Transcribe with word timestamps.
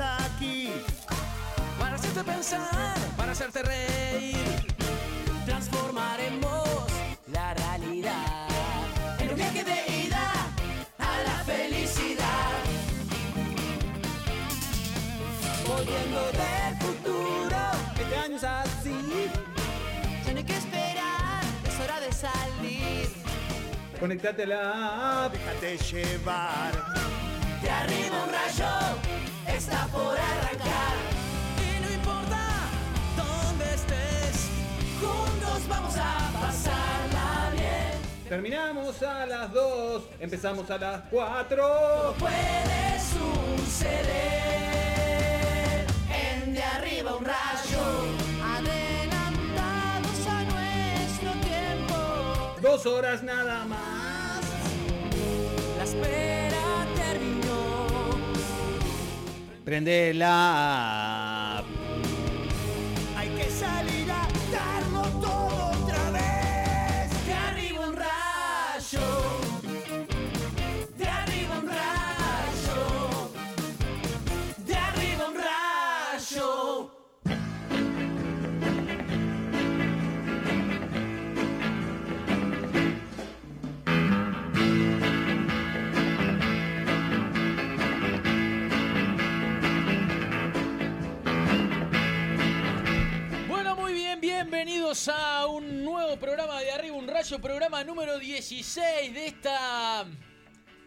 aquí. 0.00 0.70
Para 1.78 1.96
hacerte 1.96 2.24
pensar, 2.24 2.96
para 3.16 3.32
hacerte 3.32 3.62
reír. 3.62 4.36
Transformaremos 5.44 6.68
la 7.32 7.54
realidad 7.54 8.48
en 9.18 9.30
un 9.30 9.36
viaje 9.36 9.64
de 9.64 10.04
ida 10.04 10.32
a 10.98 11.22
la 11.22 11.44
felicidad. 11.44 12.50
Volviendo 15.66 16.20
del 16.32 16.76
futuro, 16.80 17.56
este 17.98 18.16
año 18.16 18.36
es 18.36 18.44
así. 18.44 19.30
Ya 20.24 20.32
no 20.32 20.38
hay 20.38 20.44
que 20.44 20.56
esperar, 20.56 21.44
es 21.66 21.80
hora 21.80 22.00
de 22.00 22.12
salir. 22.12 23.08
Conectate 24.00 24.42
a 24.42 24.46
la 24.46 25.24
app. 25.24 25.32
Déjate 25.32 25.78
llevar. 25.78 26.72
De 27.62 27.70
arriba 27.70 28.24
un 28.24 28.32
rayo 28.32 29.35
está 29.48 29.86
por 29.86 30.18
arrancar. 30.18 30.96
Y 31.58 31.80
no 31.80 31.90
importa 31.92 32.40
dónde 33.16 33.64
estés, 33.74 34.48
juntos 35.00 35.68
vamos 35.68 35.96
a 35.96 36.30
pasarla 36.40 37.50
bien. 37.52 38.28
Terminamos 38.28 39.02
a 39.02 39.26
las 39.26 39.52
2, 39.52 40.02
empezamos 40.20 40.70
a 40.70 40.78
las 40.78 41.02
4. 41.10 41.56
Todo 41.56 42.14
puede 42.14 43.00
suceder. 43.14 44.26
En 46.10 46.54
de 46.54 46.62
arriba 46.62 47.16
un 47.16 47.24
rayo. 47.24 48.06
Adelantados 48.42 50.26
a 50.26 50.42
nuestro 50.44 51.32
tiempo. 51.42 51.96
Dos 52.60 52.86
horas 52.86 53.22
nada 53.22 53.64
más. 53.64 54.40
La 55.78 55.84
Prende 59.66 60.12
bienvenidos 94.48 95.08
a 95.08 95.44
un 95.48 95.84
nuevo 95.84 96.16
programa 96.20 96.60
de 96.60 96.70
Arriba 96.70 96.94
un 96.96 97.08
Rayo, 97.08 97.40
programa 97.40 97.82
número 97.82 98.16
16 98.16 99.12
de 99.12 99.26
esta... 99.26 100.06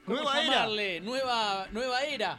¿Cómo 0.06 0.18
Nueva 0.22 0.42
era. 0.42 1.02
Nueva, 1.02 1.68
nueva 1.74 2.02
era. 2.06 2.38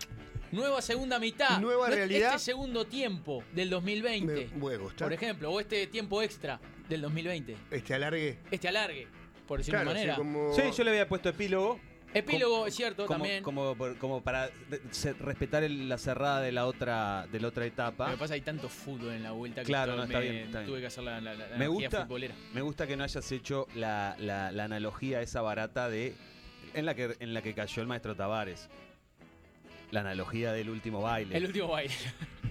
Nueva 0.50 0.80
segunda 0.80 1.18
mitad. 1.18 1.60
Nueva 1.60 1.88
Este- 1.88 1.96
realidad. 1.96 2.28
Este 2.36 2.38
segundo 2.52 2.86
tiempo 2.86 3.44
del 3.52 3.68
2020. 3.68 4.48
Me- 4.54 4.66
me 4.70 4.76
gusta. 4.78 5.04
Por 5.04 5.12
ejemplo, 5.12 5.50
o 5.52 5.60
este 5.60 5.86
tiempo 5.88 6.22
extra 6.22 6.58
del 6.88 7.02
2020. 7.02 7.54
Este 7.70 7.92
alargue. 7.94 8.38
Este 8.50 8.68
alargue, 8.68 9.06
por 9.46 9.58
decirlo 9.58 9.80
Claro, 9.80 9.92
de 9.92 10.00
sí, 10.00 10.06
manera. 10.06 10.16
como... 10.16 10.54
Sí, 10.54 10.62
yo 10.74 10.84
le 10.84 10.90
había 10.90 11.06
puesto 11.06 11.28
epílogo. 11.28 11.78
Epílogo, 12.12 12.54
Como- 12.54 12.66
es 12.66 12.74
cierto, 12.74 13.06
como, 13.06 13.18
también. 13.20 13.42
Como, 13.44 14.20
para 14.22 14.50
se- 14.90 15.12
respetar 15.12 15.62
el- 15.62 15.88
la 15.88 15.96
cerrada 15.96 16.40
de 16.40 16.50
la 16.50 16.66
otra, 16.66 17.26
de 17.30 17.38
la 17.40 17.48
otra 17.48 17.64
etapa. 17.66 18.06
Lo 18.06 18.14
que 18.14 18.18
pasa 18.18 18.34
hay 18.34 18.40
tanto 18.40 18.68
fútbol 18.68 19.12
en 19.12 19.22
la 19.22 19.30
vuelta 19.30 19.60
que 19.62 19.66
Claro, 19.66 19.94
no, 19.96 20.02
está 20.04 20.18
me- 20.18 20.24
bien, 20.24 20.36
está 20.46 20.58
bien. 20.60 20.70
tuve 20.70 20.80
que 20.80 20.86
hacer 20.86 21.04
la, 21.04 21.20
la, 21.20 21.34
la 21.34 21.38
me 21.38 21.54
analogía 21.54 21.88
gusta, 21.88 22.02
futbolera. 22.06 22.34
me 22.52 22.60
gusta 22.62 22.86
que 22.86 22.96
no 22.96 23.04
hayas 23.04 23.30
hecho 23.32 23.66
la, 23.76 24.14
analogía 24.58 25.22
esa 25.22 25.40
barata 25.40 25.88
de 25.88 26.14
en 26.74 26.84
la 26.86 26.94
que 26.94 27.16
en 27.20 27.32
la 27.34 27.42
que 27.42 27.54
cayó 27.54 27.80
el 27.82 27.88
maestro 27.88 28.14
Tavares. 28.16 28.68
La 29.92 30.00
analogía 30.00 30.52
del 30.52 30.70
último 30.70 31.00
baile. 31.02 31.36
El 31.36 31.46
último 31.46 31.68
baile. 31.68 31.94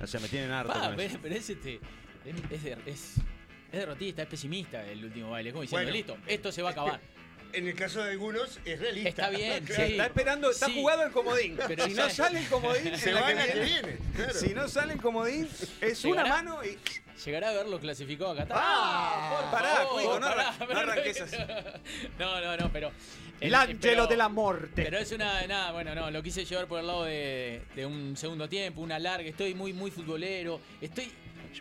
O 0.01 0.07
sea, 0.07 0.19
me 0.19 0.27
tienen 0.27 0.51
harto. 0.51 0.73
Pa, 0.73 0.87
con 0.87 0.95
pero, 0.97 1.09
eso. 1.09 1.19
pero 1.21 1.35
es 1.35 1.49
este. 1.49 1.79
Es, 2.25 2.35
es, 2.51 2.63
de- 2.63 2.77
es- 2.85 3.15
es 3.71 3.79
derrotista, 3.79 4.23
es 4.23 4.27
pesimista 4.27 4.85
el 4.85 5.03
último 5.05 5.29
baile. 5.31 5.51
Como 5.51 5.61
diciendo, 5.61 5.85
Bueno, 5.85 5.95
listo, 5.95 6.17
esto 6.27 6.51
se 6.51 6.61
va 6.61 6.69
a 6.69 6.71
acabar. 6.71 6.99
En 7.53 7.67
el 7.67 7.73
caso 7.75 8.03
de 8.03 8.11
algunos 8.11 8.59
es 8.63 8.79
realista. 8.79 9.09
Está 9.09 9.29
bien, 9.29 9.63
Claro. 9.65 9.85
sí. 9.85 9.91
Está 9.93 10.05
esperando, 10.05 10.51
está 10.51 10.65
Sí. 10.67 10.73
jugado 10.75 11.03
el 11.03 11.11
comodín. 11.11 11.57
Pero 11.67 11.85
si 11.85 11.93
no 11.93 12.09
sale 12.09 12.39
el 12.39 12.47
comodín, 12.47 12.97
Se 12.97 13.13
va 13.13 13.21
la 13.33 13.45
que 13.45 13.53
viene. 13.53 13.65
viene. 13.65 13.97
claro. 14.15 14.33
Si 14.33 14.53
no 14.53 14.67
sale 14.67 14.93
el 14.93 15.01
comodín, 15.01 15.49
es 15.81 16.05
una 16.05 16.25
mano 16.25 16.63
y. 16.63 16.77
Llegará 17.25 17.49
a 17.49 17.53
verlo 17.53 17.81
clasificado 17.81 18.31
a 18.31 18.35
Qatar. 18.37 18.57
Ah, 18.61 19.35
por 19.41 19.51
pará, 19.59 19.83
Cuico, 19.91 20.19
no 20.21 20.25
pará, 20.27 20.53
no 20.57 20.67
pero- 20.67 20.79
arranques 20.79 21.19
así. 21.21 21.35
No, 22.17 22.39
no, 22.39 22.55
no, 22.55 22.71
pero. 22.71 22.91
El 23.41 23.55
ángelo 23.55 24.07
de 24.07 24.15
la 24.17 24.29
muerte. 24.29 24.83
Pero 24.83 24.97
es 24.99 25.11
una. 25.11 25.45
Nada, 25.47 25.71
bueno, 25.73 25.93
no, 25.95 26.09
lo 26.11 26.23
quise 26.23 26.45
llevar 26.45 26.67
por 26.67 26.79
el 26.79 26.87
lado 26.87 27.03
de, 27.05 27.61
de 27.75 27.85
un 27.85 28.15
segundo 28.15 28.47
tiempo, 28.47 28.79
una 28.81 28.99
larga. 28.99 29.27
Estoy 29.27 29.53
muy, 29.53 29.73
muy 29.73 29.91
futbolero. 29.91 30.61
Estoy. 30.79 31.11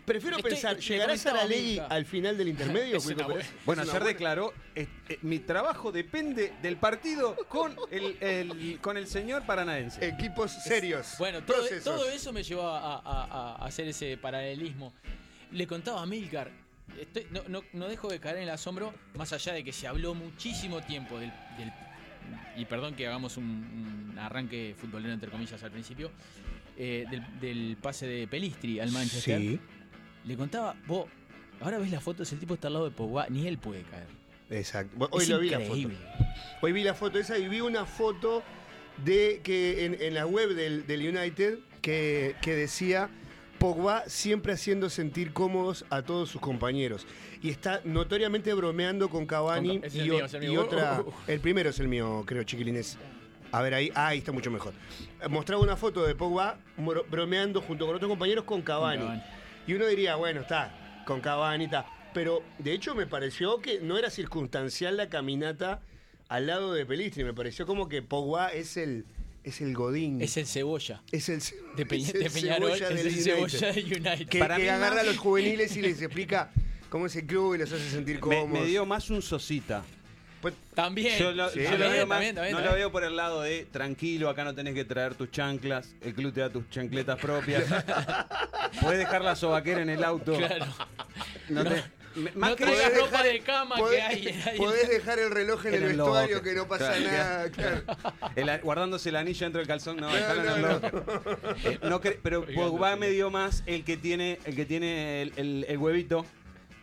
Prefiero 0.05 0.37
Estoy- 0.37 0.51
pensar, 0.51 0.75
le 0.75 0.81
¿llegará 0.81 1.07
comentaba 1.13 1.37
a 1.37 1.41
Saralegui 1.41 1.67
Milka. 1.71 1.85
al 1.87 2.05
final 2.05 2.37
del 2.37 2.47
intermedio? 2.47 2.97
Es 2.97 3.03
Cuico 3.03 3.19
una 3.25 3.27
Pérez? 3.33 3.47
buena- 3.65 3.83
Bueno, 3.83 3.91
ayer 3.91 4.03
declaró, 4.03 4.53
eh, 4.75 4.87
eh, 5.09 5.19
mi 5.23 5.39
trabajo 5.39 5.91
depende 5.91 6.53
del 6.61 6.77
partido 6.77 7.35
con 7.47 7.75
el, 7.91 8.17
el- 8.21 8.79
con 8.81 8.97
el 8.97 9.07
señor 9.07 9.45
paranaense. 9.45 10.05
Equipos 10.07 10.51
serios. 10.51 11.15
Bueno, 11.19 11.41
todo, 11.43 11.57
procesos. 11.57 11.83
todo 11.83 12.09
eso 12.09 12.31
me 12.33 12.43
llevó 12.43 12.67
a, 12.67 12.95
a- 12.97 13.01
a- 13.03 13.55
a 13.55 13.65
hacer 13.65 13.87
ese 13.87 14.17
paralelismo. 14.17 14.93
Le 15.51 15.65
contaba 15.67 16.01
a 16.01 16.05
Milcar, 16.05 16.51
estoy- 16.99 17.27
no, 17.31 17.41
no- 17.47 17.63
no 17.73 17.87
dejo 17.87 18.07
de 18.09 18.19
caer 18.19 18.37
en 18.37 18.43
el 18.43 18.49
asombro, 18.51 18.93
más 19.15 19.33
allá 19.33 19.53
de 19.53 19.63
que 19.63 19.71
se 19.73 19.87
habló 19.87 20.13
muchísimo 20.13 20.81
tiempo 20.81 21.19
del. 21.19 21.31
del- 21.57 21.71
y 22.55 22.65
perdón 22.65 22.93
que 22.93 23.07
hagamos 23.07 23.37
un, 23.37 23.45
un 24.11 24.19
arranque 24.19 24.75
futbolero 24.77 25.13
entre 25.13 25.31
comillas 25.31 25.63
al 25.63 25.71
principio, 25.71 26.11
eh, 26.77 27.05
del, 27.09 27.39
del 27.39 27.77
pase 27.81 28.05
de 28.05 28.27
Pelistri 28.27 28.79
al 28.79 28.91
Manchester. 28.91 29.39
Sí, 29.39 29.59
Le 30.25 30.35
contaba, 30.35 30.75
vos, 30.87 31.07
ahora 31.61 31.77
ves 31.79 31.91
las 31.91 32.03
fotos, 32.03 32.31
el 32.33 32.39
tipo 32.39 32.53
está 32.55 32.67
al 32.67 32.73
lado 32.73 32.85
de 32.85 32.91
Pogba, 32.91 33.27
ni 33.29 33.47
él 33.47 33.57
puede 33.57 33.81
caer. 33.83 34.07
exacto. 34.49 34.95
Bueno, 34.97 35.15
Hoy 35.15 35.23
Es 35.23 35.29
lo 35.29 35.39
vi 35.39 35.49
la 35.49 35.59
foto. 35.59 35.89
Hoy 36.61 36.71
vi 36.71 36.83
la 36.83 36.93
foto 36.93 37.19
esa 37.19 37.37
y 37.37 37.47
vi 37.47 37.61
una 37.61 37.85
foto 37.85 38.43
de 39.03 39.41
que 39.43 39.85
en, 39.85 39.97
en 40.01 40.13
la 40.13 40.25
web 40.27 40.49
del, 40.55 40.85
del 40.85 41.07
United 41.17 41.59
que, 41.81 42.35
que 42.41 42.53
decía 42.55 43.09
Pogba 43.57 44.03
siempre 44.07 44.53
haciendo 44.53 44.89
sentir 44.89 45.31
cómodos 45.33 45.85
a 45.89 46.01
todos 46.01 46.29
sus 46.29 46.41
compañeros. 46.41 47.05
Y 47.41 47.49
está 47.49 47.81
notoriamente 47.85 48.53
bromeando 48.53 49.09
con 49.09 49.25
Cavani 49.25 49.79
Con 49.79 49.89
y, 49.93 49.99
el 49.99 50.03
mío, 50.05 50.25
el 50.25 50.43
y 50.43 50.47
mío. 50.49 50.61
otra. 50.63 51.01
Uh, 51.05 51.09
uh. 51.09 51.13
El 51.27 51.39
primero 51.39 51.69
es 51.69 51.79
el 51.79 51.87
mío, 51.87 52.23
creo, 52.25 52.43
chiquilines. 52.43 52.97
A 53.51 53.61
ver 53.61 53.73
ahí, 53.73 53.91
ah, 53.95 54.07
ahí 54.07 54.19
está 54.19 54.31
mucho 54.31 54.51
mejor. 54.51 54.73
Mostraba 55.29 55.61
una 55.63 55.75
foto 55.75 56.05
de 56.05 56.13
Pogba 56.15 56.57
bro- 56.77 57.05
bromeando 57.09 57.61
junto 57.61 57.85
con 57.87 57.95
otros 57.95 58.09
compañeros 58.09 58.43
con 58.43 58.61
Cavani. 58.61 59.01
Cavani. 59.03 59.21
Y 59.69 59.75
uno 59.75 59.85
diría, 59.85 60.15
bueno, 60.15 60.41
está, 60.41 61.03
con 61.05 61.21
Cavani 61.21 61.65
está. 61.65 61.85
Pero 62.11 62.41
de 62.57 62.73
hecho 62.73 62.95
me 62.95 63.05
pareció 63.05 63.61
que 63.61 63.79
no 63.81 63.99
era 63.99 64.09
circunstancial 64.09 64.97
la 64.97 65.09
caminata 65.09 65.79
al 66.27 66.47
lado 66.47 66.73
de 66.73 66.87
Pelistri. 66.87 67.23
Me 67.23 67.35
pareció 67.35 67.67
como 67.67 67.87
que 67.87 68.01
Pogba 68.01 68.51
es 68.51 68.77
el, 68.77 69.05
es 69.43 69.61
el 69.61 69.75
Godín. 69.75 70.23
Es 70.23 70.37
el 70.37 70.47
cebolla. 70.47 71.03
Es 71.11 71.29
el, 71.29 71.39
De, 71.75 71.85
Peña- 71.85 72.07
es 72.09 72.15
el 72.15 72.23
de 72.23 72.29
Peñarol, 72.31 72.71
cebolla 72.79 72.89
es 72.89 72.95
del 72.95 73.07
el 73.07 73.13
United. 73.13 73.23
cebolla 73.59 73.71
de 73.73 73.81
United. 73.83 74.27
Que, 74.27 74.39
Para 74.39 74.55
que 74.55 74.63
mí 74.63 74.67
agarra 74.69 74.95
más- 74.95 75.03
a 75.03 75.07
los 75.07 75.17
juveniles 75.19 75.77
y 75.77 75.81
les 75.83 76.01
explica 76.01 76.49
cómo 76.89 77.05
es 77.05 77.15
el 77.15 77.27
club 77.27 77.53
y 77.53 77.59
los 77.59 77.71
hace 77.71 77.87
sentir 77.91 78.15
Me, 78.15 78.21
cómodos. 78.21 78.49
me 78.49 78.65
dio 78.65 78.87
más 78.87 79.11
un 79.11 79.21
sosita. 79.21 79.83
Pues, 80.41 80.53
También. 80.73 81.19
Yo, 81.19 81.31
lo, 81.33 81.49
Sí, 81.49 81.57
yo 81.59 81.63
lo 81.63 81.69
también, 81.71 81.91
veo 81.91 82.07
más- 82.07 82.15
también, 82.17 82.35
también, 82.35 82.55
no 82.55 82.61
lo 82.63 82.73
veo 82.73 82.91
por 82.91 83.03
el 83.03 83.15
lado 83.15 83.41
de 83.41 83.65
tranquilo, 83.71 84.29
acá 84.29 84.43
no 84.45 84.55
tenés 84.55 84.73
que 84.73 84.85
traer 84.85 85.15
tus 85.15 85.29
chanclas, 85.31 85.93
el 86.01 86.13
club 86.13 86.33
te 86.33 86.39
da 86.41 86.49
tus 86.49 86.69
chancletas 86.69 87.19
propias. 87.19 87.63
Podés 88.81 88.99
dejar 88.99 89.21
la 89.23 89.35
sobaquera 89.35 89.81
en 89.81 89.89
el 89.89 90.03
auto. 90.03 90.33
Claro. 90.37 90.65
No 91.49 91.63
te- 91.65 91.83
me- 92.15 92.31
más 92.31 92.51
no 92.51 92.55
que 92.55 92.65
ropa 92.65 93.21
dejar- 93.21 93.23
de 93.25 93.39
cama 93.41 93.75
podés, 93.75 94.17
que 94.17 94.31
hay. 94.49 94.57
podés 94.57 94.87
dejar 94.89 95.19
el 95.19 95.29
reloj 95.31 95.65
en, 95.65 95.73
En 95.73 95.83
el 95.83 95.89
el 95.91 95.97
vestuario 95.97 96.41
que 96.41 96.53
no 96.53 96.67
pasa 96.67 96.93
Claro, 96.93 97.05
nada. 97.11 97.49
claro. 97.51 97.81
el- 98.35 98.61
guardándose 98.61 99.09
el 99.09 99.15
anillo 99.17 99.45
dentro 99.45 99.59
del 99.59 99.67
calzón, 99.67 99.97
no, 99.97 100.09
No, 100.09 100.57
no, 100.57 100.79
no 101.89 102.01
cre- 102.01 102.17
pero 102.23 102.45
Pogba 102.45 102.91
no, 102.91 102.97
me 102.97 103.09
dio 103.09 103.29
más 103.29 103.63
el 103.65 103.83
que 103.83 103.97
tiene, 103.97 104.39
el 104.45 104.55
que 104.55 104.65
tiene 104.65 105.21
el 105.23 105.77
huevito. 105.77 106.25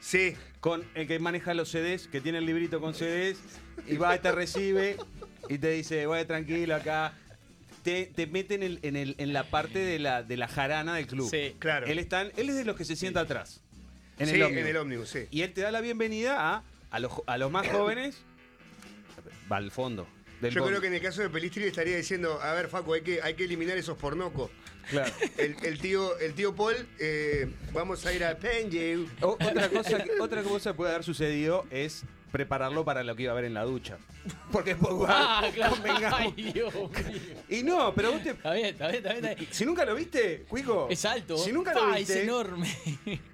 Sí, 0.01 0.37
con 0.67 0.85
el 0.97 1.07
que 1.07 1.21
maneja 1.21 1.55
los 1.55 1.69
CDs, 1.69 2.09
que 2.09 2.21
tiene 2.21 2.39
el 2.39 2.47
librito 2.47 2.81
con 2.81 2.93
CDs, 2.93 3.39
y 3.87 3.99
va 3.99 4.17
y 4.17 4.19
te 4.19 4.33
recibe 4.33 4.97
y 5.49 5.59
te 5.59 5.71
dice, 5.71 6.07
vaya 6.07 6.27
tranquilo 6.27 6.75
acá. 6.75 7.15
Te, 7.85 8.07
te 8.07 8.27
mete 8.27 8.57
en, 8.57 8.65
el, 8.65 8.81
en, 8.83 8.97
el, 8.97 9.15
en 9.19 9.33
la 9.33 9.45
parte 9.45 9.79
de 9.79 10.01
la, 10.01 10.25
de 10.25 10.37
la 10.37 10.49
jarana 10.49 10.97
del 10.97 11.07
club. 11.07 11.31
Sí. 11.31 11.55
claro. 11.61 11.87
Él, 11.87 12.01
está, 12.01 12.23
él 12.23 12.49
es 12.49 12.57
de 12.57 12.65
los 12.65 12.75
que 12.75 12.85
se 12.85 12.97
sienta 12.97 13.21
atrás. 13.21 13.61
En 14.19 14.27
sí, 14.27 14.35
el 14.35 14.43
ómnibus. 14.43 14.63
en 14.65 14.71
el 14.71 14.77
ómnibus, 14.77 15.09
sí. 15.09 15.29
Y 15.31 15.43
él 15.43 15.53
te 15.53 15.61
da 15.61 15.71
la 15.71 15.81
bienvenida 15.81 16.57
a, 16.57 16.65
a, 16.91 16.99
los, 16.99 17.13
a 17.29 17.39
los 17.39 17.53
más 17.53 17.69
jóvenes. 17.69 18.25
Va 19.51 19.59
al 19.59 19.71
fondo. 19.71 20.09
del 20.41 20.53
Yo 20.53 20.67
creo 20.67 20.81
que 20.81 20.89
en 20.89 20.95
el 20.95 21.01
caso 21.01 21.23
de 21.23 21.31
Pelistri 21.31 21.63
le 21.63 21.69
estaría 21.69 21.97
diciendo, 21.97 22.43
a 22.43 22.53
ver, 22.55 22.67
Facu, 22.67 22.93
hay 22.93 23.03
que, 23.03 23.23
hay 23.23 23.35
que 23.35 23.45
eliminar 23.45 23.79
esos 23.79 23.97
pornocos. 23.97 24.51
Claro. 24.91 25.13
El, 25.39 25.57
el 25.63 25.79
tío, 25.81 26.19
el 26.19 26.35
tío 26.35 26.55
Paul, 26.55 26.75
eh, 26.99 27.51
vamos 27.73 28.05
a 28.07 28.13
ir 28.13 28.25
a 28.25 28.37
Penji. 28.37 29.07
Otra, 29.21 29.69
cosa 29.69 30.03
que, 30.03 30.21
otra 30.21 30.43
cosa 30.43 30.71
que 30.71 30.75
puede 30.77 30.91
haber 30.93 31.05
sucedido 31.05 31.65
es 31.71 32.03
prepararlo 32.33 32.85
para 32.85 33.03
lo 33.03 33.17
que 33.17 33.23
iba 33.23 33.33
a 33.33 33.35
haber 33.35 33.47
en 33.47 33.55
la 33.55 33.65
ducha. 33.65 33.99
Porque 34.53 34.75
Pogba, 34.77 35.07
Ah, 35.11 35.49
claro. 35.55 35.77
Ay, 36.13 36.33
Dios 36.53 36.75
mío. 36.75 36.91
Y 37.49 37.63
no, 37.63 37.95
pero 37.95 38.13
vos 38.13 38.23
te- 38.23 38.31
Está 38.31 38.53
bien, 38.53 38.67
está 38.67 38.89
bien, 38.89 38.97
está 38.99 39.13
bien. 39.13 39.25
está 39.25 39.35
bien. 39.41 39.49
Si 39.53 39.65
nunca 39.65 39.85
lo 39.85 39.95
viste, 39.95 40.45
Cuico. 40.49 40.89
Es 40.91 41.05
alto. 41.05 41.39
Si 41.39 41.53
nunca 41.53 41.73
lo 41.73 41.81
Pa, 41.81 41.97
viste. 41.97 42.15
Es 42.15 42.23
enorme. 42.25 42.77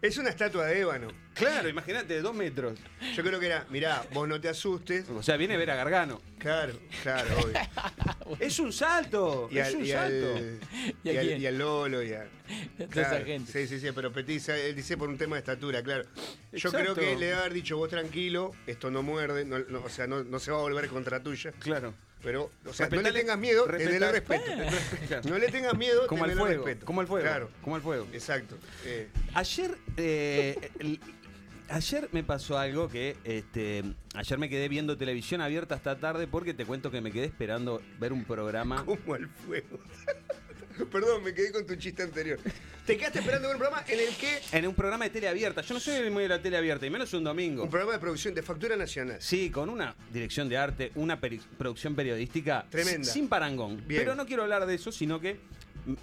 Es 0.02 0.18
una 0.18 0.28
estatua 0.28 0.66
de 0.66 0.80
ébano. 0.80 1.08
Claro, 1.34 1.68
imagínate, 1.68 2.14
de 2.14 2.20
dos 2.22 2.34
metros. 2.34 2.78
Yo 3.14 3.22
creo 3.22 3.40
que 3.40 3.46
era, 3.46 3.66
mirá, 3.70 4.04
vos 4.12 4.28
no 4.28 4.40
te 4.40 4.48
asustes. 4.48 5.08
O 5.08 5.22
sea, 5.22 5.36
viene 5.36 5.54
a 5.54 5.56
ver 5.58 5.70
a 5.70 5.76
Gargano. 5.76 6.20
Claro, 6.38 6.74
claro, 7.02 7.28
obvio. 7.40 7.54
Es 8.40 8.58
un 8.58 8.72
salto. 8.72 9.48
Y 9.50 9.58
es 9.58 9.66
al, 9.68 9.76
un 9.76 9.84
y 9.84 9.88
salto. 9.90 10.34
al, 10.36 10.60
¿Y 11.04 11.08
a 11.08 11.12
y 11.12 11.16
al- 11.18 11.26
quién? 11.26 11.42
y 11.42 11.46
al 11.46 11.58
Lolo 11.58 12.02
y 12.02 12.12
a. 12.12 12.24
Toda 12.76 12.88
Claro, 12.88 13.16
esa 13.16 13.24
gente. 13.26 13.52
Sí, 13.52 13.66
sí, 13.66 13.80
sí, 13.80 13.92
pero 13.94 14.12
Petit, 14.12 14.48
él 14.50 14.74
dice 14.74 14.96
por 14.96 15.08
un 15.08 15.18
tema 15.18 15.36
de 15.36 15.40
estatura, 15.40 15.82
claro. 15.82 16.04
Yo 16.14 16.20
Exacto. 16.68 16.78
creo 16.78 16.94
que 16.94 17.16
le 17.16 17.26
debe 17.26 17.38
haber 17.38 17.52
dicho, 17.52 17.76
vos 17.76 17.88
tranquilo, 17.88 18.52
esto 18.66 18.90
no 18.90 19.02
muerde, 19.02 19.44
no- 19.44 19.58
no, 19.60 19.82
o 19.84 19.88
sea, 19.88 20.06
no, 20.06 20.24
no 20.24 20.38
se 20.38 20.50
va 20.50 20.58
a 20.58 20.60
volver 20.62 20.88
contra 20.88 21.22
tuya. 21.22 21.52
Claro. 21.58 21.94
Pero, 22.22 22.52
o 22.66 22.72
sea, 22.72 22.88
no 22.88 23.02
le 23.02 23.10
tengas 23.12 23.36
miedo, 23.36 23.66
respetale- 23.66 23.84
tenele 23.84 24.12
respeto. 24.12 24.44
Claro. 25.08 25.28
No 25.28 25.38
le 25.38 25.48
tengas 25.48 25.74
miedo, 25.76 26.06
Como 26.06 26.24
al 26.24 26.32
fuego. 26.32 26.64
respeto. 26.64 26.86
Como 26.86 27.00
al 27.00 27.06
fuego. 27.08 27.26
Claro, 27.26 27.50
Como 27.62 27.76
al 27.76 27.82
fuego. 27.82 28.06
exacto. 28.12 28.56
Eh, 28.84 29.08
Ayer, 29.34 29.76
eh, 29.96 30.70
el- 30.78 31.00
ayer 31.72 32.08
me 32.12 32.22
pasó 32.22 32.58
algo 32.58 32.88
que 32.88 33.16
este, 33.24 33.82
ayer 34.14 34.38
me 34.38 34.48
quedé 34.48 34.68
viendo 34.68 34.96
televisión 34.96 35.40
abierta 35.40 35.74
hasta 35.74 35.98
tarde 35.98 36.26
porque 36.26 36.54
te 36.54 36.64
cuento 36.64 36.90
que 36.90 37.00
me 37.00 37.10
quedé 37.10 37.24
esperando 37.26 37.82
ver 37.98 38.12
un 38.12 38.24
programa. 38.24 38.84
como 38.86 39.14
al 39.14 39.28
fuego. 39.28 39.78
Perdón, 40.90 41.22
me 41.22 41.34
quedé 41.34 41.52
con 41.52 41.66
tu 41.66 41.76
chiste 41.76 42.02
anterior. 42.02 42.38
Te 42.86 42.96
quedaste 42.96 43.18
esperando 43.20 43.46
ver 43.48 43.56
un 43.56 43.60
programa 43.60 43.84
en 43.86 44.00
el 44.00 44.08
que. 44.16 44.40
En 44.56 44.66
un 44.66 44.74
programa 44.74 45.04
de 45.04 45.10
tele 45.10 45.28
abierta. 45.28 45.60
Yo 45.60 45.74
no 45.74 45.80
soy 45.80 46.10
muy 46.10 46.22
de 46.24 46.30
la 46.30 46.40
tele 46.42 46.56
abierta, 46.56 46.86
y 46.86 46.90
menos 46.90 47.12
un 47.12 47.22
domingo. 47.24 47.64
Un 47.64 47.70
programa 47.70 47.92
de 47.92 47.98
producción 47.98 48.34
de 48.34 48.42
factura 48.42 48.74
nacional. 48.76 49.18
Sí, 49.20 49.50
con 49.50 49.68
una 49.68 49.94
dirección 50.10 50.48
de 50.48 50.56
arte, 50.56 50.90
una 50.94 51.20
peri- 51.20 51.40
producción 51.58 51.94
periodística 51.94 52.66
Tremenda. 52.70 53.04
sin 53.10 53.28
parangón. 53.28 53.86
Bien. 53.86 54.00
Pero 54.00 54.14
no 54.14 54.24
quiero 54.26 54.42
hablar 54.44 54.64
de 54.66 54.74
eso, 54.74 54.90
sino 54.90 55.20
que 55.20 55.38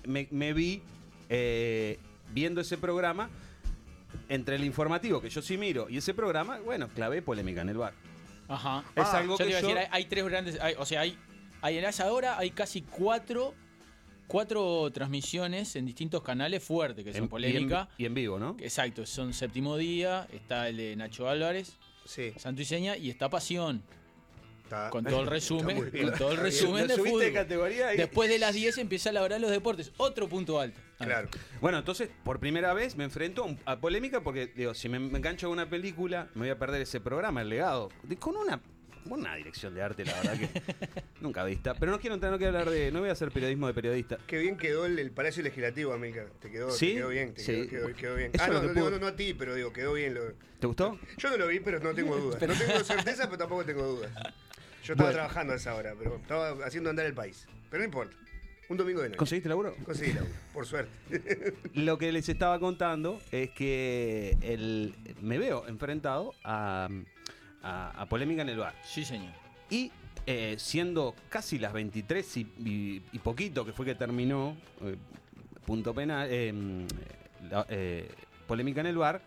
me, 0.05 0.27
me 0.31 0.53
vi 0.53 0.83
eh, 1.29 1.97
viendo 2.31 2.61
ese 2.61 2.77
programa 2.77 3.29
entre 4.29 4.55
el 4.55 4.63
informativo 4.63 5.19
que 5.21 5.29
yo 5.29 5.41
sí 5.41 5.57
miro 5.57 5.89
y 5.89 5.97
ese 5.97 6.13
programa, 6.13 6.59
bueno, 6.59 6.87
clavé 6.89 7.21
polémica 7.21 7.61
en 7.61 7.69
el 7.69 7.77
bar. 7.77 7.93
Ajá. 8.47 8.83
Es 8.95 9.03
Ah, 9.05 9.17
algo 9.17 9.33
Yo 9.33 9.37
te 9.37 9.43
que 9.45 9.49
iba 9.49 9.59
a 9.59 9.61
decir, 9.61 9.77
hay, 9.77 9.87
hay 9.91 10.05
tres 10.05 10.25
grandes. 10.25 10.59
hay- 10.61 10.75
o 10.77 10.85
sea, 10.85 11.01
hay, 11.01 11.17
hay 11.61 11.77
en 11.77 11.85
esa 11.85 12.11
hora 12.11 12.37
hay 12.37 12.51
casi 12.51 12.81
cuatro, 12.81 13.53
cuatro 14.27 14.89
transmisiones 14.91 15.75
en 15.75 15.85
distintos 15.85 16.21
canales 16.23 16.63
fuertes, 16.63 17.03
que 17.03 17.11
son 17.13 17.23
en- 17.23 17.29
polémica. 17.29 17.89
Y 17.97 18.03
en, 18.03 18.03
y 18.03 18.05
en 18.07 18.13
vivo, 18.13 18.39
¿no? 18.39 18.55
Exacto, 18.59 19.05
son 19.05 19.33
Séptimo 19.33 19.77
Día, 19.77 20.27
está 20.31 20.69
el 20.69 20.77
de 20.77 20.95
Nacho 20.95 21.27
Álvarez, 21.27 21.77
Sí. 22.05 22.33
Santo 22.37 22.61
y 22.61 22.65
Seña, 22.65 22.97
y 22.97 23.09
está 23.09 23.29
Pasión. 23.29 23.83
Está, 24.63 24.89
Con 24.91 25.03
todo 25.05 25.21
el 25.21 25.27
resumen, 25.27 25.89
con 25.91 26.13
todo 26.17 26.31
el 26.31 26.37
resumen 26.37 26.87
de 26.87 26.97
fútbol. 26.97 27.21
de 27.21 27.33
categoría 27.33 27.93
y- 27.93 27.97
Después 27.97 28.29
de 28.29 28.39
las 28.39 28.53
10 28.53 28.77
empieza 28.79 29.11
la 29.11 29.21
hora 29.23 29.35
de 29.35 29.41
los 29.41 29.51
deportes. 29.51 29.91
Otro 29.97 30.27
punto 30.29 30.59
alto. 30.59 30.79
Claro. 30.99 31.29
Bueno, 31.61 31.77
entonces, 31.79 32.09
por 32.23 32.39
primera 32.39 32.73
vez 32.73 32.95
me 32.97 33.05
enfrento 33.05 33.47
a 33.65 33.79
polémica 33.79 34.21
porque, 34.21 34.47
digo, 34.47 34.73
si 34.73 34.89
me, 34.89 34.99
me 34.99 35.17
engancho 35.17 35.47
a 35.47 35.49
una 35.49 35.69
película, 35.69 36.27
me 36.35 36.41
voy 36.41 36.49
a 36.49 36.59
perder 36.59 36.81
ese 36.81 36.99
programa, 36.99 37.41
el 37.41 37.49
legado. 37.49 37.89
De- 38.03 38.17
con 38.17 38.35
una, 38.35 38.59
una 39.05 39.35
dirección 39.35 39.73
de 39.73 39.81
arte, 39.81 40.03
la 40.03 40.13
verdad 40.21 40.37
que 40.37 40.49
nunca 41.21 41.43
vista. 41.45 41.73
Pero 41.75 41.91
no 41.93 41.99
quiero 41.99 42.15
entrar, 42.15 42.31
no 42.33 42.37
quiero 42.37 42.57
hablar 42.57 42.69
de. 42.73 42.91
No 42.91 42.99
voy 42.99 43.09
a 43.09 43.13
hacer 43.13 43.31
periodismo 43.31 43.67
de 43.67 43.73
periodista. 43.73 44.17
Qué 44.27 44.37
bien 44.39 44.57
quedó 44.57 44.85
el, 44.85 44.99
el 44.99 45.11
Palacio 45.11 45.41
Legislativo, 45.41 45.93
Amílcar. 45.93 46.27
Te 46.41 46.51
quedó, 46.51 46.69
¿Sí? 46.71 46.87
te 46.87 46.93
quedó 46.95 47.07
bien, 47.09 47.33
te 47.33 47.41
Sí. 47.41 47.67
quedó, 47.67 47.87
quedó- 47.87 47.95
quedó 47.95 48.15
bien. 48.15 48.31
Eso 48.33 48.43
Ah, 48.43 48.47
no, 48.47 48.53
no, 48.55 48.61
digo, 48.61 48.73
puedo- 48.73 48.91
no, 48.91 48.99
no 48.99 49.07
a 49.07 49.15
ti, 49.15 49.33
pero 49.33 49.55
digo, 49.55 49.71
quedó 49.71 49.93
bien. 49.93 50.13
Lo... 50.15 50.21
¿Te 50.59 50.67
gustó? 50.67 50.99
Yo 51.17 51.29
no 51.29 51.37
lo 51.37 51.47
vi, 51.47 51.61
pero 51.61 51.79
no 51.79 51.93
tengo 51.93 52.17
dudas. 52.17 52.41
No 52.41 52.53
tengo 52.53 52.83
certeza, 52.83 53.25
pero 53.27 53.37
tampoco 53.37 53.63
tengo 53.63 53.83
dudas. 53.83 54.11
Yo 54.83 54.93
estaba 54.93 55.09
Bueno. 55.09 55.13
trabajando 55.13 55.53
a 55.53 55.55
esa 55.55 55.75
hora, 55.75 55.93
pero 55.97 56.17
estaba 56.17 56.65
haciendo 56.65 56.89
andar 56.89 57.05
el 57.05 57.13
país. 57.13 57.47
Pero 57.69 57.79
no 57.79 57.85
importa. 57.85 58.17
Un 58.69 58.77
domingo 58.77 59.01
de 59.01 59.09
noche. 59.09 59.17
¿Conseguiste 59.17 59.49
laburo? 59.49 59.75
Conseguí 59.83 60.13
laburo, 60.13 60.33
por 60.53 60.65
suerte. 60.65 61.53
Lo 61.73 61.97
que 61.97 62.11
les 62.11 62.29
estaba 62.29 62.59
contando 62.59 63.19
es 63.31 63.49
que 63.51 64.37
el, 64.41 64.93
me 65.21 65.37
veo 65.39 65.67
enfrentado 65.67 66.33
a, 66.43 66.87
a- 67.63 68.01
a 68.01 68.05
polémica 68.07 68.43
en 68.43 68.49
el 68.49 68.57
bar. 68.59 68.75
Sí, 68.85 69.03
señor. 69.03 69.33
Y 69.71 69.91
eh, 70.27 70.55
siendo 70.59 71.15
casi 71.29 71.57
las 71.57 71.73
23 71.73 72.37
y, 72.37 72.41
y- 72.63 73.01
y 73.11 73.19
poquito 73.19 73.65
que 73.65 73.73
fue 73.73 73.85
que 73.87 73.95
terminó 73.95 74.55
eh, 74.83 74.95
punto 75.65 75.93
penal, 75.93 76.27
eh, 76.29 76.53
la- 77.49 77.65
eh, 77.69 78.07
polémica 78.47 78.81
en 78.81 78.87
el 78.87 78.97
bar, 78.97 79.21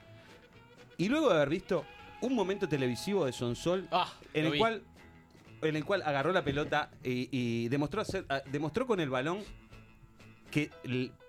y 0.98 1.08
luego 1.08 1.30
de 1.30 1.34
haber 1.36 1.48
visto 1.48 1.84
un 2.20 2.34
momento 2.36 2.68
televisivo 2.68 3.26
de 3.26 3.32
Sonsol 3.32 3.88
Ah, 3.90 4.12
en 4.34 4.46
el 4.46 4.52
vi. 4.52 4.58
cual 4.58 4.82
en 5.62 5.76
el 5.76 5.84
cual 5.84 6.02
agarró 6.04 6.32
la 6.32 6.44
pelota 6.44 6.90
y, 7.02 7.28
y 7.30 7.68
demostró 7.68 8.00
hacer, 8.00 8.24
ah, 8.28 8.42
demostró 8.50 8.86
con 8.86 9.00
el 9.00 9.10
balón 9.10 9.40
que 10.50 10.70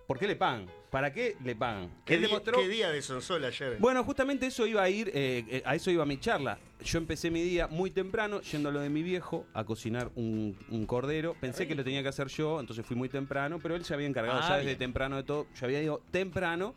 por 0.07 0.19
qué 0.19 0.27
le 0.27 0.35
pagan, 0.35 0.67
para 0.91 1.13
qué 1.13 1.35
le 1.43 1.55
pagan. 1.55 1.89
¿Qué, 2.05 2.19
demostró 2.19 2.59
qué 2.59 2.67
día 2.67 2.91
de 2.91 3.01
Sonsol 3.01 3.45
ayer? 3.45 3.77
bueno, 3.79 4.03
justamente 4.03 4.45
eso 4.47 4.67
iba 4.67 4.83
a 4.83 4.89
ir, 4.89 5.09
eh, 5.13 5.45
eh, 5.49 5.63
a 5.65 5.75
eso 5.75 5.89
iba 5.89 6.05
mi 6.05 6.19
charla. 6.19 6.59
Yo 6.83 6.97
empecé 6.97 7.31
mi 7.31 7.41
día 7.41 7.67
muy 7.67 7.89
temprano, 7.89 8.41
yendo 8.41 8.69
a 8.69 8.71
lo 8.71 8.81
de 8.81 8.89
mi 8.89 9.01
viejo, 9.01 9.45
a 9.53 9.63
cocinar 9.63 10.11
un, 10.15 10.57
un 10.69 10.85
cordero. 10.85 11.35
Pensé 11.39 11.67
que 11.67 11.75
lo 11.75 11.83
tenía 11.83 12.03
que 12.03 12.09
hacer 12.09 12.27
yo, 12.27 12.59
entonces 12.59 12.85
fui 12.85 12.95
muy 12.95 13.09
temprano, 13.09 13.59
pero 13.61 13.75
él 13.75 13.85
se 13.85 13.93
había 13.93 14.07
encargado 14.07 14.39
Ah, 14.43 14.49
ya 14.49 14.57
desde 14.57 14.75
temprano 14.75 15.15
de 15.15 15.23
todo. 15.23 15.47
Yo 15.55 15.65
había 15.65 15.81
ido 15.81 16.01
temprano 16.11 16.75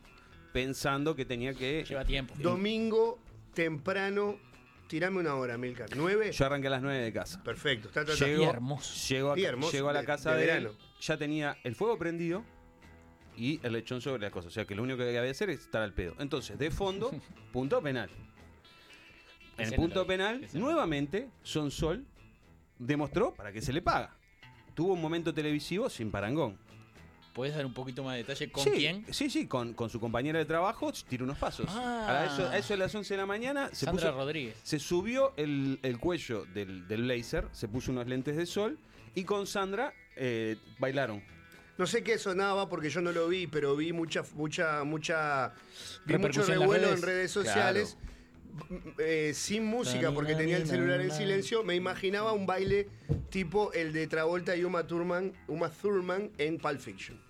pensando 0.53 1.17
que 1.17 1.25
tenía 1.25 1.53
que... 1.53 1.85
Lleva 1.85 2.05
tiempo. 2.05 2.35
Domingo, 2.39 3.19
temprano, 3.53 4.39
tirame 4.89 5.19
una 5.21 5.35
hora, 5.35 5.57
Milcar. 5.59 5.89
¿Nueve? 5.97 6.33
Yo 6.33 6.47
arranqué 6.47 6.69
a 6.69 6.71
las 6.71 6.83
9 6.83 6.99
de 6.99 7.13
casa. 7.13 7.43
Perfecto. 7.43 7.89
Está, 7.89 8.03
está. 8.03 8.15
Llego, 8.27 8.51
hermoso. 8.51 9.09
Llego, 9.09 9.33
a, 9.33 9.35
Día 9.35 9.49
hermoso, 9.49 9.73
llego 9.73 9.89
a 9.89 9.93
la 9.93 10.01
de- 10.01 10.07
casa 10.07 10.33
de 10.35 10.41
de, 10.41 10.47
verano. 10.47 10.69
él, 10.71 10.77
ya 11.01 11.17
tenía 11.17 11.57
el 11.65 11.75
fuego 11.75 11.99
prendido 11.99 12.45
y 13.37 13.61
el 13.63 13.73
lechón 13.73 14.01
sobre 14.01 14.23
las 14.23 14.31
cosas. 14.31 14.49
O 14.53 14.55
sea 14.55 14.65
que 14.65 14.75
lo 14.75 14.83
único 14.83 14.99
que 14.99 15.05
había 15.09 15.23
que 15.23 15.31
hacer 15.31 15.51
es 15.51 15.61
estar 15.61 15.83
al 15.83 15.93
pedo. 15.93 16.15
Entonces, 16.19 16.59
de 16.59 16.71
fondo, 16.71 17.11
punto 17.53 17.83
penal. 17.83 18.11
En 19.59 19.69
el 19.69 19.75
punto 19.75 20.07
penal, 20.07 20.47
nuevamente, 20.53 21.31
Sonsol 21.43 22.05
demostró 22.79 23.33
para 23.35 23.53
qué 23.53 23.63
se 23.63 23.73
le 23.73 23.81
paga. 23.81 24.15
Tuvo 24.75 24.93
un 24.93 25.01
momento 25.01 25.33
televisivo 25.33 25.89
sin 25.89 26.11
parangón. 26.11 26.59
¿Puedes 27.37 27.55
dar 27.55 27.67
un 27.67 27.75
poquito 27.75 28.03
más 28.03 28.15
de 28.15 28.23
detalle 28.23 28.51
con 28.51 28.65
sí, 28.65 28.71
quién? 28.71 29.05
Sí, 29.13 29.29
sí, 29.29 29.47
con, 29.47 29.75
con 29.75 29.91
su 29.91 30.01
compañera 30.01 30.39
de 30.39 30.47
trabajo, 30.47 30.91
tiró 31.07 31.25
unos 31.25 31.37
pasos. 31.37 31.67
Ah. 31.69 32.23
A, 32.23 32.25
eso, 32.35 32.49
a 32.49 32.57
eso 32.57 32.73
de 32.73 32.79
las 32.79 32.95
11 32.95 33.13
de 33.13 33.19
la 33.19 33.27
mañana 33.27 33.69
se 33.75 33.85
Sandra 33.85 34.11
puso- 34.11 34.17
Rodríguez. 34.17 34.57
se 34.63 34.79
subió 34.79 35.35
el, 35.37 35.79
el 35.83 35.99
cuello 35.99 36.47
del, 36.55 36.89
del 36.89 37.03
blazer, 37.03 37.47
se 37.53 37.69
puso 37.69 37.93
unos 37.93 38.07
lentes 38.07 38.37
de 38.39 38.47
sol 38.47 38.79
y 39.15 39.25
con 39.25 39.47
Sandra 39.47 39.93
eh, 40.17 40.57
bailaron. 40.79 41.23
No 41.77 41.87
sé 41.87 42.03
qué 42.03 42.17
sonaba 42.17 42.71
porque 42.71 42.89
yo 42.89 43.03
no 43.03 43.13
lo 43.13 43.29
vi, 43.29 43.47
pero 43.47 43.77
vi 43.77 43.93
mucha, 43.93 44.23
mucha, 44.35 44.83
mucha. 44.85 45.53
Vi 46.07 46.17
mucho 46.17 46.41
en 46.41 46.49
revuelo 46.49 46.85
redes. 46.87 46.97
en 47.01 47.03
redes 47.03 47.31
sociales. 47.31 47.99
eh, 48.99 49.33
sin 49.35 49.67
música 49.67 50.11
porque 50.13 50.35
tenía 50.35 50.57
el 50.57 50.67
celular 50.67 51.03
en 51.03 51.11
silencio, 51.11 51.63
me 51.63 51.75
imaginaba 51.75 52.33
un 52.33 52.47
baile 52.47 52.89
tipo 53.29 53.75
el 53.75 53.93
de 53.93 54.07
Travolta 54.07 54.57
y 54.57 54.65
Uma 54.65 54.87
Thurman, 54.87 55.35
Uma 55.49 55.69
Thurman 55.69 56.31
en 56.39 56.57
Pulp 56.57 56.81
Fiction. 56.81 57.21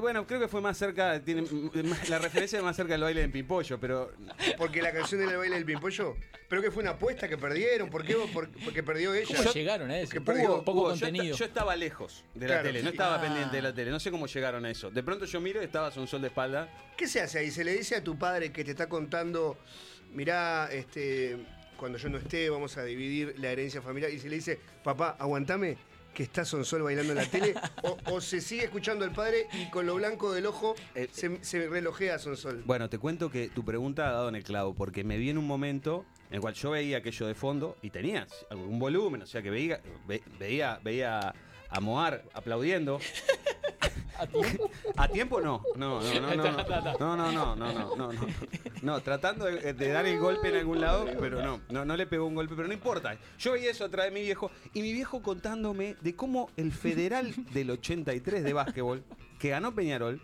Bueno, 0.00 0.26
creo 0.26 0.40
que 0.40 0.48
fue 0.48 0.60
más 0.60 0.76
cerca, 0.76 1.20
tiene, 1.22 1.42
m- 1.48 1.82
más- 1.84 2.08
la 2.08 2.18
referencia 2.18 2.58
es 2.58 2.64
más 2.64 2.74
cerca 2.76 2.92
del 2.94 3.02
baile 3.02 3.20
de 3.22 3.28
Pimpollo, 3.28 3.78
pero 3.78 4.12
Porque 4.56 4.82
la 4.82 4.92
canción 4.92 5.20
del 5.26 5.36
baile 5.36 5.56
del 5.56 5.64
pimpollo, 5.64 6.16
pero 6.48 6.62
que 6.62 6.70
fue 6.70 6.82
una 6.82 6.92
apuesta 6.92 7.28
que 7.28 7.36
perdieron, 7.38 7.88
¿por 7.90 8.04
qué? 8.04 8.14
Por- 8.32 8.48
porque 8.64 8.82
perdió 8.82 9.14
ella. 9.14 9.36
¿Cómo 9.36 9.52
llegaron 9.52 9.90
a 9.90 9.98
eso? 10.00 10.10
que 10.12 10.20
perdió- 10.20 10.48
Poco, 10.48 10.64
poco 10.64 10.78
Hugo, 10.80 10.94
yo 10.94 11.06
contenido. 11.06 11.36
Yo, 11.36 11.44
estaba 11.44 11.76
lejos 11.76 12.24
de 12.34 12.40
la 12.40 12.46
Claro, 12.46 12.62
tele, 12.68 12.82
no 12.82 12.90
estaba 12.90 13.16
Ah. 13.16 13.20
pendiente 13.20 13.56
de 13.56 13.62
la 13.62 13.72
tele, 13.74 13.90
no 13.90 14.00
sé 14.00 14.10
cómo 14.10 14.26
llegaron 14.26 14.64
a 14.64 14.70
eso. 14.70 14.90
De 14.90 15.02
pronto 15.02 15.24
yo 15.26 15.40
miro 15.40 15.60
y 15.62 15.64
estaba 15.64 15.90
un 15.96 16.08
sol 16.08 16.20
de 16.22 16.28
espalda. 16.28 16.68
¿Qué 16.96 17.06
se 17.06 17.20
hace 17.20 17.38
ahí? 17.38 17.50
Se 17.50 17.62
le 17.64 17.72
dice 17.72 17.96
a 17.96 18.02
tu 18.04 18.18
padre 18.18 18.50
que 18.52 18.64
te 18.64 18.72
está 18.72 18.88
contando, 18.88 19.58
mirá, 20.12 20.68
este, 20.72 21.36
cuando 21.76 21.98
yo 21.98 22.08
no 22.08 22.18
esté, 22.18 22.50
vamos 22.50 22.76
a 22.76 22.84
dividir 22.84 23.34
la 23.38 23.50
herencia 23.52 23.80
familiar, 23.80 24.10
y 24.10 24.18
se 24.18 24.28
le 24.28 24.36
dice, 24.36 24.58
papá, 24.82 25.16
aguantame, 25.18 25.76
que 26.18 26.24
está 26.24 26.44
Sonsol 26.44 26.82
bailando 26.82 27.12
en 27.12 27.18
la 27.18 27.26
tele, 27.26 27.54
o, 27.84 27.96
o 28.10 28.20
se 28.20 28.40
sigue 28.40 28.64
escuchando 28.64 29.04
al 29.04 29.12
padre 29.12 29.46
y 29.52 29.70
con 29.70 29.86
lo 29.86 29.94
blanco 29.94 30.32
del 30.32 30.46
ojo 30.46 30.74
Eh, 30.96 31.06
se, 31.12 31.38
se 31.44 31.68
relojea 31.68 32.16
a 32.16 32.18
Sonsol. 32.18 32.64
Bueno, 32.66 32.88
te 32.90 32.98
cuento 32.98 33.30
que 33.30 33.50
tu 33.50 33.64
pregunta 33.64 34.08
ha 34.08 34.12
dado 34.12 34.28
en 34.28 34.34
el 34.34 34.42
clavo, 34.42 34.74
porque 34.74 35.04
me 35.04 35.16
vi 35.16 35.30
en 35.30 35.38
un 35.38 35.46
momento 35.46 36.04
en 36.30 36.34
el 36.34 36.40
cual 36.40 36.54
yo 36.54 36.72
veía 36.72 36.96
aquello 36.98 37.28
de 37.28 37.36
fondo 37.36 37.76
y 37.82 37.90
tenía 37.90 38.26
algún 38.50 38.80
volumen, 38.80 39.22
o 39.22 39.26
sea 39.26 39.42
que 39.42 39.50
veía, 39.50 39.80
ve- 40.08 40.22
veía, 40.40 40.80
veía 40.82 41.32
a 41.70 41.80
Moar 41.80 42.24
aplaudiendo. 42.34 42.98
¿A 44.18 44.26
tiempo? 44.26 44.70
¿A 44.96 45.08
tiempo 45.08 45.40
no? 45.40 45.62
No, 45.76 46.00
no, 46.00 46.20
no, 46.20 46.34
no. 46.36 46.52
No, 46.98 47.16
no, 47.16 47.32
no, 47.32 47.56
no, 47.56 47.72
no, 47.72 47.96
no, 47.96 48.12
no. 48.12 48.20
No, 48.82 49.00
tratando 49.00 49.44
de, 49.44 49.72
de 49.72 49.88
dar 49.88 50.06
el 50.06 50.18
golpe 50.18 50.48
en 50.48 50.56
algún 50.56 50.80
lado, 50.80 51.06
pero 51.20 51.42
no, 51.42 51.60
no, 51.70 51.84
no 51.84 51.96
le 51.96 52.06
pegó 52.06 52.26
un 52.26 52.34
golpe, 52.34 52.54
pero 52.56 52.66
no 52.68 52.74
importa. 52.74 53.16
Yo 53.38 53.52
veía 53.52 53.70
eso 53.70 53.84
atrás 53.84 54.06
de 54.06 54.10
mi 54.12 54.22
viejo 54.22 54.50
y 54.74 54.82
mi 54.82 54.92
viejo 54.92 55.22
contándome 55.22 55.96
de 56.00 56.14
cómo 56.16 56.50
el 56.56 56.72
federal 56.72 57.32
del 57.52 57.70
83 57.70 58.42
de 58.42 58.52
básquetbol, 58.52 59.04
que 59.38 59.50
ganó 59.50 59.74
Peñarol, 59.74 60.20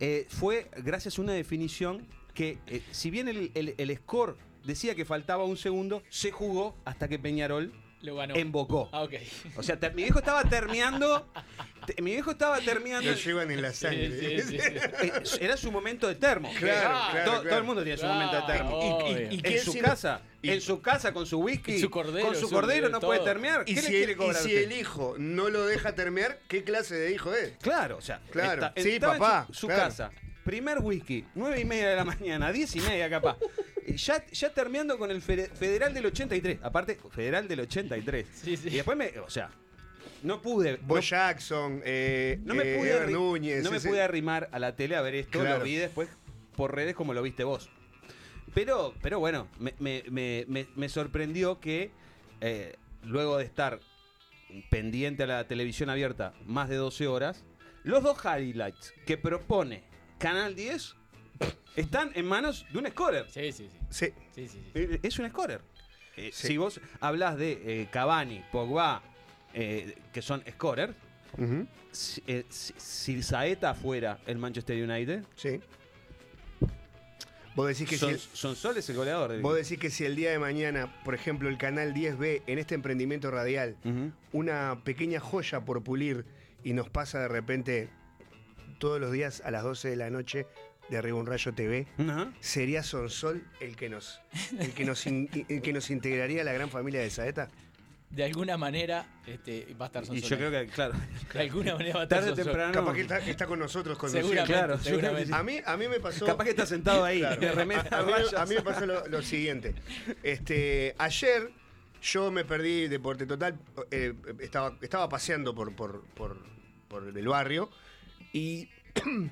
eh, 0.00 0.26
fue 0.28 0.68
gracias 0.78 1.18
a 1.18 1.22
una 1.22 1.32
definición 1.32 2.06
que, 2.34 2.58
eh, 2.66 2.82
si 2.90 3.10
bien 3.10 3.28
el, 3.28 3.50
el- 3.54 3.74
el 3.78 3.96
score 3.96 4.36
decía 4.64 4.94
que 4.94 5.04
faltaba 5.04 5.44
un 5.44 5.56
segundo, 5.56 6.02
se 6.08 6.30
jugó 6.32 6.76
hasta 6.84 7.08
que 7.08 7.18
Peñarol 7.18 7.72
Lo 8.02 8.14
ganó. 8.16 8.34
embocó. 8.36 8.88
Ah, 8.92 9.02
ok. 9.02 9.14
O 9.56 9.62
sea, 9.62 9.76
mi 9.94 10.02
viejo 10.04 10.18
estaba 10.20 10.44
termeando. 10.44 11.28
te- 11.86 12.00
mi 12.00 12.12
viejo 12.12 12.30
estaba 12.30 12.60
termeando. 12.60 13.10
Lo 13.10 13.16
llevan 13.16 13.50
en 13.50 13.60
la 13.62 13.72
sangre. 13.72 14.10
Sí, 14.40 14.40
sí, 14.42 14.58
sí. 14.58 14.58
Eh, 15.02 15.12
Era 15.40 15.56
su 15.56 15.72
momento 15.72 16.06
de 16.06 16.14
termo. 16.14 16.50
Claro, 16.58 16.90
Ah, 16.92 17.08
claro, 17.10 17.24
todo, 17.24 17.34
claro. 17.42 17.48
todo 17.48 17.58
el 17.58 17.64
mundo 17.64 17.82
tiene 17.82 17.96
su 17.98 18.02
Claro, 18.04 18.14
momento 18.20 18.36
de 18.46 18.52
termo. 18.52 18.80
Y- 18.80 19.10
y- 19.10 19.28
y- 19.30 19.34
en 19.36 19.42
que 19.42 19.58
su 19.60 19.72
si- 19.72 19.80
casa, 19.80 20.20
y- 20.42 20.50
en 20.50 20.60
su 20.60 20.80
casa 20.80 21.12
con 21.12 21.26
su 21.26 21.38
whisky, 21.40 21.72
Y 21.72 21.80
su 21.80 21.90
cordero, 21.90 22.26
con 22.26 22.34
su 22.36 22.42
su- 22.48 22.50
cordero 22.54 22.88
no 22.88 23.00
todo. 23.00 23.08
puede 23.10 23.20
termear. 23.24 23.64
¿Qué 23.64 23.72
Y 23.72 23.74
le 23.76 23.82
si, 23.82 23.88
quiere 23.88 24.12
el, 24.12 24.18
y 24.20 24.22
si 24.22 24.30
usted? 24.30 24.62
el 24.62 24.72
hijo 24.72 25.14
no 25.18 25.48
lo 25.50 25.66
deja 25.66 25.94
termear, 25.94 26.38
¿qué 26.46 26.62
clase 26.62 26.94
de 26.94 27.12
hijo 27.12 27.34
es? 27.34 27.52
Claro, 27.60 27.96
o 27.96 28.00
sea, 28.00 28.20
Claro. 28.30 28.66
está- 28.66 28.80
Sí, 28.80 29.00
papá, 29.00 29.46
su, 29.48 29.54
su 29.54 29.66
claro. 29.66 29.82
casa. 29.82 30.10
Primer 30.48 30.78
whisky, 30.80 31.26
nueve 31.34 31.60
y 31.60 31.66
media 31.66 31.90
de 31.90 31.96
la 31.96 32.06
mañana, 32.06 32.50
diez 32.50 32.74
y 32.74 32.80
media 32.80 33.10
capaz. 33.10 33.36
Ya, 33.86 34.24
ya 34.32 34.48
terminando 34.54 34.96
con 34.98 35.10
el 35.10 35.20
fede- 35.20 35.50
federal 35.54 35.92
del 35.92 36.06
83. 36.06 36.60
Aparte, 36.62 36.98
federal 37.10 37.46
del 37.46 37.60
83. 37.60 38.26
Sí, 38.32 38.56
sí. 38.56 38.68
Y 38.68 38.76
después 38.76 38.96
me, 38.96 39.10
o 39.18 39.28
sea, 39.28 39.50
no 40.22 40.40
pude. 40.40 40.76
Bo 40.76 40.94
no- 40.96 41.00
Jackson, 41.02 41.82
eh, 41.84 42.38
No 42.44 42.54
me 42.54 42.62
eh, 42.62 42.78
pude, 42.78 43.12
Núñez. 43.12 43.62
no 43.62 43.70
me 43.70 43.76
ese- 43.76 43.90
pude 43.90 44.00
arrimar 44.00 44.48
a 44.50 44.58
la 44.58 44.74
tele 44.74 44.96
a 44.96 45.02
ver 45.02 45.16
esto, 45.16 45.38
Claro. 45.40 45.58
lo 45.58 45.64
vi 45.64 45.74
después 45.76 46.08
por 46.56 46.74
redes 46.74 46.94
como 46.94 47.12
lo 47.12 47.20
viste 47.20 47.44
vos. 47.44 47.68
Pero, 48.54 48.94
pero 49.02 49.18
bueno, 49.20 49.48
me, 49.58 49.74
me- 49.80 50.02
me- 50.10 50.46
me- 50.48 50.66
me 50.76 50.88
sorprendió 50.88 51.60
que 51.60 51.90
eh, 52.40 52.74
luego 53.04 53.36
de 53.36 53.44
estar 53.44 53.80
pendiente 54.70 55.24
a 55.24 55.26
la 55.26 55.46
televisión 55.46 55.90
abierta 55.90 56.32
más 56.46 56.70
de 56.70 56.76
12 56.76 57.06
horas, 57.06 57.44
los 57.84 58.02
dos 58.02 58.16
highlights 58.24 58.94
que 59.04 59.18
propone 59.18 59.82
Canal 60.18 60.54
10 60.54 60.94
están 61.76 62.10
en 62.14 62.26
manos 62.26 62.66
de 62.72 62.78
un 62.78 62.86
scorer. 62.88 63.26
Sí, 63.30 63.52
sí, 63.52 63.68
sí. 63.70 63.78
Sí. 63.90 64.06
sí, 64.34 64.48
sí, 64.48 64.48
sí. 64.48 64.70
Eh, 64.74 65.00
Es 65.02 65.18
un 65.18 65.28
scorer. 65.28 65.60
Eh, 66.16 66.30
Sí. 66.32 66.48
Si 66.48 66.56
vos 66.56 66.80
hablas 67.00 67.36
de 67.38 67.82
eh, 67.82 67.88
Cavani, 67.92 68.42
Pogba, 68.50 69.02
eh, 69.54 69.96
que 70.12 70.20
son 70.22 70.42
scorer, 70.50 70.94
Ujú, 71.36 71.66
si, 71.92 72.22
eh, 72.26 72.44
si- 72.48 72.74
si 72.76 73.22
Saeta 73.22 73.74
fuera 73.74 74.18
el 74.26 74.38
Manchester 74.38 74.82
United, 74.82 75.22
sí. 75.36 75.60
Vos 77.54 77.66
decís 77.68 77.88
que 77.88 77.96
son, 77.98 78.08
si 78.10 78.14
el- 78.14 78.20
son 78.20 78.56
Sol 78.56 78.76
es 78.76 78.88
el 78.88 78.96
goleador. 78.96 79.32
del 79.32 79.40
Vos 79.42 79.54
decís 79.56 79.78
que 79.78 79.90
si 79.90 80.04
el 80.04 80.14
día 80.16 80.30
de 80.30 80.38
mañana, 80.38 81.02
por 81.04 81.14
ejemplo, 81.14 81.48
el 81.48 81.58
canal 81.58 81.92
10B 81.92 82.42
en 82.46 82.58
este 82.58 82.74
emprendimiento 82.74 83.30
radial, 83.30 83.76
una 84.32 84.80
pequeña 84.84 85.20
joya 85.20 85.60
por 85.64 85.82
pulir 85.82 86.24
y 86.64 86.72
nos 86.72 86.88
pasa 86.88 87.20
de 87.20 87.28
repente 87.28 87.88
todos 88.78 89.00
los 89.00 89.12
días 89.12 89.42
a 89.44 89.50
las 89.50 89.62
12 89.62 89.90
de 89.90 89.96
la 89.96 90.10
noche 90.10 90.46
de 90.88 90.96
Arriba 90.96 91.18
un 91.18 91.26
Rayo 91.26 91.52
TV, 91.52 91.86
Ajá. 91.98 92.32
¿sería 92.40 92.82
Sonsol 92.82 93.44
el 93.60 93.76
que 93.76 93.88
nos, 93.90 94.20
el 94.58 94.72
que 94.72 94.84
nos, 94.84 95.06
in- 95.06 95.28
el 95.48 95.60
que 95.60 95.72
nos 95.72 95.90
integraría 95.90 96.40
a 96.42 96.44
la 96.44 96.52
gran 96.52 96.70
familia 96.70 97.00
de 97.00 97.10
Saeta? 97.10 97.50
De 98.08 98.24
alguna 98.24 98.56
manera 98.56 99.06
este, 99.26 99.66
va 99.78 99.84
a 99.84 99.88
estar 99.88 100.02
Y 100.04 100.06
Sonsola. 100.06 100.28
yo 100.30 100.36
creo 100.38 100.50
que, 100.50 100.66
claro, 100.72 100.94
De 101.34 101.40
alguna 101.40 101.72
manera 101.74 101.94
va 101.96 102.00
a 102.00 102.02
estar 102.04 102.20
tarde 102.20 102.32
o 102.32 102.34
temprano. 102.34 102.72
Capaz 102.72 102.94
que 102.94 103.00
está, 103.02 103.18
está 103.18 103.46
con 103.46 103.58
nosotros 103.58 103.98
conduciendo. 103.98 104.28
Seguramente, 104.30 104.54
Claro, 104.54 104.78
seguramente. 104.82 105.34
A 105.34 105.42
mí, 105.42 105.60
a 105.62 105.76
mí 105.76 105.88
me 105.88 106.00
pasó. 106.00 106.24
Capaz 106.24 106.44
que 106.44 106.50
está 106.50 106.64
sentado 106.64 107.04
ahí, 107.04 107.18
Claro. 107.18 107.38
de 107.38 107.52
remera, 107.52 107.86
a, 107.90 107.98
a 107.98 108.02
mí, 108.04 108.12
rayas. 108.12 108.32
a 108.32 108.46
mí 108.46 108.54
me 108.54 108.62
pasó 108.62 108.86
lo, 108.86 109.06
lo 109.08 109.20
siguiente. 109.20 109.74
Este, 110.22 110.94
ayer 110.96 111.50
yo 112.00 112.30
me 112.30 112.46
perdí 112.46 112.88
Deporte 112.88 113.26
Total. 113.26 113.58
eh, 113.90 114.14
estaba, 114.40 114.74
estaba 114.80 115.06
paseando 115.10 115.54
por, 115.54 115.76
por, 115.76 116.02
por, 116.14 116.38
por 116.88 117.04
el 117.14 117.28
barrio 117.28 117.68
y 118.32 118.68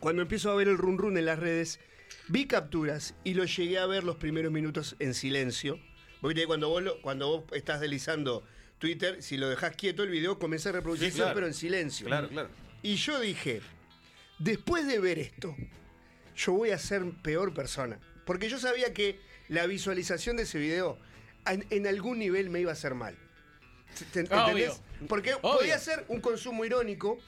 cuando 0.00 0.22
empiezo 0.22 0.50
a 0.50 0.54
ver 0.54 0.68
el 0.68 0.78
run 0.78 0.98
run 0.98 1.16
en 1.16 1.26
las 1.26 1.38
redes, 1.38 1.80
vi 2.28 2.46
capturas 2.46 3.14
y 3.24 3.34
lo 3.34 3.44
llegué 3.44 3.78
a 3.78 3.86
ver 3.86 4.04
los 4.04 4.16
primeros 4.16 4.52
minutos 4.52 4.96
en 4.98 5.14
silencio. 5.14 5.76
Vos 6.20 6.28
viste 6.30 6.42
que 6.42 6.46
cuando 6.46 6.68
vos, 6.68 6.82
lo- 6.82 7.00
cuando 7.02 7.28
vos 7.28 7.44
estás 7.52 7.80
deslizando 7.80 8.44
Twitter, 8.78 9.22
si 9.22 9.36
lo 9.36 9.48
dejás 9.48 9.76
quieto, 9.76 10.02
el 10.02 10.10
video 10.10 10.38
comienza 10.38 10.68
a 10.70 10.72
reproducirse, 10.72 11.12
Sí, 11.12 11.18
claro. 11.18 11.34
pero 11.34 11.46
en 11.46 11.54
silencio. 11.54 12.06
Claro, 12.06 12.28
claro. 12.28 12.48
Y 12.82 12.96
yo 12.96 13.18
dije, 13.20 13.60
después 14.38 14.86
de 14.86 14.98
ver 15.00 15.18
esto, 15.18 15.56
yo 16.36 16.52
voy 16.52 16.70
a 16.70 16.78
ser 16.78 17.02
peor 17.22 17.54
persona. 17.54 17.98
Porque 18.26 18.48
yo 18.48 18.58
sabía 18.58 18.92
que 18.92 19.18
la 19.48 19.66
visualización 19.66 20.36
de 20.36 20.42
ese 20.44 20.58
video 20.58 20.98
en, 21.46 21.66
en 21.70 21.86
algún 21.86 22.18
nivel 22.18 22.50
me 22.50 22.60
iba 22.60 22.70
a 22.70 22.74
hacer 22.74 22.94
mal. 22.94 23.16
¿Te- 24.12 24.24
te- 24.24 24.34
Obvio. 24.34 24.40
¿Entendés? 24.48 24.80
Porque 25.08 25.34
Obvio. 25.34 25.58
podía 25.58 25.78
ser 25.78 26.04
un 26.08 26.20
consumo 26.20 26.64
irónico, 26.64 27.18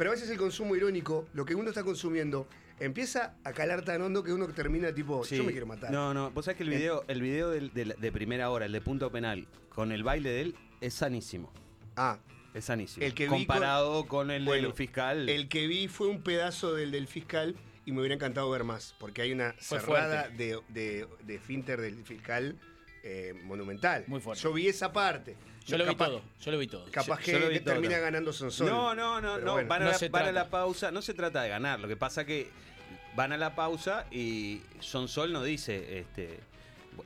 pero 0.00 0.12
a 0.12 0.14
veces 0.14 0.30
el 0.30 0.38
consumo 0.38 0.74
irónico, 0.74 1.28
lo 1.34 1.44
que 1.44 1.54
uno 1.54 1.68
está 1.68 1.84
consumiendo, 1.84 2.48
empieza 2.78 3.34
a 3.44 3.52
calar 3.52 3.84
tan 3.84 4.00
hondo 4.00 4.24
que 4.24 4.32
uno 4.32 4.46
termina 4.48 4.94
tipo, 4.94 5.22
Sí. 5.26 5.36
yo 5.36 5.44
me 5.44 5.52
quiero 5.52 5.66
matar. 5.66 5.90
No, 5.90 6.14
no, 6.14 6.30
vos 6.30 6.46
sabés 6.46 6.56
que 6.56 6.62
el 6.62 6.70
video, 6.70 7.04
el 7.06 7.20
video 7.20 7.50
del- 7.50 7.70
del- 7.74 7.94
de, 8.00 8.10
primera 8.10 8.48
hora, 8.48 8.64
el 8.64 8.72
de 8.72 8.80
punto 8.80 9.12
penal, 9.12 9.46
con 9.68 9.92
el 9.92 10.02
baile 10.02 10.30
de 10.30 10.40
él, 10.40 10.54
es 10.80 10.94
sanísimo. 10.94 11.52
Ah, 11.96 12.18
Es 12.54 12.64
sanísimo. 12.64 13.04
El 13.04 13.12
que 13.12 13.24
vi 13.24 13.28
Comparado 13.28 14.06
con, 14.06 14.30
el 14.30 14.46
bueno, 14.46 14.68
del 14.68 14.72
fiscal. 14.74 15.28
el 15.28 15.48
que 15.50 15.66
vi 15.66 15.86
fue 15.86 16.08
un 16.08 16.22
pedazo 16.22 16.74
del 16.74 16.92
del 16.92 17.06
fiscal 17.06 17.54
y 17.84 17.92
me 17.92 17.98
hubiera 17.98 18.14
encantado 18.14 18.48
ver 18.50 18.64
más, 18.64 18.94
porque 18.98 19.20
hay 19.20 19.32
una 19.32 19.52
Fue 19.58 19.78
cerrada 19.80 20.28
de, 20.30 20.58
de, 20.70 21.06
de 21.24 21.38
finter 21.38 21.78
del 21.82 22.02
fiscal 22.06 22.58
eh, 23.02 23.34
monumental. 23.44 24.04
Muy 24.06 24.20
fuerte. 24.20 24.42
Yo 24.42 24.52
vi 24.54 24.66
esa 24.66 24.92
parte. 24.94 25.36
Yo 25.70 25.78
lo 25.78 25.84
vi 25.84 25.90
Capaz- 25.90 26.06
todo. 26.08 26.22
Yo 26.40 26.50
lo 26.52 26.58
vi 26.58 26.66
todo. 26.66 26.84
Capaz 26.90 27.18
que 27.20 27.32
yo 27.32 27.48
vi 27.48 27.54
que 27.54 27.60
termina 27.60 27.94
todo. 27.94 28.02
ganando 28.04 28.32
Sonsol. 28.32 28.66
No, 28.68 28.94
no, 28.94 29.20
no, 29.20 29.38
no. 29.38 29.52
bueno. 29.52 29.68
van 29.68 29.82
a, 29.82 29.84
No 29.86 29.90
la, 30.00 30.08
van 30.10 30.26
a 30.26 30.32
la 30.32 30.48
pausa. 30.50 30.90
No 30.90 31.02
se 31.02 31.14
trata 31.14 31.42
de 31.42 31.48
ganar. 31.48 31.80
Lo 31.80 31.88
que 31.88 31.96
pasa 31.96 32.24
que 32.24 32.48
van 33.16 33.32
a 33.32 33.36
la 33.36 33.54
pausa 33.54 34.06
y 34.10 34.60
Sonsol 34.80 35.32
no 35.32 35.42
dice, 35.42 35.98
este, 36.00 36.38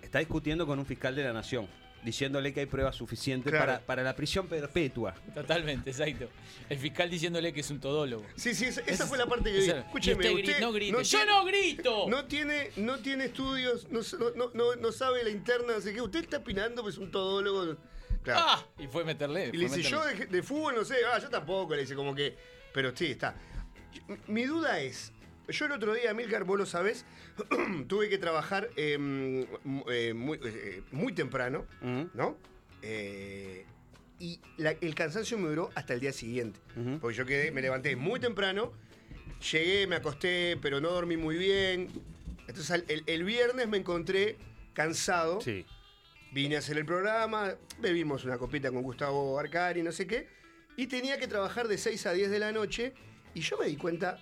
está 0.03 0.19
discutiendo 0.19 0.67
con 0.67 0.79
un 0.79 0.87
fiscal 0.87 1.15
de 1.17 1.25
la 1.25 1.33
nación, 1.33 1.67
diciéndole 2.05 2.53
que 2.53 2.61
hay 2.61 2.67
pruebas 2.67 2.95
suficientes 2.97 3.51
Claro. 3.51 3.67
para, 3.67 3.81
para 3.81 4.03
la 4.03 4.15
prisión 4.15 4.47
perpetua. 4.47 5.15
Totalmente, 5.35 5.91
exacto. 5.91 6.29
El 6.69 6.79
fiscal 6.79 7.09
diciéndole 7.09 7.53
que 7.55 7.61
es 7.61 7.71
un 7.71 7.81
todólogo. 7.81 8.25
Sí, 8.37 8.55
sí, 8.55 8.67
esa, 8.67 9.07
fue 9.07 9.17
la 9.17 9.27
parte 9.27 9.51
que 9.51 9.59
vi. 9.59 9.65
esa- 9.65 9.79
Escúcheme, 9.81 10.31
usted 10.35 10.61
no 10.61 10.73
grite. 10.73 10.93
no 10.93 11.01
¡Yo 11.03 11.19
tiene- 11.19 11.33
no 11.33 11.45
grito! 11.47 12.07
No 12.09 12.25
tiene, 12.27 12.71
no 12.77 12.99
tiene 12.99 13.25
estudios, 13.27 13.89
no, 13.91 14.01
no, 14.19 14.31
no, 14.35 14.51
no- 14.53 14.77
no 14.77 14.93
sabe 14.93 15.25
la 15.25 15.31
interna, 15.31 15.81
sé 15.81 15.95
qué. 15.95 16.03
Usted 16.03 16.21
está 16.25 16.37
opinando 16.39 16.85
que 16.85 16.91
es 16.91 16.99
un 16.99 17.11
todólogo. 17.11 17.77
Claro. 18.25 18.41
¡Ah! 18.43 18.67
Y 18.79 18.87
fue 18.89 19.05
meterle. 19.05 19.51
Y 19.53 19.57
le 19.59 19.65
dice, 19.67 19.83
yo 19.83 20.05
de, 20.05 20.27
de 20.27 20.43
fútbol 20.43 20.75
no 20.75 20.85
sé, 20.85 20.97
ah, 21.13 21.19
yo 21.21 21.29
tampoco, 21.29 21.75
le 21.75 21.83
dice 21.83 21.95
como 21.95 22.15
que, 22.15 22.37
pero 22.73 22.97
sí, 22.97 23.07
está. 23.13 23.37
Mi 24.27 24.45
duda 24.45 24.81
es, 24.81 25.13
yo 25.49 25.67
el 25.67 25.73
otro 25.73 25.95
día, 25.95 26.13
Milcar, 26.15 26.45
vos 26.45 26.59
lo 26.59 26.67
sabés, 26.67 27.05
tuve 27.87 28.09
que 28.09 28.19
trabajar 28.19 28.71
eh, 28.77 28.95
m- 28.95 29.47
eh, 29.91 30.13
muy, 30.15 30.41
eh, 30.43 30.83
muy 30.91 31.13
temprano. 31.13 31.67
¿no? 31.83 32.37
Y 34.19 34.41
la- 34.57 34.71
el 34.81 34.95
cansancio 34.95 35.37
me 35.39 35.49
duró 35.49 35.71
hasta 35.75 35.93
el 35.93 36.01
día 36.01 36.13
siguiente, 36.13 36.59
porque 37.01 37.17
yo 37.17 37.27
quedé, 37.27 37.51
me 37.51 37.61
levanté 37.61 37.97
muy 37.97 38.21
temprano, 38.21 38.73
llegué, 39.53 39.87
me 39.87 39.97
acosté, 39.97 40.57
pero 40.63 40.81
no 40.81 40.91
dormí 40.91 41.17
muy 41.17 41.37
bien. 41.37 41.89
Entonces 42.47 42.85
el, 42.89 43.03
el 43.07 43.25
viernes 43.25 43.69
me 43.69 43.77
encontré 43.79 44.37
cansado. 44.73 45.41
Sí. 45.41 45.67
Vine 46.35 46.57
a 46.57 46.59
hacer 46.59 46.77
el 46.79 46.85
programa, 46.85 47.55
bebimos 47.79 48.25
una 48.25 48.37
copita 48.39 48.73
con 48.73 48.83
Gustavo 48.83 49.39
Arcari, 49.39 49.83
no 49.85 49.93
sé 49.93 50.05
qué, 50.07 50.27
y 50.77 50.89
tenía 50.89 51.17
que 51.17 51.29
trabajar 51.29 51.69
de 51.69 51.79
6 51.79 52.07
a 52.07 52.13
10 52.13 52.29
de 52.29 52.39
la 52.41 52.51
noche, 52.51 52.93
y 53.35 53.41
yo 53.41 53.57
me 53.57 53.67
di 53.67 53.77
cuenta 53.77 54.19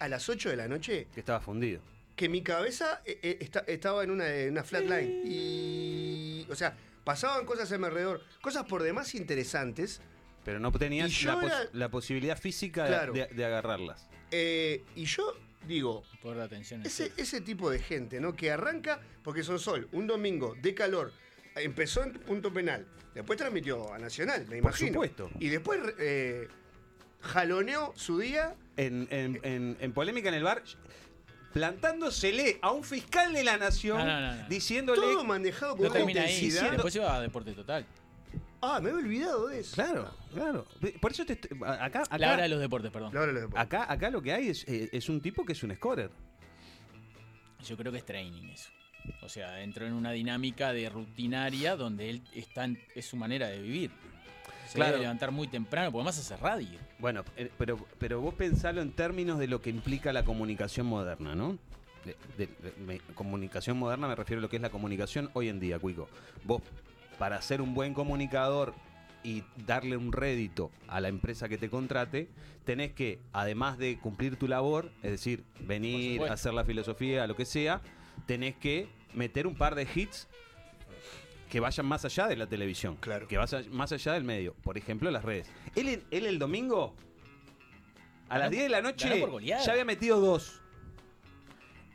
a 0.00 0.08
las 0.08 0.28
8 0.28 0.50
de 0.50 0.56
la 0.56 0.66
noche 0.66 1.06
Que 1.14 1.20
estaba 1.20 1.40
fundido. 1.40 1.80
que 2.16 2.28
mi 2.28 2.42
cabeza 2.42 3.00
eh, 3.04 3.16
eh, 3.22 3.38
esta- 3.40 3.60
estaba 3.68 4.02
en 4.02 4.10
una, 4.10 4.28
en 4.34 4.50
una 4.50 4.64
flatline. 4.64 5.22
Y. 5.24 6.46
O 6.50 6.56
sea, 6.56 6.76
pasaban 7.04 7.46
cosas 7.46 7.70
a 7.70 7.78
mi 7.78 7.84
alrededor, 7.86 8.22
cosas 8.40 8.64
por 8.64 8.82
demás 8.82 9.14
interesantes, 9.14 10.00
Pero 10.44 10.58
no 10.58 10.72
tenías 10.72 11.10
la, 11.22 11.34
yo 11.34 11.40
pos- 11.40 11.52
era- 11.52 11.70
la 11.72 11.88
posibilidad 11.90 12.36
física 12.36 12.82
de- 12.82 12.88
Claro. 12.88 13.12
de, 13.12 13.26
de 13.28 13.44
agarrarlas. 13.44 14.08
eh, 14.32 14.82
y 14.96 15.04
yo 15.04 15.32
digo, 15.68 16.02
Por 16.20 16.34
la 16.36 16.42
atención. 16.44 16.84
Ese, 16.84 17.12
ese 17.16 17.40
tipo 17.40 17.70
de 17.70 17.78
gente, 17.78 18.18
¿no? 18.20 18.34
Que 18.34 18.50
arranca 18.50 19.00
porque 19.22 19.44
son 19.44 19.60
sol, 19.60 19.88
un 19.92 20.08
domingo 20.08 20.56
de 20.60 20.74
calor, 20.74 21.12
empezó 21.56 22.02
en 22.02 22.12
punto 22.14 22.52
penal, 22.52 22.86
después 23.14 23.38
transmitió 23.38 23.92
a 23.92 23.98
Nacional, 23.98 24.40
me 24.42 24.46
Por 24.46 24.56
imagino. 24.58 24.92
supuesto. 24.92 25.30
Y 25.38 25.48
después 25.48 25.80
eh, 25.98 26.48
jaloneó 27.20 27.92
su 27.96 28.18
día. 28.18 28.54
En, 28.76 29.06
en- 29.10 29.38
en- 29.42 29.76
en 29.80 29.92
polémica 29.92 30.30
en 30.30 30.34
el 30.36 30.44
bar, 30.44 30.62
plantándosele 31.52 32.58
a 32.62 32.70
un 32.70 32.82
fiscal 32.84 33.32
de 33.34 33.44
la 33.44 33.58
nación, 33.58 33.98
No, 33.98 34.06
no, 34.06 34.20
no, 34.20 34.34
no. 34.42 34.48
diciéndole 34.48 35.00
Todo 35.02 35.24
manejado 35.24 35.76
con 35.76 35.84
No 35.84 35.90
una 35.92 36.00
ahí. 36.00 36.08
intensidad. 36.10 36.70
Después 36.70 36.92
se 36.94 37.00
va 37.00 37.16
a 37.16 37.20
Deporte 37.20 37.52
Total. 37.52 37.84
Ah, 38.62 38.80
me 38.80 38.90
había 38.90 39.02
olvidado 39.04 39.48
de 39.48 39.60
eso. 39.60 39.74
Claro, 39.74 40.10
claro. 40.32 40.66
Por 41.00 41.10
eso 41.12 41.26
te 41.26 41.34
estoy- 41.34 41.58
acá, 41.66 42.02
acá, 42.02 42.16
La 42.18 42.32
hora 42.32 42.42
de 42.44 42.48
los 42.48 42.60
deportes, 42.60 42.90
perdón. 42.90 43.12
La 43.12 43.20
hora 43.20 43.26
de 43.26 43.32
los 43.34 43.42
deportes. 43.42 43.60
acá, 43.62 43.92
acá 43.92 44.08
lo 44.10 44.22
que 44.22 44.32
hay 44.32 44.48
es, 44.48 44.64
eh, 44.68 44.88
es 44.92 45.08
un 45.08 45.20
tipo 45.20 45.44
que 45.44 45.52
es 45.52 45.62
un 45.64 45.74
scorer. 45.74 46.10
Yo 47.66 47.76
creo 47.76 47.92
que 47.92 47.98
es 47.98 48.06
training 48.06 48.48
eso. 48.50 48.70
O 49.22 49.28
sea, 49.28 49.62
entró 49.62 49.86
en 49.86 49.92
una 49.92 50.12
dinámica 50.12 50.72
de 50.72 50.88
rutinaria 50.88 51.76
donde 51.76 52.10
él 52.10 52.22
está 52.34 52.64
en- 52.64 52.78
es 52.94 53.06
su 53.06 53.16
manera 53.16 53.48
de 53.48 53.60
vivir. 53.62 53.90
Se 54.68 54.74
Claro. 54.76 54.92
debe 54.92 55.02
levantar 55.02 55.30
muy 55.32 55.48
temprano, 55.48 55.90
porque 55.92 56.00
además 56.02 56.18
hace 56.18 56.36
radio. 56.36 56.78
Bueno, 56.98 57.24
eh, 57.36 57.50
pero, 57.58 57.84
pero 57.98 58.20
vos 58.20 58.34
pensalo 58.34 58.80
en 58.80 58.92
términos 58.92 59.38
de 59.38 59.46
lo 59.46 59.60
que 59.60 59.70
implica 59.70 60.12
la 60.12 60.24
comunicación 60.24 60.86
moderna, 60.86 61.34
¿no? 61.34 61.58
De- 62.04 62.16
de- 62.38 62.46
de- 62.46 62.72
me- 62.84 62.98
comunicación 63.14 63.78
moderna 63.78 64.08
me 64.08 64.14
refiero 64.16 64.40
a 64.40 64.42
lo 64.42 64.48
que 64.48 64.56
es 64.56 64.62
la 64.62 64.70
comunicación 64.70 65.30
hoy 65.34 65.48
en 65.48 65.60
día, 65.60 65.78
Cuico. 65.78 66.08
Vos, 66.44 66.62
para 67.18 67.40
ser 67.42 67.60
un 67.60 67.74
buen 67.74 67.94
comunicador 67.94 68.74
y 69.22 69.44
darle 69.66 69.96
un 69.96 70.10
rédito 70.12 70.72
a 70.88 71.00
la 71.00 71.08
empresa 71.08 71.48
que 71.48 71.58
te 71.58 71.68
contrate, 71.70 72.28
tenés 72.64 72.92
que, 72.92 73.20
además 73.32 73.78
de 73.78 73.98
cumplir 73.98 74.36
tu 74.36 74.48
labor, 74.48 74.90
es 75.02 75.12
decir, 75.12 75.44
venir, 75.60 76.22
hacer 76.24 76.54
la 76.54 76.64
filosofía, 76.64 77.26
lo 77.28 77.36
que 77.36 77.44
sea, 77.44 77.80
tenés 78.26 78.56
que 78.56 78.88
meter 79.14 79.46
un 79.46 79.54
par 79.54 79.74
de 79.74 79.86
hits 79.94 80.28
que 81.50 81.60
vayan 81.60 81.84
más 81.86 82.04
allá 82.04 82.28
de 82.28 82.36
la 82.36 82.46
televisión, 82.46 82.96
Claro. 82.96 83.28
que 83.28 83.36
vayan 83.36 83.70
más 83.74 83.92
allá 83.92 84.12
del 84.14 84.24
medio, 84.24 84.54
por 84.62 84.78
ejemplo 84.78 85.10
las 85.10 85.22
redes. 85.24 85.50
Él, 85.74 86.02
el 86.10 86.38
domingo, 86.38 86.94
a 88.30 88.38
las 88.38 88.50
10 88.50 88.62
de 88.64 88.68
la 88.70 88.80
noche, 88.80 89.22
ya 89.46 89.72
había 89.72 89.84
metido 89.84 90.18
dos. 90.20 90.60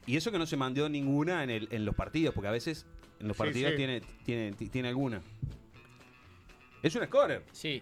Y 0.06 0.16
eso 0.16 0.32
que 0.32 0.38
no 0.38 0.46
se 0.46 0.56
mandó 0.58 0.88
ninguna 0.88 1.44
en, 1.44 1.50
el, 1.50 1.68
en 1.72 1.84
los 1.86 1.96
partidos, 1.96 2.34
porque 2.36 2.48
a 2.48 2.52
veces 2.52 2.86
en 3.20 3.28
los 3.28 3.36
Sí, 3.36 3.44
partidos 3.44 3.72
sí. 3.72 3.78
Tiene, 3.78 4.02
tiene, 4.24 4.52
ti- 4.54 4.70
tiene 4.70 4.88
alguna. 4.90 5.22
Es 6.84 6.96
un 6.96 7.04
scorer, 7.06 7.44
Sí. 7.52 7.82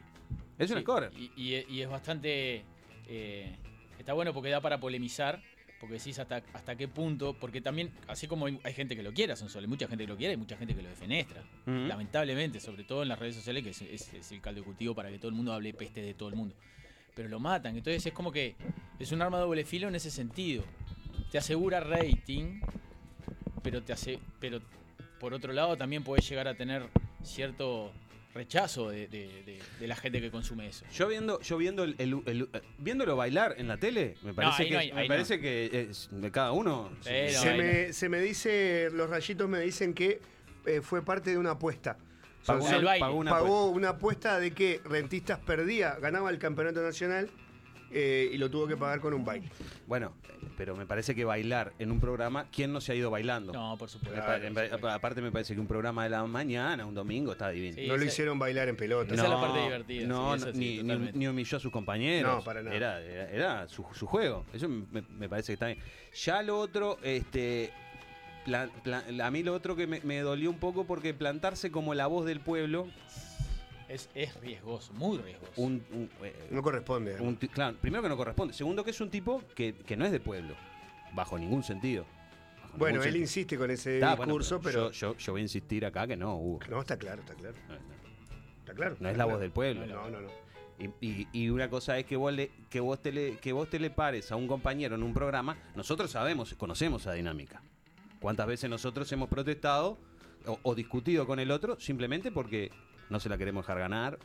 es 0.57 0.71
un 0.71 0.77
sí. 0.77 0.83
scorer. 0.83 1.11
Y, 1.15 1.31
y- 1.35 1.65
y 1.69 1.81
es 1.81 1.89
bastante. 1.89 2.63
eh, 3.07 3.55
está 3.99 4.13
bueno 4.13 4.33
porque 4.33 4.49
da 4.49 4.61
para 4.61 4.79
polemizar. 4.79 5.43
Porque 5.79 5.95
decís 5.95 6.17
hasta, 6.19 6.41
hasta 6.53 6.75
qué 6.75 6.87
punto. 6.87 7.33
Porque 7.39 7.61
también, 7.61 7.91
así 8.07 8.27
como 8.27 8.45
hay, 8.47 8.59
hay 8.63 8.73
gente 8.73 8.95
que 8.95 9.03
lo 9.03 9.13
quiere 9.13 9.33
a 9.33 9.35
Sonsol, 9.35 9.63
hay 9.63 9.67
mucha 9.69 9.87
gente 9.87 10.05
que 10.05 10.11
lo 10.11 10.17
quiere 10.17 10.33
y 10.33 10.37
mucha 10.37 10.57
gente 10.57 10.73
que 10.75 10.81
lo 10.81 10.89
defenestra. 10.89 11.43
Lamentablemente, 11.87 12.59
sobre 12.59 12.83
todo 12.83 13.03
en 13.03 13.09
las 13.09 13.19
redes 13.19 13.35
sociales, 13.35 13.63
que 13.63 13.69
es, 13.71 13.81
es- 13.81 14.13
es 14.13 14.31
el 14.31 14.41
caldo 14.41 14.61
de 14.61 14.65
cultivo 14.65 14.95
para 14.95 15.09
que 15.09 15.17
todo 15.19 15.29
el 15.29 15.35
mundo 15.35 15.53
hable 15.53 15.73
peste 15.73 16.01
de 16.01 16.13
todo 16.13 16.29
el 16.29 16.35
mundo. 16.35 16.55
Pero 17.13 17.29
lo 17.29 17.39
matan. 17.39 17.75
Entonces 17.77 18.05
es 18.05 18.13
como 18.13 18.31
que 18.31 18.55
es 18.99 19.11
un 19.11 19.21
arma 19.21 19.37
de 19.37 19.43
doble 19.43 19.65
filo 19.65 19.87
en 19.87 19.95
ese 19.95 20.09
sentido. 20.11 20.63
Te 21.31 21.37
asegura 21.37 21.79
rating, 21.79 22.59
pero 23.63 23.81
te 23.83 23.93
hace. 23.93 24.19
Pero 24.39 24.61
por 25.19 25.33
otro 25.33 25.53
lado 25.53 25.75
también 25.77 26.03
puedes 26.03 26.27
llegar 26.29 26.47
a 26.47 26.55
tener 26.55 26.83
cierto 27.23 27.91
rechazo 28.45 28.89
de, 28.89 29.07
de- 29.07 29.43
de- 29.45 29.59
de 29.79 29.87
la 29.87 29.95
gente 29.95 30.19
que 30.21 30.29
consume 30.29 30.67
eso. 30.67 30.85
Yo 30.93 31.07
viendo, 31.07 31.39
yo 31.39 31.57
viendo 31.57 31.83
el, 31.85 31.95
el- 31.97 32.21
el- 32.25 32.49
eh, 32.53 32.61
viéndolo 32.77 33.15
bailar 33.15 33.55
en 33.57 33.67
la 33.69 33.77
tele, 33.77 34.15
me 34.21 34.33
parece 34.33 34.65
que 34.67 34.73
no 34.73 34.79
hay- 34.79 34.91
me 34.91 35.07
parece 35.07 35.39
que 35.39 35.87
es 35.89 36.09
de 36.11 36.31
cada 36.31 36.51
uno. 36.51 36.91
Sí, 37.01 37.09
se, 37.29 37.53
me, 37.55 37.93
se 37.93 38.09
me 38.09 38.19
dice, 38.19 38.89
los 38.91 39.09
rayitos 39.09 39.47
me 39.49 39.61
dicen 39.61 39.93
que 39.93 40.19
eh, 40.65 40.81
fue 40.81 41.03
parte 41.03 41.31
de 41.31 41.37
una 41.37 41.51
apuesta. 41.51 41.97
Pagó, 42.45 42.61
Sonsol 42.61 42.79
El 42.79 42.85
baile. 42.85 42.99
pagó 42.99 43.15
una 43.17 43.31
pagó 43.31 43.69
una 43.69 43.89
apuesta 43.89 44.39
de 44.39 44.51
que 44.51 44.81
Rentistas 44.83 45.39
perdía, 45.39 45.95
ganaba 45.95 46.29
el 46.29 46.37
campeonato 46.37 46.81
nacional 46.83 47.29
eh, 47.97 48.29
y 48.33 48.37
lo 48.37 48.51
tuvo 48.51 48.67
que 48.67 48.75
pagar 48.75 48.99
con 48.99 49.13
un 49.13 49.23
baile. 49.23 49.47
Bueno, 49.87 50.13
pero 50.57 50.75
me 50.75 50.85
parece 50.85 51.15
que 51.15 51.23
bailar 51.23 51.71
en 51.79 51.91
un 51.91 51.99
programa, 52.01 52.47
¿quién 52.51 52.73
no 52.73 52.81
se 52.81 52.91
ha 52.91 52.95
ido 52.95 53.09
bailando? 53.09 53.53
No, 53.53 53.77
por 53.77 53.89
supuesto. 53.89 54.21
Me 54.51 54.89
aparte 54.91 55.21
me 55.21 55.31
parece 55.31 55.53
que 55.53 55.59
un 55.61 55.67
programa 55.67 56.03
de 56.03 56.09
la 56.09 56.25
mañana, 56.25 56.85
un 56.85 56.93
domingo, 56.93 57.31
está 57.31 57.49
divino. 57.49 57.75
Sí, 57.75 57.87
no 57.87 57.95
lo 57.97 58.03
hicieron 58.03 58.37
bailar 58.37 58.67
en 58.67 58.75
pelota. 58.75 59.13
Esa 59.13 59.23
es 59.23 59.29
la 59.29 59.39
parte 59.41 59.61
divertida, 59.61 60.07
No, 60.07 60.37
sí, 60.37 60.45
sí, 60.53 60.81
ni, 60.83 60.97
ni- 61.13 61.27
humilló 61.27 61.57
a 61.57 61.59
sus 61.61 61.71
compañeros. 61.71 62.35
No, 62.37 62.43
para 62.43 62.61
nada. 62.61 62.75
Era, 62.75 63.01
era, 63.01 63.29
era 63.31 63.67
su, 63.69 63.85
su 63.93 64.05
juego. 64.07 64.45
Eso 64.53 64.67
me, 64.67 65.01
me 65.17 65.29
parece 65.29 65.47
que 65.47 65.53
está 65.53 65.67
bien. 65.67 65.79
Ya 66.13 66.41
lo 66.43 66.59
otro, 66.59 66.97
este. 67.01 67.71
a 69.21 69.31
mí 69.31 69.41
lo 69.43 69.53
otro 69.53 69.75
que 69.75 69.87
me, 69.87 70.01
me 70.01 70.19
dolió 70.19 70.49
un 70.49 70.59
poco 70.59 70.85
porque 70.85 71.13
plantarse 71.13 71.71
como 71.71 71.93
la 71.95 72.07
voz 72.07 72.25
del 72.25 72.39
pueblo, 72.41 72.87
Es, 73.87 74.09
es 74.15 74.35
riesgoso, 74.41 74.91
muy 74.93 75.17
riesgoso. 75.19 75.51
un, 75.57 75.83
un, 75.91 76.09
eh, 76.23 76.47
No 76.49 76.61
corresponde. 76.63 77.19
un 77.21 77.35
ti- 77.37 77.47
claro, 77.47 77.77
primero 77.79 78.01
que 78.01 78.09
no 78.09 78.17
corresponde. 78.17 78.53
Segundo 78.53 78.83
que 78.83 78.91
es 78.91 78.99
un 79.01 79.09
tipo 79.11 79.43
que, 79.55 79.75
que 79.75 79.95
no 79.95 80.05
es 80.05 80.11
de 80.11 80.19
pueblo. 80.19 80.55
Bajo 81.13 81.37
ningún 81.37 81.63
sentido. 81.63 82.03
Bajo 82.63 82.77
bueno, 82.77 82.93
ningún 82.95 82.97
él 82.97 83.03
sentido. 83.13 83.21
insiste 83.23 83.57
con 83.57 83.69
ese 83.71 83.95
Está, 83.95 84.15
bueno, 84.15 84.33
discurso, 84.33 84.59
pero... 84.61 84.91
Yo, 84.91 85.13
yo, 85.13 85.17
yo 85.17 85.31
voy 85.33 85.41
a 85.41 85.43
insistir 85.43 85.85
acá 85.85 86.07
que 86.07 86.17
no, 86.17 86.35
Hugo. 86.37 86.59
No, 86.69 86.81
está 86.81 86.97
claro, 86.97 87.21
está 87.21 87.35
claro. 87.35 87.55
No, 87.67 87.75
no. 87.75 87.79
Está 88.59 88.73
claro. 88.73 88.95
No 88.99 89.09
es 89.09 89.17
la 89.17 89.23
claro. 89.23 89.29
voz 89.37 89.41
del 89.41 89.51
pueblo. 89.51 89.85
No, 89.85 90.09
no, 90.09 90.21
no. 90.21 90.29
Y, 90.79 90.89
y- 91.07 91.27
y 91.31 91.49
una 91.49 91.69
cosa 91.69 91.97
es 91.99 92.05
que 92.05 92.15
vos, 92.17 92.33
le, 92.33 92.51
que, 92.71 92.79
vos 92.79 92.99
te 93.01 93.11
le, 93.11 93.37
que 93.37 93.53
vos 93.53 93.69
te 93.69 93.79
le 93.79 93.91
pares 93.91 94.31
a 94.31 94.35
un 94.35 94.47
compañero 94.47 94.95
en 94.95 95.03
un 95.03 95.13
programa. 95.13 95.55
Nosotros 95.75 96.09
sabemos, 96.11 96.53
conocemos 96.55 97.03
esa 97.03 97.13
dinámica. 97.13 97.61
¿Cuántas 98.19 98.47
veces 98.47 98.69
nosotros 98.69 99.09
hemos 99.11 99.29
protestado 99.29 99.97
o, 100.47 100.59
o 100.63 100.73
discutido 100.75 101.25
con 101.27 101.39
el 101.39 101.51
otro 101.51 101.79
simplemente 101.79 102.31
porque 102.31 102.71
no 103.09 103.19
se 103.19 103.29
la 103.29 103.37
queremos 103.37 103.65
dejar 103.65 103.79
ganar? 103.79 104.19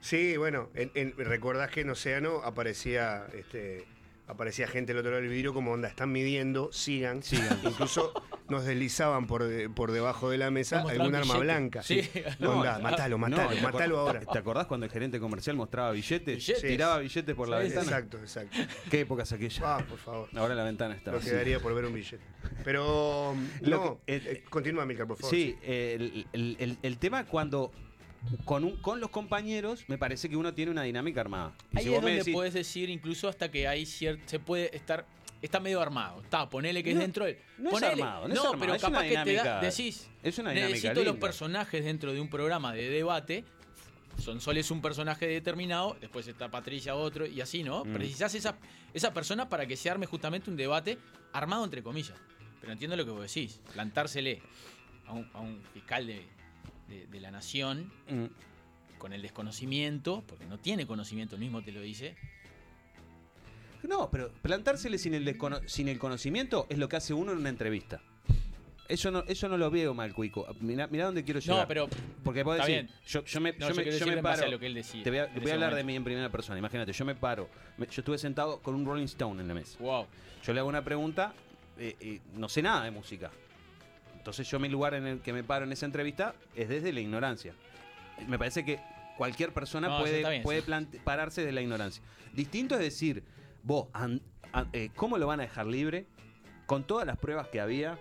Sí, 0.00 0.36
bueno, 0.36 0.68
en, 0.74 0.90
en- 0.94 1.14
recordás 1.16 1.70
que 1.70 1.80
en 1.80 1.90
Océano 1.90 2.42
aparecía 2.44 3.26
este 3.32 3.86
aparecía 4.26 4.66
gente 4.66 4.92
al 4.92 4.98
otro 4.98 5.10
lado 5.10 5.22
del 5.22 5.30
vidrio 5.30 5.52
como 5.54 5.72
onda, 5.72 5.88
están 5.88 6.10
midiendo, 6.12 6.72
sigan. 6.72 7.22
Sigan. 7.22 7.60
Incluso 7.64 8.12
nos 8.48 8.64
deslizaban 8.64 9.26
por, 9.26 9.44
de- 9.44 9.68
por 9.70 9.92
debajo 9.92 10.30
de 10.30 10.38
la 10.38 10.50
mesa 10.50 10.82
algún 10.82 11.14
arma 11.14 11.36
blanca. 11.38 11.82
Sí. 11.82 12.00
Onda, 12.40 12.78
No, 12.78 12.82
matalo, 12.82 13.16
no, 13.16 13.18
matalo, 13.18 13.48
¿te 13.50 13.60
matalo 13.62 14.00
acordás- 14.00 14.16
ahora. 14.22 14.32
¿Te 14.32 14.38
acordás 14.38 14.66
cuando 14.66 14.86
el 14.86 14.92
gerente 14.92 15.20
comercial 15.20 15.56
mostraba 15.56 15.90
billetes? 15.92 16.36
Billetes. 16.36 16.62
Tiraba 16.62 16.98
billetes 16.98 17.34
por 17.34 17.48
la 17.48 17.58
Sí, 17.58 17.64
ventana. 17.64 17.84
Exacto, 17.86 18.18
exacto. 18.18 18.56
¿Qué 18.90 19.00
épocas 19.00 19.32
aquellas? 19.32 19.62
Ah, 19.64 19.84
por 19.88 19.98
favor. 19.98 20.28
Ahora 20.36 20.54
la 20.54 20.64
ventana 20.64 20.94
está 20.94 21.10
No 21.10 21.18
vacía. 21.18 21.32
quedaría 21.32 21.60
por 21.60 21.74
ver 21.74 21.84
un 21.86 21.94
billete. 21.94 22.24
Pero 22.64 23.34
Lo 23.62 23.76
no, 23.76 24.00
que- 24.06 24.16
eh, 24.16 24.22
eh, 24.26 24.44
continúa, 24.48 24.84
Milka, 24.86 25.06
por 25.06 25.16
favor. 25.16 25.30
Sí, 25.34 25.56
eh, 25.62 25.96
el, 25.98 26.26
el- 26.32 26.56
el- 26.60 26.78
el 26.82 26.98
tema 26.98 27.24
cuando 27.26 27.72
con, 28.44 28.64
un- 28.64 28.76
con 28.76 29.00
los 29.00 29.10
compañeros 29.10 29.84
me 29.88 29.98
parece 29.98 30.28
que 30.28 30.36
uno 30.36 30.54
tiene 30.54 30.70
una 30.70 30.82
dinámica 30.82 31.20
armada. 31.20 31.52
Y 31.72 31.78
Ahí 31.78 31.84
si 31.84 31.88
es 31.94 32.00
donde 32.00 32.16
decís- 32.22 32.32
puedes 32.32 32.54
decir 32.54 32.90
incluso 32.90 33.28
hasta 33.28 33.50
que 33.50 33.66
hay 33.68 33.86
cierto. 33.86 34.22
Se 34.26 34.38
puede 34.38 34.74
estar. 34.76 35.06
Está 35.42 35.60
medio 35.60 35.80
armado. 35.82 36.22
Está, 36.22 36.48
ponele 36.48 36.82
que 36.82 36.92
es 36.92 36.98
dentro 36.98 37.26
del. 37.26 37.36
no 37.58 37.76
es 37.76 37.82
armado, 37.82 38.26
no 38.28 38.32
es 38.34 38.40
armado, 38.40 38.58
pero 38.58 38.74
es 38.74 38.80
capaz 38.82 38.98
una 38.98 39.02
que 39.02 39.08
te 39.10 39.14
da, 39.16 39.24
dinámica- 39.24 39.60
decís. 39.60 40.08
es 40.22 40.38
una 40.38 40.50
dinámica 40.52 40.74
necesito 40.76 41.04
los 41.04 41.16
personajes 41.16 41.84
dentro 41.84 42.12
de 42.14 42.20
un 42.20 42.28
programa 42.30 42.72
de 42.72 42.88
debate. 42.88 43.44
Sonsol 44.18 44.56
es 44.58 44.70
un 44.70 44.80
personaje 44.80 45.26
determinado, 45.26 45.96
después 46.00 46.26
está 46.28 46.48
Patricia 46.50 46.94
otro, 46.94 47.26
y 47.26 47.40
así, 47.40 47.64
¿no? 47.64 47.84
Mm. 47.84 47.92
Precisás 47.94 48.34
esa, 48.36 48.56
esa 48.94 49.12
persona 49.12 49.48
para 49.48 49.66
que 49.66 49.76
se 49.76 49.90
arme 49.90 50.06
justamente 50.06 50.48
un 50.50 50.56
debate 50.56 50.98
armado 51.32 51.64
entre 51.64 51.82
comillas. 51.82 52.16
Pero 52.60 52.72
entiendo 52.72 52.96
lo 52.96 53.04
que 53.04 53.10
vos 53.10 53.20
decís. 53.22 53.60
Plantársele 53.72 54.40
a 55.06 55.12
un, 55.12 55.28
a 55.34 55.40
un 55.40 55.60
fiscal 55.74 56.06
de, 56.06 56.24
de- 56.88 57.06
de 57.06 57.20
la 57.20 57.30
nación 57.30 57.92
Mm. 58.08 58.24
con 58.98 59.12
el 59.12 59.22
desconocimiento, 59.22 60.22
porque 60.26 60.46
no 60.46 60.58
tiene 60.58 60.86
conocimiento, 60.86 61.34
el 61.36 61.40
mismo 61.40 61.62
te 61.62 61.72
lo 61.72 61.80
dice. 61.80 62.16
No, 63.82 64.10
pero 64.10 64.30
plantársele 64.42 64.96
sin 64.98 65.14
el, 65.14 65.24
descono- 65.26 65.60
sin 65.68 65.88
el 65.88 65.98
conocimiento 65.98 66.66
es 66.70 66.78
lo 66.78 66.88
que 66.88 66.96
hace 66.96 67.12
uno 67.12 67.32
en 67.32 67.38
una 67.38 67.50
entrevista. 67.50 68.00
Eso 68.88 69.10
no, 69.10 69.24
eso 69.26 69.48
no 69.48 69.56
lo 69.56 69.70
veo 69.70 69.94
mal, 69.94 70.12
Cuico. 70.14 70.46
Mirá, 70.60 70.86
mirá 70.88 71.06
dónde 71.06 71.24
quiero 71.24 71.40
llegar. 71.40 71.60
No, 71.62 71.68
pero 71.68 71.88
Porque 72.22 72.40
Está 72.40 72.52
decís, 72.54 72.66
bien. 72.68 72.90
yo, 73.06 73.24
yo 73.24 73.40
me, 73.40 73.52
No, 73.52 73.68
yo 73.68 73.74
me, 73.74 73.84
yo 73.84 73.90
decir 73.92 74.20
paro. 74.22 74.50
lo 74.50 74.58
que 74.58 74.66
él 74.66 74.74
decía 74.74 75.02
Te 75.02 75.10
voy 75.10 75.18
a, 75.20 75.26
voy 75.26 75.50
hablar 75.50 75.74
de 75.74 75.84
mí 75.84 75.96
en 75.96 76.04
primera 76.04 76.30
persona. 76.30 76.58
Imagínate, 76.58 76.92
yo 76.92 77.04
me 77.06 77.14
paro. 77.14 77.48
me- 77.78 77.86
yo 77.86 78.00
estuve 78.00 78.18
sentado 78.18 78.60
con 78.60 78.74
un 78.74 78.84
Rolling 78.84 79.04
Stone 79.04 79.40
en 79.40 79.48
la 79.48 79.54
mesa. 79.54 79.78
wow. 79.80 80.06
Yo 80.42 80.52
le 80.52 80.60
hago 80.60 80.68
una 80.68 80.84
pregunta, 80.84 81.32
eh, 81.78 81.96
eh, 82.00 82.20
no 82.36 82.48
sé 82.50 82.60
nada 82.62 82.84
de 82.84 82.90
música. 82.90 83.30
Entonces 84.24 84.48
yo 84.48 84.58
mi 84.58 84.70
lugar 84.70 84.94
en 84.94 85.06
el 85.06 85.20
que 85.20 85.34
me 85.34 85.44
paro 85.44 85.66
en 85.66 85.72
esa 85.72 85.84
entrevista 85.84 86.34
es 86.56 86.70
desde 86.70 86.94
la 86.94 87.00
ignorancia. 87.00 87.52
Me 88.26 88.38
parece 88.38 88.64
que 88.64 88.80
cualquier 89.18 89.52
persona 89.52 89.86
No, 89.88 89.98
puede, 90.00 90.16
está 90.16 90.30
bien, 90.30 90.42
puede 90.42 90.60
sí. 90.60 90.64
plante- 90.66 90.98
pararse 91.04 91.44
de 91.44 91.52
la 91.52 91.60
ignorancia. 91.60 92.02
Distinto 92.32 92.74
es 92.74 92.80
decir, 92.80 93.22
vos, 93.62 93.88
eh, 94.72 94.88
¿cómo 94.96 95.18
lo 95.18 95.26
van 95.26 95.40
a 95.40 95.42
dejar 95.42 95.66
libre? 95.66 96.06
Con 96.64 96.84
todas 96.84 97.06
las 97.06 97.18
pruebas 97.18 97.48
que 97.48 97.60
había, 97.60 97.98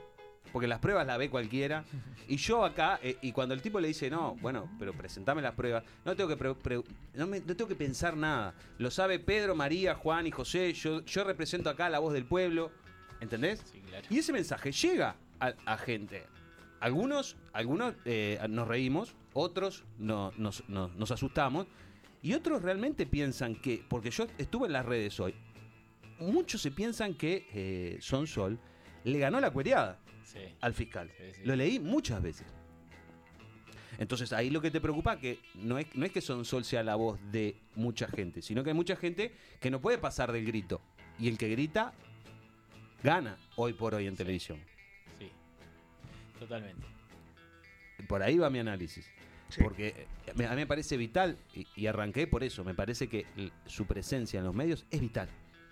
porque 0.54 0.66
las 0.66 0.80
pruebas 0.80 1.06
las 1.06 1.18
ve 1.18 1.30
cualquiera. 1.30 1.84
Y 2.30 2.38
yo 2.38 2.64
acá, 2.64 3.02
eh, 3.04 3.18
y 3.22 3.34
cuando 3.34 3.54
el 3.54 3.62
tipo 3.62 3.82
le 3.82 3.90
dice, 3.90 4.10
no, 4.10 4.36
bueno, 4.36 4.70
pero 4.80 4.94
presentame 4.94 5.42
las 5.42 5.56
pruebas, 5.56 5.84
no 6.06 6.16
tengo 6.16 6.30
que, 6.30 6.38
pre- 6.38 6.56
pre- 6.56 6.84
no, 7.16 7.28
me- 7.28 7.42
no 7.42 7.54
tengo 7.54 7.68
que 7.68 7.76
pensar 7.76 8.16
nada. 8.16 8.54
Lo 8.78 8.90
sabe 8.92 9.20
Pedro, 9.20 9.56
María, 9.56 9.94
Juan 9.96 10.26
y 10.26 10.32
José, 10.32 10.72
yo, 10.72 11.04
yo 11.04 11.26
represento 11.26 11.70
acá 11.70 11.90
la 11.90 12.00
voz 12.00 12.14
del 12.14 12.24
pueblo, 12.24 12.72
¿entendés? 13.20 13.62
Sí, 13.70 13.82
claro. 13.82 14.08
Y 14.10 14.20
ese 14.20 14.32
mensaje 14.32 14.72
llega 14.72 15.18
a, 15.48 15.54
a 15.74 15.78
gente. 15.78 16.24
Algunos, 16.80 17.38
algunos 17.54 17.96
eh, 18.06 18.40
nos 18.50 18.68
reímos, 18.68 19.16
otros 19.34 19.84
no- 19.98 20.32
nos, 20.38 21.12
asustamos, 21.12 21.68
y 22.22 22.34
otros 22.34 22.62
realmente 22.62 23.06
piensan 23.06 23.56
que, 23.56 23.84
porque 23.90 24.12
yo 24.12 24.28
estuve 24.38 24.68
en 24.68 24.74
las 24.74 24.86
redes 24.86 25.20
hoy, 25.20 25.34
muchos 26.20 26.62
se 26.62 26.72
piensan 26.72 27.14
que 27.16 27.48
eh, 27.54 27.98
Son 28.02 28.28
Sol 28.28 28.60
le 29.04 29.20
ganó 29.20 29.40
la 29.40 29.52
cuereada 29.52 30.00
Sí. 30.24 30.40
al 30.62 30.74
fiscal. 30.74 31.12
Sí, 31.18 31.24
sí. 31.34 31.42
Lo 31.44 31.56
leí 31.56 31.80
muchas 31.80 32.22
veces. 32.22 32.48
Entonces 34.00 34.34
ahí 34.34 34.50
lo 34.50 34.62
que 34.62 34.72
te 34.72 34.82
preocupa 34.82 35.20
que 35.20 35.40
no 35.56 35.78
es, 35.78 35.86
no 35.96 36.06
es 36.06 36.12
que 36.12 36.20
Sonsol 36.22 36.64
sea 36.64 36.82
la 36.82 36.96
voz 36.96 37.20
de 37.32 37.58
mucha 37.76 38.08
gente, 38.08 38.42
sino 38.42 38.64
que 38.64 38.72
hay 38.72 38.76
mucha 38.76 38.96
gente 38.96 39.34
que 39.60 39.70
no 39.70 39.80
puede 39.82 39.98
pasar 40.00 40.32
del 40.32 40.46
grito. 40.46 40.82
Y 41.20 41.28
el 41.28 41.38
que 41.38 41.48
grita 41.50 41.94
gana 43.04 43.38
hoy 43.56 43.74
por 43.74 43.94
hoy 43.94 44.08
en 44.08 44.16
televisión. 44.16 44.60
Totalmente. 46.48 46.86
Por 48.08 48.22
ahí 48.22 48.38
va 48.38 48.50
mi 48.50 48.60
análisis. 48.60 49.10
Sí. 49.50 49.62
Porque 49.64 49.88
eh, 49.90 50.08
me- 50.36 50.46
a 50.46 50.50
mí 50.52 50.56
me 50.58 50.68
parece 50.68 50.98
vital, 50.98 51.38
y, 51.54 51.68
y 51.76 51.88
arranqué 51.88 52.28
por 52.28 52.44
eso, 52.44 52.64
me 52.64 52.74
parece 52.74 53.08
que 53.08 53.26
su 53.66 53.86
presencia 53.86 54.40
en 54.40 54.46
los 54.46 54.56
medios 54.56 54.86
es 54.92 55.00
vital. 55.00 55.30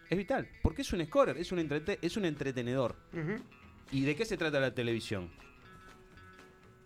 Es 0.09 0.17
vital, 0.17 0.47
porque 0.61 0.81
es 0.83 0.91
un 0.93 1.03
scorer, 1.05 1.37
es 1.37 1.51
un, 1.51 1.59
entrete- 1.59 1.97
es 2.01 2.17
un 2.17 2.25
entretenedor. 2.25 2.95
¿Y 3.91 4.01
de 4.01 4.15
qué 4.15 4.25
se 4.25 4.37
trata 4.37 4.59
la 4.59 4.73
televisión? 4.73 5.29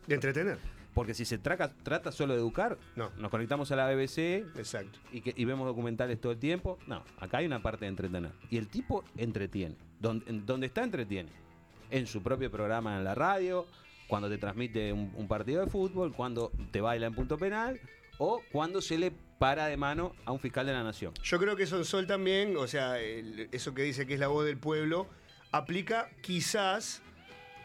De 0.07 0.15
entretener. 0.15 0.57
Porque 0.93 1.13
si 1.13 1.25
se 1.25 1.37
traca- 1.37 1.73
trata 1.83 2.11
solo 2.11 2.33
de 2.33 2.39
educar, 2.39 2.77
No. 2.95 3.11
nos 3.17 3.29
conectamos 3.29 3.69
a 3.71 3.75
la 3.75 3.87
BBC 3.93 4.45
Exacto. 4.55 4.99
y, 5.11 5.19
que, 5.21 5.33
y 5.35 5.43
vemos 5.43 5.65
documentales 5.67 6.21
todo 6.21 6.31
el 6.31 6.37
tiempo. 6.39 6.77
No, 6.87 7.03
acá 7.19 7.39
hay 7.39 7.45
una 7.47 7.61
parte 7.61 7.83
de 7.85 7.89
entretener. 7.89 8.31
Y 8.49 8.57
el 8.57 8.67
tipo 8.69 9.03
entretiene. 9.17 9.75
Donde, 9.99 10.29
en- 10.29 10.45
donde 10.45 10.67
está, 10.67 10.83
entretiene. 10.83 11.29
En 11.91 12.07
su 12.07 12.21
propio 12.23 12.49
programa 12.51 12.97
en 12.97 13.03
la 13.03 13.15
radio, 13.15 13.67
cuando 14.07 14.29
te 14.29 14.37
transmite 14.37 14.91
un, 14.93 15.27
partido 15.27 15.63
de 15.63 15.69
fútbol, 15.69 16.13
cuando 16.13 16.51
te 16.71 16.81
baila 16.81 17.07
en 17.07 17.13
punto 17.15 17.37
penal 17.37 17.79
o 18.17 18.41
cuando 18.51 18.81
se 18.81 18.97
le 18.97 19.11
para 19.37 19.67
de 19.67 19.77
mano 19.77 20.15
a 20.25 20.31
un 20.31 20.39
fiscal 20.39 20.65
de 20.65 20.73
la 20.73 20.83
nación. 20.83 21.13
Yo 21.23 21.37
creo 21.39 21.55
que 21.55 21.65
Sonsol 21.65 22.07
también, 22.07 22.55
o 22.57 22.67
sea, 22.67 22.99
eso 22.99 23.73
que 23.73 23.83
dice 23.83 24.05
que 24.07 24.13
es 24.13 24.19
la 24.19 24.27
voz 24.27 24.45
del 24.45 24.57
pueblo, 24.57 25.07
aplica 25.51 26.09
quizás 26.21 27.01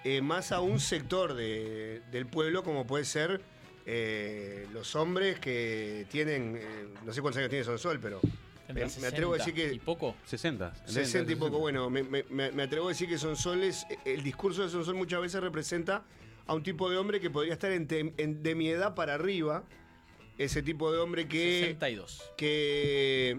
eh, 0.04 0.20
más 0.20 0.50
a 0.50 0.60
un 0.60 0.80
sector 0.80 1.34
de- 1.34 2.02
del 2.10 2.26
pueblo, 2.26 2.62
como 2.64 2.86
puede 2.86 3.04
ser 3.04 3.40
eh, 3.86 4.66
los 4.72 4.96
hombres 4.96 5.38
que 5.38 6.06
tienen, 6.10 6.56
eh, 6.60 6.88
no 7.04 7.12
sé 7.12 7.20
cuántos 7.22 7.38
años 7.38 7.50
tiene 7.50 7.64
Sonsol, 7.64 8.00
pero 8.00 8.20
me, 8.72 8.80
me 9.00 9.06
atrevo 9.06 9.34
a 9.34 9.38
decir 9.38 9.54
60 9.54 9.68
que... 9.70 9.74
¿Y 9.74 9.78
poco? 9.78 10.16
60. 10.24 10.74
60 10.86 11.32
y 11.32 11.34
poco, 11.36 11.58
bueno, 11.58 11.88
me, 11.90 12.02
me- 12.02 12.24
me- 12.30 12.50
me 12.52 12.62
atrevo 12.62 12.86
a 12.86 12.88
decir 12.90 13.08
que 13.08 13.18
Sonsol 13.18 13.62
es, 13.64 13.86
el 14.04 14.22
discurso 14.22 14.62
de 14.62 14.68
Sonsol 14.70 14.94
muchas 14.96 15.20
veces 15.20 15.40
representa 15.40 16.04
a 16.46 16.54
un 16.54 16.62
tipo 16.62 16.90
de 16.90 16.96
hombre 16.96 17.20
que 17.20 17.30
podría 17.30 17.52
estar 17.52 17.70
en 17.72 17.86
tem- 17.88 18.12
en- 18.16 18.42
de 18.42 18.54
mi 18.54 18.68
edad 18.68 18.94
para 18.94 19.14
arriba, 19.14 19.64
ese 20.38 20.62
tipo 20.62 20.90
de 20.92 20.98
hombre 20.98 21.28
que... 21.28 21.60
62. 21.60 22.22
que 22.36 23.38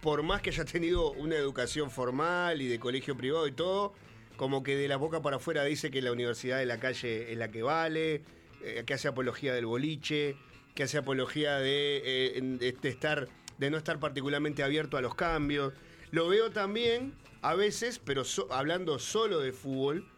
por 0.00 0.22
más 0.22 0.40
que 0.40 0.48
haya 0.50 0.64
tenido 0.64 1.12
una 1.12 1.36
educación 1.36 1.90
formal 1.90 2.62
y 2.62 2.68
de 2.68 2.78
colegio 2.78 3.16
privado 3.16 3.46
y 3.46 3.52
todo, 3.52 3.92
como 4.36 4.62
que 4.62 4.74
de 4.76 4.88
la 4.88 4.96
boca 4.96 5.20
para 5.20 5.36
afuera 5.36 5.62
dice 5.64 5.90
que 5.90 6.00
la 6.00 6.10
universidad 6.12 6.58
de 6.58 6.64
la 6.64 6.80
calle 6.80 7.30
es 7.32 7.36
la 7.36 7.50
que 7.50 7.62
vale, 7.62 8.22
eh, 8.64 8.82
que 8.86 8.94
hace 8.94 9.08
apología 9.08 9.52
del 9.52 9.66
boliche, 9.66 10.36
que 10.74 10.84
hace 10.84 10.96
apología 10.96 11.58
de, 11.58 12.00
eh, 12.38 12.74
de 12.80 12.88
estar, 12.88 13.28
de 13.60 13.70
no 13.70 13.76
estar 13.76 14.00
particularmente 14.00 14.62
abierto 14.62 14.96
a 14.96 15.00
los 15.02 15.14
cambios. 15.14 15.72
Lo 16.10 16.28
veo 16.28 16.50
también 16.50 17.14
a 17.42 17.54
veces, 17.54 17.98
pero 17.98 18.24
so- 18.24 18.52
hablando 18.52 18.98
solo 18.98 19.38
de 19.40 19.52
fútbol, 19.52 20.08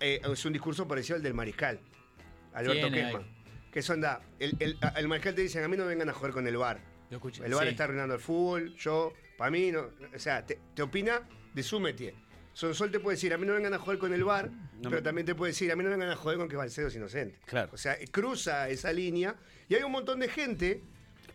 eh, 0.00 0.20
es 0.30 0.44
un 0.44 0.52
discurso 0.52 0.86
parecido 0.86 1.16
al 1.16 1.22
del 1.22 1.34
mariscal, 1.34 1.80
Alberto 2.52 2.86
ahí. 2.86 3.12
Que 3.72 3.80
eso 3.80 3.92
anda, 3.94 4.20
el, 4.38 4.54
el, 4.60 4.78
el 4.96 5.08
mariscal 5.08 5.34
te 5.34 5.42
dicen, 5.42 5.64
a 5.64 5.68
mí 5.68 5.76
no 5.76 5.86
vengan 5.86 6.08
a 6.08 6.12
jugar 6.12 6.32
con 6.32 6.46
el 6.46 6.56
bar. 6.56 6.78
Lo 7.10 7.16
escuché. 7.16 7.44
El 7.44 7.54
bar 7.54 7.64
Sí. 7.64 7.70
está 7.70 7.84
arruinando 7.84 8.14
el 8.14 8.20
fútbol, 8.20 8.74
yo, 8.76 9.12
para 9.36 9.50
mí, 9.50 9.72
no, 9.72 9.88
o 10.14 10.18
sea, 10.18 10.46
te, 10.46 10.60
te 10.74 10.82
opina 10.82 11.22
de 11.54 11.62
su 11.62 11.80
métier. 11.80 12.14
Sonsol 12.52 12.92
te 12.92 13.00
puede 13.00 13.16
decir, 13.16 13.34
a 13.34 13.38
mí 13.38 13.46
no 13.46 13.54
vengan 13.54 13.74
a 13.74 13.78
jugar 13.78 13.98
con 13.98 14.12
el 14.14 14.22
bar, 14.22 14.48
No 14.50 14.82
pero 14.90 14.96
me- 14.96 15.02
también 15.02 15.26
te 15.26 15.34
puede 15.34 15.50
decir, 15.50 15.72
a 15.72 15.76
mí 15.76 15.82
no 15.82 15.90
vengan 15.90 16.08
a 16.10 16.14
jugar 16.16 16.36
con 16.36 16.48
que 16.48 16.54
Balcedo 16.56 16.86
es 16.86 16.94
inocente. 16.94 17.40
Claro. 17.46 17.70
O 17.72 17.76
sea, 17.76 17.96
cruza 18.12 18.68
esa 18.68 18.92
línea 18.92 19.34
y 19.68 19.74
hay 19.74 19.82
un 19.82 19.90
montón 19.90 20.20
de 20.20 20.28
gente, 20.28 20.82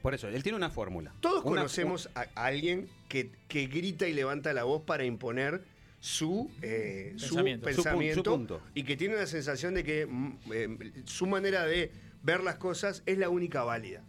Por 0.02 0.14
eso, 0.14 0.28
él 0.28 0.42
tiene 0.44 0.56
una 0.58 0.70
fórmula. 0.70 1.14
todos 1.20 1.44
Una- 1.44 1.62
conocemos 1.62 2.10
a, 2.16 2.22
a 2.36 2.46
alguien 2.46 2.88
que, 3.10 3.32
que 3.48 3.68
grita 3.68 4.08
y 4.08 4.14
levanta 4.14 4.54
la 4.54 4.64
voz 4.64 4.82
para 4.84 5.04
imponer 5.04 5.62
su, 6.00 6.50
eh, 6.62 7.14
su 7.18 7.36
Pensamiento. 7.36 7.66
Su 7.68 7.72
pu- 7.72 7.76
su 7.76 7.84
pensamiento 7.84 8.32
punto. 8.32 8.62
y 8.74 8.84
que 8.84 8.96
tiene 8.96 9.16
la 9.16 9.28
sensación 9.28 9.74
de 9.74 9.84
que 9.84 10.06
mm, 10.06 10.38
eh, 10.54 10.78
su 11.06 11.26
manera 11.28 11.66
de 11.66 11.92
ver 12.24 12.42
las 12.44 12.56
cosas 12.56 13.04
es 13.06 13.18
la 13.18 13.30
única 13.30 13.64
válida. 13.64 14.02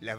La- 0.00 0.18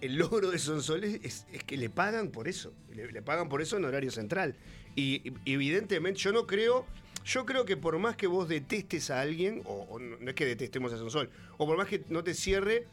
el 0.00 0.16
logro 0.16 0.50
de 0.50 0.58
Sonsol 0.58 1.04
es, 1.04 1.20
es- 1.22 1.46
es 1.52 1.62
que 1.64 1.76
le 1.76 1.88
pagan 1.88 2.30
por 2.30 2.48
eso. 2.48 2.72
Le, 2.94 3.10
le 3.12 3.22
pagan 3.22 3.48
por 3.48 3.62
eso 3.62 3.76
en 3.76 3.84
horario 3.84 4.10
central. 4.10 4.56
Y, 4.96 5.32
y 5.44 5.52
evidentemente 5.54 6.18
yo 6.18 6.32
no 6.32 6.46
creo, 6.48 6.84
yo 7.24 7.46
creo 7.46 7.64
que 7.64 7.76
por 7.76 7.96
más 8.00 8.16
que 8.16 8.26
vos 8.26 8.48
detestes 8.48 9.10
a 9.10 9.20
alguien, 9.20 9.62
o, 9.64 9.86
o 9.88 9.98
no 10.00 10.16
no 10.18 10.28
es 10.28 10.34
que 10.34 10.44
detestemos 10.44 10.92
a 10.92 10.98
Sonsol, 10.98 11.30
o 11.56 11.66
por 11.66 11.76
más 11.78 11.86
que 11.86 12.02
no 12.08 12.24
te 12.24 12.34
cierre, 12.34 12.84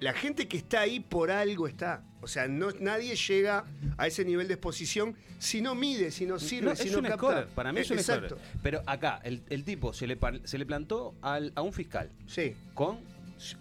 la 0.00 0.12
gente 0.12 0.48
que 0.48 0.56
está 0.56 0.80
ahí 0.80 0.98
por 1.00 1.30
algo 1.30 1.68
está. 1.68 2.02
O 2.22 2.26
sea, 2.26 2.48
no, 2.48 2.70
nadie 2.80 3.14
llega 3.16 3.64
a 3.96 4.06
ese 4.06 4.24
nivel 4.24 4.48
de 4.48 4.54
exposición 4.54 5.14
si 5.38 5.60
no 5.62 5.74
mide, 5.74 6.10
si 6.10 6.26
no 6.26 6.38
sirve, 6.38 6.70
No, 6.70 6.76
si 6.76 6.88
es 6.88 6.92
no 6.92 6.98
un 6.98 7.04
capta. 7.04 7.18
scorer, 7.18 7.46
para 7.48 7.72
mí 7.72 7.80
es 7.80 7.90
Eh, 7.90 7.94
un 7.94 7.98
Exacto. 8.00 8.28
scorer. 8.36 8.44
Pero 8.62 8.82
acá, 8.86 9.20
el, 9.24 9.42
el 9.48 9.64
tipo 9.64 9.92
se 9.94 10.06
le, 10.06 10.18
se 10.44 10.58
le 10.58 10.66
plantó 10.66 11.14
al- 11.22 11.52
a 11.54 11.62
un 11.62 11.72
fiscal 11.72 12.10
Sí. 12.26 12.54
con, 12.74 12.98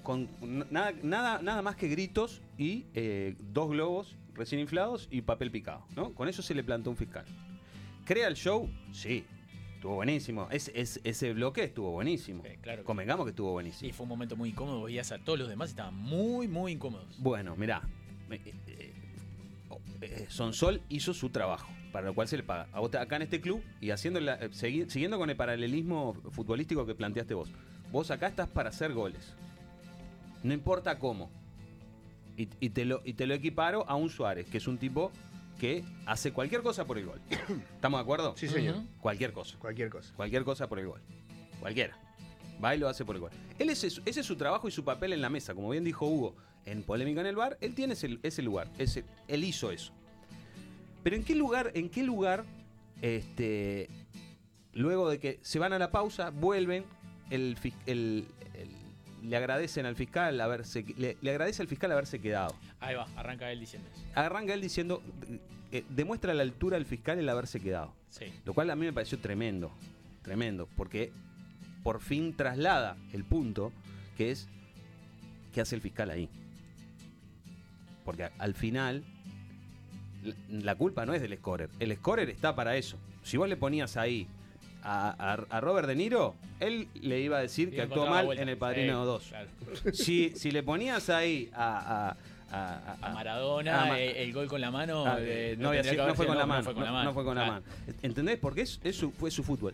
con 0.04 0.28
nada, 0.72 0.92
nada, 1.04 1.42
nada 1.42 1.62
más 1.62 1.76
que 1.78 1.88
gritos 1.88 2.42
y 2.58 2.86
eh, 2.94 3.36
dos 3.40 3.70
globos 3.70 4.18
recién 4.34 4.60
inflados 4.60 5.08
y 5.12 5.22
papel 5.22 5.52
picado. 5.52 5.86
¿no? 5.96 6.14
Con 6.14 6.28
eso 6.28 6.42
se 6.42 6.54
le 6.54 6.64
plantó 6.64 6.90
un 6.90 6.98
fiscal. 6.98 7.26
¿Crea 8.06 8.28
el 8.28 8.36
show? 8.36 8.70
Sí. 8.92 9.24
Estuvo 9.80 9.96
buenísimo. 9.96 10.50
Es, 10.52 10.70
es- 10.76 11.00
ese 11.06 11.32
bloque 11.32 11.64
estuvo 11.64 11.92
buenísimo. 11.92 12.44
Eh, 12.44 12.60
claro 12.62 12.84
Convengamos 12.84 13.26
que 13.26 13.30
estuvo 13.30 13.54
buenísimo. 13.54 13.90
Sí, 13.90 13.94
fue 13.96 14.04
un 14.04 14.10
momento 14.10 14.36
muy 14.36 14.50
incómodo. 14.50 14.84
Veías 14.84 15.10
a 15.14 15.20
todos 15.20 15.40
los 15.40 15.48
demás 15.48 15.70
y 15.70 15.72
estaban 15.72 15.96
muy, 15.96 16.50
muy 16.50 16.74
incómodos. 16.74 17.16
Bueno, 17.18 17.56
mirá. 17.56 17.82
eh, 18.30 18.42
eh, 18.68 18.94
oh, 19.70 19.80
eh, 20.02 20.26
Sonsol 20.28 20.82
hizo 20.90 21.14
su 21.14 21.30
trabajo, 21.30 21.72
para 21.94 22.08
lo 22.08 22.14
cual 22.14 22.28
se 22.28 22.36
le 22.36 22.44
paga. 22.44 22.68
A 22.74 22.82
vos 22.82 22.92
te- 22.92 22.98
acá 22.98 23.16
en 23.16 23.22
este 23.22 23.40
club 23.40 23.64
y 23.80 23.92
haciendo 23.92 24.20
la- 24.20 24.38
segui- 24.50 24.90
siguiendo 24.90 25.18
con 25.18 25.30
el 25.30 25.38
paralelismo 25.38 26.14
futbolístico 26.32 26.86
que 26.86 26.94
planteaste 26.94 27.34
vos. 27.34 27.50
Vos 27.90 28.12
acá 28.12 28.28
estás 28.28 28.50
para 28.50 28.70
hacer 28.72 28.92
goles. 28.94 29.34
No 30.44 30.54
importa 30.54 31.00
cómo. 31.00 31.32
Y, 32.36 32.50
y 32.60 32.70
te 32.72 32.84
lo, 32.84 33.02
y 33.06 33.14
te 33.14 33.26
lo 33.28 33.34
equiparo 33.34 33.90
a 33.90 33.96
un 33.96 34.10
Suárez, 34.10 34.46
que 34.50 34.58
es 34.58 34.68
un 34.68 34.78
tipo 34.78 35.10
que 35.60 35.84
hace 36.08 36.32
cualquier 36.32 36.64
cosa 36.64 36.86
por 36.88 36.98
el 36.98 37.06
gol. 37.06 37.22
¿Estamos 37.76 38.00
de 38.00 38.02
acuerdo? 38.02 38.34
Sí, 38.38 38.48
señor. 38.48 38.78
Cualquier 39.02 39.32
cosa. 39.34 39.58
Cualquier 39.60 39.90
cosa. 39.92 40.12
Cualquier 40.16 40.44
cosa 40.44 40.68
por 40.68 40.80
el 40.80 40.88
gol. 40.88 41.02
Cualquiera. 41.60 41.96
Va 42.64 42.76
y 42.76 42.80
lo 42.80 42.90
hace 42.90 43.06
por 43.06 43.16
el 43.16 43.22
gol. 43.22 43.32
Él 43.60 43.70
ese, 43.70 43.88
es- 43.88 44.02
ese 44.06 44.22
es 44.22 44.26
su 44.26 44.36
trabajo 44.36 44.68
y 44.68 44.72
su 44.72 44.84
papel 44.84 45.14
en 45.14 45.22
la 45.22 45.30
mesa. 45.30 45.54
Como 45.54 45.70
bien 45.70 45.84
dijo 45.84 46.08
Hugo, 46.08 46.36
en 46.66 46.82
Polémica 46.84 47.22
en 47.22 47.28
el 47.28 47.36
Bar, 47.36 47.58
él 47.62 47.76
tiene 47.76 47.94
ese, 47.94 48.18
ese 48.24 48.42
lugar. 48.42 48.70
Ese, 48.78 49.04
él 49.28 49.44
hizo 49.44 49.72
eso. 49.72 49.94
Pero 51.04 51.16
¿en 51.16 51.24
qué 51.24 51.36
lugar, 51.36 51.72
en 51.76 51.90
qué 51.90 52.04
lugar, 52.04 52.44
este, 53.02 53.90
luego 54.74 55.10
de 55.10 55.20
que 55.20 55.40
se 55.42 55.60
van 55.60 55.74
a 55.74 55.80
la 55.80 55.92
pausa, 55.92 56.32
vuelven, 56.32 56.84
el- 57.30 57.58
el- 57.86 58.26
le 59.24 59.36
agradecen 59.36 59.86
al 59.86 59.96
fiscal 59.96 60.40
haberse, 60.42 60.86
le, 60.98 61.18
le 61.22 61.30
agradece 61.32 61.62
al 61.62 61.68
fiscal 61.68 61.92
haberse 61.92 62.20
quedado. 62.20 62.56
Ahí 62.80 62.96
va, 62.96 63.08
arranca 63.16 63.52
él 63.52 63.60
diciendo 63.60 63.90
eso. 63.94 64.04
Arranca 64.16 64.54
él 64.54 64.62
diciendo, 64.62 65.02
eh, 65.72 65.84
demuestra 65.90 66.32
a 66.32 66.36
la 66.36 66.44
altura 66.44 66.78
del 66.78 66.86
fiscal 66.86 67.20
el 67.20 67.30
haberse 67.30 67.60
quedado. 67.60 67.94
Sí. 68.10 68.26
Lo 68.46 68.54
cual 68.54 68.70
a 68.70 68.76
mí 68.76 68.86
me 68.86 68.94
pareció 68.94 69.20
tremendo, 69.20 69.72
tremendo, 70.22 70.68
porque 70.76 71.12
por 71.84 72.02
fin 72.02 72.36
traslada 72.36 72.98
el 73.14 73.24
punto 73.24 73.72
que 74.18 74.32
es 74.32 74.48
qué 75.54 75.62
hace 75.62 75.76
el 75.76 75.82
fiscal 75.82 76.10
ahí. 76.10 76.30
Porque 78.06 78.30
al 78.38 78.54
final 78.54 79.04
la, 80.24 80.36
la 80.50 80.76
culpa 80.76 81.06
no 81.06 81.14
es 81.14 81.22
del 81.22 81.38
scorer, 81.38 81.70
el 81.80 81.96
scorer 81.96 82.30
está 82.30 82.56
para 82.56 82.76
eso. 82.76 82.98
Si 83.24 83.38
vos 83.38 83.48
le 83.48 83.58
ponías 83.58 83.98
ahí 83.98 84.28
a, 84.84 85.34
a- 85.34 85.58
a 85.58 85.62
Robert 85.62 85.88
De 85.88 85.96
Niro, 85.96 86.36
él 86.60 86.88
le 87.02 87.20
iba 87.20 87.38
a 87.38 87.42
decir 87.42 87.70
que 87.72 87.82
actuó 87.82 88.08
mal 88.08 88.26
vuelta. 88.26 88.44
en 88.44 88.50
El 88.50 88.58
Padrino 88.58 89.02
Sí, 89.02 89.06
2. 89.08 89.24
claro. 89.28 89.50
Si, 89.94 90.30
si 90.36 90.52
le 90.52 90.64
ponías 90.64 91.10
ahí 91.10 91.50
a... 91.54 92.10
a- 92.10 92.10
a- 92.10 92.16
a- 92.52 92.98
A 93.10 93.14
Maradona, 93.14 93.84
a 93.84 94.00
eh, 94.00 94.24
el 94.24 94.34
gol 94.34 94.48
con 94.48 94.60
la 94.60 94.72
mano. 94.72 95.06
Ah, 95.06 95.18
eh, 95.20 95.56
no, 95.60 95.70
que 95.72 95.84
no 95.96 96.16
fue 96.16 96.26
con 96.26 96.36
la 96.36 96.44
no, 96.44 96.48
mano. 96.48 96.62
No 96.62 96.64
fue 96.66 96.74
con 96.74 96.84
la 96.84 96.90
no- 96.90 96.96
mano. 96.96 97.10
no 97.10 97.14
fue 97.14 97.24
con 97.24 97.36
la 97.36 97.44
Claro. 97.46 97.62
mano. 97.62 97.96
¿Entendés? 98.02 98.40
Porque 98.40 98.62
es, 98.62 98.80
es 98.84 98.96
su- 98.96 99.12
fue 99.12 99.30
su 99.30 99.44
fútbol. 99.44 99.74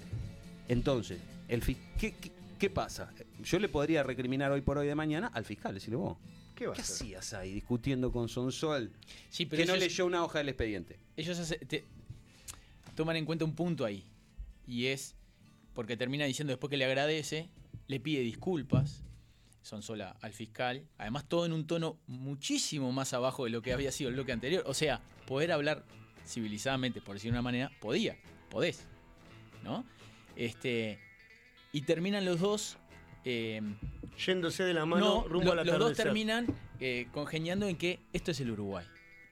Entonces, 0.67 1.19
el 1.47 1.61
fi- 1.61 1.77
¿qué, 1.97 2.13
qué, 2.19 2.31
qué 2.59 2.69
pasa? 2.69 3.09
Yo 3.43 3.59
le 3.59 3.69
podría 3.69 4.03
recriminar 4.03 4.51
hoy 4.51 4.59
por 4.61 4.77
hoy 4.77 4.87
de 4.87 4.95
mañana 4.95 5.31
al 5.33 5.45
fiscal, 5.45 5.73
decirle 5.73 5.95
vos. 5.97 6.17
¿Qué 6.53 6.65
¿Qué 6.73 6.81
hacías 6.81 7.33
ahí 7.33 7.53
discutiendo 7.53 8.11
con 8.11 8.27
Sonsol? 8.29 8.91
Sí, 9.29 9.45
pero 9.45 9.61
Que 9.61 9.67
no 9.67 9.75
leyó 9.77 10.05
una 10.05 10.23
hoja 10.23 10.39
del 10.39 10.49
expediente. 10.49 10.97
ellos 11.15 11.37
hace- 11.39 11.59
te- 11.59 11.85
toman 12.95 13.15
en 13.17 13.25
cuenta 13.25 13.45
un 13.45 13.53
punto 13.53 13.85
ahí. 13.85 14.03
Y 14.67 14.87
es 14.87 15.15
porque 15.73 15.97
termina 15.97 16.25
diciendo 16.25 16.51
después 16.51 16.69
que 16.69 16.77
le 16.77 16.85
agradece, 16.85 17.49
le 17.87 17.99
pide 17.99 18.21
disculpas. 18.21 19.03
Son 19.61 19.81
sola 19.81 20.15
al 20.21 20.31
fiscal. 20.33 20.85
Además, 20.97 21.27
todo 21.27 21.45
en 21.45 21.51
un 21.53 21.65
tono 21.65 21.97
muchísimo 22.07 22.91
más 22.91 23.13
abajo 23.13 23.45
de 23.45 23.49
lo 23.49 23.61
que 23.63 23.73
había 23.73 23.91
sido 23.91 24.09
el 24.09 24.15
bloque 24.15 24.31
anterior. 24.31 24.63
O 24.67 24.73
sea, 24.75 25.01
poder 25.27 25.51
hablar 25.51 25.83
civilizadamente, 26.25 27.01
por 27.01 27.15
decir 27.15 27.31
de 27.31 27.35
una 27.35 27.41
manera, 27.41 27.71
podía, 27.81 28.15
podés. 28.49 28.85
¿No? 29.63 29.83
Este. 30.35 30.99
Y 31.73 31.81
terminan 31.81 32.25
los 32.25 32.39
dos 32.39 32.77
eh, 33.25 33.59
yéndose 34.23 34.63
de 34.63 34.73
la 34.75 34.85
mano 34.85 35.23
No, 35.23 35.27
rumbo 35.27 35.55
lo- 35.55 35.61
al 35.61 35.67
los 35.67 35.79
dos 35.79 35.93
terminan 35.97 36.45
eh, 36.79 37.07
congeniando 37.11 37.67
en 37.67 37.75
que 37.75 37.99
esto 38.13 38.31
es 38.31 38.39
el 38.39 38.51
Uruguay. 38.51 38.85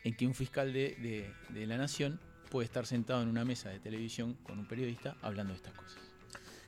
En 0.03 0.15
que 0.15 0.25
un 0.25 0.33
fiscal 0.33 0.73
de, 0.73 0.95
de- 0.95 1.31
de 1.49 1.67
la 1.67 1.77
nación 1.77 2.19
puede 2.53 2.65
estar 2.65 2.85
sentado 2.85 3.23
en 3.23 3.29
una 3.29 3.43
mesa 3.43 3.69
de 3.69 3.79
televisión 3.79 4.35
con 4.43 4.59
un 4.59 4.67
periodista 4.67 5.15
hablando 5.23 5.53
de 5.53 5.57
estas 5.57 5.73
cosas. 5.73 5.97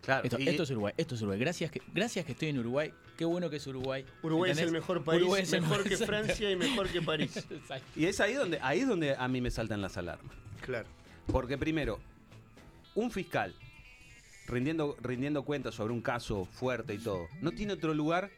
Claro. 0.01 0.23
Esto, 0.23 0.39
y- 0.39 0.49
esto 0.49 0.63
es 0.63 0.71
Uruguay, 0.71 0.93
esto 0.97 1.13
es 1.13 1.21
Uruguay. 1.21 1.39
Gracias 1.39 1.69
que, 1.69 1.79
gracias 1.93 2.25
que 2.25 2.31
estoy 2.31 2.49
en 2.49 2.57
Uruguay. 2.57 2.91
Qué 3.15 3.23
bueno 3.23 3.51
que 3.51 3.57
es 3.57 3.67
Uruguay. 3.67 4.03
Uruguay 4.23 4.49
es 4.51 4.57
el 4.57 4.71
mejor 4.71 5.03
país, 5.03 5.21
Uruguay 5.21 5.43
es 5.43 5.53
el 5.53 5.61
mejor 5.61 5.83
que. 5.83 5.95
Francia 5.97 6.49
y 6.49 6.55
mejor 6.55 6.89
que 6.89 7.03
París. 7.03 7.37
Exacto. 7.51 7.85
y 7.95 8.05
es 8.05 8.19
ahí 8.19 8.33
donde, 8.33 8.57
ahí 8.63 8.79
es 8.79 8.87
donde 8.87 9.15
a 9.15 9.27
mí 9.27 9.41
me 9.41 9.51
saltan 9.51 9.79
las 9.79 9.95
alarmas. 9.95 10.35
Claro. 10.61 10.87
Porque 11.27 11.55
primero, 11.55 11.99
un 12.95 13.11
fiscal 13.11 13.53
rindiendo, 14.47 14.97
rindiendo 15.03 15.43
cuentas 15.43 15.75
sobre 15.75 15.93
un 15.93 16.01
caso 16.01 16.45
fuerte 16.45 16.95
y 16.95 16.97
todo, 16.97 17.27
no 17.41 17.51
tiene 17.51 17.73
otro 17.73 17.93
lugar 17.93 18.31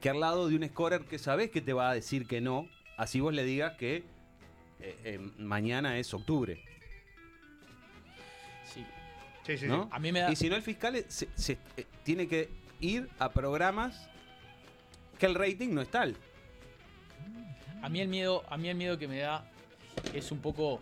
que 0.00 0.10
al 0.10 0.18
lado 0.18 0.48
de 0.48 0.56
un 0.56 0.68
scorer 0.68 1.04
que 1.04 1.18
sabes 1.20 1.50
que 1.50 1.60
te 1.60 1.72
va 1.72 1.90
a 1.90 1.94
decir 1.94 2.26
que 2.26 2.40
no, 2.40 2.68
así 2.96 3.20
vos 3.20 3.32
le 3.32 3.44
digas 3.44 3.76
que 3.76 4.02
eh, 4.80 4.96
eh, 5.04 5.18
mañana 5.38 5.98
es 5.98 6.12
octubre. 6.12 6.62
Sí, 9.48 9.56
sí, 9.58 9.66
¿no? 9.66 9.84
sí. 9.84 9.88
A 9.92 9.98
mí 9.98 10.12
me 10.12 10.20
da- 10.20 10.30
Y 10.30 10.36
si 10.36 10.48
no, 10.50 10.56
el 10.56 10.62
fiscal 10.62 10.94
es- 10.94 11.06
se- 11.08 11.28
se- 11.34 11.58
eh, 11.76 11.86
tiene 12.04 12.28
que 12.28 12.50
ir 12.80 13.08
a 13.18 13.30
programas 13.30 14.08
que 15.18 15.26
el 15.26 15.34
rating 15.34 15.70
no 15.70 15.80
es 15.80 15.90
tal. 15.90 16.14
A 17.82 17.88
mí 17.88 18.00
el 18.00 18.08
miedo, 18.08 18.44
a 18.50 18.56
mí 18.58 18.68
el 18.68 18.76
miedo 18.76 18.98
que 18.98 19.08
me 19.08 19.18
da 19.18 19.50
es 20.12 20.30
un 20.32 20.40
poco 20.40 20.80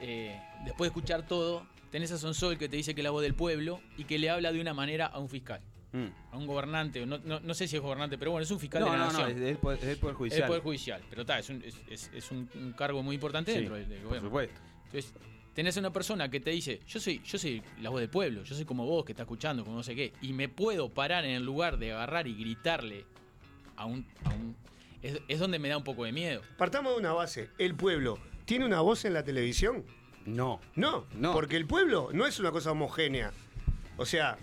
eh, 0.00 0.38
después 0.64 0.88
de 0.90 0.96
escuchar 0.98 1.26
todo, 1.26 1.66
tenés 1.90 2.12
a 2.12 2.18
Sonsol 2.18 2.58
que 2.58 2.68
te 2.68 2.76
dice 2.76 2.94
que 2.94 3.00
es 3.00 3.04
la 3.04 3.10
voz 3.10 3.22
del 3.22 3.34
pueblo 3.34 3.80
y 3.96 4.04
que 4.04 4.18
le 4.18 4.28
habla 4.30 4.52
de 4.52 4.60
una 4.60 4.74
manera 4.74 5.06
a 5.06 5.18
un 5.18 5.28
fiscal, 5.30 5.60
Mm. 5.92 6.06
a 6.32 6.36
un 6.36 6.46
gobernante, 6.46 7.06
no, 7.06 7.18
no- 7.18 7.40
no 7.40 7.54
sé 7.54 7.66
si 7.68 7.76
es 7.76 7.82
gobernante, 7.82 8.18
pero 8.18 8.32
bueno, 8.32 8.42
es 8.44 8.50
un 8.50 8.58
fiscal 8.60 8.80
No, 8.82 8.86
de 8.86 8.92
la 8.92 8.98
no, 8.98 9.04
no, 9.06 9.12
nación. 9.18 9.30
es 9.30 9.40
del 9.40 9.56
poder, 9.56 9.78
es 9.78 9.86
del 9.86 9.96
Poder 9.98 10.12
Es 10.12 10.18
Judicial. 10.18 10.42
el 10.42 10.46
Poder 10.48 10.62
Judicial, 10.62 11.02
pero 11.08 11.20
está, 11.22 11.38
es, 11.38 11.48
un, 11.48 11.62
es, 11.64 11.74
es- 11.88 12.10
es 12.14 12.30
un, 12.30 12.74
cargo 12.76 13.02
muy 13.02 13.14
importante 13.14 13.52
Sí, 13.52 13.58
dentro 13.58 13.76
del, 13.76 13.88
del 13.88 13.98
por 14.00 14.08
gobierno. 14.08 14.28
supuesto. 14.28 14.60
Entonces, 14.86 15.12
tenés 15.54 15.76
a 15.76 15.80
una 15.80 15.92
persona 15.92 16.30
que 16.30 16.40
te 16.40 16.50
dice, 16.50 16.80
yo 16.86 17.00
soy, 17.00 17.22
yo 17.24 17.38
soy 17.38 17.62
la 17.80 17.90
voz 17.90 18.00
del 18.00 18.10
pueblo, 18.10 18.42
yo 18.42 18.54
soy 18.54 18.64
como 18.64 18.84
vos 18.86 19.04
que 19.04 19.12
está 19.12 19.22
escuchando, 19.22 19.64
como 19.64 19.76
no 19.76 19.82
sé 19.82 19.94
qué, 19.94 20.12
y 20.20 20.32
me 20.32 20.48
puedo 20.48 20.88
parar 20.90 21.24
en 21.24 21.32
el 21.32 21.44
lugar 21.44 21.78
de 21.78 21.92
agarrar 21.92 22.26
y 22.26 22.34
gritarle 22.34 23.04
a 23.76 23.86
un... 23.86 24.06
A 24.24 24.30
un 24.30 24.56
es, 25.02 25.20
es 25.28 25.38
donde 25.38 25.58
me 25.58 25.68
da 25.68 25.76
un 25.76 25.84
poco 25.84 26.04
de 26.04 26.12
miedo. 26.12 26.40
Partamos 26.56 26.94
de 26.94 26.98
una 27.00 27.12
base. 27.12 27.50
¿El 27.58 27.74
pueblo 27.74 28.18
tiene 28.46 28.64
una 28.64 28.80
voz 28.80 29.04
en 29.04 29.12
la 29.12 29.22
televisión? 29.22 29.84
No, 30.24 30.60
No, 30.74 31.06
No. 31.14 31.32
porque 31.34 31.56
el 31.56 31.66
pueblo 31.66 32.08
no 32.14 32.26
es 32.26 32.40
una 32.40 32.50
cosa 32.50 32.72
homogénea. 32.72 33.30
O 33.98 34.06
sea, 34.06 34.38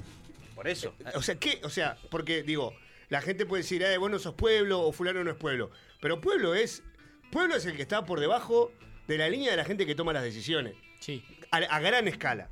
por 0.53 0.67
eso. 0.67 0.93
o 1.15 1.21
sea, 1.23 1.35
¿qué? 1.39 1.59
O 1.63 1.69
sea, 1.69 1.97
porque 2.11 2.43
digo, 2.43 2.75
la 3.09 3.21
gente 3.21 3.47
puede 3.47 3.63
decir, 3.63 3.81
eh, 3.81 3.97
vos 3.97 4.11
no 4.11 4.19
sos 4.19 4.35
pueblo 4.35 4.81
o 4.81 4.91
fulano 4.91 5.23
no 5.23 5.31
es 5.31 5.37
pueblo. 5.37 5.71
Pero 5.99 6.21
pueblo 6.21 6.53
es. 6.53 6.83
Pueblo 7.31 7.55
es 7.55 7.65
el 7.65 7.75
que 7.75 7.81
está 7.81 8.05
por 8.05 8.19
debajo 8.19 8.71
de 9.07 9.17
la 9.17 9.29
línea 9.29 9.49
de 9.51 9.57
la 9.57 9.65
gente 9.65 9.87
que 9.87 9.95
toma 9.95 10.13
las 10.13 10.23
decisiones. 10.23 10.75
Sí. 11.01 11.21
A, 11.51 11.57
a 11.57 11.79
gran 11.81 12.07
escala. 12.07 12.47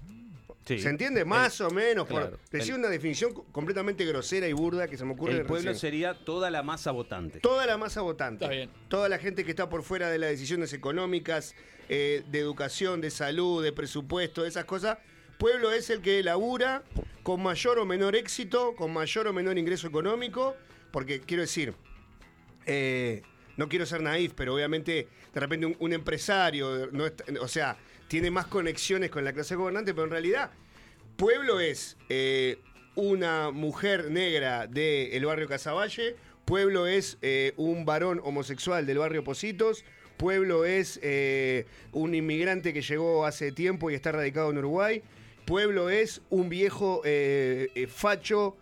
Sí. 0.66 0.78
¿Se 0.80 0.90
entiende? 0.90 1.24
Más 1.26 1.62
o 1.62 1.72
menos. 1.72 2.06
claro. 2.08 2.32
por 2.32 2.50
decir 2.52 2.74
El- 2.74 2.82
una 2.82 2.90
definición 2.90 3.34
co- 3.34 3.44
completamente 3.52 4.06
grosera 4.06 4.48
y 4.48 4.54
burda 4.54 4.88
que 4.88 4.98
se 4.98 5.06
me 5.06 5.14
ocurre 5.14 5.32
El 5.38 5.46
pueblo 5.46 5.72
recién. 5.72 5.76
sería 5.80 6.14
toda 6.14 6.52
la 6.52 6.62
masa 6.62 6.92
votante. 6.92 7.40
Toda 7.40 7.66
la 7.66 7.78
masa 7.78 8.02
votante. 8.02 8.44
Está 8.46 8.54
bien. 8.56 8.70
Toda 8.90 9.08
la 9.10 9.18
gente 9.18 9.44
que 9.46 9.52
está 9.52 9.68
por 9.70 9.82
fuera 9.84 10.10
de 10.12 10.20
las 10.20 10.30
decisiones 10.30 10.74
económicas, 10.74 11.56
eh, 11.88 12.24
de 12.30 12.40
educación, 12.40 13.02
de 13.02 13.10
salud, 13.10 13.64
de 13.64 13.72
presupuesto, 13.72 14.44
de 14.44 14.50
esas 14.50 14.66
cosas. 14.66 14.98
Pueblo 15.40 15.72
es 15.72 15.90
el 15.90 16.02
que 16.02 16.22
labura 16.22 16.84
con 17.24 17.42
mayor 17.42 17.80
o 17.80 17.86
menor 17.86 18.16
éxito, 18.16 18.76
con 18.76 18.92
mayor 18.94 19.28
o 19.28 19.34
menor 19.34 19.58
ingreso 19.58 19.88
económico, 19.88 20.56
porque 20.92 21.22
quiero 21.22 21.42
decir, 21.42 21.74
eh, 22.66 23.22
no 23.58 23.68
quiero 23.70 23.86
ser 23.86 24.02
naif, 24.02 24.34
pero 24.36 24.54
obviamente 24.54 25.08
de 25.34 25.40
repente 25.40 25.66
un, 25.66 25.76
un 25.80 25.94
empresario, 25.94 26.90
no 26.92 27.06
está- 27.08 27.24
o 27.42 27.48
sea, 27.48 27.78
tiene 28.10 28.32
más 28.32 28.48
conexiones 28.48 29.10
con 29.12 29.24
la 29.24 29.32
clase 29.32 29.56
gobernante, 29.56 29.94
pero 29.94 30.06
en 30.06 30.12
realidad 30.12 30.52
Pueblo 31.16 31.60
es 31.62 31.96
eh, 32.10 32.58
una 32.96 33.52
mujer 33.52 34.10
negra 34.12 34.68
del 34.68 35.26
barrio 35.26 35.48
Casaballe. 35.48 36.16
Pueblo 36.44 36.88
es 36.88 37.18
eh, 37.22 37.54
un 37.56 37.86
varón 37.86 38.20
homosexual 38.24 38.86
del 38.86 38.98
barrio 38.98 39.24
Positos. 39.24 39.86
Pueblo 40.18 40.66
es 40.66 41.00
eh, 41.04 41.66
un 41.94 42.16
inmigrante 42.16 42.74
que 42.74 42.82
llegó 42.82 43.26
hace 43.26 43.52
tiempo 43.52 43.90
y 43.92 43.96
está 43.96 44.12
radicado 44.12 44.50
en 44.50 44.58
Uruguay. 44.58 45.02
Pueblo 45.46 45.90
es 45.90 46.22
un 46.30 46.50
viejo 46.50 47.02
facho. 47.90 48.58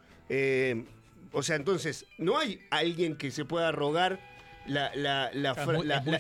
o 1.32 1.44
sea, 1.44 1.56
entonces, 1.56 2.06
no 2.18 2.38
hay 2.38 2.60
alguien 2.70 3.16
que 3.18 3.32
se 3.32 3.46
pueda 3.46 3.72
rogar 3.72 4.20
la- 4.68 5.30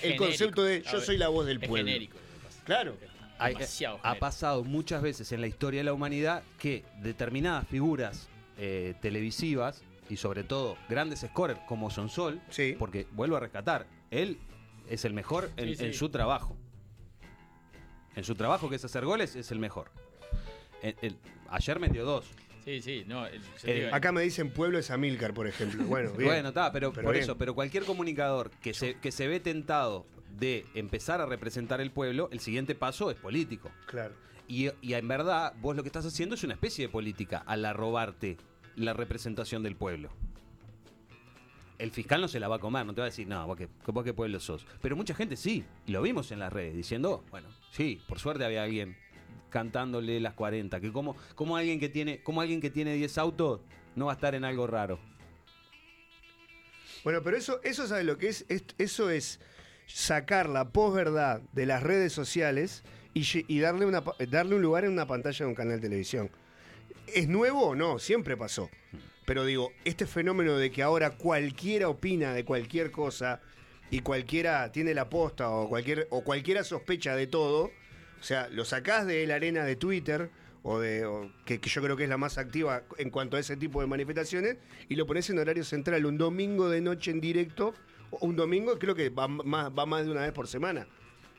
el 0.01 0.15
concepto 0.15 0.63
de 0.63 0.81
yo 0.81 1.01
soy 1.01 1.17
la 1.17 1.27
voz 1.27 1.45
del 1.45 1.61
Es 1.61 1.67
pueblo. 1.67 1.85
genérico. 1.87 2.17
Claro. 2.65 2.97
Hay- 3.39 3.53
Demasiado 3.53 3.99
ha 4.03 4.15
pasado 4.15 4.63
muchas 4.63 5.01
veces 5.01 5.31
en 5.31 5.41
la 5.41 5.47
historia 5.47 5.79
de 5.81 5.83
la 5.85 5.93
humanidad 5.93 6.43
que 6.59 6.83
determinadas 7.01 7.67
figuras 7.67 8.27
eh, 8.57 8.95
televisivas 9.01 9.83
y 10.09 10.17
sobre 10.17 10.43
todo 10.43 10.77
grandes 10.89 11.19
scorers 11.21 11.59
como 11.67 11.89
Sonsol, 11.91 12.41
Sí. 12.49 12.75
porque 12.79 13.05
vuelvo 13.11 13.35
a 13.37 13.39
rescatar, 13.41 13.85
él 14.09 14.39
es 14.89 15.05
el 15.05 15.13
mejor 15.13 15.51
en, 15.57 15.67
Sí, 15.69 15.75
sí. 15.75 15.85
en 15.85 15.93
su 15.93 16.09
trabajo. 16.09 16.55
En 18.15 18.23
su 18.23 18.33
trabajo, 18.35 18.69
que 18.69 18.77
es 18.77 18.85
hacer 18.85 19.05
goles, 19.05 19.35
es 19.35 19.51
el 19.51 19.59
mejor. 19.59 19.91
El- 20.81 20.95
el- 21.01 21.17
ayer 21.49 21.79
metió 21.79 22.03
dos. 22.05 22.25
Sí, 22.65 22.81
sí, 22.81 23.03
no. 23.07 23.25
el- 23.27 23.41
Eh, 23.63 23.73
digo, 23.83 23.95
Acá 23.95 24.11
me 24.11 24.21
dicen 24.21 24.49
pueblo 24.51 24.79
es 24.79 24.89
Amílcar, 24.91 25.33
por 25.33 25.47
ejemplo. 25.47 25.83
Bueno, 25.85 26.11
bien. 26.17 26.29
Bueno, 26.29 26.49
está, 26.49 26.71
pero, 26.71 26.91
Pero 26.91 27.05
por 27.05 27.13
bien. 27.13 27.23
eso, 27.23 27.37
pero 27.37 27.53
cualquier 27.53 27.83
comunicador 27.85 28.49
que 28.61 28.73
se, 28.73 28.95
que 28.95 29.11
se 29.11 29.27
ve 29.27 29.39
tentado 29.39 30.05
de 30.39 30.65
empezar 30.73 31.21
a 31.21 31.25
representar 31.25 31.81
el 31.81 31.91
pueblo, 31.91 32.29
el 32.31 32.39
siguiente 32.39 32.75
paso 32.75 33.09
es 33.11 33.17
político. 33.17 33.71
Claro. 33.87 34.13
Y, 34.47 34.69
y 34.81 34.93
en 34.93 35.07
verdad, 35.07 35.53
vos 35.59 35.75
lo 35.75 35.83
que 35.83 35.89
estás 35.89 36.05
haciendo 36.05 36.35
es 36.35 36.43
una 36.43 36.53
especie 36.53 36.85
de 36.87 36.89
política 36.91 37.43
al 37.45 37.65
arrobarte 37.65 38.37
la 38.75 38.93
representación 38.93 39.63
del 39.63 39.75
pueblo. 39.75 40.09
El 41.79 41.91
fiscal 41.91 42.21
no 42.21 42.27
se 42.27 42.39
la 42.39 42.47
va 42.47 42.55
a 42.55 42.59
comer, 42.59 42.85
no 42.85 42.93
te 42.93 43.01
va 43.01 43.05
a 43.05 43.09
decir, 43.09 43.27
no, 43.27 43.45
vos 43.45 43.55
qué, 43.57 43.67
vos 43.87 44.03
qué 44.03 44.13
pueblo 44.13 44.39
sos. 44.39 44.65
Pero 44.81 44.95
mucha 44.95 45.13
gente 45.13 45.35
sí, 45.35 45.63
y 45.85 45.91
lo 45.91 46.01
vimos 46.01 46.31
en 46.31 46.39
las 46.39 46.51
redes, 46.51 46.75
diciendo, 46.75 47.23
bueno, 47.29 47.49
sí, 47.71 48.01
por 48.07 48.19
suerte 48.19 48.45
había 48.45 48.63
alguien 48.63 48.97
cantándole 49.49 50.19
las 50.19 50.33
40, 50.33 50.79
que 50.81 50.91
como, 50.91 51.15
como 51.35 51.55
alguien 51.55 51.79
que 51.79 51.89
tiene, 51.89 52.23
como 52.23 52.41
alguien 52.41 52.61
que 52.61 52.69
tiene 52.71 52.93
10 52.95 53.17
autos 53.19 53.61
no 53.95 54.05
va 54.07 54.13
a 54.13 54.15
estar 54.15 54.33
en 54.33 54.43
algo 54.43 54.65
raro. 54.65 54.99
Bueno, 57.03 57.21
pero 57.23 57.37
eso, 57.37 57.59
eso 57.63 57.87
¿sabes 57.87 58.05
lo 58.05 58.17
que 58.17 58.29
es? 58.29 58.45
Es- 58.49 58.63
Eso 58.77 59.09
es 59.09 59.39
sacar 59.87 60.49
la 60.49 60.69
posverdad 60.69 61.41
de 61.53 61.65
las 61.65 61.81
redes 61.81 62.13
sociales 62.13 62.83
y, 63.13 63.59
darle, 63.59 63.87
darle 64.29 64.55
un 64.55 64.61
lugar 64.61 64.85
en 64.85 64.91
una 64.91 65.07
pantalla 65.07 65.45
de 65.45 65.49
un 65.49 65.55
canal 65.55 65.77
de 65.77 65.87
televisión. 65.87 66.29
¿Es 67.07 67.27
nuevo? 67.27 67.75
No, 67.75 67.97
siempre 67.97 68.37
pasó. 68.37 68.69
Pero 69.25 69.43
digo, 69.43 69.71
este 69.85 70.05
fenómeno 70.05 70.57
de 70.57 70.71
que 70.71 70.83
ahora 70.83 71.11
cualquiera 71.11 71.89
opina 71.89 72.33
de 72.33 72.45
cualquier 72.45 72.91
cosa 72.91 73.41
y 73.89 74.01
cualquiera 74.01 74.71
tiene 74.71 74.93
la 74.93 75.09
posta 75.09 75.49
o, 75.49 75.67
cualquier, 75.67 76.07
o 76.11 76.23
cualquiera 76.23 76.63
sospecha 76.63 77.15
de 77.15 77.27
todo, 77.27 77.71
o 78.19 78.23
sea, 78.23 78.49
lo 78.49 78.65
sacás 78.65 79.07
de 79.07 79.25
la 79.25 79.35
arena 79.35 79.63
de 79.63 79.75
Twitter, 79.75 80.29
o 80.63 80.79
de, 80.79 81.05
o 81.05 81.31
que, 81.45 81.59
que 81.59 81.69
yo 81.69 81.81
creo 81.81 81.95
que 81.95 82.03
es 82.03 82.09
la 82.09 82.17
más 82.17 82.37
activa 82.37 82.83
en 82.97 83.09
cuanto 83.09 83.37
a 83.37 83.39
ese 83.39 83.55
tipo 83.55 83.81
de 83.81 83.87
manifestaciones, 83.87 84.57
y 84.89 84.95
lo 84.95 85.05
pones 85.05 85.29
en 85.29 85.39
horario 85.39 85.63
central 85.63 86.05
un 86.05 86.17
domingo 86.17 86.69
de 86.69 86.81
noche 86.81 87.11
en 87.11 87.21
directo, 87.21 87.69
o 87.69 87.73
un 88.11 88.35
domingo 88.35 88.77
creo 88.79 88.95
que 88.95 89.09
va 89.09 89.27
más, 89.27 89.71
va 89.77 89.85
más 89.85 90.05
de 90.05 90.11
una 90.11 90.21
vez 90.21 90.31
por 90.31 90.47
semana. 90.47 90.87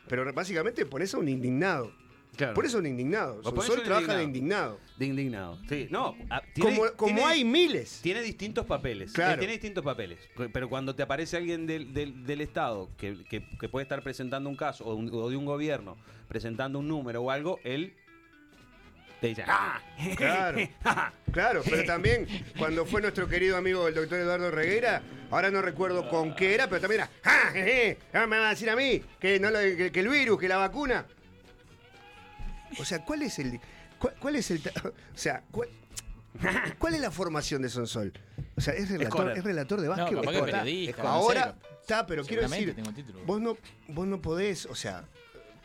Pero 0.09 0.31
básicamente 0.33 0.87
pones 0.87 1.13
a 1.15 1.19
un 1.19 1.29
indignado. 1.29 1.93
Claro. 2.37 2.55
Por 2.55 2.65
eso 2.67 2.79
un 2.79 2.87
indignado. 2.87 3.41
Un 3.45 3.83
trabaja 3.85 4.17
de 4.17 4.23
indignado. 4.23 4.79
De 4.97 5.07
indignado. 5.07 5.59
Sí, 5.69 5.89
no. 5.91 6.15
tiene- 6.55 6.77
Como, 6.77 6.93
como 6.93 7.15
tiene- 7.17 7.25
hay 7.25 7.45
miles. 7.45 7.99
Tiene 8.03 8.23
distintos 8.23 8.65
papeles. 8.65 9.13
Claro. 9.13 9.33
Él 9.33 9.39
tiene 9.41 9.53
distintos 9.55 9.83
papeles. 9.83 10.21
Pero 10.53 10.69
cuando 10.69 10.95
te 10.95 11.03
aparece 11.03 11.37
alguien 11.37 11.67
del, 11.67 11.93
del- 11.93 12.25
del 12.25 12.41
Estado 12.41 12.89
que, 12.97 13.25
que- 13.25 13.43
que 13.59 13.69
puede 13.69 13.83
estar 13.83 14.03
presentando 14.03 14.49
un 14.49 14.57
caso 14.57 14.85
o, 14.85 14.95
un- 14.95 15.11
o 15.13 15.29
de 15.29 15.37
un 15.37 15.47
gobierno 15.47 15.97
presentando 16.29 16.79
un 16.79 16.87
número 16.87 17.23
o 17.23 17.31
algo, 17.31 17.59
él 17.65 17.95
te 19.21 19.27
dice, 19.29 19.45
¡ah! 19.47 19.81
Claro. 20.17 20.59
Claro, 21.33 21.63
pero 21.69 21.85
también 21.87 22.27
cuando 22.59 22.87
fue 22.87 23.01
nuestro 23.03 23.29
querido 23.29 23.57
amigo 23.57 23.89
el 23.89 23.95
doctor 23.95 24.19
Eduardo 24.21 24.51
Reguera, 24.51 25.03
ahora 25.31 25.51
no 25.51 25.61
recuerdo 25.63 26.09
con 26.09 26.35
qué 26.37 26.55
era, 26.55 26.69
pero 26.69 26.81
también 26.81 27.01
era, 27.03 27.11
¡ah! 27.25 27.51
jeje! 27.53 27.99
ah, 28.13 28.27
me 28.27 28.39
van 28.39 28.47
a 28.47 28.51
decir 28.51 28.71
a 28.71 28.77
mí 28.77 29.03
que, 29.21 29.39
no 29.41 29.51
lo- 29.51 29.59
que, 29.59 29.91
que 29.93 30.01
el 30.01 30.09
virus, 30.09 30.39
que 30.39 30.49
la 30.49 30.57
vacuna. 30.57 31.05
O 32.79 32.85
sea, 32.85 33.05
¿cuál 33.05 33.23
es 33.23 33.39
el. 33.39 33.61
¿Cuál, 33.99 34.15
cuál 34.21 34.37
es 34.37 34.51
el. 34.51 34.61
O 35.15 35.19
sea, 35.19 35.43
¿cuál, 35.51 35.69
cuál 36.79 36.95
es 36.95 37.01
la 37.01 37.11
formación 37.11 37.63
de 37.63 37.69
Sonsol? 37.69 38.13
O 38.57 38.61
sea, 38.61 38.75
es 38.75 38.89
relator, 38.91 39.33
es 39.37 39.43
relator 39.45 39.81
de 39.81 39.89
básquet. 39.89 40.13
No, 40.13 40.31
Ahora, 41.09 41.47
no 41.47 41.53
sé, 41.53 41.69
está, 41.81 42.07
pero 42.07 42.25
quiero 42.25 42.49
decir, 42.49 42.75
tengo 42.75 42.93
título. 42.93 43.21
vos 43.25 43.41
no, 43.41 43.57
vos 43.89 44.07
no 44.07 44.21
podés, 44.21 44.67
o 44.67 44.75
sea, 44.75 45.05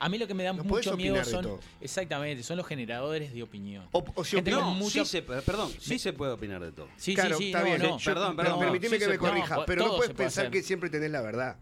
A 0.04 0.10
mí 0.10 0.18
lo 0.18 0.28
que 0.28 0.34
me 0.34 0.44
da 0.44 0.52
No 0.52 0.66
mucho 0.66 0.98
miedo 0.98 1.24
son. 1.24 1.60
Exactamente, 1.80 2.44
son 2.44 2.58
los 2.58 2.68
generadores 2.68 3.34
de 3.34 3.42
opinión. 3.42 3.88
O, 3.94 4.04
o 4.16 4.24
si 4.26 4.42
No, 4.42 4.72
mucha- 4.72 5.06
sí 5.06 5.12
se, 5.12 5.22
perdón, 5.22 5.72
sí 5.80 5.98
se 5.98 6.12
puede 6.12 6.34
opinar 6.34 6.62
de 6.62 6.74
todo. 6.74 6.90
Sí, 6.98 7.16
claro, 7.16 7.38
sí, 7.38 7.44
sí, 7.44 7.48
está 7.52 7.60
no, 7.60 7.66
bien. 7.68 7.82
no. 7.82 7.98
Yo- 7.98 8.14
Perdón, 8.14 8.36
pero 8.36 8.50
perdón, 8.50 8.60
permitime 8.60 8.90
sí 8.98 9.00
que 9.00 9.06
se 9.06 9.12
me 9.12 9.18
corrija, 9.18 9.56
no, 9.56 9.66
pero 9.66 9.86
no 9.86 9.96
puedes 9.96 10.14
pensar 10.14 10.44
hacer. 10.48 10.52
que 10.52 10.62
siempre 10.62 10.90
tenés 10.90 11.10
la 11.10 11.22
verdad. 11.22 11.58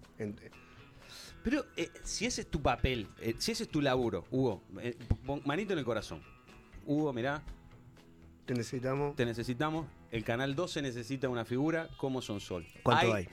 Pero 1.44 1.68
eh, 1.78 1.90
si 2.04 2.26
ese 2.26 2.42
es 2.42 2.48
tu 2.50 2.64
papel, 2.64 3.08
eh, 3.20 3.36
si 3.38 3.52
ese 3.52 3.64
es 3.64 3.70
tu 3.70 3.80
laburo, 3.80 4.26
Hugo, 4.32 4.64
eh, 4.82 4.98
manito 5.46 5.74
en 5.74 5.80
el 5.80 5.86
corazón. 5.86 6.24
Hugo, 6.88 7.14
mirá, 7.14 7.44
Te 8.48 8.56
necesitamos. 8.56 9.16
te 9.16 9.24
necesitamos. 9.24 9.86
El 10.12 10.24
canal 10.24 10.56
12 10.56 10.82
necesita 10.82 11.30
una 11.30 11.46
figura 11.46 11.90
como 11.98 12.24
Son 12.24 12.40
Sol. 12.40 12.66
¿Cuánto 12.82 13.14
hay? 13.14 13.28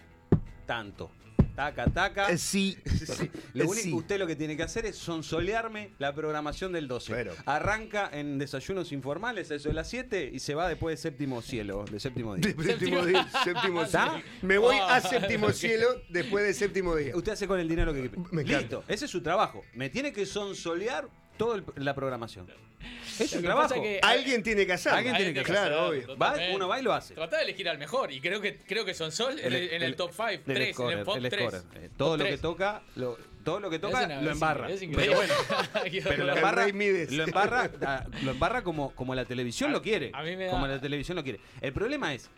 Tanto. 0.66 1.10
Taca, 1.58 1.86
taca. 1.90 2.30
Eh, 2.30 2.38
sí. 2.38 2.78
Sí. 3.04 3.28
Lo 3.54 3.64
Eh, 3.64 3.66
único 3.66 3.82
sí. 3.82 3.88
que 3.90 3.94
usted 3.96 4.18
lo 4.20 4.28
que 4.28 4.36
tiene 4.36 4.56
que 4.56 4.62
hacer 4.62 4.86
es 4.86 4.94
sonsolearme 4.96 5.90
la 5.98 6.14
programación 6.14 6.72
del 6.72 6.86
12. 6.86 7.12
Pero- 7.12 7.34
Arranca 7.46 8.08
en 8.12 8.38
desayunos 8.38 8.92
informales, 8.92 9.50
a 9.50 9.56
eso 9.56 9.68
de 9.68 9.74
las 9.74 9.88
7, 9.90 10.30
y 10.32 10.38
se 10.38 10.54
va 10.54 10.68
después 10.68 10.92
de 10.96 11.02
séptimo 11.02 11.42
cielo, 11.42 11.84
de 11.90 11.98
séptimo 11.98 12.36
día. 12.36 12.54
De- 12.54 12.62
séptimo 12.62 13.04
día. 13.04 13.28
Séptimo 13.42 13.84
cielo. 13.86 14.22
Me 14.42 14.56
voy 14.58 14.76
a 14.76 14.94
Ah, 14.94 15.00
séptimo 15.00 15.48
ok. 15.48 15.52
cielo 15.52 15.88
después 16.10 16.44
de 16.46 16.54
séptimo 16.54 16.94
día. 16.94 17.16
Usted 17.16 17.32
hace 17.32 17.48
con 17.48 17.58
el 17.58 17.68
dinero 17.68 17.92
que 17.92 18.08
Me. 18.30 18.44
Listo, 18.44 18.84
ese 18.86 19.06
es 19.06 19.10
su 19.10 19.20
trabajo. 19.20 19.64
Me 19.74 19.90
tiene 19.90 20.12
que 20.12 20.26
sonsolear 20.26 21.08
toda 21.36 21.60
la 21.74 21.92
programación. 21.96 22.46
Es 23.18 23.32
que 23.32 23.38
trabajo. 23.40 23.74
que- 23.82 23.98
Alguien 24.02 24.42
tiene 24.42 24.64
que 24.66 24.72
hacerlo. 24.72 24.98
Alguien 24.98 25.16
tiene 25.16 25.34
que 25.34 25.42
Claro, 25.42 25.60
hacerlo, 25.86 25.88
obvio. 25.88 26.18
Va, 26.18 26.30
totalmente. 26.30 26.56
uno 26.56 26.68
va 26.68 26.78
y 26.80 26.82
lo 26.82 26.92
hace. 26.92 27.14
Trata 27.14 27.38
de 27.38 27.42
elegir 27.44 27.68
al 27.68 27.78
mejor. 27.78 28.12
Y 28.12 28.20
creo 28.20 28.40
que 28.40 28.56
creo 28.58 28.84
que 28.84 28.94
son 28.94 29.10
Sol 29.12 29.38
en 29.40 29.52
el, 29.52 29.70
en 29.72 29.82
el 29.82 29.96
top 29.96 30.10
5, 30.12 30.26
del 30.28 30.42
3, 30.44 30.78
en 30.78 30.90
el 30.98 31.04
top 31.04 31.16
el 31.16 31.28
3. 31.28 31.42
scorer. 31.50 31.62
Eh, 31.84 31.90
Todo 31.96 32.16
lo 32.16 32.24
que 32.24 32.38
toca, 32.38 32.82
lo, 32.96 33.18
todo 33.44 33.60
lo 33.60 33.70
que 33.70 33.78
toca 33.78 34.06
lo 34.20 34.30
embarra. 34.30 34.70
Es 34.70 34.80
pero 34.80 34.92
increíble. 34.92 35.16
bueno, 35.16 35.34
pero 36.04 36.24
lo 36.24 36.34
embarra, 36.36 36.66
lo 36.66 37.24
embarra, 37.24 38.06
lo 38.22 38.30
embarra 38.30 38.62
como, 38.62 38.94
como 38.94 39.14
la 39.14 39.24
televisión 39.24 39.70
A- 39.70 39.72
lo 39.72 39.82
quiere. 39.82 40.10
a 40.14 40.22
mí 40.22 40.36
me 40.36 40.44
da- 40.46 40.50
Como 40.52 40.66
la 40.66 40.80
televisión 40.80 41.16
lo 41.16 41.22
quiere. 41.24 41.40
El 41.60 41.72
problema 41.72 42.14
es, 42.14 42.30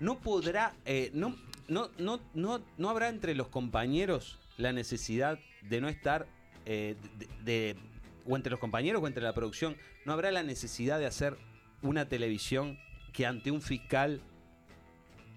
no 0.00 0.18
podrá, 0.18 0.74
eh, 0.86 1.10
no, 1.12 1.36
no, 1.68 1.90
no, 1.98 2.20
no, 2.34 2.62
no 2.78 2.90
habrá 2.90 3.08
entre 3.08 3.34
los 3.34 3.48
compañeros 3.48 4.38
la 4.56 4.72
necesidad 4.72 5.38
de 5.62 5.80
no 5.80 5.88
estar, 5.88 6.26
eh, 6.64 6.94
de, 7.18 7.26
de- 7.74 7.76
o 8.28 8.36
entre 8.36 8.50
los 8.50 8.60
compañeros 8.60 9.02
o 9.02 9.06
entre 9.06 9.22
la 9.22 9.32
producción, 9.34 9.76
no 10.04 10.12
habrá 10.12 10.30
la 10.30 10.42
necesidad 10.42 10.98
de 10.98 11.06
hacer 11.06 11.36
una 11.82 12.08
televisión 12.08 12.78
que 13.12 13.26
ante 13.26 13.50
un 13.50 13.60
fiscal 13.62 14.20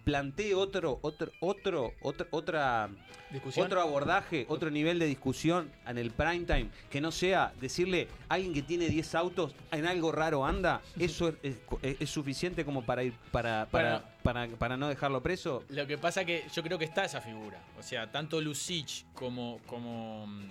plantee 0.04 0.56
otro, 0.56 0.98
otro, 1.04 1.32
otro, 1.40 1.94
otro, 2.02 2.28
otra, 2.32 2.90
Discusión. 3.32 3.66
otro 3.68 3.80
abordaje, 3.82 4.46
otro 4.50 4.72
nivel 4.72 4.98
de 4.98 5.06
discusión 5.06 5.72
en 5.86 6.00
el 6.00 6.10
prime 6.10 6.46
time, 6.46 6.70
que 6.90 7.00
no 7.00 7.12
sea 7.12 7.54
decirle 7.62 8.08
a 8.28 8.36
alguien 8.36 8.54
que 8.54 8.64
tiene 8.64 8.88
10 8.90 9.14
autos 9.16 9.54
en 9.72 9.86
algo 9.86 10.12
raro 10.12 10.46
anda, 10.46 10.82
eso 11.00 11.30
es, 11.44 11.58
es- 11.84 12.02
es 12.02 12.10
suficiente 12.10 12.66
como 12.66 12.82
para 12.84 13.04
ir 13.04 13.14
para, 13.32 13.68
para, 13.70 13.90
Bueno. 14.00 14.06
para, 14.24 14.48
para 14.48 14.78
no 14.78 14.88
dejarlo 14.88 15.22
preso. 15.22 15.64
Lo 15.70 15.86
que 15.86 15.98
pasa 16.00 16.26
que 16.26 16.44
yo 16.56 16.64
creo 16.64 16.80
que 16.80 16.86
está 16.86 17.06
esa 17.06 17.22
figura. 17.22 17.60
O 17.78 17.84
sea, 17.84 18.12
tanto 18.12 18.42
Lucich 18.42 19.06
como, 19.14 19.60
como 19.68 20.26
mm, 20.26 20.44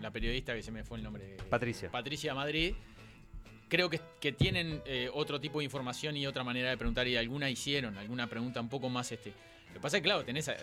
la 0.00 0.10
periodista 0.10 0.54
que 0.54 0.62
se 0.62 0.70
me 0.70 0.84
fue 0.84 0.98
el 0.98 1.04
nombre. 1.04 1.36
Patricia. 1.48 1.90
Patricia 1.90 2.34
Madrid. 2.34 2.74
Creo 3.68 3.90
que, 3.90 4.00
que 4.20 4.30
tienen 4.30 4.80
eh, 4.86 5.10
otro 5.12 5.40
tipo 5.40 5.58
de 5.58 5.64
información 5.64 6.16
y 6.16 6.26
otra 6.26 6.44
manera 6.44 6.70
de 6.70 6.76
preguntar. 6.76 7.08
Y 7.08 7.16
alguna 7.16 7.50
hicieron, 7.50 7.98
alguna 7.98 8.28
pregunta 8.28 8.60
un 8.60 8.68
poco 8.68 8.88
más 8.88 9.10
este. 9.10 9.30
Lo 9.68 9.74
que 9.74 9.80
pasa 9.80 9.96
es 9.96 10.02
que, 10.02 10.04
claro, 10.04 10.24
tenés 10.24 10.48
a, 10.48 10.54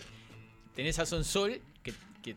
tenés 0.74 1.00
a 1.00 1.06
Sonsol 1.06 1.60
que, 1.84 1.93
que, 2.22 2.36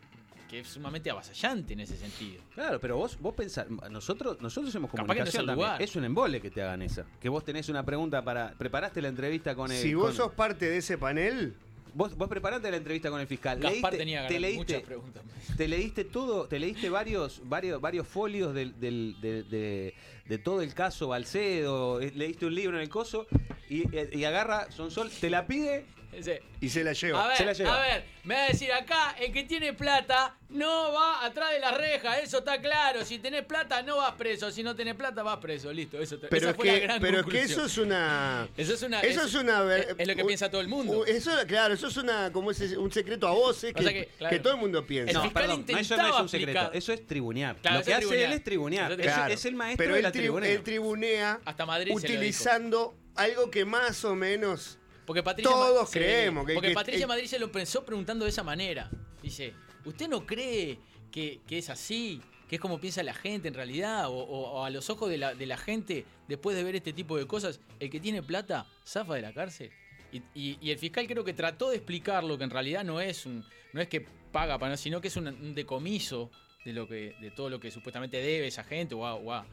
que 0.49 0.59
es 0.59 0.67
sumamente 0.67 1.09
avasallante 1.09 1.71
en 1.71 1.79
ese 1.79 1.95
sentido. 1.95 2.43
Claro, 2.53 2.81
pero 2.81 2.97
vos, 2.97 3.17
vos 3.21 3.33
pensás, 3.33 3.69
nosotros, 3.69 4.41
nosotros 4.41 4.73
Capaz 4.73 4.91
que 4.91 4.97
no 4.97 5.03
es 5.03 5.07
comunicación 5.07 5.45
también. 5.45 5.71
Es 5.79 5.95
un 5.95 6.03
embole 6.03 6.41
que 6.41 6.51
te 6.51 6.61
hagan 6.61 6.81
esa. 6.81 7.05
Que 7.21 7.29
vos 7.29 7.45
tenés 7.45 7.69
una 7.69 7.83
pregunta 7.83 8.21
para. 8.21 8.51
¿Preparaste 8.57 9.01
la 9.01 9.07
entrevista 9.07 9.55
con 9.55 9.71
el. 9.71 9.77
Si 9.77 9.93
vos 9.93 10.07
con- 10.07 10.15
sos 10.15 10.33
parte 10.33 10.69
de 10.69 10.77
ese 10.79 10.97
panel, 10.97 11.55
Vos, 11.97 12.15
vos 12.15 12.29
preparaste 12.29 12.69
la 12.69 12.77
entrevista 12.77 13.09
con 13.09 13.19
el 13.19 13.25
fiscal. 13.25 13.59
Gaspar 13.59 13.91
Leíste- 13.93 13.97
tenía 13.97 14.27
te 14.27 14.39
muchas 14.53 14.83
preguntas. 14.83 15.23
te 15.57 15.67
leíste 15.67 16.03
todo, 16.03 16.45
te 16.47 16.59
leíste 16.59 16.91
varios, 16.91 17.41
varios, 17.45 17.81
varios 17.81 18.07
folios 18.07 18.53
del, 18.53 18.79
del- 18.79 19.15
de, 19.19 19.41
de- 19.41 19.93
de 20.25 20.37
todo 20.37 20.61
el 20.61 20.75
caso 20.75 21.07
Balcedo, 21.07 21.99
eh, 21.99 22.11
leíste 22.15 22.45
un 22.45 22.53
libro 22.53 22.77
en 22.77 22.83
el 22.83 22.89
coso 22.89 23.25
y, 23.67 23.83
y 24.15 24.23
agarra 24.25 24.69
Sonsol, 24.71 25.09
te 25.09 25.31
la 25.31 25.47
pide, 25.47 25.85
Ese- 26.11 26.41
y 26.61 26.69
se 26.69 26.83
la 26.83 26.93
lleva. 26.93 27.31
A 27.31 27.35
Se 27.35 27.43
la 27.43 27.49
ver, 27.49 27.57
lleva. 27.57 27.77
a 27.77 27.81
ver, 27.81 28.03
me 28.23 28.33
va 28.35 28.43
a 28.45 28.47
decir 28.47 28.71
acá, 28.71 29.15
el 29.19 29.31
que 29.31 29.43
tiene 29.43 29.73
plata 29.73 30.35
no 30.49 30.91
va 30.93 31.23
atrás 31.25 31.51
de 31.51 31.59
la 31.59 31.71
reja, 31.71 32.17
eso 32.19 32.39
está 32.39 32.59
claro. 32.59 33.05
Si 33.05 33.19
tenés 33.19 33.43
plata 33.45 33.83
no 33.83 33.97
vas 33.97 34.13
preso, 34.13 34.49
si 34.49 34.63
no 34.63 34.75
tenés 34.75 34.95
plata 34.95 35.21
vas 35.21 35.37
preso, 35.37 35.71
listo. 35.71 35.99
Eso 36.01 36.17
te- 36.17 36.27
pero 36.27 36.41
esa 36.47 36.49
es 36.51 36.55
fue 36.55 36.65
la 36.65 36.79
gran 36.79 37.01
pero 37.01 37.19
es 37.19 37.25
que 37.27 37.41
eso 37.41 37.65
es 37.65 37.77
una. 37.77 38.47
Eso 38.57 38.73
es 38.73 38.81
una. 38.81 39.01
Eso 39.01 39.23
es, 39.25 39.33
una. 39.35 39.75
es- 39.77 39.87
es 39.97 40.07
lo 40.07 40.15
que 40.15 40.25
piensa 40.25 40.49
todo 40.49 40.61
el 40.61 40.67
mundo. 40.67 41.05
Eso, 41.05 41.31
claro, 41.45 41.73
eso 41.75 41.87
es 41.87 41.97
una, 41.97 42.31
como 42.31 42.49
ese, 42.51 42.77
un 42.77 42.91
secreto 42.91 43.27
a 43.27 43.31
voces 43.31 43.73
que, 43.73 43.79
O 43.81 43.83
sea 43.83 43.93
que, 43.93 44.07
claro. 44.17 44.35
que 44.35 44.39
todo 44.41 44.53
el 44.53 44.59
mundo 44.59 44.85
piensa. 44.87 45.11
El 45.11 45.17
no, 45.27 45.33
perdón, 45.33 45.65
no, 45.69 45.77
eso 45.77 45.97
no 45.97 46.07
es 46.07 46.21
un 46.21 46.29
secreto, 46.29 46.71
eso 46.73 46.93
es 46.93 47.05
tribunear. 47.05 47.57
Claro, 47.57 47.79
Lo 47.79 47.85
que 47.85 47.91
es 47.91 47.97
hace 47.97 48.07
tribunear. 48.07 48.31
él 48.31 48.37
es 48.37 48.43
tribunear, 48.43 48.91
es, 48.93 48.97
Claro. 49.01 49.33
es 49.33 49.45
el 49.45 49.55
maestro 49.55 49.83
pero 49.83 49.93
de 49.93 49.99
él, 49.99 50.03
la 50.03 50.09
tri- 50.09 50.13
tribunea. 50.13 50.51
él 50.51 50.63
tribunea 50.63 51.39
Hasta 51.45 51.65
Madrid 51.65 51.93
utilizando 51.93 52.95
algo 53.15 53.51
que 53.51 53.65
más 53.65 54.03
o 54.05 54.15
menos. 54.15 54.76
Porque 55.07 55.23
Patricia 55.23 55.49
Todos 55.49 55.89
sí, 55.89 55.99
creemos 55.99 56.45
que- 56.45 56.53
Porque 56.53 56.67
que- 56.69 56.73
Patricia 56.75 57.05
eh, 57.05 57.07
Madrid 57.07 57.25
se 57.25 57.39
lo 57.39 57.49
pensó 57.51 57.83
preguntando 57.85 58.25
de 58.25 58.29
esa 58.29 58.43
manera. 58.43 58.91
Dice, 59.23 59.53
¿usted 59.85 60.07
no 60.09 60.25
cree 60.25 60.77
que, 61.09 61.39
que 61.47 61.57
es 61.57 61.69
así? 61.69 62.21
¿Que 62.49 62.57
es 62.57 62.61
como 62.61 62.79
piensa 62.79 63.01
la 63.03 63.13
gente 63.13 63.47
en 63.47 63.53
realidad? 63.53 64.09
O, 64.09 64.13
o- 64.17 64.51
o 64.59 64.63
a 64.65 64.69
los 64.69 64.89
ojos 64.89 65.09
de 65.09 65.17
la, 65.17 65.33
de 65.33 65.45
la 65.45 65.57
gente, 65.57 66.05
después 66.27 66.55
de 66.57 66.63
ver 66.63 66.75
este 66.75 66.91
tipo 66.91 67.17
de 67.17 67.25
cosas, 67.25 67.61
el 67.79 67.89
que 67.89 67.99
tiene 68.01 68.21
plata 68.21 68.65
zafa 68.85 69.15
de 69.15 69.21
la 69.21 69.33
cárcel. 69.33 69.71
Y, 70.11 70.17
y- 70.35 70.57
y 70.61 70.71
el 70.71 70.77
fiscal 70.77 71.07
creo 71.07 71.23
que 71.23 71.33
trató 71.33 71.69
de 71.69 71.77
explicarlo, 71.77 72.37
que 72.37 72.43
en 72.43 72.49
realidad 72.49 72.83
no 72.83 72.99
es 73.01 73.25
un 73.25 73.43
no 73.73 73.81
es 73.81 73.87
que 73.87 74.01
paga 74.31 74.57
para 74.59 74.71
no, 74.71 74.77
sino 74.77 74.99
que 75.01 75.07
es 75.07 75.15
un, 75.17 75.27
un 75.29 75.55
decomiso 75.55 76.29
de 76.65 76.73
lo 76.73 76.85
que 76.87 77.15
de 77.21 77.31
todo 77.31 77.49
lo 77.49 77.59
que 77.61 77.71
supuestamente 77.71 78.17
debe 78.17 78.47
esa 78.47 78.63
gente 78.65 78.93
o 78.93 79.05
a- 79.05 79.15
o 79.15 79.31
a- 79.31 79.45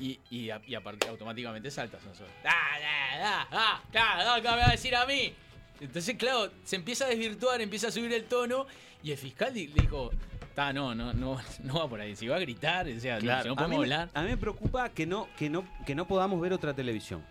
y, 0.00 0.18
y, 0.30 0.50
a- 0.50 0.60
y 0.66 0.74
aparte 0.74 1.08
automáticamente 1.08 1.70
saltas. 1.70 2.02
¿no? 2.04 2.10
Ah, 2.44 2.78
ah, 3.22 3.48
ah, 3.52 3.82
claro, 3.92 4.24
no, 4.36 4.42
¿qué 4.42 4.48
me 4.48 4.56
va 4.56 4.68
a 4.68 4.72
decir 4.72 4.94
a 4.96 5.04
mí? 5.06 5.34
Entonces, 5.80 6.16
claro, 6.16 6.50
se 6.64 6.76
empieza 6.76 7.06
a 7.06 7.08
desvirtuar, 7.08 7.60
empieza 7.60 7.88
a 7.88 7.90
subir 7.90 8.12
el 8.12 8.24
tono 8.24 8.66
y 9.02 9.12
el 9.12 9.18
fiscal 9.18 9.54
le 9.54 9.66
dijo, 9.66 10.10
"Ta, 10.54 10.72
no, 10.72 10.94
no, 10.94 11.12
no, 11.14 11.40
no 11.64 11.74
va 11.78 11.88
por 11.88 12.00
ahí. 12.00 12.14
Si 12.16 12.26
va 12.28 12.36
a 12.36 12.40
gritar, 12.40 12.86
o 12.88 13.00
sea, 13.00 13.14
no, 13.16 13.20
Claro, 13.22 13.50
si 13.50 13.56
no 13.56 13.62
a, 13.64 13.68
mí, 13.68 13.76
hablar. 13.76 14.10
a 14.12 14.22
mí 14.22 14.28
me 14.28 14.36
preocupa 14.36 14.88
que 14.90 15.06
no, 15.06 15.28
que 15.38 15.48
no, 15.48 15.64
que 15.86 15.94
no 15.94 16.06
podamos 16.06 16.40
ver 16.40 16.52
otra 16.52 16.74
televisión. 16.74 17.24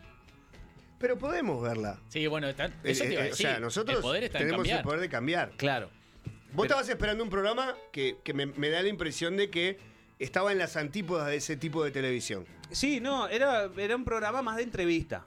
Pero 0.99 1.17
podemos 1.17 1.61
verla. 1.61 1.99
Sí, 2.09 2.27
bueno, 2.27 2.47
está- 2.49 2.65
Eh, 2.65 2.71
eso 2.83 3.03
te 3.05 3.13
iba 3.13 3.21
a 3.21 3.25
eh, 3.25 3.29
decir. 3.29 3.45
o 3.47 3.49
sea, 3.51 3.59
nosotros 3.59 3.97
el 3.97 4.01
poder 4.01 4.23
está 4.25 4.39
en 4.39 4.45
tenemos 4.45 4.67
el 4.67 4.81
poder 4.81 4.99
de 4.99 5.09
cambiar. 5.09 5.51
Claro. 5.51 5.89
Vos 6.25 6.33
Pero- 6.53 6.63
estabas 6.63 6.89
esperando 6.89 7.23
un 7.23 7.29
programa 7.29 7.75
que, 7.91 8.17
que 8.23 8.33
me, 8.33 8.47
me 8.47 8.69
da 8.69 8.81
la 8.81 8.89
impresión 8.89 9.37
de 9.37 9.49
que 9.51 9.77
estaba 10.17 10.51
en 10.51 10.57
las 10.57 10.75
antípodas 10.75 11.27
de 11.27 11.35
ese 11.37 11.55
tipo 11.55 11.83
de 11.83 11.91
televisión. 11.91 12.45
Sí, 12.71 12.99
no, 12.99 13.27
era, 13.27 13.69
era 13.77 13.95
un 13.95 14.03
programa 14.05 14.41
más 14.41 14.57
de 14.57 14.63
entrevista, 14.63 15.25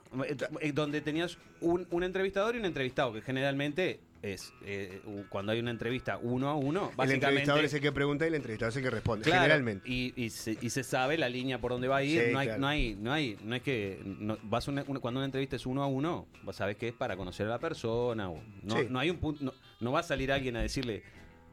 eh, 0.60 0.72
donde 0.72 1.00
tenías 1.00 1.38
un, 1.60 1.86
un 1.90 2.04
entrevistador 2.04 2.54
y 2.54 2.58
un 2.58 2.64
entrevistado, 2.66 3.12
que 3.12 3.20
generalmente 3.22 4.00
es 4.22 4.52
eh, 4.64 5.02
cuando 5.28 5.50
hay 5.50 5.58
una 5.58 5.72
entrevista 5.72 6.16
uno 6.22 6.48
a 6.48 6.54
uno, 6.54 6.90
El 6.90 6.96
básicamente... 6.96 7.26
entrevistador 7.26 7.64
es 7.64 7.74
el 7.74 7.80
que 7.80 7.90
pregunta 7.90 8.24
y 8.24 8.28
el 8.28 8.34
entrevistador 8.36 8.70
es 8.70 8.76
el 8.76 8.82
que 8.84 8.90
responde, 8.90 9.24
Claro, 9.24 9.40
generalmente. 9.42 9.88
Y, 9.90 10.12
y 10.14 10.30
se, 10.30 10.56
y 10.60 10.70
se 10.70 10.84
sabe 10.84 11.18
la 11.18 11.28
línea 11.28 11.60
por 11.60 11.72
dónde 11.72 11.88
va 11.88 11.96
a 11.96 12.04
ir. 12.04 12.26
Sí, 12.26 12.32
no, 12.32 12.38
hay, 12.38 12.46
claro. 12.46 12.60
no 12.60 12.68
hay, 12.68 12.94
no 13.00 13.12
hay, 13.12 13.36
no 13.42 13.56
es 13.56 13.62
que 13.62 14.00
no- 14.04 14.38
vas 14.44 14.68
a 14.68 14.70
una- 14.70 14.84
una- 14.86 15.00
cuando 15.00 15.18
una 15.18 15.24
entrevista 15.24 15.56
es 15.56 15.66
uno 15.66 15.82
a 15.82 15.86
uno, 15.88 16.28
vos 16.44 16.54
sabés 16.54 16.76
que 16.76 16.86
es 16.88 16.94
para 16.94 17.16
conocer 17.16 17.46
a 17.46 17.50
la 17.50 17.58
persona. 17.58 18.30
o- 18.30 18.40
no, 18.62 18.76
Sí. 18.78 18.86
no 18.88 19.00
hay 19.00 19.10
un 19.10 19.16
punto, 19.16 19.44
no, 19.44 19.52
no 19.80 19.90
va 19.90 19.98
a 19.98 20.04
salir 20.04 20.30
alguien 20.30 20.54
a 20.56 20.62
decirle. 20.62 21.02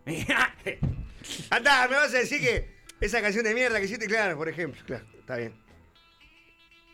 Anda, 1.50 1.88
me 1.88 1.96
vas 1.96 2.14
a 2.14 2.20
decir 2.20 2.40
que 2.40 2.68
esa 3.02 3.22
canción 3.22 3.44
de 3.44 3.54
mierda 3.54 3.80
que 3.80 3.86
hiciste, 3.86 4.06
claro, 4.08 4.38
por 4.38 4.48
ejemplo. 4.50 4.80
Claro, 4.86 5.06
está 5.20 5.38
bien. 5.38 5.54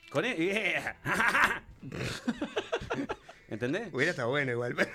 Con 0.10 0.26
él. 0.26 0.36
¿Entendés? 3.50 3.90
Hubiera 3.94 4.12
estado 4.12 4.30
bueno 4.30 4.52
igual. 4.52 4.76
pero- 4.76 4.90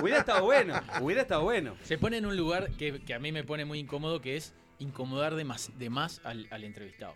Hubiera 0.00 0.20
estado 0.20 0.44
bueno, 0.44 0.80
hubiera 1.00 1.22
estado 1.22 1.42
bueno. 1.42 1.76
Se 1.82 1.98
pone 1.98 2.16
en 2.16 2.26
un 2.26 2.36
lugar 2.36 2.70
que, 2.72 3.00
que 3.02 3.14
a 3.14 3.18
mí 3.18 3.32
me 3.32 3.44
pone 3.44 3.64
muy 3.64 3.78
incómodo, 3.78 4.20
que 4.20 4.36
es 4.36 4.54
incomodar 4.78 5.34
de 5.34 5.44
más, 5.44 5.70
de 5.78 5.90
más 5.90 6.20
al, 6.24 6.46
al 6.50 6.64
entrevistado. 6.64 7.14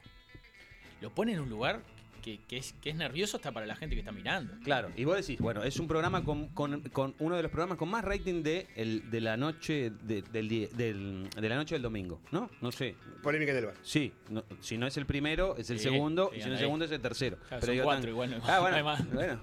Lo 1.01 1.11
pone 1.11 1.33
en 1.33 1.41
un 1.41 1.49
lugar 1.51 1.81
que, 2.27 2.41
que 2.49 2.57
es, 2.57 2.73
que 2.83 2.91
es 2.91 2.97
nervioso 2.97 3.37
hasta 3.37 3.53
para 3.53 3.67
la 3.67 3.77
gente 3.77 3.95
que 3.95 4.01
está 4.01 4.11
mirando. 4.11 4.53
Claro, 4.65 4.91
y 4.97 5.05
vos 5.05 5.15
decís, 5.17 5.39
bueno, 5.39 5.63
es 5.63 5.79
un 5.79 5.87
programa 5.87 6.25
con, 6.25 6.49
con- 6.49 6.81
con 6.91 7.15
uno 7.21 7.37
de 7.37 7.43
los 7.43 7.53
programas 7.53 7.79
con 7.79 7.89
más 7.89 8.05
rating 8.05 8.43
de, 8.43 8.67
el, 8.75 9.09
de 9.13 9.21
la 9.21 9.37
noche 9.37 9.93
de, 10.03 10.23
del, 10.23 10.49
del- 10.49 11.31
de 11.31 11.49
la 11.49 11.55
noche 11.55 11.77
del 11.77 11.83
domingo, 11.83 12.21
¿no? 12.33 12.51
No 12.61 12.73
sé. 12.73 12.97
Polémica 13.23 13.53
en 13.53 13.59
el 13.59 13.67
bar. 13.67 13.75
Sí, 13.85 14.13
no- 14.29 14.45
si 14.61 14.77
no 14.77 14.89
es 14.89 14.97
el 14.97 15.07
primero, 15.07 15.57
es 15.57 15.71
el 15.71 15.79
Sí, 15.79 15.85
segundo, 15.85 16.31
sí, 16.33 16.39
y 16.39 16.43
si 16.43 16.49
no 16.49 16.55
es 16.55 16.61
el 16.61 16.65
segundo, 16.67 16.85
es 16.85 16.91
el 16.91 17.01
tercero. 17.01 17.37
Claro, 17.47 17.61
Pero 17.61 17.75
son 17.75 17.85
cuatro 17.85 18.03
tan- 18.03 18.11
igual, 18.11 18.31
no- 18.33 18.37
Ah, 18.39 18.41
no 18.47 18.53
hay 18.55 18.61
bueno, 18.83 18.85
más. 18.85 19.13
bueno. 19.15 19.41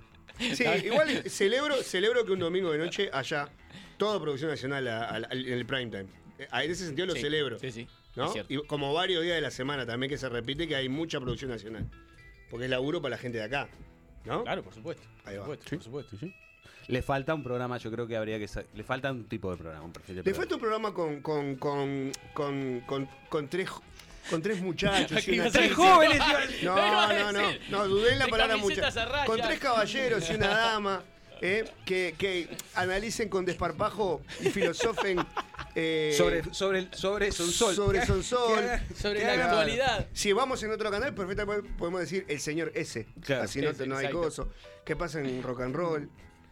Sí, 0.53 0.63
igual 0.83 1.23
celebro, 1.29 1.75
celebro 1.83 2.25
que 2.25 2.33
un 2.33 2.39
domingo 2.39 2.69
de 2.73 2.79
noche 2.79 3.09
haya 3.13 3.47
toda 3.97 4.19
producción 4.19 4.49
nacional 4.51 4.85
a- 4.89 5.05
a- 5.05 5.15
al- 5.15 5.45
en 5.47 5.53
el 5.53 5.65
prime 5.65 5.85
time. 5.89 6.07
Eh, 6.37 6.47
En 6.51 6.69
ese 6.71 6.85
sentido 6.85 7.05
lo 7.07 7.13
Sí, 7.13 7.21
celebro. 7.21 7.59
Sí, 7.59 7.71
sí. 7.71 7.87
¿no? 8.17 8.31
Y 8.49 8.57
como 8.67 8.93
varios 8.93 9.23
días 9.23 9.35
de 9.35 9.41
la 9.41 9.51
semana 9.51 9.85
también 9.85 10.09
que 10.09 10.17
se 10.19 10.27
repite 10.29 10.67
que 10.67 10.75
hay 10.75 10.89
mucha 10.89 11.19
producción 11.21 11.49
nacional. 11.49 11.87
Porque 12.53 12.65
es 12.65 12.69
laburo 12.69 13.01
para 13.01 13.15
la 13.15 13.17
gente 13.17 13.39
de 13.39 13.45
acá, 13.45 13.67
¿no? 14.25 14.43
Claro, 14.43 14.61
por 14.61 14.75
supuesto. 14.75 15.01
Ahí 15.25 15.37
va. 15.37 15.45
Por 15.45 15.55
supuesto, 15.57 15.89
por 15.89 16.03
supuesto. 16.03 16.27
Le 16.87 17.01
falta 17.01 17.33
un 17.33 17.41
programa, 17.41 17.77
yo 17.79 17.89
creo 17.89 18.05
que 18.05 18.15
habría 18.15 18.37
que. 18.37 18.47
Le 18.75 18.83
falta 18.83 19.11
un 19.11 19.23
tipo 19.27 19.49
de 19.49 19.57
programa. 19.57 19.83
un 19.85 19.91
perfil 19.91 20.17
de 20.17 20.21
Le 20.21 20.23
programa. 20.23 20.41
falta 20.43 20.55
un 20.55 20.61
programa 20.61 20.93
con, 20.93 21.21
con, 21.23 21.55
con, 21.55 22.11
con, 22.35 22.79
con, 22.81 23.09
con 23.27 23.47
tres 23.49 23.69
con 24.29 24.41
tres 24.41 24.61
muchachos 24.61 25.27
y 25.27 25.39
una 25.39 25.49
decir- 25.49 25.73
jóvenes. 25.73 26.21
No, 26.63 26.75
no, 26.75 27.31
no, 27.31 27.41
no, 27.71 27.87
dudé 27.87 28.13
en 28.13 28.19
la 28.19 28.27
palabra 28.27 28.55
camisetas 28.55 28.93
mucha. 28.93 29.01
a 29.03 29.11
rayas. 29.11 29.25
Con 29.27 29.41
tres 29.41 29.59
caballeros 29.59 30.29
y 30.29 30.33
una 30.35 30.47
dama, 30.47 31.03
¿eh? 31.43 31.65
que, 31.85 32.15
que 32.17 32.47
analicen 32.75 33.27
con 33.29 33.45
desparpajo 33.45 34.21
y 34.39 34.49
filosofen 34.49 35.19
eh, 35.75 36.13
Sobre, 36.17 36.43
sobre, 36.53 36.87
sobre 36.93 37.31
Sonsol. 37.31 37.75
sobre 37.75 38.05
Sonsol. 38.05 38.63
Sobre 38.95 39.19
Que 39.19 39.25
la 39.25 39.33
haga- 39.33 39.45
actualidad. 39.49 40.07
Si 40.13 40.31
vamos 40.31 40.63
en 40.63 40.71
otro 40.71 40.89
canal, 40.89 41.13
perfectamente 41.13 41.69
podemos 41.77 41.99
decir 41.99 42.25
el 42.29 42.39
señor 42.39 42.71
S. 42.75 43.05
Claro. 43.21 43.43
Así 43.43 43.59
no, 43.61 43.69
Ese, 43.71 43.85
no 43.87 43.95
hay 43.97 44.05
exacto. 44.05 44.21
coso. 44.23 44.49
¿Qué 44.85 44.95
pasa 44.95 45.19
en 45.19 45.43
rock 45.43 45.61
and 45.61 45.75
roll? 45.75 46.09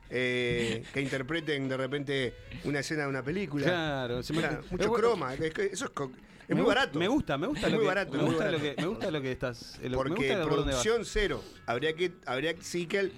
Eh, 0.09 0.83
que 0.93 0.99
interpreten 1.01 1.69
de 1.69 1.77
repente 1.77 2.33
una 2.65 2.79
escena 2.79 3.03
de 3.03 3.07
una 3.09 3.23
película. 3.23 3.65
Claro, 3.65 4.21
se 4.23 4.33
me- 4.33 4.39
Claro, 4.39 4.61
mucho 4.69 4.89
bueno. 4.89 4.93
croma. 5.07 5.33
Es, 5.35 5.53
que 5.53 5.65
eso 5.67 5.85
es, 5.85 5.91
co- 5.91 6.11
es 6.43 6.49
Me 6.49 6.55
muy 6.55 6.65
barato. 6.65 6.99
Me 6.99 7.07
gusta, 7.07 7.37
me 7.37 7.47
gusta 7.47 7.67
Es 7.67 7.71
lo 7.71 7.77
muy 7.77 7.83
que, 7.83 7.87
barato, 7.87 8.11
me 8.11 8.17
muy 8.17 8.27
gusta 8.27 8.43
barato. 8.45 8.63
lo 8.63 8.75
que 8.75 8.81
me 8.81 8.87
gusta 8.87 9.11
lo 9.11 9.21
que 9.21 9.31
estás 9.31 9.75
eh, 9.81 9.83
lo- 9.83 9.89
me 10.03 10.09
Porque 10.09 10.27
gusta 10.35 10.43
producción 10.49 11.05
cero. 11.05 11.41
Habría 11.65 11.93
que, 11.93 12.11
habría 12.25 12.55
sí 12.61 12.87
que 12.87 12.99
el- 12.99 13.13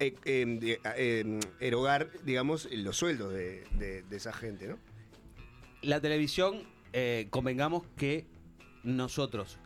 eh, 0.00 0.14
eh, 0.24 0.44
de- 0.60 0.80
eh, 0.96 1.40
erogar, 1.60 2.08
digamos, 2.24 2.68
los 2.70 2.96
sueldos 2.96 3.32
de, 3.32 3.64
de- 3.78 4.02
de 4.02 4.16
esa 4.16 4.32
gente, 4.32 4.68
¿no? 4.68 4.78
La 5.82 6.00
televisión, 6.00 6.62
eh, 6.92 7.26
convengamos 7.30 7.84
que 7.96 8.26
nosotros 8.82 9.58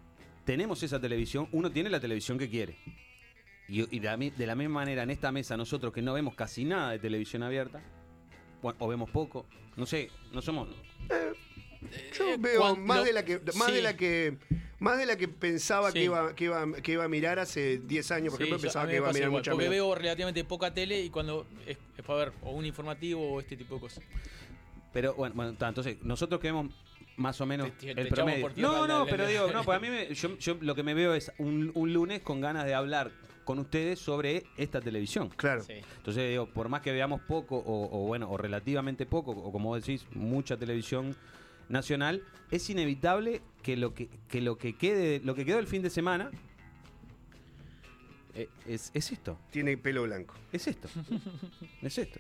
tenemos 0.45 0.83
esa 0.83 1.01
televisión, 1.01 1.49
uno 1.53 1.71
tiene 1.71 1.89
la 1.91 2.01
televisión 2.01 2.39
que 2.39 2.49
quiere. 2.51 2.77
Y, 3.69 3.83
y 3.95 4.01
de, 4.01 4.07
la, 4.09 4.17
mi- 4.17 4.31
de 4.31 4.47
la 4.47 4.55
misma 4.55 4.75
manera, 4.81 5.03
en 5.05 5.11
esta 5.11 5.33
mesa, 5.33 5.57
nosotros 5.57 5.93
que 5.93 6.03
no 6.03 6.13
vemos 6.15 6.35
casi 6.35 6.65
nada 6.65 6.91
de 6.91 6.99
televisión 6.99 7.43
abierta, 7.43 7.81
bueno, 8.61 8.77
o 8.81 8.89
vemos 8.89 9.09
poco, 9.11 9.47
no 9.77 9.87
sé, 9.87 10.11
no 10.33 10.43
somos... 10.43 10.69
Yo 12.17 12.29
Eh, 12.29 12.37
veo 12.39 12.61
cuan- 12.61 12.85
más 12.85 12.99
lo- 12.99 13.05
de 13.05 13.13
la 13.13 13.25
que 13.25 13.41
más 13.57 13.69
sí. 13.69 13.73
de 13.73 13.83
la 13.83 13.97
que 13.97 14.37
más 14.83 14.99
de 14.99 15.07
la 15.07 15.17
que 15.17 15.29
pensaba 15.29 15.89
Sí. 15.89 15.95
que 15.99 16.05
iba 16.05 16.35
que 16.35 16.45
iba 16.45 16.73
que 16.83 16.93
iba 16.93 17.05
a 17.05 17.09
mirar 17.09 17.39
hace 17.39 17.79
10 17.79 18.11
años, 18.11 18.31
por 18.31 18.39
Sí, 18.39 18.43
ejemplo, 18.45 18.59
yo- 18.59 18.63
pensaba 18.63 18.85
a 18.85 18.89
que 18.89 18.97
iba 18.97 19.09
a 19.09 19.13
mirar 19.13 19.29
igual, 19.29 19.41
mucha 19.41 19.51
Porque 19.53 19.69
menos. 19.69 19.87
veo 19.87 19.95
relativamente 19.95 20.45
poca 20.45 20.75
tele 20.75 21.01
y 21.01 21.11
cuando 21.11 21.47
es, 21.67 21.79
es 21.97 22.05
para 22.05 22.19
ver 22.19 22.33
o 22.43 22.51
un 22.51 22.67
informativo 22.67 23.35
o 23.35 23.41
este 23.41 23.57
tipo 23.57 23.77
de 23.77 23.81
cosas. 23.81 24.05
Pero 24.93 25.15
bueno, 25.15 25.35
bueno, 25.35 25.55
ta, 25.55 25.69
entonces 25.69 25.97
nosotros 26.03 26.41
que 26.41 26.49
vemos 26.49 26.73
más 27.17 27.41
o 27.41 27.47
menos 27.47 27.71
Te- 27.79 27.95
te 27.95 28.01
el 28.01 28.09
promedio. 28.09 28.43
por 28.43 28.53
tierra 28.55 28.71
No, 28.73 28.87
la- 28.87 28.95
no, 28.95 29.05
la- 29.05 29.11
pero 29.11 29.25
la- 29.25 29.29
digo, 29.31 29.47
no, 29.53 29.63
pues 29.65 29.77
a 29.77 29.81
mí 29.81 29.89
me- 29.91 30.13
yo, 30.15 30.37
yo 30.39 30.57
lo 30.61 30.75
que 30.75 30.83
me 30.83 30.95
veo 30.95 31.15
es 31.15 31.33
un, 31.39 31.71
un 31.75 31.93
lunes 31.93 32.21
con 32.23 32.41
ganas 32.41 32.65
de 32.67 32.75
hablar 32.75 33.11
con 33.45 33.59
ustedes 33.59 33.99
sobre 33.99 34.45
esta 34.57 34.81
televisión. 34.81 35.29
Claro. 35.31 35.63
Sí. 35.65 35.75
Entonces 35.97 36.31
digo, 36.31 36.47
por 36.47 36.69
más 36.69 36.81
que 36.81 36.93
veamos 36.93 37.21
poco 37.23 37.57
o, 37.57 37.89
o 38.05 38.07
bueno, 38.07 38.31
o 38.31 38.37
relativamente 38.37 39.05
poco, 39.07 39.33
o 39.33 39.51
como 39.51 39.71
vos 39.71 39.81
decís, 39.85 40.07
mucha 40.13 40.57
televisión 40.57 41.17
nacional, 41.69 42.23
es 42.51 42.69
inevitable 42.71 43.41
que 43.63 43.77
lo 43.77 43.95
que, 43.95 44.09
que 44.29 44.41
lo 44.41 44.57
que 44.59 44.77
quede, 44.77 45.21
lo 45.21 45.35
que 45.35 45.45
quedó 45.45 45.59
el 45.59 45.67
fin 45.67 45.83
de 45.83 45.91
semana 45.91 46.31
eh, 48.35 48.49
es, 48.67 48.91
es 48.95 49.13
esto, 49.13 49.39
Tiene 49.51 49.77
pelo 49.77 50.03
blanco. 50.05 50.35
es 50.53 50.67
esto, 50.67 50.89
es 51.83 51.99
esto. 51.99 52.19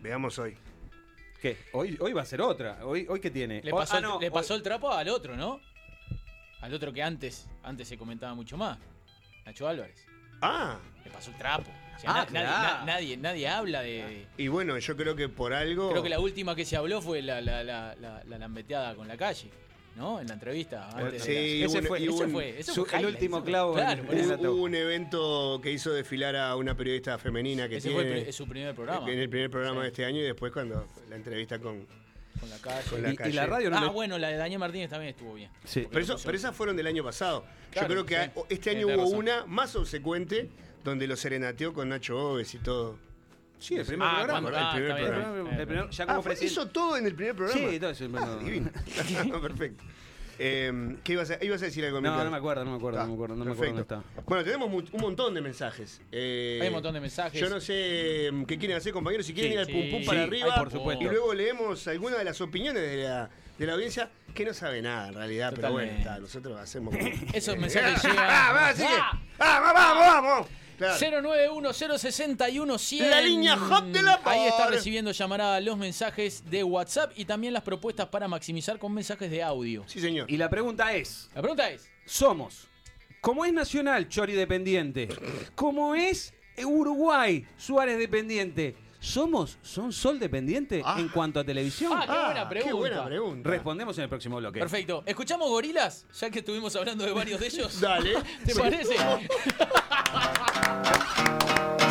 Veamos 0.00 0.38
hoy. 0.38 0.56
¿Qué? 1.40 1.56
Hoy, 1.72 1.96
hoy 2.00 2.12
va 2.12 2.22
a 2.22 2.26
ser 2.26 2.40
otra. 2.40 2.84
Hoy, 2.84 3.06
hoy 3.08 3.20
qué 3.20 3.30
tiene. 3.30 3.60
Le 3.62 3.72
Hoy- 3.72 3.78
pasó, 3.80 3.96
ah, 3.96 4.00
no, 4.00 4.20
le 4.20 4.26
hoy- 4.28 4.32
pasó 4.32 4.54
el 4.54 4.62
trapo 4.62 4.90
al 4.92 5.08
otro, 5.08 5.36
¿no? 5.36 5.60
Al 6.60 6.72
otro 6.74 6.92
que 6.92 7.02
antes, 7.02 7.48
antes 7.64 7.88
se 7.88 7.98
comentaba 7.98 8.34
mucho 8.34 8.56
más. 8.56 8.78
Nacho 9.44 9.66
Álvarez. 9.66 10.06
Ah, 10.42 10.78
Le 11.04 11.10
pasó 11.10 11.30
el 11.30 11.36
trapo. 11.38 11.70
O 11.96 11.98
sea, 12.00 12.10
Ah, 12.10 12.14
na- 12.14 12.24
nadie, 12.24 12.30
claro. 12.48 12.78
na- 12.78 12.84
nadie, 12.84 13.16
nadie 13.16 13.48
habla 13.48 13.80
de. 13.82 14.26
y 14.36 14.48
bueno, 14.48 14.76
yo 14.78 14.96
creo 14.96 15.14
que 15.14 15.28
por 15.28 15.52
algo 15.52 15.90
Creo 15.90 16.02
que 16.02 16.08
la 16.08 16.18
última 16.18 16.56
que 16.56 16.64
se 16.64 16.76
habló 16.76 17.00
fue 17.00 17.22
la, 17.22 17.40
la, 17.40 17.62
la, 17.62 17.94
la, 18.00 18.22
la 18.24 18.38
lambeteada 18.38 18.96
con 18.96 19.06
la 19.06 19.16
calle, 19.16 19.50
¿no? 19.94 20.18
En 20.20 20.26
la 20.26 20.34
entrevista. 20.34 20.88
Antes 20.90 21.22
sí, 21.22 21.32
de 21.32 21.58
la- 21.60 21.66
ese 21.66 21.78
un- 21.78 21.84
fue- 21.86 22.00
y 22.00 22.08
hubo 22.08 22.16
Ese 22.16 22.24
un- 22.24 22.32
fue, 22.32 22.58
ese 22.58 22.72
su- 22.72 22.84
fue 22.84 22.98
el 22.98 23.06
último 23.06 23.44
clavo 23.44 23.74
Claro, 23.74 24.02
hubo, 24.02 24.50
hubo 24.52 24.62
un 24.64 24.74
evento 24.74 25.60
que 25.62 25.70
hizo 25.70 25.92
desfilar 25.92 26.34
a 26.34 26.56
una 26.56 26.76
periodista 26.76 27.18
femenina 27.18 27.68
que 27.68 27.76
Ese 27.76 27.88
tiene 27.90 28.02
fue 28.02 28.18
el 28.18 28.22
pri- 28.24 28.32
su 28.32 28.48
primer 28.48 28.74
programa. 28.74 29.08
en 29.12 29.18
el 29.20 29.28
primer 29.28 29.50
programa 29.50 29.76
Sí, 29.76 29.82
de 29.82 29.88
este 29.88 30.04
año 30.04 30.18
y 30.18 30.22
después 30.22 30.50
cuando 30.52 30.88
la 31.08 31.14
entrevista 31.14 31.60
con 31.60 31.86
Con 32.42 32.50
la 32.50 32.58
calle. 32.58 32.90
con 32.90 33.02
la 33.02 33.08
y, 33.08 33.12
y 33.12 33.16
calle. 33.16 33.32
la 33.34 33.46
radio 33.46 33.70
no 33.70 33.78
ah, 33.78 33.80
le- 33.82 33.88
bueno, 33.90 34.18
la 34.18 34.28
de 34.28 34.36
Daniel 34.36 34.58
Martínez 34.58 34.90
también 34.90 35.10
estuvo 35.10 35.32
bien. 35.34 35.48
Sí. 35.64 35.86
Pero, 35.90 36.04
eso, 36.04 36.16
pero 36.24 36.36
esas 36.36 36.54
fueron 36.56 36.76
del 36.76 36.88
año 36.88 37.04
pasado. 37.04 37.44
Claro, 37.70 37.88
Yo 37.88 38.04
creo 38.04 38.06
que 38.06 38.30
sí. 38.34 38.40
este 38.50 38.70
año 38.70 38.88
hubo 38.88 38.96
razón. 39.04 39.14
una 39.18 39.46
más 39.46 39.74
obsecuente 39.76 40.50
donde 40.84 41.06
lo 41.06 41.16
serenateó 41.16 41.72
con 41.72 41.88
Nacho 41.88 42.18
Oves 42.18 42.52
y 42.54 42.58
todo. 42.58 42.98
Sí, 43.60 43.76
el 43.76 43.86
primer 43.86 44.08
Ah, 44.08 44.14
programa. 44.24 44.40
cuando- 44.50 44.58
el 44.58 44.64
ah, 44.64 44.72
primer 44.74 44.96
programa. 44.96 45.50
El 45.56 45.66
primer- 45.68 45.90
ya 45.90 46.02
Ah, 46.04 46.06
como 46.08 46.22
fue- 46.22 46.30
presidente. 46.32 46.52
hizo 46.52 46.68
todo 46.68 46.96
en 46.96 47.06
el 47.06 47.14
primer 47.14 47.36
programa. 47.36 47.60
Sí, 47.60 47.74
entonces, 47.76 48.08
Ah, 48.08 48.18
bueno. 48.18 48.36
divino. 48.38 48.70
Perfecto. 49.40 49.84
Eh, 50.44 50.96
¿Qué 51.04 51.12
ibas 51.12 51.30
a, 51.30 51.38
ibas 51.44 51.62
a 51.62 51.66
decir 51.66 51.84
algo, 51.84 52.00
No, 52.00 52.24
no 52.24 52.30
me 52.30 52.36
acuerdo, 52.36 52.64
no 52.64 52.72
me 52.72 52.76
acuerdo, 52.78 52.98
Ah, 53.00 53.02
no 53.04 53.08
me 53.10 53.14
acuerdo, 53.14 53.36
no 53.36 53.44
me 53.44 53.52
acuerdo 53.52 53.74
dónde 53.74 53.82
está. 53.82 54.02
Bueno, 54.26 54.42
tenemos 54.42 54.68
mu- 54.68 54.82
un 54.90 55.00
montón 55.00 55.34
de 55.34 55.40
mensajes. 55.40 56.00
Eh, 56.10 56.58
Hay 56.60 56.66
un 56.68 56.74
montón 56.74 56.94
de 56.94 57.00
mensajes. 57.00 57.40
Yo 57.40 57.48
no 57.48 57.60
sé 57.60 58.28
mm, 58.32 58.42
qué 58.44 58.58
quieren 58.58 58.76
hacer, 58.76 58.92
compañeros. 58.92 59.24
Si 59.24 59.34
quieren 59.34 59.52
Sí, 59.52 59.54
ir 59.54 59.60
al 59.60 59.66
pum 59.66 59.90
pum 59.90 60.00
sí, 60.00 60.06
para 60.06 60.18
sí, 60.22 60.24
arriba. 60.26 60.48
ay, 60.54 60.58
por 60.60 60.72
supuesto. 60.72 61.04
Y 61.04 61.06
luego 61.06 61.32
leemos 61.32 61.86
algunas 61.86 62.18
de 62.18 62.24
las 62.24 62.40
opiniones 62.40 62.82
de 62.82 63.04
la, 63.04 63.30
de 63.56 63.66
la 63.66 63.72
audiencia 63.74 64.10
que 64.34 64.44
no 64.44 64.52
sabe 64.52 64.82
nada 64.82 65.08
en 65.08 65.14
realidad. 65.14 65.52
Pero 65.54 65.70
bueno, 65.70 65.92
está, 65.92 66.18
nosotros 66.18 66.58
hacemos. 66.58 66.92
Esos 67.32 67.56
mensajes 67.56 68.02
ah, 68.18 68.72
llegan. 68.76 68.90
ah, 69.00 69.22
¡Ah! 69.38 69.62
ah, 69.64 69.72
vamos, 69.72 70.06
vamos. 70.24 70.48
Claro. 70.82 70.98
091-061-100. 71.28 73.08
La 73.08 73.20
línea 73.20 73.56
hot 73.56 73.84
del 73.84 74.08
amor. 74.08 74.20
Ahí 74.24 74.48
está 74.48 74.66
recibiendo 74.66 75.12
llamarada 75.12 75.60
los 75.60 75.78
mensajes 75.78 76.42
de 76.50 76.64
WhatsApp 76.64 77.12
y 77.16 77.24
también 77.24 77.52
las 77.52 77.62
propuestas 77.62 78.08
para 78.08 78.26
maximizar 78.26 78.80
con 78.80 78.92
mensajes 78.92 79.30
de 79.30 79.42
audio. 79.42 79.84
Sí, 79.86 80.00
señor. 80.00 80.28
Y 80.30 80.36
la 80.36 80.50
pregunta 80.50 80.92
es, 80.92 81.30
La 81.34 81.40
pregunta 81.40 81.70
es: 81.70 81.88
somos, 82.04 82.66
como 83.20 83.44
es 83.44 83.52
Nacional, 83.52 84.08
Chori 84.08 84.32
dependiente, 84.32 85.08
como 85.54 85.94
es 85.94 86.34
Uruguay, 86.64 87.46
Suárez 87.56 87.96
dependiente, 87.98 88.74
¿somos, 89.02 89.58
son 89.62 89.92
Sol 89.92 90.18
dependiente 90.18 90.80
Ah. 90.84 90.96
en 90.98 91.08
cuanto 91.08 91.40
a 91.40 91.44
televisión? 91.44 91.92
Ah, 91.94 92.04
qué 92.06 92.12
buena 92.12 92.48
Qué 92.48 92.54
pregunta. 92.54 92.76
buena 92.78 93.04
pregunta. 93.04 93.50
Respondemos 93.50 93.98
en 93.98 94.04
el 94.04 94.08
próximo 94.08 94.36
bloque. 94.38 94.60
Perfecto. 94.60 95.02
¿Escuchamos 95.04 95.50
gorilas? 95.50 96.06
Ya 96.18 96.30
que 96.30 96.38
estuvimos 96.38 96.74
hablando 96.76 97.04
de 97.04 97.12
varios 97.12 97.38
de 97.40 97.46
ellos. 97.48 97.78
Dale. 97.80 98.14
¿Te 98.46 98.54
parece? 98.54 98.94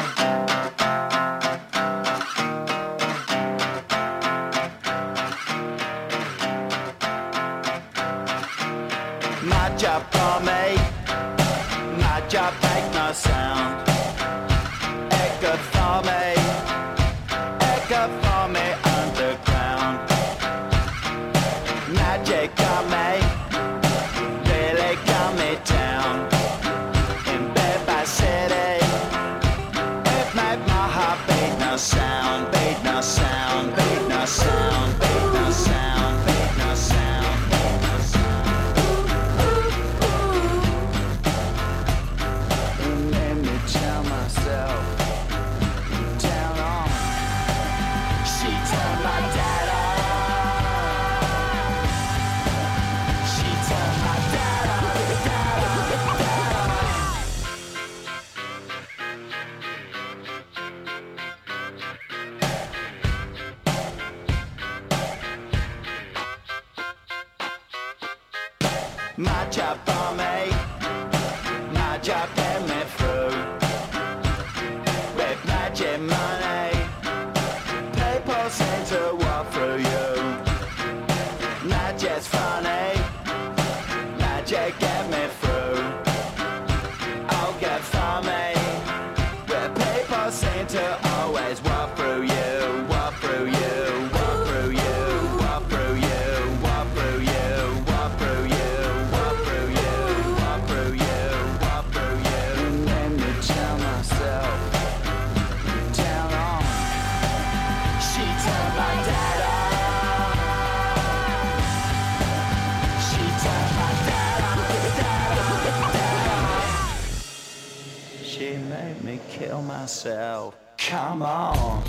kill 120.01 120.11
myself. 120.11 120.55
Come 120.77 121.21
on. 121.21 121.83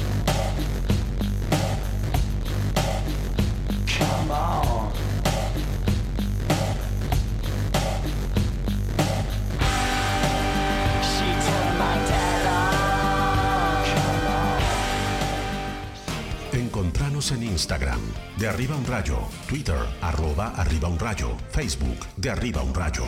Come 3.86 4.30
on. 4.30 4.92
She 11.02 11.24
turned 11.24 11.78
my 11.78 11.96
dad 12.06 12.46
on. 12.46 13.84
Come 13.84 14.26
on. 14.28 14.60
Encontranos 16.60 17.32
en 17.32 17.42
Instagram, 17.42 18.00
de 18.38 18.48
arriba 18.48 18.76
un 18.76 18.84
rayo, 18.84 19.28
Twitter, 19.46 19.78
arroba 20.02 20.52
arriba 20.56 20.88
un 20.88 20.98
rayo, 20.98 21.36
Facebook, 21.50 22.06
de 22.16 22.30
arriba 22.30 22.62
un 22.62 22.74
rayo. 22.74 23.04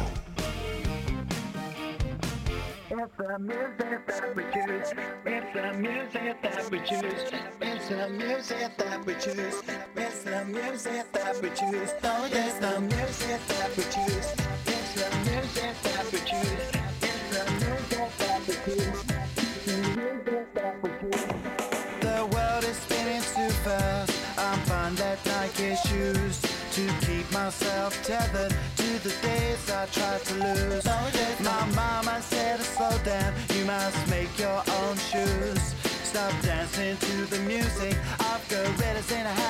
The 3.34 3.40
music 3.40 4.06
that 4.06 4.36
we 4.36 4.42
choose. 4.52 4.92
It's 5.26 5.54
the 5.54 5.72
music 5.78 6.42
that 6.42 6.70
we 6.70 6.78
choose. 6.78 7.32
It's 7.60 7.88
the 7.88 8.08
music 8.10 8.76
that 8.76 9.04
we 9.04 9.14
choose. 9.14 9.62
It's 9.96 10.22
the 10.22 10.44
music 10.44 11.12
that 11.12 11.42
we 11.42 11.48
choose. 11.48 11.94
Oh, 12.04 12.28
it's 12.30 12.58
the 12.58 12.80
music 12.80 13.40
that 13.48 13.76
we 13.76 13.82
choose. 13.84 14.34
It's 14.66 14.94
the 14.94 15.30
music 15.30 15.74
that 15.82 16.12
we 16.12 16.18
choose. 16.20 16.73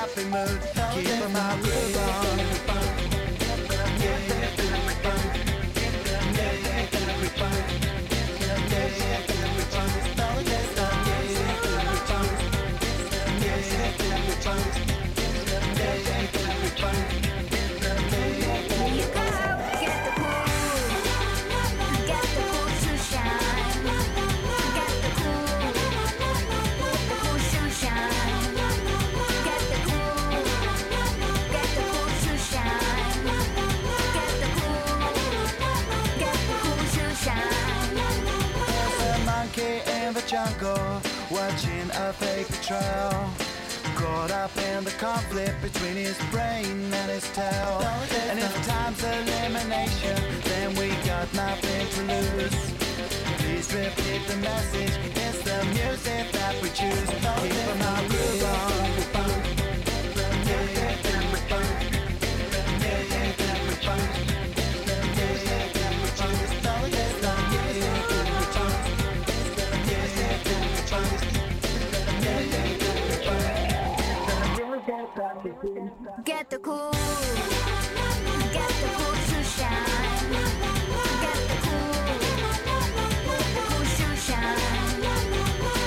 Happy 0.05 0.24
mood. 0.24 0.61
Keep 0.92 1.32
my 1.32 1.59
groove 1.62 2.68
on. 2.68 2.84
Jungle 40.35 41.01
watching 41.30 41.89
a 41.95 42.12
fake 42.12 42.51
trail. 42.61 43.12
Caught 43.95 44.32
up 44.32 44.51
in 44.57 44.82
the 44.82 44.91
conflict 44.99 45.62
between 45.62 45.95
his 45.95 46.18
brain 46.32 46.93
and 46.93 47.09
his 47.09 47.26
tail. 47.30 47.78
And 48.28 48.41
if 48.41 48.53
time's 48.66 49.01
elimination, 49.05 50.18
then 50.43 50.74
we 50.74 50.89
got 51.07 51.32
nothing 51.35 51.87
to 51.95 52.03
lose. 52.12 52.59
Please 53.43 53.72
repeat 53.72 54.26
the 54.26 54.37
message. 54.39 54.95
It's 55.24 55.41
the 55.49 55.61
music 55.78 56.24
that 56.32 56.55
we 56.61 56.68
choose. 56.70 57.11
Keep 57.11 57.78
my 57.78 58.01
groove 58.09 58.45
on. 58.45 58.74
Get 75.05 76.48
the 76.48 76.59
cool. 76.61 76.90
Get 78.52 78.70
the 78.80 78.88
cool 78.96 79.14
to 79.28 79.42
shine. 79.44 80.30
Get 81.20 81.38
the 81.44 81.57
cool. 81.61 81.92
get 82.09 82.88
The 83.55 83.62
cool 83.68 83.84
to 83.84 84.09
shine. 84.16 85.00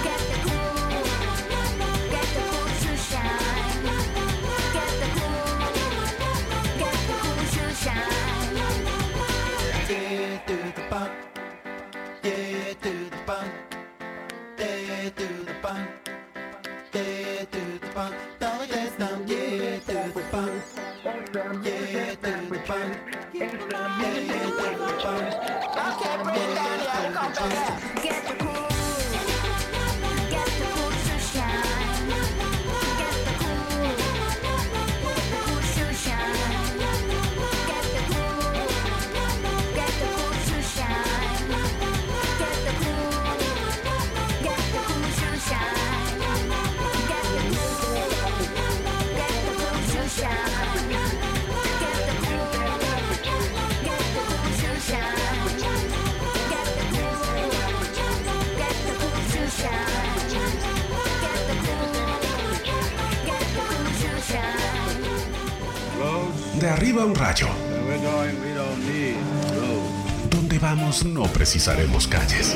Get 0.06 0.22
the 0.30 0.38
cool. 0.46 0.78
Get 2.14 2.28
the 2.36 2.42
cool 2.52 2.70
to 2.84 2.92
shine. 3.10 3.82
Get 4.76 4.94
the 5.02 5.10
cool. 5.18 5.50
Get 6.78 6.98
the 7.08 7.16
cool 7.24 7.42
to 7.56 7.66
shine. 7.74 8.62
Yeah, 9.90 10.46
do 10.46 10.58
the 10.76 10.84
bump. 10.92 11.12
Yeah, 12.24 12.74
do 12.84 12.94
the 13.10 13.18
bump. 13.26 13.52
Yeah, 14.60 15.10
do 15.16 15.28
the 15.44 15.54
bump. 15.64 15.90
Yeah, 16.94 17.46
do 17.52 17.64
the 17.80 17.88
bump 17.96 18.37
we 21.38 22.16
burn. 22.16 22.50
We 22.50 22.58
burn. 22.60 22.98
Yeah. 23.34 23.68
Get 28.02 28.40
your 28.40 28.47
Arriba 66.70 67.06
un 67.06 67.16
rayo. 67.16 67.48
Donde 70.30 70.60
vamos 70.60 71.06
no 71.06 71.24
precisaremos 71.24 72.08
calles. 72.08 72.56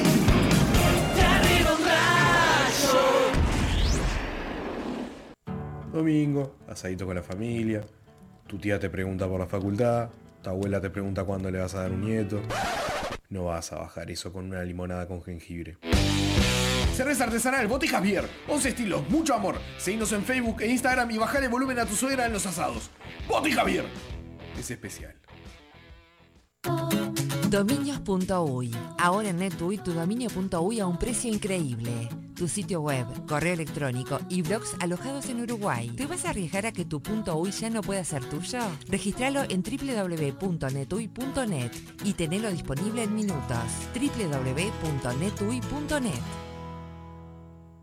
Domingo, 5.94 6.56
asadito 6.68 7.06
con 7.06 7.16
la 7.16 7.24
familia. 7.24 7.82
Tu 8.48 8.58
tía 8.58 8.80
te 8.80 8.90
pregunta 8.90 9.28
por 9.28 9.40
la 9.40 9.48
facultad. 9.48 10.10
Tu 10.42 10.50
abuela 10.50 10.82
te 10.82 10.90
pregunta 10.90 11.24
cuándo 11.24 11.50
le 11.50 11.60
vas 11.60 11.74
a 11.76 11.84
dar 11.84 11.92
un 11.92 12.02
nieto. 12.02 12.42
No 13.30 13.46
vas 13.46 13.72
a 13.72 13.78
bajar 13.78 14.12
eso 14.12 14.34
con 14.34 14.46
una 14.46 14.64
limonada 14.64 15.08
con 15.08 15.24
jengibre. 15.24 15.78
Cerveza 16.96 17.24
artesanal 17.24 17.68
Bote 17.68 17.88
Javier. 17.88 18.30
11 18.48 18.70
estilos, 18.70 19.10
mucho 19.10 19.34
amor. 19.34 19.60
Seguinos 19.78 20.12
en 20.12 20.24
Facebook 20.24 20.62
e 20.62 20.68
Instagram 20.68 21.10
y 21.12 21.18
bajale 21.18 21.48
volumen 21.48 21.80
a 21.80 21.86
tu 21.86 21.96
suegra 21.96 22.26
en 22.26 22.34
los 22.34 22.46
asados. 22.46 22.90
Bote 23.28 23.52
Javier. 23.52 23.86
Es 24.60 24.70
especial. 24.70 25.16
Dominios.uy. 27.50 28.72
Ahora 28.98 29.30
en 29.30 29.38
NetUI 29.38 29.78
tu 29.80 29.92
dominio.uy 29.94 30.80
a 30.80 30.88
un 30.88 30.98
precio 30.98 31.32
increíble. 31.32 32.10
tu 32.34 32.48
sitio 32.48 32.82
web, 32.82 33.06
correo 33.28 33.54
electrónico 33.54 34.20
y 34.30 34.42
blogs 34.42 34.76
alojados 34.80 35.28
en 35.30 35.42
Uruguay. 35.42 35.92
¿Te 35.96 36.08
vas 36.08 36.26
a 36.26 36.32
arriesgar 36.32 36.66
a 36.66 36.72
que 36.72 36.86
tu 36.86 37.00
punto 37.02 37.36
.uy 37.38 37.52
ya 37.52 37.70
no 37.70 37.82
pueda 37.82 38.04
ser 38.04 38.26
tuyo? 38.26 38.62
Registralo 38.88 39.44
en 39.50 39.62
www.netuy.net 39.62 41.02
y 42.04 42.14
tenelo 42.14 42.50
disponible 42.52 43.04
en 43.04 43.14
minutos. 43.14 43.58
www.netuy.net 43.94 45.12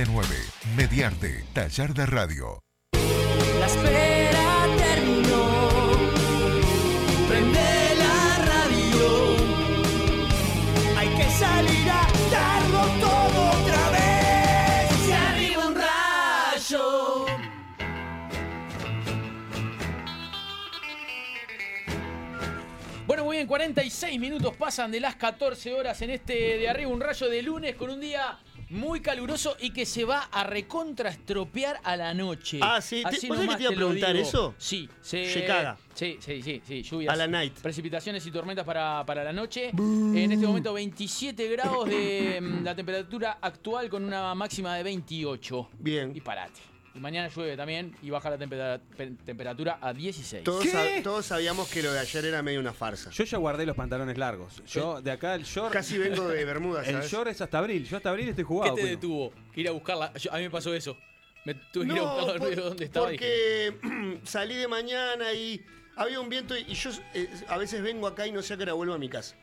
479 0.00 0.36
Mediarte, 0.76 1.44
Taller 1.52 1.92
de 1.92 2.06
Radio. 2.06 2.62
La 3.58 3.66
espera 3.66 4.66
terminó. 4.78 5.48
Prende 7.28 7.96
la 7.98 8.38
radio. 8.46 9.36
Hay 10.96 11.08
que 11.08 11.30
salir 11.38 11.90
a 11.90 12.08
darlo 12.30 12.82
todo 12.98 13.50
otra 13.50 13.90
vez. 13.90 14.90
Se 15.04 15.12
arriba 15.12 15.66
un 15.66 15.74
rayo. 15.74 17.26
Bueno, 23.06 23.24
muy 23.24 23.36
bien, 23.36 23.46
46 23.46 24.18
minutos 24.18 24.56
pasan 24.56 24.90
de 24.90 25.00
las 25.00 25.16
14 25.16 25.74
horas 25.74 26.00
en 26.00 26.10
este 26.10 26.32
de 26.56 26.68
arriba 26.70 26.90
un 26.90 27.00
rayo 27.00 27.28
de 27.28 27.42
lunes 27.42 27.74
con 27.74 27.90
un 27.90 28.00
día 28.00 28.38
muy 28.70 29.00
caluroso 29.00 29.56
y 29.60 29.70
que 29.70 29.84
se 29.84 30.04
va 30.04 30.22
a 30.32 30.44
recontraestropear 30.44 31.80
a 31.82 31.96
la 31.96 32.14
noche. 32.14 32.58
Ah, 32.62 32.80
sí. 32.80 33.02
Así 33.04 33.22
¿Te- 33.22 33.28
vos 33.28 33.38
nomás 33.38 33.56
que 33.56 33.58
te 33.58 33.62
iba 33.64 33.72
a 33.72 33.76
preguntar 33.76 34.12
digo. 34.14 34.26
eso? 34.28 34.54
Sí, 34.58 34.88
se, 35.00 35.32
Se 35.32 35.44
caga. 35.44 35.76
Sí, 35.94 36.16
sí, 36.20 36.40
sí, 36.42 36.62
sí, 36.66 36.82
lluvias. 36.82 37.12
A 37.12 37.16
la 37.16 37.26
night. 37.26 37.54
Precipitaciones 37.60 38.24
y 38.26 38.30
tormentas 38.30 38.64
para, 38.64 39.04
para 39.04 39.24
la 39.24 39.32
noche. 39.32 39.70
En 39.70 40.32
este 40.32 40.46
momento 40.46 40.72
27 40.72 41.48
grados 41.48 41.88
de 41.88 42.38
mm, 42.40 42.64
la 42.64 42.74
temperatura 42.74 43.38
actual 43.40 43.88
con 43.90 44.04
una 44.04 44.34
máxima 44.34 44.76
de 44.76 44.82
28. 44.84 45.68
Bien. 45.78 46.12
Y 46.14 46.20
parate. 46.20 46.60
Y 47.00 47.02
mañana 47.02 47.28
llueve 47.28 47.56
también 47.56 47.96
y 48.02 48.10
baja 48.10 48.28
la 48.28 48.36
tempera- 48.36 48.78
pe- 48.94 49.12
temperatura 49.24 49.78
a 49.80 49.94
16. 49.94 50.44
Todos, 50.44 50.66
sab- 50.66 51.02
todos 51.02 51.24
sabíamos 51.24 51.66
que 51.70 51.82
lo 51.82 51.90
de 51.94 51.98
ayer 51.98 52.26
era 52.26 52.42
medio 52.42 52.60
una 52.60 52.74
farsa. 52.74 53.08
Yo 53.10 53.24
ya 53.24 53.38
guardé 53.38 53.64
los 53.64 53.74
pantalones 53.74 54.18
largos. 54.18 54.62
Yo 54.66 55.00
de 55.00 55.10
acá 55.10 55.34
el 55.34 55.44
short. 55.44 55.72
Casi 55.72 55.96
vengo 55.96 56.28
de 56.28 56.44
Bermuda, 56.44 56.80
El 56.84 56.96
¿sabes? 56.96 57.10
short 57.10 57.28
es 57.30 57.40
hasta 57.40 57.56
abril. 57.58 57.86
Yo 57.88 57.96
hasta 57.96 58.10
abril 58.10 58.28
estoy 58.28 58.44
¿Qué 58.44 58.48
jugado. 58.48 58.74
te 58.74 58.84
detuvo? 58.84 59.32
Ir 59.56 59.68
a 59.68 59.70
buscarla. 59.70 60.12
Yo- 60.12 60.30
a 60.30 60.36
mí 60.36 60.42
me 60.42 60.50
pasó 60.50 60.74
eso. 60.74 60.94
Me 61.46 61.54
tuve 61.54 61.86
que 61.86 61.92
ir 61.94 61.98
a 62.00 62.02
buscarla 62.02 62.32
al 62.34 62.38
por- 62.38 62.50
medio 62.50 62.64
donde 62.64 62.84
estaba. 62.84 63.08
y 63.08 63.16
dije, 63.16 63.72
Porque 63.80 64.20
salí 64.24 64.54
de 64.56 64.68
mañana 64.68 65.32
y 65.32 65.64
había 65.96 66.20
un 66.20 66.28
viento 66.28 66.54
y, 66.54 66.66
y 66.68 66.74
yo 66.74 66.90
eh, 67.14 67.30
a 67.48 67.56
veces 67.56 67.80
vengo 67.82 68.06
acá 68.08 68.26
y 68.26 68.32
no 68.32 68.42
sé 68.42 68.52
a 68.52 68.56
qué 68.58 68.64
hora 68.64 68.74
vuelvo 68.74 68.92
a 68.92 68.98
mi 68.98 69.08
casa. 69.08 69.36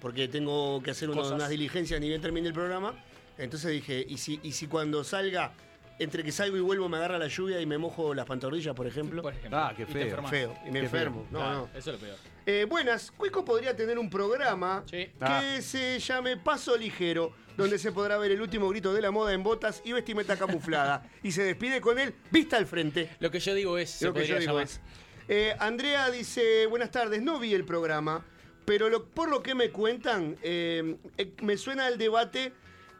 Porque 0.00 0.26
tengo 0.26 0.82
que 0.82 0.90
hacer 0.90 1.08
Cosas. 1.10 1.30
unas 1.32 1.48
diligencias 1.48 2.00
ni 2.00 2.08
bien 2.08 2.20
termine 2.20 2.48
el 2.48 2.54
programa. 2.54 2.92
Entonces 3.38 3.70
dije, 3.70 4.04
¿y 4.08 4.18
si, 4.18 4.40
y 4.42 4.50
si 4.50 4.66
cuando 4.66 5.04
salga, 5.04 5.52
entre 5.98 6.22
que 6.22 6.30
salgo 6.32 6.56
y 6.56 6.60
vuelvo, 6.60 6.88
me 6.88 6.96
agarra 6.98 7.18
la 7.18 7.28
lluvia 7.28 7.60
y 7.60 7.66
me 7.66 7.76
mojo 7.78 8.14
las 8.14 8.24
pantorrillas, 8.26 8.74
por 8.74 8.86
ejemplo? 8.86 9.22
Por 9.22 9.34
ejemplo. 9.34 9.58
Ah, 9.58 9.72
qué 9.76 9.82
Y 9.82 9.86
feo. 9.86 10.02
enfermas. 10.02 10.30
Feo, 10.30 10.54
y 10.64 10.66
me 10.66 10.72
Qué 10.80 10.84
enfermo. 10.86 11.22
feo. 11.24 11.32
No, 11.32 11.38
Claro, 11.38 11.54
no. 11.72 11.78
Eso 11.78 11.90
es 11.92 12.00
lo 12.00 12.06
peor. 12.06 12.16
Eh, 12.46 12.66
buenas, 12.68 13.10
Cuico 13.10 13.44
podría 13.44 13.74
tener 13.76 13.98
un 13.98 14.08
programa 14.08 14.82
Sí. 14.86 14.96
que 15.06 15.12
Ah. 15.20 15.58
se 15.60 15.98
llame 15.98 16.36
Paso 16.36 16.76
Ligero, 16.76 17.32
donde 17.56 17.78
se 17.78 17.90
podrá 17.92 18.16
ver 18.18 18.30
el 18.30 18.40
último 18.40 18.68
grito 18.68 18.94
de 18.94 19.02
la 19.02 19.10
moda 19.10 19.32
en 19.34 19.42
botas 19.42 19.82
y 19.84 19.92
vestimenta 19.92 20.36
camuflada. 20.36 21.02
y 21.22 21.32
se 21.32 21.42
despide 21.42 21.80
con 21.80 21.98
él, 21.98 22.14
vista 22.30 22.56
al 22.56 22.66
frente. 22.66 23.10
Lo 23.20 23.30
que 23.30 23.40
yo 23.40 23.54
digo 23.54 23.76
es. 23.76 23.90
Se 23.90 24.06
Lo 24.06 24.14
que 24.14 24.24
yo 24.26 24.38
digo 24.38 24.52
llamar. 24.52 24.64
es. 24.64 24.80
Eh, 25.28 25.54
Andrea 25.58 26.10
dice, 26.10 26.66
buenas 26.66 26.90
tardes, 26.90 27.20
no 27.20 27.38
vi 27.38 27.52
el 27.52 27.64
programa, 27.64 28.24
pero 28.64 28.88
lo- 28.88 29.04
por 29.10 29.28
lo 29.28 29.42
que 29.42 29.54
me 29.54 29.70
cuentan, 29.70 30.36
eh, 30.42 30.96
me 31.42 31.56
suena 31.58 31.86
el 31.88 31.98
debate 31.98 32.52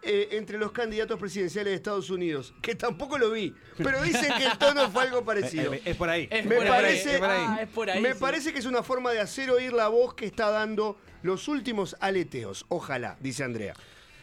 eh, 0.02 0.28
entre 0.32 0.58
los 0.58 0.72
candidatos 0.72 1.18
presidenciales 1.18 1.70
de 1.72 1.76
Estados 1.76 2.08
Unidos, 2.10 2.54
que 2.62 2.74
tampoco 2.74 3.18
lo 3.18 3.30
vi, 3.32 3.54
pero 3.76 4.02
dicen 4.02 4.32
que 4.38 4.46
el 4.46 4.56
tono 4.58 4.90
fue 4.90 5.02
algo 5.04 5.24
parecido. 5.24 5.72
Es 5.72 5.96
por 5.96 6.08
ahí. 6.08 6.28
Es 6.30 6.44
Me 6.46 6.56
por 6.56 6.64
ahí, 6.66 6.70
parece- 6.70 7.14
es 7.14 7.18
por 7.20 7.28
ahí. 7.30 7.44
Ah, 7.48 7.58
es 7.62 7.68
por 7.68 7.90
ahí, 7.90 8.00
Me 8.02 8.12
sí. 8.12 8.18
parece 8.20 8.52
que 8.52 8.58
es 8.60 8.66
una 8.66 8.82
forma 8.82 9.12
de 9.12 9.20
hacer 9.20 9.50
oír 9.50 9.72
la 9.72 9.88
voz 9.88 10.14
que 10.14 10.26
está 10.26 10.50
dando 10.50 10.98
los 11.22 11.48
últimos 11.48 11.96
aleteos. 12.00 12.64
Ojalá, 12.68 13.16
dice 13.20 13.44
Andrea. 13.44 13.74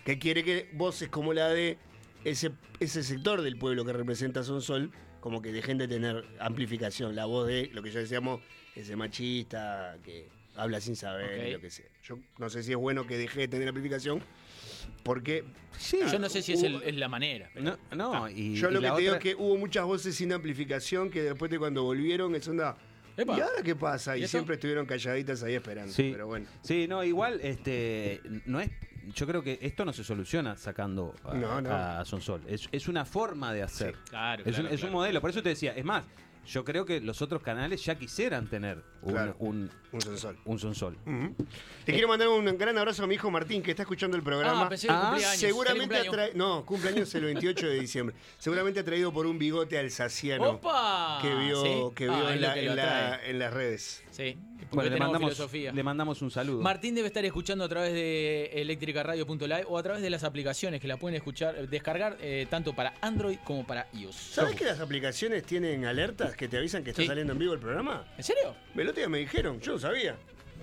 Que 0.06 0.20
quiere 0.20 0.44
que 0.44 0.70
voces 0.74 1.10
como 1.10 1.34
la 1.34 1.50
de 1.50 1.78
ese, 2.24 2.52
ese 2.80 3.04
sector 3.04 3.42
del 3.42 3.58
pueblo 3.58 3.84
que 3.86 3.94
representa 3.94 4.44
Sonsol, 4.44 4.92
como 5.20 5.42
que 5.42 5.52
dejen 5.52 5.78
de 5.78 5.88
tener 5.88 6.24
amplificación. 6.40 7.16
La 7.16 7.26
voz 7.26 7.48
de 7.48 7.70
lo 7.74 7.82
que 7.84 7.92
ya 7.92 8.00
decíamos, 8.00 8.42
ese 8.76 8.96
machista 8.96 9.98
que 10.04 10.30
habla 10.56 10.80
sin 10.80 10.96
saber, 10.96 11.40
Ok. 11.42 11.48
y 11.48 11.52
lo 11.52 11.60
que 11.60 11.70
sea. 11.72 11.86
Yo 12.04 12.20
no 12.38 12.50
sé 12.50 12.62
si 12.64 12.72
es 12.72 12.78
bueno 12.78 13.06
que 13.08 13.18
deje 13.18 13.42
de 13.42 13.48
tener 13.48 13.68
amplificación, 13.68 14.22
porque 15.06 15.46
Sí. 15.78 16.00
Yo 16.10 16.18
no 16.20 16.30
sé 16.30 16.42
si 16.42 16.54
es, 16.54 16.64
el- 16.64 16.82
es 16.84 16.96
la 16.96 17.08
manera. 17.10 17.50
pero- 17.54 17.78
No, 17.92 18.14
no, 18.14 18.30
y, 18.30 18.56
yo 18.56 18.70
y 18.70 18.74
lo 18.74 18.80
que 18.82 18.90
te 18.92 19.02
digo 19.02 19.14
es 19.16 19.20
que 19.22 19.36
hubo 19.36 19.58
muchas 19.58 19.84
voces 19.86 20.16
sin 20.16 20.32
amplificación 20.32 21.10
que 21.10 21.22
después 21.22 21.52
de 21.52 21.60
cuando 21.60 21.84
volvieron, 21.84 22.34
es 22.34 22.48
onda. 22.48 22.78
Epa. 23.18 23.38
¿Y 23.38 23.42
ahora 23.42 23.62
qué 23.64 23.76
pasa? 23.76 24.18
¿Y 24.18 24.26
siempre 24.28 24.56
estuvieron 24.56 24.86
calladitas 24.86 25.44
ahí 25.44 25.54
esperando. 25.56 25.92
Sí. 25.92 26.10
Pero 26.14 26.28
bueno. 26.28 26.48
Sí, 26.62 26.88
no, 26.88 27.04
igual, 27.04 27.40
este, 27.44 28.22
no 28.46 28.60
es. 28.62 28.70
Yo 29.14 29.28
creo 29.28 29.44
que 29.44 29.60
esto 29.62 29.84
no 29.86 29.92
se 29.94 30.04
soluciona 30.06 30.56
sacando 30.58 31.14
a, 31.26 31.34
No, 31.36 31.62
no. 31.62 31.70
a 31.72 32.04
Sonsol. 32.06 32.42
Es, 32.48 32.68
es 32.72 32.88
una 32.88 33.04
forma 33.06 33.54
de 33.54 33.62
hacer. 33.64 33.96
Claro, 34.10 34.44
es, 34.46 34.56
claro, 34.56 34.70
un, 34.70 34.74
es 34.74 34.80
un 34.82 34.88
claro. 34.88 34.94
modelo. 34.94 35.22
Por 35.22 35.30
eso 35.30 35.44
te 35.44 35.50
decía, 35.50 35.74
es 35.76 35.84
más, 35.86 36.06
yo 36.48 36.64
creo 36.64 36.86
que 36.86 37.02
los 37.02 37.22
otros 37.22 37.42
canales 37.42 37.84
ya 37.84 37.96
quisieran 37.96 38.48
tener 38.48 38.84
un, 39.02 39.12
Claro. 39.14 39.36
un, 39.40 39.70
Un 39.92 40.02
Sonsol. 40.02 40.38
un 40.46 40.60
Sonsol. 40.60 40.98
Te 41.86 41.94
quiero 41.94 42.08
mandar 42.08 42.28
un 42.28 42.46
gran 42.58 42.78
abrazo 42.78 43.04
a 43.04 43.08
mi 43.08 43.16
hijo 43.16 43.30
Martín, 43.32 43.62
que 43.62 43.72
está 43.72 43.84
escuchando 43.84 44.16
el 44.18 44.24
programa. 44.24 44.64
Ah, 44.66 44.70
pensé 44.70 44.88
que. 44.88 45.38
Seguramente 45.38 45.82
cumpleaños. 45.84 46.14
traído. 46.14 46.38
No, 46.38 46.66
cumpleaños 46.66 47.14
el 47.16 47.24
28 47.26 47.68
de 47.68 47.80
diciembre. 47.80 48.16
Seguramente 48.38 48.80
ha 48.80 48.86
traído 48.86 49.12
por 49.14 49.26
un 49.26 49.38
bigote 49.40 49.78
alsaciano 49.78 50.52
¡Opa! 50.52 51.20
que 51.22 51.34
vio, 51.36 51.64
¿Sí? 51.64 51.96
que 51.96 52.08
Ah, 52.10 52.16
vio 52.16 52.30
es 52.30 52.36
en, 52.36 52.42
lo 52.42 52.48
la- 52.48 52.54
que 52.54 52.60
en 52.66 52.76
la- 52.76 53.20
las 53.34 53.54
redes. 53.54 54.04
Sí, 54.12 54.38
Bueno, 54.72 54.90
le 54.90 54.98
mandamos, 54.98 55.34
filosofía. 55.34 55.72
le 55.72 55.84
mandamos 55.84 56.22
un 56.22 56.32
saludo. 56.32 56.62
Martín 56.62 56.96
debe 56.96 57.08
estar 57.08 57.24
escuchando 57.26 57.64
a 57.64 57.70
través 57.70 57.94
de 57.94 58.46
eléctricaradio.live 58.62 59.66
o 59.68 59.78
a 59.78 59.84
través 59.84 60.02
de 60.02 60.10
las 60.10 60.24
aplicaciones 60.24 60.82
que 60.82 60.88
la 60.88 60.98
pueden 60.98 61.16
escuchar, 61.16 61.68
descargar 61.68 62.18
eh, 62.22 62.48
tanto 62.50 62.74
para 62.74 62.94
Android 63.02 63.38
como 63.44 63.66
para 63.66 63.88
iOS. 63.94 64.16
¿Sabes 64.16 64.56
que 64.56 64.66
las 64.66 64.80
aplicaciones 64.80 65.44
tienen 65.44 65.86
alertas 65.86 66.36
que 66.36 66.48
te 66.48 66.58
avisan 66.58 66.84
que 66.84 66.92
está 66.92 67.02
Sí. 67.04 67.08
saliendo 67.08 67.34
en 67.34 67.40
vivo 67.40 67.54
el 67.54 67.60
programa? 67.60 68.06
¿En 68.18 68.24
serio? 68.24 68.56
El 68.76 68.88
otro 68.90 68.96
día 69.02 69.10
me 69.10 69.20
dijeron, 69.20 69.60
yo 69.62 69.74
no 69.74 69.80
sabía. 69.80 70.16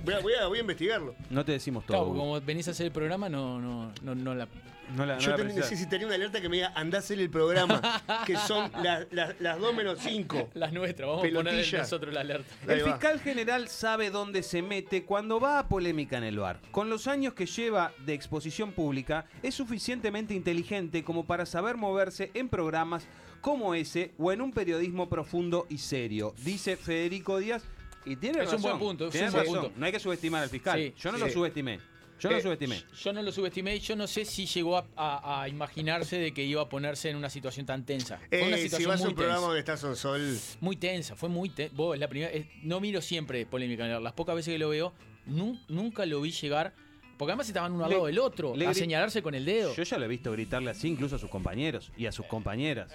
Voy 0.04 0.14
a, 0.14 0.18
voy 0.20 0.32
a- 0.34 0.46
voy 0.46 0.58
a 0.58 0.60
investigarlo. 0.62 1.14
no 1.30 1.44
te 1.44 1.52
decimos 1.52 1.84
todo. 1.86 1.96
Claro, 1.98 2.18
como 2.18 2.40
venís 2.40 2.66
a 2.68 2.72
hacer 2.72 2.86
el 2.86 2.92
programa, 2.92 3.28
no, 3.28 3.60
no, 3.60 3.92
no, 4.02 4.14
no 4.14 4.34
la. 4.34 4.48
No 4.96 5.06
la- 5.06 5.14
no 5.14 5.20
Yo 5.20 5.30
la 5.30 5.36
ten- 5.36 5.46
precisás. 5.46 5.70
necesitaría 5.70 6.06
una 6.06 6.16
alerta 6.16 6.40
que 6.40 6.48
me 6.50 6.56
diga, 6.56 6.72
andá 6.74 6.98
a 6.98 7.00
hacer 7.00 7.18
el 7.18 7.30
programa, 7.30 7.80
que 8.26 8.36
son 8.36 8.70
las, 8.82 9.06
las, 9.10 9.40
las 9.40 9.58
2 9.58 9.74
menos 9.74 9.98
5. 10.00 10.50
Las 10.54 10.72
nuestras, 10.72 11.08
vamos 11.08 11.24
a 11.24 11.28
poner 11.28 11.42
Pelotilla. 11.44 11.78
nosotros 11.78 12.12
la 12.12 12.20
alerta. 12.20 12.54
Ahí 12.68 12.74
El 12.80 12.82
va. 12.82 12.90
fiscal 12.92 13.20
general 13.20 13.68
sabe 13.68 14.10
dónde 14.10 14.42
se 14.42 14.60
mete 14.60 15.04
cuando 15.04 15.40
va 15.40 15.60
a 15.60 15.68
polémica 15.68 16.18
en 16.18 16.24
el 16.24 16.38
bar. 16.38 16.60
Con 16.72 16.90
los 16.90 17.06
años 17.06 17.32
que 17.32 17.46
lleva 17.46 17.92
de 18.04 18.12
exposición 18.12 18.72
pública, 18.72 19.24
es 19.42 19.54
suficientemente 19.54 20.34
inteligente 20.34 21.04
como 21.04 21.24
para 21.24 21.46
saber 21.46 21.76
moverse 21.78 22.30
en 22.34 22.50
programas 22.50 23.06
como 23.40 23.74
ese 23.74 24.12
o 24.18 24.30
en 24.30 24.42
un 24.42 24.52
periodismo 24.52 25.08
profundo 25.08 25.66
y 25.70 25.78
serio, 25.78 26.34
dice 26.44 26.76
Federico 26.76 27.38
Díaz. 27.38 27.64
Y 28.04 28.16
tiene 28.16 28.42
Es 28.42 28.52
un 28.52 28.62
buen 28.62 28.78
punto, 28.78 29.08
tiene 29.10 29.28
un 29.28 29.32
razón. 29.34 29.54
punto. 29.60 29.72
No 29.76 29.86
hay 29.86 29.92
que 29.92 30.00
subestimar 30.00 30.42
al 30.42 30.48
fiscal. 30.50 30.78
Sí, 30.78 30.94
Yo 30.98 31.12
no 31.12 31.18
sí. 31.18 31.24
lo 31.24 31.30
subestimé. 31.30 31.78
Yo 32.20 32.28
no 32.30 32.36
Eh, 32.36 32.38
lo 32.38 32.42
subestimé. 32.42 32.82
Yo 33.02 33.12
no 33.12 33.22
lo 33.22 33.32
subestimé 33.32 33.76
y 33.76 33.80
yo 33.80 33.96
no 33.96 34.06
sé 34.06 34.24
si 34.24 34.46
llegó 34.46 34.76
a, 34.78 34.86
a- 34.96 35.42
a 35.42 35.48
imaginarse 35.48 36.18
de 36.18 36.32
que 36.32 36.44
iba 36.44 36.62
a 36.62 36.68
ponerse 36.68 37.10
en 37.10 37.16
una 37.16 37.28
situación 37.28 37.66
tan 37.66 37.84
tensa. 37.84 38.20
Fue 38.28 38.42
una 38.46 38.56
Eh, 38.56 38.58
si 38.58 38.62
situación 38.64 38.90
vas 38.90 39.00
a 39.00 39.04
muy 39.04 39.10
un 39.10 39.16
programa 39.16 39.38
tensa. 39.38 39.46
donde 39.48 39.58
está 39.60 39.76
Sonsol, 39.76 40.38
Muy 40.60 40.76
tensa, 40.76 41.16
fue 41.16 41.28
muy 41.28 41.48
tensa. 41.48 41.74
Vos, 41.76 41.94
es 41.94 42.00
la 42.00 42.06
primera. 42.08 42.30
es- 42.30 42.46
no 42.62 42.78
miro 42.78 43.00
siempre 43.02 43.44
polémica. 43.46 43.86
Las 43.98 44.12
pocas 44.12 44.36
veces 44.36 44.52
que 44.52 44.58
lo 44.58 44.68
veo, 44.68 44.92
nu- 45.26 45.58
nunca 45.68 46.06
lo 46.06 46.20
vi 46.20 46.30
llegar. 46.30 46.74
Porque 47.18 47.32
además 47.32 47.46
estaban 47.48 47.72
uno 47.72 47.84
al 47.84 47.90
lado 47.90 48.06
del 48.06 48.18
otro, 48.18 48.56
le 48.56 48.66
a 48.66 48.74
señalarse 48.74 49.22
con 49.22 49.34
el 49.34 49.44
dedo. 49.44 49.74
Yo 49.74 49.82
ya 49.84 49.98
lo 49.98 50.04
he 50.06 50.08
visto 50.08 50.32
gritarle 50.32 50.70
así 50.70 50.88
incluso 50.88 51.16
a 51.16 51.18
sus 51.18 51.30
compañeros 51.30 51.92
y 51.96 52.06
a 52.06 52.12
sus 52.12 52.26
compañeras. 52.26 52.92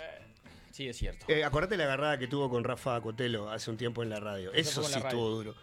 Sí, 0.71 0.87
es 0.87 0.97
cierto. 0.97 1.25
Eh, 1.29 1.43
acordate 1.43 1.75
la 1.77 1.85
agarrada 1.85 2.17
que 2.19 2.27
tuvo 2.27 2.49
con 2.49 2.63
Rafa 2.63 2.99
Cotelo 3.01 3.49
hace 3.49 3.69
un 3.71 3.77
tiempo 3.77 4.03
en 4.03 4.09
la 4.09 4.19
radio. 4.19 4.51
Eso 4.53 4.83
sí 4.83 4.97
estuvo 4.99 5.29
duro. 5.29 5.55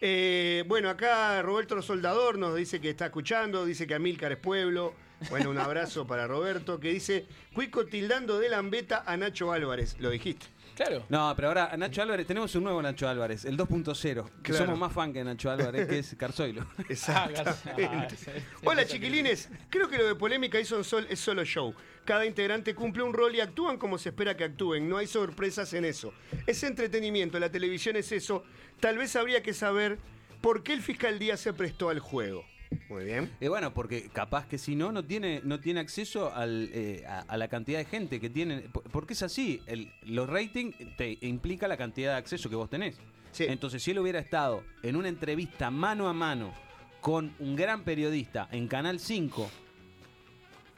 Eh, 0.00 0.64
bueno, 0.66 0.88
acá 0.88 1.42
Roberto 1.42 1.80
Soldador 1.82 2.38
nos 2.38 2.56
dice 2.56 2.80
que 2.80 2.90
está 2.90 3.06
escuchando, 3.06 3.64
dice 3.64 3.86
que 3.86 3.94
Amílcar 3.94 4.32
es 4.32 4.38
pueblo. 4.38 4.94
Bueno, 5.30 5.50
un 5.50 5.58
abrazo 5.58 6.06
para 6.06 6.26
Roberto, 6.26 6.80
que 6.80 6.92
dice, 6.92 7.26
Cuico 7.54 7.86
tildando 7.86 8.38
de 8.38 8.48
lambeta 8.48 9.04
a 9.06 9.16
Nacho 9.16 9.52
Álvarez. 9.52 9.96
Lo 9.98 10.10
dijiste. 10.10 10.46
Claro. 10.74 11.04
No, 11.08 11.32
pero 11.36 11.48
ahora 11.48 11.68
a 11.72 11.76
Nacho 11.76 12.02
Álvarez, 12.02 12.26
tenemos 12.26 12.52
un 12.56 12.64
nuevo 12.64 12.82
Nacho 12.82 13.08
Álvarez, 13.08 13.44
el 13.44 13.56
2.0, 13.56 14.24
que 14.42 14.50
Claro. 14.50 14.64
somos 14.64 14.78
más 14.80 14.92
fan 14.92 15.12
que 15.12 15.22
Nacho 15.22 15.48
Álvarez, 15.50 15.86
que 15.86 15.98
es 16.00 16.14
Carzoilo. 16.18 16.66
Exactamente. 16.88 18.16
Hola 18.64 18.84
chiquilines, 18.84 19.48
creo 19.70 19.88
que 19.88 19.98
lo 19.98 20.06
de 20.06 20.14
polémica 20.16 20.58
y 20.58 20.64
son 20.64 20.82
sol 20.82 21.06
es 21.08 21.20
solo 21.20 21.44
show. 21.44 21.72
Cada 22.04 22.26
integrante 22.26 22.74
cumple 22.74 23.02
un 23.02 23.12
rol 23.14 23.34
y 23.34 23.40
actúan 23.40 23.78
como 23.78 23.98
se 23.98 24.10
espera 24.10 24.36
que 24.36 24.44
actúen. 24.44 24.88
No 24.88 24.96
hay 24.98 25.06
sorpresas 25.06 25.72
en 25.74 25.84
eso. 25.84 26.12
Es 26.46 26.62
entretenimiento, 26.62 27.38
la 27.38 27.50
televisión 27.50 27.96
es 27.96 28.12
eso. 28.12 28.44
Tal 28.80 28.98
vez 28.98 29.16
habría 29.16 29.42
que 29.42 29.54
saber 29.54 29.98
por 30.40 30.62
qué 30.62 30.72
el 30.74 30.82
fiscal 30.82 31.18
Díaz 31.18 31.40
se 31.40 31.52
prestó 31.52 31.88
al 31.88 32.00
juego. 32.00 32.44
Muy 32.88 33.04
bien. 33.04 33.30
Y 33.40 33.46
bueno, 33.48 33.72
porque 33.72 34.08
capaz 34.12 34.46
que 34.48 34.58
si 34.58 34.74
no, 34.74 34.90
no 34.90 35.04
tiene, 35.04 35.40
no 35.44 35.60
tiene 35.60 35.80
acceso 35.80 36.34
al, 36.34 36.70
eh, 36.72 37.04
a, 37.06 37.20
a 37.20 37.36
la 37.36 37.48
cantidad 37.48 37.78
de 37.78 37.84
gente 37.84 38.20
que 38.20 38.28
tiene. 38.28 38.62
por- 38.62 38.82
Porque 38.90 39.12
es 39.12 39.22
así, 39.22 39.62
el, 39.66 39.92
los 40.02 40.28
ratings 40.28 40.74
te 40.96 41.16
implica 41.20 41.68
la 41.68 41.76
cantidad 41.76 42.12
de 42.12 42.18
acceso 42.18 42.50
que 42.50 42.56
vos 42.56 42.68
tenés. 42.68 42.96
Entonces, 43.38 43.82
si 43.82 43.90
él 43.92 43.98
hubiera 43.98 44.18
estado 44.20 44.62
en 44.82 44.96
una 44.96 45.08
entrevista 45.08 45.70
mano 45.70 46.08
a 46.08 46.12
mano 46.12 46.52
con 47.00 47.32
un 47.38 47.56
gran 47.56 47.82
periodista 47.82 48.48
en 48.52 48.66
Canal 48.68 48.98
5 49.00 49.50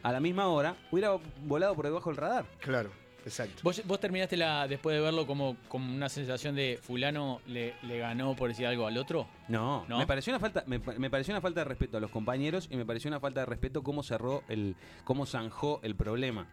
a 0.08 0.12
la 0.12 0.20
misma 0.20 0.46
hora, 0.48 0.76
hubiera 0.90 1.16
volado 1.44 1.74
por 1.74 1.84
debajo 1.86 2.10
del 2.10 2.16
radar. 2.16 2.44
Claro, 2.60 2.90
exacto. 3.24 3.60
¿Vos, 3.64 3.82
vos 3.86 3.98
terminaste 3.98 4.36
la, 4.36 4.68
después 4.68 4.94
de 4.94 5.02
verlo 5.02 5.26
como, 5.26 5.56
como 5.68 5.92
una 5.92 6.08
sensación 6.08 6.54
de 6.54 6.78
fulano 6.80 7.40
le, 7.46 7.74
le 7.82 7.98
ganó 7.98 8.36
por 8.36 8.48
decir 8.48 8.66
algo 8.66 8.86
al 8.86 8.96
otro? 8.98 9.26
No, 9.48 9.84
¿No? 9.88 9.98
Me, 9.98 10.06
pareció 10.06 10.32
una 10.32 10.38
falta, 10.40 10.62
me, 10.66 10.78
me 10.78 11.10
pareció 11.10 11.34
una 11.34 11.40
falta 11.40 11.60
de 11.60 11.64
respeto 11.64 11.96
a 11.96 12.00
los 12.00 12.10
compañeros 12.10 12.68
y 12.70 12.76
me 12.76 12.84
pareció 12.86 13.08
una 13.08 13.18
falta 13.18 13.40
de 13.40 13.46
respeto 13.46 13.82
cómo 13.82 14.02
cerró 14.04 14.44
el, 14.48 14.76
cómo 15.04 15.26
zanjó 15.26 15.80
el 15.82 15.96
problema. 15.96 16.46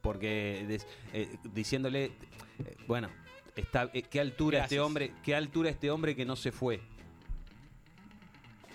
Porque 0.00 0.64
des- 0.66 0.86
eh, 1.12 1.36
diciéndole, 1.52 2.04
eh, 2.06 2.76
bueno, 2.86 3.10
está, 3.54 3.90
eh, 3.92 4.00
qué 4.02 4.20
altura 4.20 4.62
este 4.62 4.80
hombre, 4.80 5.12
qué 5.22 5.34
altura 5.34 5.68
este 5.68 5.90
hombre 5.90 6.16
que 6.16 6.24
no 6.24 6.36
se 6.36 6.50
fue. 6.50 6.80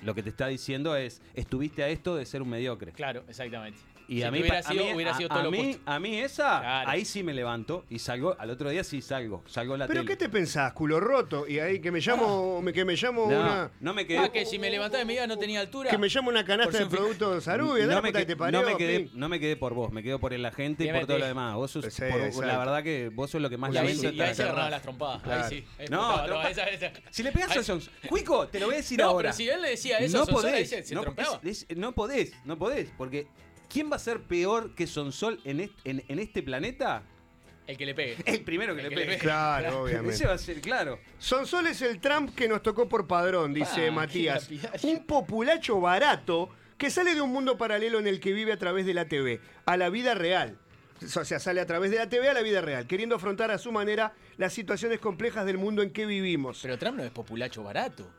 Lo 0.03 0.14
que 0.14 0.22
te 0.22 0.30
está 0.30 0.45
diciendo 0.45 0.95
es, 0.95 1.24
estuviste 1.34 1.82
a 1.84 1.88
esto 1.89 2.16
de 2.16 2.28
ser 2.28 2.43
un 2.43 2.49
mediocre. 2.49 2.91
Claro, 2.91 3.24
exactamente. 3.28 3.80
Y 4.08 4.18
Si 4.18 4.24
a 4.24 4.32
mí, 4.32 4.39
hubiera 4.41 4.62
pa- 4.62 4.68
a 4.68 4.72
sido, 4.72 4.86
mí- 4.86 4.93
hubiera 4.93 5.12
a- 5.12 5.18
sido 5.18 5.32
a 5.32 5.34
todo 5.36 5.43
lo 5.45 5.51
mí, 5.51 5.78
a 5.86 5.99
mí 5.99 6.20
esa, 6.20 6.60
Claro. 6.60 6.89
ahí 6.91 7.06
sí 7.06 7.24
me 7.24 7.34
levanto 7.34 7.86
y 7.89 7.99
salgo, 7.99 8.36
al 8.39 8.49
otro 8.51 8.70
día 8.70 8.84
sí 8.84 9.01
salgo, 9.01 9.43
salgo 9.47 9.74
a 9.74 9.78
la 9.80 9.88
¿Pero 9.88 10.01
tele. 10.01 10.12
qué 10.12 10.16
te 10.18 10.30
pensás? 10.30 10.74
¿Culo 10.74 10.99
roto? 10.99 11.47
Y 11.47 11.60
ahí 11.60 11.80
que 11.80 11.91
me 11.91 11.99
llamo, 11.99 12.62
me- 12.62 12.72
que 12.74 12.86
me 12.86 12.95
llamo 12.95 13.22
No, 13.32 13.39
una... 13.39 13.72
no 13.80 13.93
me 13.93 14.06
quedé. 14.06 14.20
Ah, 14.20 14.30
que 14.32 14.45
si 14.45 14.60
me 14.60 14.70
levantaba 14.70 14.99
de 14.99 15.06
medida 15.06 15.26
no 15.28 15.38
tenía 15.38 15.60
altura. 15.60 15.89
Que 15.89 15.97
me 15.97 16.08
llamo 16.08 16.30
una 16.30 16.45
canasta 16.45 16.78
de 16.78 16.86
productos 16.86 17.43
Sarubia, 17.45 17.86
no, 17.88 18.01
me 18.01 18.12
que 18.12 18.20
que- 18.20 18.26
te 18.26 18.36
parió, 18.36 18.62
no 18.62 18.66
me 18.68 18.78
quedé, 18.78 19.10
no 19.14 19.30
me 19.30 19.39
quedé 19.39 19.56
por 19.56 19.74
vos, 19.74 19.91
me 19.91 20.03
quedo 20.03 20.20
por 20.20 20.32
la 20.38 20.51
gente 20.51 20.86
y 20.86 20.91
por 20.91 21.06
todo 21.08 21.18
lo 21.20 21.26
demás. 21.28 21.56
Vos 21.56 21.72
sos, 21.72 21.86
Sí, 21.93 22.03
por- 22.34 22.45
la 22.45 22.58
verdad 22.58 22.84
que 22.84 23.10
vos 23.14 23.30
sos 23.32 23.41
lo 23.41 23.49
que 23.49 23.58
más 23.58 23.70
ahí, 23.70 23.76
lamento. 23.76 24.01
sí, 24.10 24.16
y 24.16 24.22
ahí 24.22 24.30
agarraban 24.32 24.72
las 24.72 24.82
trompadas. 24.82 25.51
Ahí 25.51 25.64
sí. 25.80 25.86
No, 25.89 26.16
Si 27.10 27.24
le 27.24 27.32
pegas 27.32 27.58
a 27.58 27.64
Sons, 27.64 27.89
Cuico, 28.08 28.47
te 28.47 28.60
lo 28.60 28.68
voy 28.68 28.76
a 28.76 28.78
decir 28.78 28.99
No, 28.99 29.06
ahora. 29.06 29.30
pero 29.30 29.38
si 29.38 29.49
él 29.49 29.62
le 29.62 29.70
decía 29.72 29.97
eso 29.99 30.18
a 30.24 30.26
no 30.26 30.32
podés, 30.32 31.66
no 31.76 31.91
podés, 31.93 32.34
no 32.45 32.58
podés, 32.58 32.89
porque 32.97 33.28
¿quién 33.76 33.91
va 33.91 33.97
a 33.97 33.99
ser 33.99 34.21
peor 34.21 34.73
que 34.73 34.88
Sonsol 34.88 35.41
en, 35.43 35.59
est- 35.59 35.73
en, 35.84 36.01
en 36.07 36.19
este 36.19 36.41
planeta? 36.41 37.03
El 37.67 37.76
que 37.76 37.86
le 37.86 37.93
pegue. 37.93 38.15
El 38.26 38.41
primero 38.45 38.73
que 38.73 38.82
El 38.82 38.88
le 38.88 38.95
que 38.95 39.01
le 39.01 39.05
pegue. 39.07 39.17
Claro, 39.17 39.82
obviamente. 39.84 40.13
Ese 40.15 40.26
va 40.28 40.34
a 40.34 40.38
ser, 40.38 40.61
claro. 40.61 40.97
Sonsol 41.19 41.67
es 41.67 41.82
el 41.82 41.99
Trump 41.99 42.34
que 42.34 42.47
nos 42.47 42.63
tocó 42.63 42.88
por 42.88 43.05
padrón, 43.05 43.53
dice 43.53 43.88
Ah, 43.88 43.91
Matías. 43.91 44.49
Un 44.84 45.05
populacho 45.05 45.82
barato 45.82 46.47
que 46.78 46.89
sale 46.89 47.15
de 47.15 47.19
un 47.21 47.32
mundo 47.34 47.57
paralelo 47.57 47.99
en 47.99 48.07
el 48.07 48.21
que 48.21 48.32
vive 48.32 48.53
a 48.53 48.57
través 48.57 48.86
de 48.86 48.93
la 48.93 49.09
TV, 49.09 49.41
a 49.65 49.76
la 49.76 49.89
vida 49.89 50.13
real. 50.15 50.57
O 51.03 51.26
sea, 51.26 51.39
sale 51.39 51.59
a 51.59 51.65
través 51.65 51.91
de 51.91 51.97
la 51.97 52.07
TV 52.07 52.30
a 52.30 52.34
la 52.34 52.41
vida 52.41 52.61
real, 52.61 52.88
queriendo 52.88 53.15
afrontar 53.17 53.51
a 53.51 53.57
su 53.57 53.71
manera 53.73 54.13
las 54.38 54.53
situaciones 54.53 54.99
complejas 54.99 55.45
del 55.45 55.57
mundo 55.57 55.82
en 55.82 55.91
que 55.91 56.05
vivimos. 56.05 56.59
Pero 56.61 56.78
Trump 56.78 56.97
no 56.97 57.03
es 57.03 57.11
populacho 57.11 57.63
barato. 57.63 58.09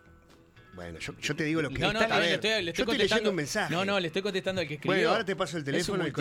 Bueno, 0.77 0.99
yo, 0.99 1.15
yo 1.19 1.35
te 1.35 1.43
digo 1.45 1.63
lo 1.63 1.71
que 1.71 1.79
No, 1.79 1.93
no, 1.93 2.01
está. 2.03 2.21
le 2.21 2.35
estoy, 2.35 2.51
le 2.63 2.73
yo 2.73 2.83
estoy 2.85 2.99
leyendo 2.99 3.31
un 3.31 3.37
mensaje. 3.37 3.73
No, 3.75 3.85
no, 3.85 3.99
le 3.99 4.09
estoy 4.09 4.23
contestando 4.23 4.61
al 4.61 4.69
que 4.69 4.75
escribió. 4.75 4.95
Bueno, 4.97 5.11
ahora 5.11 5.25
te 5.25 5.35
paso 5.35 5.57
el 5.57 5.65
teléfono 5.65 6.05
es 6.05 6.13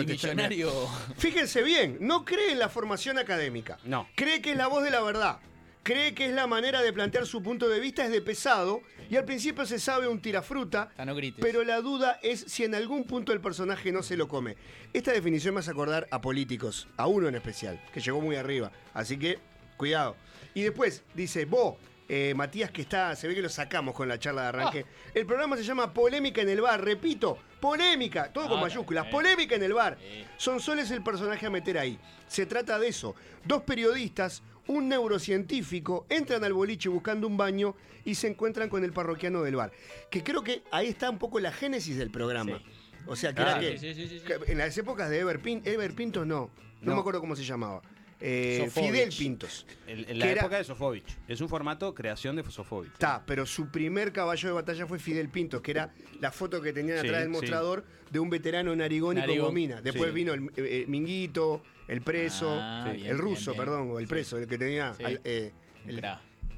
y 0.52 0.64
un. 0.64 0.88
Fíjense 1.18 1.62
bien, 1.62 1.98
no 2.00 2.24
cree 2.24 2.52
en 2.52 2.58
la 2.58 2.68
formación 2.70 3.18
académica. 3.18 3.78
No. 3.84 4.08
Cree 4.16 4.40
que 4.40 4.52
es 4.52 4.56
la 4.56 4.66
voz 4.66 4.82
de 4.82 4.90
la 4.90 5.02
verdad. 5.02 5.38
Cree 5.82 6.14
que 6.14 6.26
es 6.26 6.32
la 6.32 6.46
manera 6.48 6.82
de 6.82 6.92
plantear 6.92 7.26
su 7.26 7.42
punto 7.42 7.68
de 7.68 7.78
vista 7.78 8.04
es 8.04 8.10
de 8.10 8.20
pesado 8.20 8.80
y 9.08 9.14
al 9.14 9.24
principio 9.24 9.64
se 9.66 9.78
sabe 9.78 10.08
un 10.08 10.20
tirafruta, 10.20 10.90
Ah, 10.96 11.04
no 11.04 11.14
grites. 11.14 11.40
pero 11.40 11.62
la 11.62 11.80
duda 11.80 12.18
es 12.24 12.40
si 12.48 12.64
en 12.64 12.74
algún 12.74 13.04
punto 13.04 13.32
el 13.32 13.40
personaje 13.40 13.92
no 13.92 14.02
se 14.02 14.16
lo 14.16 14.26
come. 14.26 14.56
Esta 14.92 15.12
definición 15.12 15.54
me 15.54 15.60
hace 15.60 15.70
acordar 15.70 16.08
a 16.10 16.20
políticos, 16.20 16.88
a 16.96 17.06
uno 17.06 17.28
en 17.28 17.36
especial, 17.36 17.80
que 17.92 18.00
llegó 18.00 18.20
muy 18.20 18.34
arriba. 18.34 18.72
Así 18.94 19.16
que, 19.16 19.38
cuidado. 19.76 20.16
Y 20.54 20.62
después 20.62 21.04
dice, 21.14 21.44
vos, 21.44 21.76
eh, 22.08 22.34
Matías, 22.36 22.70
que 22.70 22.82
está, 22.82 23.14
se 23.16 23.26
ve 23.28 23.34
que 23.34 23.42
lo 23.42 23.48
sacamos 23.48 23.94
con 23.94 24.08
la 24.08 24.18
charla 24.18 24.42
de 24.42 24.48
arranque. 24.48 24.84
Ah. 24.88 25.10
El 25.14 25.26
programa 25.26 25.56
se 25.56 25.64
llama 25.64 25.92
Polémica 25.92 26.40
en 26.42 26.48
el 26.48 26.60
Bar, 26.60 26.84
repito, 26.84 27.38
polémica, 27.60 28.32
todo 28.32 28.48
con 28.48 28.58
Ah, 28.58 28.62
mayúsculas, 28.62 29.06
eh. 29.06 29.10
polémica 29.10 29.54
en 29.56 29.62
el 29.64 29.72
bar. 29.74 29.98
Sí. 30.00 30.24
Son 30.36 30.60
soles 30.60 30.90
el 30.90 31.02
personaje 31.02 31.46
a 31.46 31.50
meter 31.50 31.78
ahí. 31.78 31.98
Se 32.28 32.46
trata 32.46 32.78
de 32.78 32.88
eso. 32.88 33.14
Dos 33.44 33.62
periodistas, 33.62 34.42
un 34.68 34.88
neurocientífico, 34.88 36.06
entran 36.08 36.44
al 36.44 36.52
boliche 36.52 36.88
buscando 36.88 37.26
un 37.26 37.36
baño 37.36 37.74
y 38.04 38.14
se 38.14 38.28
encuentran 38.28 38.68
con 38.68 38.84
el 38.84 38.92
parroquiano 38.92 39.42
del 39.42 39.56
bar. 39.56 39.72
Que 40.10 40.22
creo 40.22 40.42
que 40.44 40.62
ahí 40.70 40.88
está 40.88 41.10
un 41.10 41.18
poco 41.18 41.40
la 41.40 41.50
génesis 41.52 41.96
del 41.96 42.10
programa. 42.10 42.60
O 43.06 43.16
sea, 43.16 43.32
que 43.34 43.42
Ah, 43.42 43.52
era 43.52 43.60
que, 43.60 43.78
sí, 43.78 43.94
sí, 43.94 44.08
sí, 44.08 44.18
sí. 44.20 44.24
que 44.24 44.52
en 44.52 44.58
las 44.58 44.76
épocas 44.78 45.08
de 45.10 45.18
Ever, 45.20 45.40
Pin- 45.40 45.62
Ever 45.64 45.94
Pintos, 45.94 46.26
no. 46.26 46.50
No, 46.80 46.90
No. 46.90 46.94
me 46.94 47.00
acuerdo 47.00 47.20
cómo 47.20 47.34
se 47.34 47.44
llamaba. 47.44 47.82
Eh. 48.20 48.68
Fidel 48.72 49.10
Pintos. 49.16 49.66
En, 49.86 49.98
en 50.00 50.04
Que 50.06 50.14
la 50.14 50.26
era- 50.30 50.40
época 50.40 50.56
de 50.58 50.64
Sofovich. 50.64 51.04
Es 51.28 51.40
un 51.40 51.48
formato 51.48 51.94
creación 51.94 52.36
de 52.36 52.42
Sofovich. 52.50 52.92
Está, 52.92 53.22
pero 53.26 53.44
su 53.46 53.68
primer 53.70 54.12
caballo 54.12 54.48
de 54.48 54.54
batalla 54.54 54.86
fue 54.86 54.98
Fidel 54.98 55.28
Pintos, 55.28 55.60
que 55.60 55.70
era 55.72 55.92
la 56.20 56.30
foto 56.32 56.60
que 56.62 56.72
tenían 56.72 57.00
Sí, 57.00 57.06
atrás 57.08 57.22
del 57.22 57.28
sí. 57.30 57.32
mostrador 57.40 57.84
de 58.10 58.18
un 58.18 58.30
veterano 58.30 58.74
narigón 58.74 59.18
y 59.18 59.22
con 59.26 59.38
gomina. 59.38 59.80
Después 59.82 60.10
Sí. 60.10 60.14
vino 60.14 60.32
el 60.32 60.44
eh, 60.44 60.50
eh, 60.56 60.84
Minguito, 60.88 61.62
el 61.88 62.00
preso, 62.00 62.48
Ah, 62.58 62.90
bien, 62.94 63.06
el 63.06 63.18
ruso, 63.18 63.52
bien, 63.52 63.64
bien. 63.64 63.64
perdón, 63.74 63.90
o 63.90 63.98
el 63.98 64.06
preso, 64.08 64.38
el 64.38 64.46
que 64.46 64.56
tenía. 64.58 64.94
Al- 65.04 65.20
eh, 65.24 65.52
el- 65.86 66.02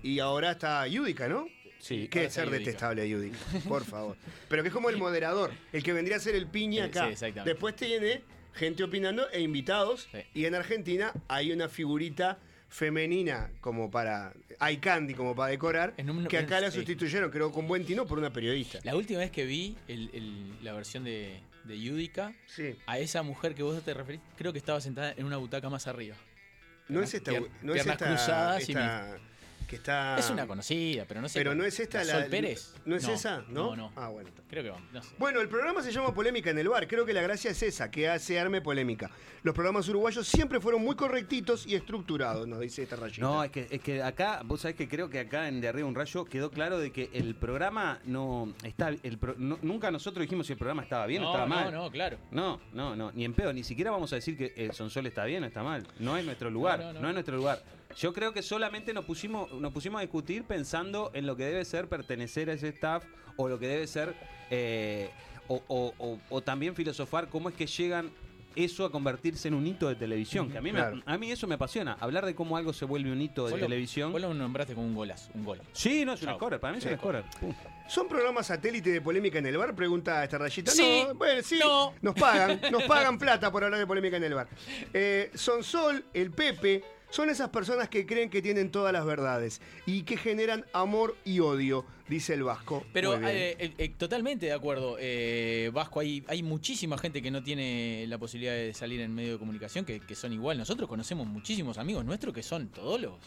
y 0.02 0.20
ahora 0.20 0.52
está 0.52 0.86
Yudica, 0.86 1.28
¿no? 1.28 1.46
Sí. 1.80 2.08
Está 2.12 2.28
ser 2.30 2.50
detestable 2.50 3.08
Yudica, 3.08 3.36
por 3.68 3.84
favor. 3.84 4.16
Pero 4.48 4.62
que 4.62 4.68
es 4.68 4.74
como 4.74 4.90
el 4.90 4.96
moderador, 4.98 5.50
el 5.72 5.82
que 5.82 5.92
vendría 5.92 6.16
a 6.16 6.20
ser 6.20 6.34
el 6.34 6.46
piña 6.46 6.84
acá. 6.86 7.06
sí, 7.06 7.12
exactamente. 7.12 7.50
Después 7.50 7.74
tiene 7.76 8.22
gente 8.54 8.82
opinando 8.84 9.28
e 9.30 9.40
invitados. 9.40 10.08
Sí. 10.12 10.18
Y 10.34 10.44
en 10.46 10.54
Argentina 10.54 11.12
hay 11.28 11.52
una 11.52 11.68
figurita 11.68 12.38
femenina 12.68 13.50
como 13.60 13.90
para. 13.90 14.32
Hay 14.58 14.76
candy 14.78 15.14
como 15.14 15.34
para 15.34 15.50
decorar. 15.50 15.94
Un- 15.98 16.26
que 16.26 16.38
acá 16.38 16.60
la 16.60 16.70
sustituyeron, 16.70 17.30
creo, 17.30 17.50
con 17.52 17.66
buen 17.66 17.84
tino 17.84 18.06
por 18.06 18.18
una 18.18 18.30
periodista. 18.32 18.78
La 18.84 18.94
última 18.96 19.20
vez 19.20 19.30
que 19.30 19.44
vi 19.44 19.76
el- 19.88 20.10
el- 20.12 20.64
la 20.64 20.72
versión 20.74 21.04
de, 21.04 21.40
de 21.64 21.80
Yudica, 21.80 22.34
Sí. 22.46 22.76
a 22.86 22.98
esa 22.98 23.22
mujer 23.22 23.54
que 23.54 23.62
vos 23.62 23.82
te 23.82 23.94
referís, 23.94 24.20
creo 24.36 24.52
que 24.52 24.58
estaba 24.58 24.80
sentada 24.80 25.12
en 25.16 25.24
una 25.24 25.36
butaca 25.38 25.68
más 25.70 25.86
arriba. 25.86 26.16
No 26.88 27.02
es 27.02 27.12
esta. 27.14 27.32
No 27.62 27.74
es 27.74 27.86
esta, 27.86 28.58
esta 28.58 29.08
que 29.68 29.76
está. 29.76 30.18
Es 30.18 30.28
una 30.30 30.46
conocida, 30.46 31.04
pero 31.06 31.20
no 31.20 31.28
sé. 31.28 31.38
Pero 31.38 31.54
no 31.54 31.64
es 31.64 31.78
esta 31.78 31.98
¿La 31.98 32.04
la. 32.14 32.20
Sol 32.22 32.30
Pérez. 32.30 32.74
¿No 32.84 32.96
es 32.96 33.06
esa? 33.06 33.42
¿No? 33.48 33.76
No, 33.76 33.76
no. 33.76 33.92
Ah, 33.94 34.08
bueno. 34.08 34.30
Creo 34.50 34.62
que 34.64 34.70
va, 34.70 34.80
no 34.92 35.02
sé. 35.02 35.14
Bueno, 35.18 35.40
el 35.40 35.48
programa 35.48 35.82
se 35.82 35.92
llama 35.92 36.12
Polémica 36.14 36.50
en 36.50 36.58
el 36.58 36.68
Bar. 36.68 36.88
Creo 36.88 37.04
que 37.04 37.12
la 37.12 37.20
gracia 37.22 37.50
es 37.50 37.62
esa, 37.62 37.90
que 37.90 38.08
hace 38.08 38.40
arme 38.40 38.60
polémica. 38.62 39.10
Los 39.42 39.54
programas 39.54 39.88
uruguayos 39.88 40.26
siempre 40.26 40.58
fueron 40.58 40.82
muy 40.82 40.96
correctitos 40.96 41.66
y 41.66 41.74
estructurados, 41.76 42.48
nos 42.48 42.58
dice 42.60 42.82
esta 42.82 42.96
rayita. 42.96 43.20
No, 43.20 43.44
es 43.44 43.50
que, 43.52 43.68
es 43.70 43.80
que 43.80 44.02
acá, 44.02 44.40
vos 44.44 44.62
sabés 44.62 44.74
que 44.76 44.88
creo 44.88 45.08
que 45.10 45.20
acá 45.20 45.46
en 45.48 45.60
De 45.60 45.68
Arriba 45.68 45.86
un 45.86 45.94
Rayo 45.94 46.24
quedó 46.24 46.50
claro 46.50 46.78
de 46.78 46.90
que 46.90 47.10
el 47.12 47.34
programa 47.34 48.00
no 48.04 48.52
está. 48.64 48.88
El 49.02 49.18
pro- 49.18 49.34
no- 49.38 49.58
nunca 49.62 49.90
nosotros 49.90 50.22
dijimos 50.22 50.46
si 50.46 50.54
el 50.54 50.58
programa 50.58 50.82
estaba 50.82 51.06
bien 51.06 51.22
o 51.22 51.26
no, 51.26 51.30
estaba 51.32 51.46
no, 51.46 51.54
mal. 51.54 51.72
no, 51.74 51.90
claro. 51.90 52.18
No, 52.30 52.58
no, 52.72 52.96
no, 52.96 53.12
ni 53.12 53.24
en 53.26 53.34
pedo, 53.34 53.52
ni 53.52 53.62
siquiera 53.62 53.90
vamos 53.90 54.12
a 54.12 54.16
decir 54.16 54.36
que 54.36 54.54
el 54.56 54.72
Sonsol 54.72 55.06
está 55.06 55.24
bien 55.26 55.44
o 55.44 55.46
está 55.46 55.62
mal. 55.62 55.86
No 55.98 56.16
es 56.16 56.24
nuestro 56.24 56.50
lugar, 56.50 56.78
No, 56.80 56.86
no, 56.86 56.92
no, 56.94 57.00
no. 57.02 57.08
es 57.08 57.14
nuestro 57.14 57.36
lugar. 57.36 57.62
Yo 57.96 58.12
creo 58.12 58.32
que 58.32 58.42
solamente 58.42 58.92
nos 58.92 59.04
pusimos, 59.04 59.52
nos 59.52 59.72
pusimos 59.72 59.98
a 59.98 60.02
discutir 60.02 60.44
pensando 60.44 61.10
en 61.14 61.26
lo 61.26 61.36
que 61.36 61.44
debe 61.44 61.64
ser 61.64 61.88
pertenecer 61.88 62.50
a 62.50 62.52
ese 62.52 62.68
staff 62.68 63.04
o 63.36 63.48
lo 63.48 63.58
que 63.58 63.66
debe 63.68 63.86
ser, 63.86 64.14
eh, 64.50 65.10
o, 65.48 65.62
o- 65.68 65.94
o- 65.98 66.18
o 66.28 66.40
también 66.42 66.74
filosofar 66.74 67.28
cómo 67.28 67.48
es 67.48 67.54
que 67.54 67.66
llegan 67.66 68.10
eso 68.56 68.84
a 68.84 68.90
convertirse 68.90 69.46
en 69.48 69.54
un 69.54 69.66
hito 69.66 69.88
de 69.88 69.94
televisión. 69.94 70.50
Que 70.50 70.58
a 70.58 70.60
mí, 70.60 70.72
me- 70.72 71.02
a 71.04 71.18
mí 71.18 71.30
eso 71.30 71.46
me 71.46 71.54
apasiona. 71.54 71.96
Hablar 72.00 72.26
de 72.26 72.34
cómo 72.34 72.56
algo 72.56 72.72
se 72.72 72.84
vuelve 72.84 73.12
un 73.12 73.20
hito 73.22 73.44
de 73.46 73.52
Vos 73.52 73.60
lo- 73.60 73.66
televisión. 73.66 74.10
Vos 74.10 74.20
lo 74.20 74.34
nombraste 74.34 74.74
como 74.74 74.86
un 74.86 74.94
golazo, 74.94 75.30
un 75.34 75.44
gol. 75.44 75.60
Sí, 75.72 76.04
no, 76.04 76.14
es 76.14 76.22
un 76.22 76.34
scorer. 76.34 76.58
Para 76.58 76.72
mí 76.72 76.78
es 76.78 76.84
un 76.86 76.96
scorer. 76.96 77.24
¿Son 77.86 78.08
programas 78.08 78.46
satélite 78.48 78.90
de 78.90 79.00
polémica 79.00 79.38
en 79.38 79.46
el 79.46 79.56
bar? 79.56 79.74
Pregunta 79.76 80.22
esta 80.24 80.38
rayita. 80.38 80.72
Sí. 80.72 81.04
No, 81.06 81.14
bueno, 81.14 81.40
sí. 81.42 81.58
No. 81.60 81.94
Nos 82.02 82.14
pagan, 82.14 82.60
nos 82.72 82.82
pagan 82.84 83.16
plata 83.18 83.50
por 83.52 83.62
hablar 83.64 83.78
de 83.80 83.86
polémica 83.86 84.16
en 84.16 84.24
el 84.24 84.34
bar. 84.34 84.48
Eh, 84.92 85.30
Son 85.34 85.62
Sol, 85.62 86.04
el 86.12 86.30
Pepe, 86.32 86.82
son 87.10 87.30
esas 87.30 87.48
personas 87.48 87.88
que 87.88 88.04
creen 88.06 88.28
que 88.30 88.42
tienen 88.42 88.70
todas 88.70 88.92
las 88.92 89.04
verdades 89.06 89.60
y 89.86 90.02
que 90.02 90.16
generan 90.16 90.64
amor 90.72 91.16
y 91.24 91.40
odio, 91.40 91.86
dice 92.08 92.34
el 92.34 92.42
Vasco. 92.42 92.84
Pero 92.92 93.14
eh, 93.14 93.56
eh, 93.58 93.74
eh, 93.78 93.88
totalmente 93.96 94.46
de 94.46 94.52
acuerdo. 94.52 94.96
Eh, 95.00 95.70
Vasco, 95.72 96.00
hay, 96.00 96.22
hay 96.28 96.42
muchísima 96.42 96.98
gente 96.98 97.22
que 97.22 97.30
no 97.30 97.42
tiene 97.42 98.04
la 98.08 98.18
posibilidad 98.18 98.52
de 98.52 98.74
salir 98.74 99.00
en 99.00 99.14
medio 99.14 99.32
de 99.32 99.38
comunicación 99.38 99.84
que, 99.84 100.00
que 100.00 100.14
son 100.14 100.32
igual. 100.32 100.58
Nosotros 100.58 100.88
conocemos 100.88 101.26
muchísimos 101.26 101.78
amigos 101.78 102.04
nuestros 102.04 102.34
que 102.34 102.42
son 102.42 102.68
todólogos. 102.68 103.20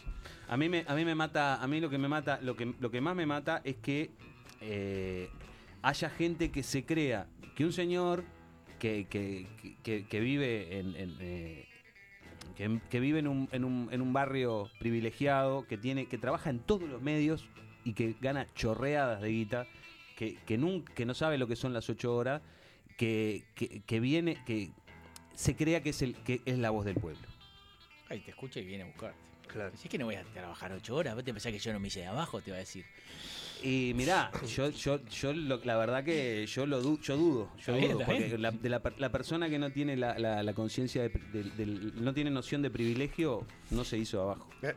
A 0.48 0.56
mí 0.56 0.68
me, 0.68 0.84
a 0.86 0.94
mí 0.94 1.04
me 1.04 1.14
mata, 1.14 1.62
a 1.62 1.66
mí 1.66 1.80
lo 1.80 1.90
que 1.90 1.98
me 1.98 2.08
mata, 2.08 2.38
lo 2.42 2.54
que, 2.56 2.72
lo 2.78 2.90
que 2.90 3.00
más 3.00 3.16
me 3.16 3.26
mata 3.26 3.62
es 3.64 3.76
que 3.76 4.10
eh, 4.60 5.28
haya 5.82 6.08
gente 6.10 6.50
que 6.52 6.62
se 6.62 6.84
crea 6.84 7.26
que 7.56 7.64
un 7.64 7.72
señor 7.72 8.22
que, 8.78 9.06
que, 9.08 9.46
que- 9.82 10.06
que 10.06 10.20
vive 10.20 10.78
en, 10.78 10.94
en, 10.96 11.16
eh, 11.20 11.68
que, 12.54 13.00
vive 13.00 13.18
en 13.18 13.28
un, 13.28 13.48
en, 13.52 13.64
un, 13.64 13.88
en 13.92 14.00
un 14.00 14.12
barrio 14.12 14.68
privilegiado, 14.78 15.66
que 15.66 15.76
tiene, 15.78 16.06
que 16.06 16.18
trabaja 16.18 16.50
en 16.50 16.58
todos 16.60 16.88
los 16.88 17.02
medios 17.02 17.48
y 17.84 17.94
que 17.94 18.14
gana 18.20 18.46
chorreadas 18.54 19.20
de 19.20 19.28
guita, 19.28 19.66
que, 20.16 20.36
que, 20.46 20.58
nun- 20.58 20.84
que 20.84 21.04
no 21.06 21.14
sabe 21.14 21.38
lo 21.38 21.46
que 21.46 21.56
son 21.56 21.72
las 21.72 21.88
ocho 21.90 22.14
horas, 22.14 22.42
que, 22.96 23.44
que, 23.86 24.00
viene, 24.00 24.38
que 24.46 24.70
se 25.34 25.56
crea 25.56 25.82
que 25.82 25.90
es 25.90 26.02
el, 26.02 26.14
que 26.16 26.40
es 26.44 26.58
la 26.58 26.70
voz 26.70 26.84
del 26.84 26.94
pueblo. 26.96 27.26
Ay, 28.08 28.20
te 28.20 28.30
escucha 28.30 28.60
y 28.60 28.64
viene 28.66 28.84
a 28.84 28.86
buscarte. 28.86 29.18
Claro. 29.52 29.72
Si 29.76 29.84
es 29.84 29.90
que 29.90 29.98
no 29.98 30.06
voy 30.06 30.14
a 30.14 30.22
trabajar 30.24 30.72
ocho 30.72 30.94
horas, 30.96 31.14
vos 31.14 31.24
te 31.24 31.32
pensás 31.32 31.52
que 31.52 31.58
yo 31.58 31.72
no 31.72 31.80
me 31.80 31.88
hice 31.88 32.00
de 32.00 32.06
abajo, 32.06 32.40
te 32.40 32.50
va 32.50 32.56
a 32.56 32.60
decir. 32.60 32.84
Y 33.62 33.92
mirá, 33.94 34.30
yo, 34.48 34.70
yo, 34.70 35.04
yo 35.06 35.32
lo- 35.32 35.60
la 35.64 35.76
verdad 35.76 36.02
que 36.02 36.46
yo 36.46 36.66
lo 36.66 36.80
du- 36.82 36.98
yo 37.00 37.16
dudo, 37.16 37.52
yo 37.64 37.76
dudo, 37.76 37.98
porque 38.04 38.36
la, 38.38 38.50
de 38.50 38.68
la, 38.68 38.80
per- 38.80 38.98
la 38.98 39.12
persona 39.12 39.48
que 39.48 39.58
no 39.58 39.70
tiene 39.70 39.96
la, 39.96 40.18
la- 40.18 40.42
la 40.42 40.52
conciencia 40.52 41.02
de, 41.02 41.92
no 41.94 42.12
tiene 42.12 42.30
noción 42.30 42.60
de 42.62 42.70
privilegio, 42.70 43.46
no 43.70 43.84
se 43.84 43.98
hizo 43.98 44.22
abajo. 44.22 44.48
Eh, 44.62 44.74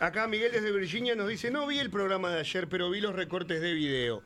Acá 0.00 0.26
Miguel 0.26 0.50
desde 0.52 0.72
Virginia 0.72 1.14
nos 1.14 1.28
dice, 1.28 1.50
no 1.50 1.66
vi 1.66 1.78
el 1.78 1.88
programa 1.88 2.30
de 2.30 2.40
ayer, 2.40 2.68
pero 2.68 2.90
vi 2.90 3.00
los 3.00 3.14
recortes 3.14 3.60
de 3.60 3.72
video. 3.72 4.22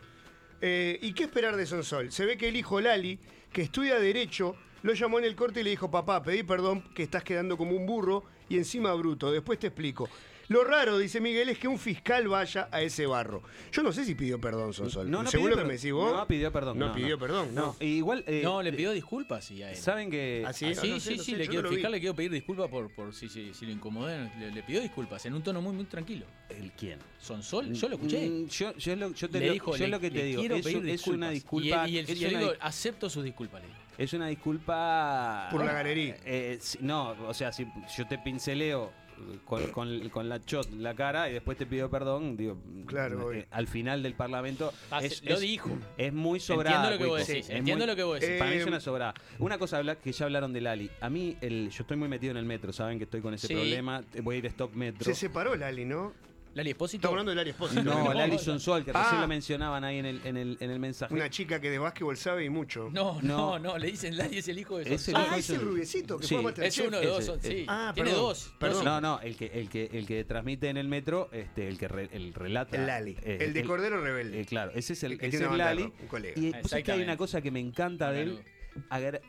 Eh, 0.62 0.98
¿Y 1.02 1.12
qué 1.12 1.24
esperar 1.24 1.54
de 1.54 1.66
Sonsol? 1.66 2.10
Se 2.10 2.24
ve 2.24 2.38
que 2.38 2.48
el 2.48 2.56
hijo 2.56 2.80
Lali, 2.80 3.18
que 3.52 3.62
estudia 3.62 3.98
Derecho, 4.00 4.56
lo 4.86 4.94
llamó 4.94 5.18
en 5.18 5.24
el 5.24 5.34
corte 5.36 5.60
y 5.60 5.64
le 5.64 5.70
dijo, 5.70 5.90
papá, 5.90 6.22
pedí 6.22 6.42
perdón 6.42 6.82
que 6.94 7.02
estás 7.02 7.22
quedando 7.24 7.56
como 7.56 7.72
un 7.76 7.86
burro 7.86 8.24
y 8.48 8.56
encima 8.56 8.92
bruto, 8.94 9.30
después 9.32 9.58
te 9.58 9.66
explico. 9.66 10.08
Lo 10.48 10.62
raro, 10.62 10.96
dice 10.96 11.20
Miguel, 11.20 11.48
es 11.48 11.58
que 11.58 11.66
un 11.66 11.76
fiscal 11.76 12.28
vaya 12.28 12.68
a 12.70 12.80
ese 12.80 13.04
barro. 13.04 13.42
Yo 13.72 13.82
no 13.82 13.90
sé 13.90 14.04
si 14.04 14.14
pidió 14.14 14.40
perdón, 14.40 14.72
Sonsol. 14.72 15.10
No, 15.10 15.24
no 15.24 15.28
Según 15.28 15.46
pidió 15.48 15.58
que 15.58 15.64
me 15.64 15.72
decís 15.74 15.90
vos. 15.92 16.12
No 16.16 16.24
pidió 16.28 16.52
perdón. 16.52 16.78
No, 16.78 16.94
pidió 16.94 17.18
perdón, 17.18 17.52
no. 17.52 17.60
No, 17.62 17.76
e 17.80 17.86
igual. 17.86 18.22
eh, 18.28 18.42
no, 18.44 18.62
le 18.62 18.72
pidió 18.72 18.92
disculpas 18.92 19.44
sí, 19.44 19.60
a 19.64 19.72
él. 19.72 19.76
Saben 19.76 20.08
que. 20.08 20.44
¿Ah, 20.46 20.52
sí? 20.52 20.66
Ah, 20.66 20.74
sí, 20.80 20.88
no 20.90 21.00
sé, 21.00 21.10
sí, 21.10 21.16
no 21.16 21.22
sí, 21.24 21.30
sé, 21.32 21.36
le 21.38 21.48
quiero, 21.48 21.62
no 21.64 21.70
vi. 21.70 21.74
fiscal 21.74 21.90
le 21.90 21.98
quiero 21.98 22.14
pedir 22.14 22.30
disculpas 22.30 22.70
por, 22.70 22.94
por 22.94 23.12
si, 23.12 23.28
si, 23.28 23.52
si 23.54 23.66
lo 23.66 23.72
incomodé. 23.72 24.30
Le, 24.38 24.52
le 24.52 24.62
pidió 24.62 24.80
disculpas 24.80 25.26
en 25.26 25.34
un 25.34 25.42
tono 25.42 25.60
muy, 25.60 25.72
muy 25.72 25.84
tranquilo. 25.86 26.26
¿El 26.48 26.70
quién? 26.70 27.00
Son 27.18 27.42
Sol, 27.42 27.72
yo 27.72 27.88
lo 27.88 27.96
escuché. 27.96 28.28
Mm, 28.28 28.46
Yo, 28.46 28.72
yo, 28.76 28.94
lo, 28.94 29.12
yo 29.14 29.28
te 29.28 29.40
le 29.40 29.46
lo- 29.48 29.52
dijo, 29.52 29.76
yo 29.76 29.84
le- 29.84 29.90
lo 29.90 29.98
que 29.98 30.10
te 30.12 30.18
le 30.18 30.24
digo, 30.26 30.40
quiero 30.42 30.54
es, 30.54 30.66
es 30.66 30.74
una 30.76 30.84
disculpas. 30.92 31.30
disculpa. 31.32 31.88
Y, 31.88 31.98
él- 31.98 32.06
y 32.08 32.12
es 32.24 32.30
una 32.30 32.38
digo, 32.38 32.52
acepto 32.60 33.10
sus 33.10 33.24
disculpas, 33.24 33.62
le 33.62 33.66
digo. 33.66 33.80
Es 33.98 34.12
una 34.12 34.26
disculpa. 34.28 35.48
Por 35.50 35.64
la 35.64 35.72
galería. 35.72 36.16
Eh, 36.24 36.58
si- 36.60 36.78
no, 36.80 37.10
o 37.26 37.34
sea, 37.34 37.52
si 37.52 37.66
yo 37.96 38.06
te 38.06 38.18
pinceleo 38.18 38.92
con, 39.46 39.66
con- 39.68 40.08
con 40.10 40.28
la 40.28 40.44
chot 40.44 40.70
la 40.74 40.94
cara 40.94 41.30
y 41.30 41.32
después 41.32 41.56
te 41.56 41.64
pido 41.64 41.88
perdón, 41.88 42.36
digo. 42.36 42.58
Claro, 42.86 43.32
eh, 43.32 43.46
al 43.50 43.66
final 43.66 44.02
del 44.02 44.12
Parlamento. 44.14 44.72
Ah, 44.90 45.00
es, 45.02 45.22
lo 45.24 45.36
es- 45.36 45.40
dijo. 45.40 45.70
Es 45.96 46.12
muy 46.12 46.38
sobrada. 46.40 46.76
Entiendo 46.76 46.90
lo 46.98 47.02
que 47.02 47.08
vos 47.18 47.26
decís, 47.26 47.44
Es 47.48 47.56
entiendo 47.56 47.84
muy- 47.84 47.92
lo 47.92 47.96
que 47.96 48.02
vos 48.02 48.20
decís. 48.20 48.38
Para 48.38 48.50
mí 48.50 48.56
es 48.58 48.64
Eh, 48.66 48.68
una 48.68 48.80
sobrada. 48.80 49.14
Una 49.38 49.56
cosa 49.58 49.78
habla- 49.78 49.96
que 49.96 50.12
ya 50.12 50.26
hablaron 50.26 50.52
de 50.52 50.60
Lali. 50.60 50.90
A 51.00 51.08
mí, 51.08 51.36
el, 51.40 51.70
yo 51.70 51.82
estoy 51.82 51.96
muy 51.96 52.08
metido 52.08 52.32
en 52.32 52.36
el 52.36 52.44
metro, 52.44 52.72
saben 52.74 52.98
que 52.98 53.04
estoy 53.04 53.22
con 53.22 53.32
ese 53.32 53.46
Sí. 53.46 53.54
problema. 53.54 54.02
Voy 54.22 54.36
a 54.36 54.38
ir 54.40 54.46
stop 54.46 54.74
metro. 54.74 55.04
Se 55.04 55.14
separó 55.14 55.56
Lali, 55.56 55.86
¿no? 55.86 56.12
Lali 56.56 56.70
Espósito. 56.70 56.96
Estamos 57.00 57.12
hablando 57.12 57.30
de 57.32 57.36
Lali 57.36 57.50
Espósito. 57.50 57.82
No, 57.82 58.04
¿no? 58.04 58.14
Lali 58.14 58.38
Sonsol, 58.38 58.82
que 58.82 58.90
recién 58.90 59.16
Ah. 59.18 59.20
lo 59.20 59.28
mencionaban 59.28 59.84
ahí 59.84 59.98
en 59.98 60.06
el, 60.06 60.20
en 60.24 60.36
el, 60.38 60.56
en 60.58 60.70
el 60.70 60.78
mensaje. 60.80 61.12
Una 61.12 61.28
chica 61.28 61.60
que 61.60 61.68
de 61.70 61.78
básquetbol 61.78 62.16
sabe 62.16 62.46
y 62.46 62.48
mucho. 62.48 62.88
No, 62.90 63.20
no, 63.20 63.36
No. 63.36 63.58
no, 63.58 63.78
le 63.78 63.88
dicen 63.88 64.16
Lali 64.16 64.38
es 64.38 64.48
el 64.48 64.58
hijo 64.58 64.78
de 64.78 64.94
Es 64.94 65.06
el. 65.08 65.16
Ah, 65.16 65.24
hijo 65.26 65.34
es 65.36 65.50
el 65.50 65.60
rubiecito 65.60 66.18
que 66.18 66.26
Sí. 66.26 66.34
fue 66.34 66.50
a 66.50 66.66
Es 66.66 66.78
uno 66.78 66.98
de 66.98 67.06
dos, 67.06 67.18
Ese, 67.18 67.26
son- 67.26 67.40
sí. 67.42 67.66
Ah, 67.68 67.92
Tiene 67.94 68.08
perdón, 68.10 68.24
dos. 68.26 68.54
perdón. 68.58 68.74
dos 68.76 68.84
No, 68.86 69.00
no, 69.02 69.20
el 69.20 69.36
que, 69.36 69.46
el 69.46 69.68
que, 69.68 69.90
el 69.92 70.06
que 70.06 70.24
transmite 70.24 70.70
en 70.70 70.78
el 70.78 70.88
metro, 70.88 71.28
este, 71.30 71.68
el 71.68 71.76
que 71.76 71.88
re- 71.88 72.08
el 72.10 72.32
relata. 72.32 72.74
El 72.78 72.86
Lali. 72.86 73.18
eh, 73.22 73.36
el 73.42 73.52
de 73.52 73.62
Cordero 73.62 74.00
Rebelde. 74.02 74.40
eh, 74.40 74.44
claro, 74.46 74.72
ese 74.74 74.94
es 74.94 75.02
el, 75.02 75.12
El 75.12 75.18
que 75.18 75.26
ese 75.26 75.36
tiene 75.38 75.44
es 75.44 75.54
una 75.54 75.64
banda 75.66 75.68
de 75.68 75.74
Lali. 75.74 75.92
rock, 75.92 76.00
un 76.00 76.08
colega. 76.08 76.40
Y 76.40 76.40
vos 76.40 76.52
sabés 76.52 76.62
que 76.62 76.74
hay 76.74 76.80
Exactamente. 76.80 77.04
una 77.04 77.16
cosa 77.18 77.42
que 77.42 77.50
me 77.50 77.60
encanta 77.60 78.10
de 78.12 78.22
él. 78.22 78.38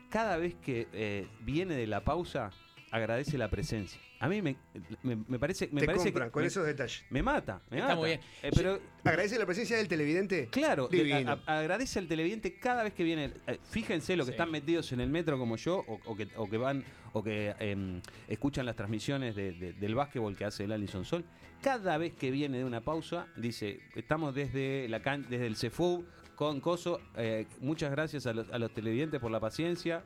Cada 0.09 0.37
vez 0.37 0.55
que 0.55 0.87
eh, 0.93 1.27
viene 1.41 1.75
de 1.75 1.87
la 1.87 2.05
pausa, 2.05 2.51
agradece 2.91 3.37
la 3.37 3.49
presencia. 3.49 3.99
A 4.19 4.27
mí 4.27 4.41
me, 4.41 4.55
me, 5.03 5.15
me 5.27 5.37
parece, 5.39 5.69
me 5.71 5.81
Te 5.81 5.85
parece 5.85 6.05
compran 6.05 6.29
que 6.29 6.31
con 6.33 6.41
me, 6.43 6.47
esos 6.47 6.65
detalles. 6.65 7.03
me 7.09 7.21
mata, 7.21 7.61
me 7.69 7.77
Está 7.77 7.89
mata. 7.89 7.99
muy 7.99 8.09
bien. 8.09 8.19
Eh, 8.41 8.49
pero 8.55 8.79
¿Agradece 9.03 9.37
la 9.37 9.45
presencia 9.45 9.77
del 9.77 9.87
televidente? 9.87 10.47
Claro, 10.51 10.87
de- 10.87 10.97
Divino. 11.03 11.31
a- 11.31 11.43
a- 11.53 11.59
agradece 11.59 11.99
al 11.99 12.07
televidente 12.07 12.57
cada 12.57 12.83
vez 12.83 12.93
que 12.93 13.03
viene. 13.03 13.33
eh, 13.47 13.59
fíjense 13.69 14.15
lo 14.15 14.23
que 14.23 14.29
Sí. 14.29 14.31
están 14.31 14.49
metidos 14.51 14.91
en 14.91 15.01
el 15.01 15.09
metro 15.09 15.37
como 15.37 15.55
yo, 15.57 15.83
o, 15.87 15.99
o 16.05 16.15
que, 16.15 16.27
o 16.35 16.49
que 16.49 16.57
van, 16.57 16.83
o 17.13 17.23
que 17.23 17.53
em, 17.59 18.01
escuchan 18.27 18.65
las 18.65 18.75
transmisiones 18.75 19.35
de- 19.35 19.51
de- 19.53 19.73
del 19.73 19.93
básquetbol 19.95 20.35
que 20.35 20.45
hace 20.45 20.63
el 20.63 20.71
Alison 20.71 21.05
Sol. 21.05 21.23
Cada 21.61 21.97
vez 21.97 22.13
que 22.13 22.31
viene 22.31 22.57
de 22.59 22.65
una 22.65 22.81
pausa, 22.81 23.27
dice, 23.35 23.81
estamos 23.95 24.33
desde 24.35 24.87
la 24.89 25.01
can- 25.01 25.25
desde 25.29 25.47
el 25.47 25.55
CEFU 25.55 26.05
con 26.35 26.59
Coso. 26.61 27.01
eh, 27.17 27.47
muchas 27.61 27.89
gracias 27.91 28.27
a 28.27 28.33
los, 28.33 28.49
a 28.51 28.59
los 28.59 28.71
televidentes 28.73 29.19
por 29.19 29.31
la 29.31 29.39
paciencia. 29.39 30.03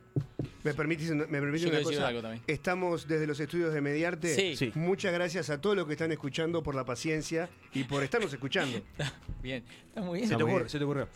¿Me 0.63 0.73
permitís, 0.73 1.09
me 1.11 1.25
permitís 1.27 1.67
una 1.67 1.81
cosa? 1.81 2.07
algo 2.07 2.21
también. 2.21 2.43
Estamos 2.47 3.07
desde 3.07 3.25
los 3.27 3.39
estudios 3.39 3.73
de 3.73 3.81
Mediarte. 3.81 4.35
Sí. 4.35 4.55
Sí. 4.55 4.71
Muchas 4.75 5.11
gracias 5.13 5.49
a 5.49 5.59
todos 5.59 5.75
los 5.75 5.85
que 5.87 5.93
están 5.93 6.11
escuchando 6.11 6.61
por 6.61 6.75
la 6.75 6.85
paciencia 6.85 7.49
y 7.73 7.83
por 7.83 8.03
estarnos 8.03 8.31
escuchando. 8.33 8.81
Bien, 9.41 9.63
está 9.87 10.01
muy 10.01 10.19
bien. 10.19 10.29
Se 10.29 10.35
te, 10.35 10.69
se 10.69 10.83
ocurrió. 10.83 11.07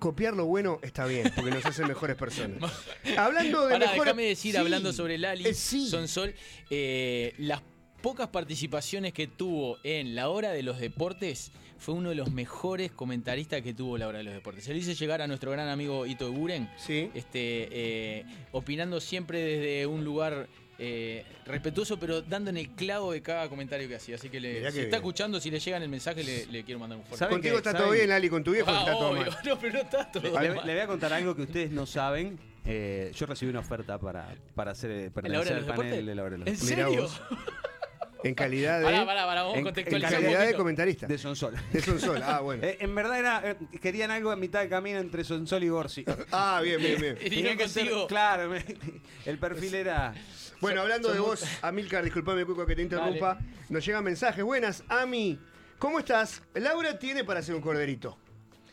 Copiar 0.00 0.34
lo 0.34 0.46
bueno 0.46 0.78
está 0.82 1.06
bien, 1.06 1.32
porque 1.34 1.50
nos 1.50 1.64
hace 1.66 1.84
mejores 1.84 2.16
personas. 2.16 2.72
Hablando 3.16 3.66
de 3.66 3.72
Pará, 3.72 3.86
mejores... 3.86 4.04
déjame 4.04 4.22
decir, 4.24 4.52
Sí. 4.52 4.56
hablando 4.58 4.92
sobre 4.92 5.18
Lali, 5.18 5.44
Eh, 5.46 5.54
sí. 5.54 5.88
Sonsol, 5.88 6.34
eh, 6.70 7.34
las 7.38 7.62
pocas 8.00 8.28
participaciones 8.28 9.12
que 9.12 9.26
tuvo 9.26 9.78
en 9.82 10.14
la 10.14 10.28
hora 10.28 10.50
de 10.52 10.62
los 10.62 10.78
deportes, 10.78 11.50
fue 11.78 11.94
uno 11.94 12.08
de 12.10 12.14
los 12.16 12.30
mejores 12.32 12.90
comentaristas 12.92 13.62
que 13.62 13.72
tuvo 13.74 13.96
la 13.98 14.08
hora 14.08 14.18
de 14.18 14.24
los 14.24 14.34
deportes. 14.34 14.64
Se 14.64 14.72
lo 14.72 14.78
hice 14.78 14.94
llegar 14.94 15.22
a 15.22 15.26
nuestro 15.26 15.50
gran 15.50 15.68
amigo 15.68 16.06
Ito 16.06 16.26
Eguren, 16.26 16.68
Sí. 16.76 17.10
este, 17.14 17.68
eh, 17.70 18.24
opinando 18.52 19.00
siempre 19.00 19.40
desde 19.40 19.86
un 19.86 20.04
lugar 20.04 20.48
eh, 20.80 21.24
respetuoso, 21.44 21.98
pero 21.98 22.22
dando 22.22 22.50
en 22.50 22.56
el 22.56 22.68
clavo 22.70 23.10
de 23.10 23.20
cada 23.20 23.48
comentario 23.48 23.88
que 23.88 23.96
hacía. 23.96 24.14
Así 24.14 24.28
que 24.28 24.38
le, 24.38 24.60
si 24.60 24.64
está 24.66 24.80
bien. 24.80 24.94
escuchando, 24.94 25.40
si 25.40 25.50
le 25.50 25.58
llegan 25.58 25.82
el 25.82 25.88
mensaje, 25.88 26.22
le, 26.22 26.46
le 26.46 26.62
quiero 26.62 26.78
mandar 26.78 26.98
un 26.98 27.04
fuerte 27.04 27.18
¿Saben 27.18 27.34
Contigo 27.34 27.54
que- 27.54 27.58
está 27.58 27.70
saben- 27.72 27.82
todo 27.84 27.92
bien, 27.94 28.08
Lali, 28.08 28.28
con 28.28 28.44
tu 28.44 28.52
viejo 28.52 28.70
Ah, 28.70 28.78
está 28.80 28.92
todo 28.92 29.12
mal. 29.12 29.36
No, 29.44 29.58
pero 29.58 29.72
no 29.72 29.78
está 29.80 30.12
todo 30.12 30.22
Le, 30.22 30.30
mal. 30.54 30.66
le 30.66 30.72
voy 30.74 30.82
a 30.82 30.86
contar 30.86 31.12
algo 31.12 31.34
que 31.34 31.42
ustedes 31.42 31.72
no 31.72 31.84
saben. 31.84 32.38
Eh, 32.64 33.10
yo 33.14 33.26
recibí 33.26 33.50
una 33.50 33.58
oferta 33.60 33.98
para, 33.98 34.28
para 34.54 34.70
hacer 34.72 35.10
para 35.10 35.26
¿En 35.26 35.32
la 35.32 35.40
hora 35.40 35.50
de 35.50 35.56
los 35.56 35.64
panel 35.64 35.82
deportes? 35.82 36.06
de 36.06 36.14
la 36.14 36.22
hora 36.22 36.30
de 36.32 36.38
los 36.38 36.48
¿En 36.48 36.56
serio? 36.56 37.08
En 38.24 38.34
calidad 38.34 38.78
de... 38.80 38.84
Pará, 38.84 39.06
pará, 39.06 39.26
pará, 39.26 39.42
vamos 39.42 39.58
En- 39.58 39.66
en 39.66 40.00
calidad 40.02 40.46
de 40.46 40.54
comentarista. 40.54 41.06
De 41.06 41.18
Sonsol. 41.18 41.54
De 41.72 41.80
Sonsol. 41.80 42.22
Ah, 42.22 42.40
bueno. 42.40 42.62
Eh, 42.66 42.78
en 42.80 42.94
verdad 42.94 43.18
era, 43.18 43.42
eh, 43.50 43.56
querían 43.80 44.10
algo 44.10 44.30
a 44.30 44.36
mitad 44.36 44.60
de 44.60 44.68
camino 44.68 44.98
entre 44.98 45.22
Sonsol 45.24 45.62
y 45.64 45.68
Gorsi. 45.68 46.04
Ah, 46.32 46.60
bien, 46.62 46.80
bien, 46.80 47.00
bien. 47.00 47.18
Y 47.20 47.30
Tenía 47.30 47.56
que 47.56 47.68
ser- 47.68 47.88
claro, 48.08 48.48
me- 48.50 48.64
el 49.26 49.38
perfil 49.38 49.74
era. 49.74 50.14
Bueno, 50.60 50.80
hablando 50.80 51.12
de 51.12 51.20
vos, 51.20 51.44
Amilcar, 51.62 52.02
disculpame, 52.02 52.44
Cuico, 52.44 52.66
que 52.66 52.74
te 52.74 52.82
interrumpa. 52.82 53.38
Nos 53.68 53.84
llegan 53.86 54.02
mensajes. 54.02 54.42
Buenas, 54.44 54.82
Ami. 54.88 55.38
¿Cómo 55.78 56.00
estás? 56.00 56.42
Laura 56.54 56.98
tiene 56.98 57.22
para 57.22 57.38
hacer 57.40 57.54
un 57.54 57.60
corderito. 57.60 58.18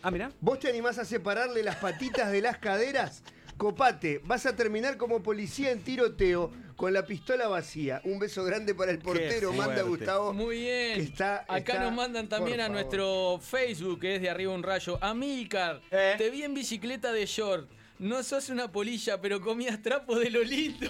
Ah, 0.02 0.10
mira. 0.10 0.32
¿Vos 0.42 0.60
te 0.60 0.70
animás 0.70 0.98
a 0.98 1.06
separarle 1.06 1.62
las 1.62 1.76
patitas 1.76 2.32
de 2.32 2.42
las 2.42 2.58
caderas? 2.58 3.22
Copate, 3.58 4.22
vas 4.26 4.46
a 4.46 4.56
terminar 4.56 4.98
como 4.98 5.24
policía 5.24 5.72
en 5.72 5.82
tiroteo 5.82 6.52
con 6.76 6.92
la 6.92 7.06
pistola 7.06 7.48
vacía. 7.48 8.02
Un 8.04 8.20
beso 8.20 8.44
grande 8.44 8.76
para 8.76 8.92
el 8.92 9.00
portero, 9.00 9.54
manda. 9.54 9.82
Gustavo. 9.84 10.34
Muy 10.34 10.58
bien. 10.60 10.96
que 10.96 11.02
está- 11.04 11.46
Acá 11.48 11.58
está- 11.74 11.80
nos 11.84 11.94
mandan 11.94 12.28
también 12.28 12.60
a 12.60 12.64
favor. 12.64 12.76
nuestro 12.82 13.40
Facebook, 13.42 14.02
que 14.02 14.16
es 14.16 14.22
de 14.22 14.30
arriba 14.30 14.54
un 14.54 14.62
rayo. 14.64 14.98
Amilcar, 15.02 15.82
¿Eh? 15.90 16.16
te 16.18 16.30
vi 16.30 16.44
en 16.44 16.54
bicicleta 16.54 17.14
de 17.14 17.26
short. 17.26 17.70
No 17.98 18.22
sos 18.24 18.50
una 18.50 18.70
polilla, 18.70 19.22
pero 19.22 19.40
comías 19.40 19.82
trapo 19.82 20.20
de 20.20 20.30
lo 20.30 20.44
lindo. 20.44 20.90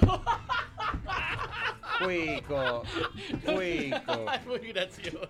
Cuico. 2.03 2.81
Cuico. 3.45 4.25
Muy 4.47 4.59
gracioso. 4.73 5.29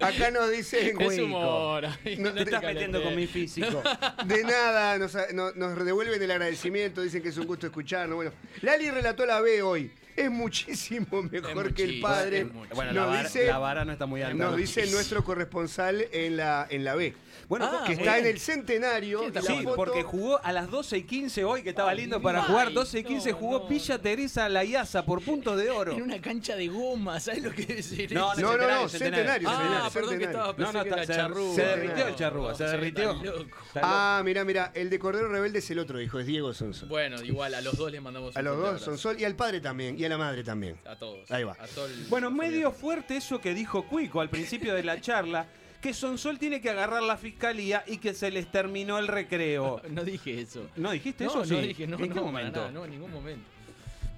Acá 0.00 0.30
nos 0.30 0.50
dicen 0.50 1.00
Es 1.00 1.18
humor. 1.18 1.84
No, 2.18 2.32
Te 2.34 2.42
estás 2.42 2.62
metiendo 2.62 3.02
con 3.02 3.14
mi 3.16 3.26
físico. 3.26 3.82
De 4.26 4.42
nada, 4.44 4.98
nos, 4.98 5.16
no- 5.32 5.52
nos 5.52 5.84
devuelven 5.84 6.22
el 6.22 6.30
agradecimiento, 6.30 7.02
dicen 7.02 7.22
que 7.22 7.30
es 7.30 7.36
un 7.38 7.46
gusto 7.46 7.66
escucharnos. 7.66 8.16
Bueno, 8.16 8.32
Lali 8.62 8.90
relató 8.90 9.24
la 9.26 9.40
B 9.40 9.62
hoy. 9.62 9.90
Es 10.16 10.30
muchísimo 10.30 11.22
mejor 11.30 11.74
que 11.74 11.84
el 11.84 12.00
padre. 12.00 12.40
es. 12.40 12.52
Bueno, 12.74 12.92
la 12.92 13.00
nos 13.02 13.08
vara, 13.10 13.22
dice, 13.24 13.46
la 13.46 13.58
vara 13.58 13.84
no 13.84 13.92
está 13.92 14.06
muy 14.06 14.22
alta. 14.22 14.36
nos 14.44 14.56
dice 14.56 14.86
nuestro 14.90 15.22
corresponsal 15.22 16.06
en 16.12 16.36
la, 16.36 16.66
en 16.70 16.84
la 16.84 16.94
B. 16.94 17.14
Bueno, 17.48 17.66
Ah, 17.70 17.84
que 17.86 17.92
está 17.92 18.18
en 18.18 18.26
el 18.26 18.40
centenario. 18.40 19.18
¿Quién 19.20 19.28
está 19.36 19.40
y 19.40 19.42
la 19.54 19.58
Sí, 19.60 19.64
foto- 19.64 19.76
porque 19.76 20.02
jugó 20.02 20.40
a 20.42 20.52
las 20.52 20.68
12 20.70 20.98
y 20.98 21.02
15 21.04 21.44
hoy, 21.44 21.62
que 21.62 21.68
estaba 21.68 21.94
lindo 21.94 22.20
para 22.20 22.42
jugar. 22.42 22.72
12 22.72 23.00
y 23.00 23.04
15 23.04 23.30
no, 23.32 23.36
jugó 23.36 23.58
no. 23.60 23.68
Pilla 23.68 23.98
Teresa 24.00 24.48
Layaza 24.48 25.04
por 25.04 25.22
puntos 25.22 25.56
de 25.56 25.70
oro. 25.70 25.92
En 25.92 26.02
una 26.02 26.20
cancha 26.20 26.56
de 26.56 26.66
goma, 26.68 27.20
¿sabes 27.20 27.42
lo 27.44 27.52
que 27.52 27.82
ser 27.82 28.10
No? 28.12 28.34
No, 28.34 28.56
no, 28.56 28.66
no, 28.68 28.88
Centenario, 28.88 28.88
centenario. 28.88 29.48
Ah, 29.48 29.56
centenario, 29.58 29.90
perdón 29.92 30.18
que 30.18 30.24
centenario. 30.24 30.26
estaba 30.26 30.72
no, 30.72 30.82
que 30.82 30.88
era 30.88 31.06
se- 31.06 31.14
charrúa. 31.14 31.54
se 31.54 31.62
derritió 31.62 32.06
el 32.08 32.14
charrúa, 32.16 32.54
se 32.54 32.64
derritió. 32.64 33.20
Ah, 33.76 34.22
mira, 34.24 34.44
mira, 34.44 34.72
el 34.74 34.90
de 34.90 34.98
Cordero 34.98 35.28
Rebelde 35.28 35.58
es 35.60 35.70
el 35.70 35.78
otro 35.78 36.00
hijo, 36.00 36.18
es 36.18 36.26
Diego 36.26 36.52
Sonso. 36.54 36.86
Bueno, 36.86 37.22
igual, 37.22 37.54
a 37.54 37.60
los 37.60 37.76
dos 37.76 37.92
les 37.92 38.00
mandamos 38.02 38.36
A 38.36 38.42
los 38.42 38.56
dos. 38.56 38.80
Sonsol, 38.80 39.20
y 39.20 39.24
al 39.24 39.36
padre 39.36 39.60
también, 39.60 39.98
y 39.98 40.04
a 40.06 40.08
la 40.10 40.18
madre 40.18 40.42
también. 40.42 40.78
A 40.86 40.96
todos. 40.96 41.30
Ahí 41.30 41.44
va. 41.44 41.52
A 41.60 41.66
todo 41.66 41.86
el- 41.86 42.04
Bueno, 42.08 42.30
medio 42.30 42.72
fuerte 42.72 43.16
eso 43.16 43.40
que 43.40 43.54
dijo 43.54 43.86
Cuico 43.86 44.20
al 44.20 44.30
principio 44.30 44.74
de 44.74 44.82
la 44.82 45.00
charla, 45.00 45.46
que 45.80 45.92
Sonsol 45.94 46.38
tiene 46.38 46.60
que 46.60 46.70
agarrar 46.70 47.02
la 47.02 47.16
fiscalía 47.16 47.84
y 47.86 47.98
que 47.98 48.14
se 48.14 48.30
les 48.30 48.50
terminó 48.50 48.98
el 48.98 49.06
recreo. 49.08 49.82
No 49.90 50.02
dije 50.04 50.40
eso. 50.40 50.68
¿No 50.76 50.90
dijiste 50.90 51.24
No, 51.24 51.30
eso? 51.30 51.38
no 51.40 51.44
Sí. 51.60 51.66
dije, 51.68 51.86
no, 51.86 51.98
¿En 51.98 52.08
qué 52.08 52.14
no, 52.14 52.24
momento? 52.24 52.58
nada, 52.60 52.72
no, 52.72 52.84
en 52.84 52.90
ningún 52.92 53.12
momento. 53.12 53.44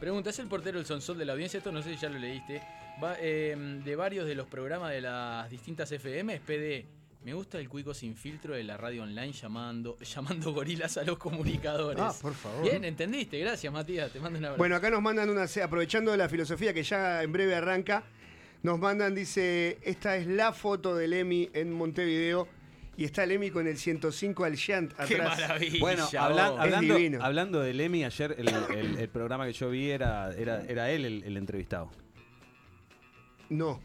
Pregunta, 0.01 0.31
¿es 0.31 0.39
el 0.39 0.47
portero 0.47 0.79
el 0.79 0.87
Sonsol 0.87 1.19
de 1.19 1.25
la 1.25 1.33
audiencia? 1.33 1.59
Esto 1.59 1.73
no 1.73 1.83
sé 1.83 1.95
si 1.95 2.01
ya 2.01 2.09
lo 2.09 2.19
leíste. 2.19 2.63
Va, 3.03 3.17
eh, 3.21 3.57
de 3.85 3.97
varios 3.97 4.27
de 4.27 4.35
los 4.37 4.47
programas 4.47 4.91
de 4.93 5.01
las 5.01 5.51
distintas 5.51 5.91
FM, 5.93 6.41
PD. 6.41 6.87
Me 7.25 7.35
gusta 7.35 7.59
el 7.59 7.69
cuico 7.69 7.93
sin 7.95 8.15
filtro 8.15 8.55
de 8.55 8.63
la 8.65 8.77
radio 8.77 9.03
online 9.03 9.33
llamando, 9.33 9.99
llamando 10.15 10.53
gorilas 10.53 10.97
a 10.97 11.03
los 11.03 11.19
comunicadores. 11.19 12.01
Ah, 12.03 12.15
por 12.23 12.35
favor. 12.35 12.63
Bien, 12.63 12.85
entendiste. 12.85 13.39
Gracias, 13.41 13.73
Matías. 13.73 14.11
Te 14.13 14.21
mando 14.21 14.39
un 14.39 14.45
abrazo. 14.45 14.59
Bueno, 14.59 14.77
acá 14.77 14.89
nos 14.91 15.03
mandan 15.03 15.29
una, 15.29 15.45
aprovechando 15.63 16.11
de 16.13 16.17
la 16.17 16.29
filosofía 16.29 16.73
que 16.73 16.83
ya 16.83 17.23
en 17.23 17.33
breve 17.33 17.55
arranca, 17.55 18.05
nos 18.63 18.79
mandan, 18.79 19.15
dice, 19.15 19.79
esta 19.83 20.17
es 20.17 20.27
la 20.27 20.53
foto 20.53 20.97
del 20.97 21.13
Emi 21.13 21.51
en 21.53 21.73
Montevideo 21.73 22.49
y 22.97 23.05
está 23.05 23.25
el 23.25 23.33
Emi 23.33 23.51
con 23.51 23.67
el 23.69 23.77
105 23.79 24.45
al 24.45 24.55
Shant 24.55 24.93
atrás. 24.93 25.09
Qué 25.09 25.19
maravilla. 25.19 25.79
Bueno, 25.81 26.09
hablando, 26.19 26.95
divino. 26.95 27.19
hablando 27.23 27.61
de 27.61 27.75
Lemmy, 27.75 28.05
ayer 28.05 28.35
el, 28.39 28.49
el- 28.77 28.99
el 28.99 29.09
programa 29.09 29.47
que 29.47 29.53
yo 29.53 29.71
vi 29.71 29.91
era, 29.91 30.35
era, 30.37 30.63
era 30.65 30.91
él 30.91 31.05
el, 31.05 31.23
el 31.25 31.37
entrevistado. 31.37 31.91
No, 33.51 33.81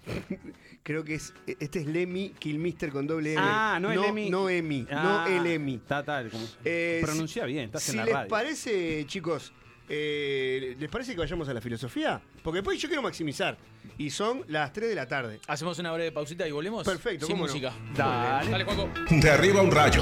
creo 0.84 1.04
que 1.04 1.16
es, 1.16 1.34
este 1.48 1.80
es 1.80 1.88
Lemmy 1.88 2.30
Killmister 2.38 2.92
con 2.92 3.08
doble 3.08 3.34
M. 3.34 3.42
Ah, 3.44 3.80
no 3.82 3.90
Lemmy. 3.94 4.30
No 4.30 4.50
Emi, 4.50 4.86
Ah, 4.92 5.26
no 5.30 5.36
el 5.38 5.48
Emi. 5.48 5.76
Está 5.76 6.04
tal, 6.04 6.30
como- 6.30 6.46
Eh, 6.66 7.00
pronuncia 7.04 7.46
bien, 7.46 7.66
estás 7.66 7.84
si 7.84 7.92
en 7.92 7.98
la 7.98 8.06
les 8.06 8.14
radio. 8.14 8.30
parece, 8.30 9.06
chicos, 9.08 9.54
eh, 9.90 10.76
¿les 10.80 10.90
parece 10.90 11.14
que 11.14 11.20
vayamos 11.20 11.48
a 11.50 11.54
la 11.54 11.62
filosofía? 11.62 12.22
Porque 12.44 12.58
después 12.58 12.80
yo 12.82 12.88
quiero 12.90 13.02
maximizar. 13.02 13.58
Y 13.98 14.10
son 14.10 14.44
las 14.48 14.74
3 14.74 14.90
de 14.90 14.96
la 14.96 15.08
tarde. 15.08 15.40
Hacemos 15.48 15.78
una 15.78 15.92
breve 15.92 16.12
pausita 16.12 16.48
y 16.48 16.52
volvemos. 16.52 16.84
Perfecto, 16.86 17.26
Sin 17.28 17.36
cómo 17.36 17.46
no. 17.48 17.52
música. 17.54 17.74
Dale. 17.96 18.50
Dale, 18.50 18.64
Juanjo. 18.64 18.90
De 19.10 19.30
arriba 19.30 19.62
un 19.62 19.72
rayo. 19.72 20.02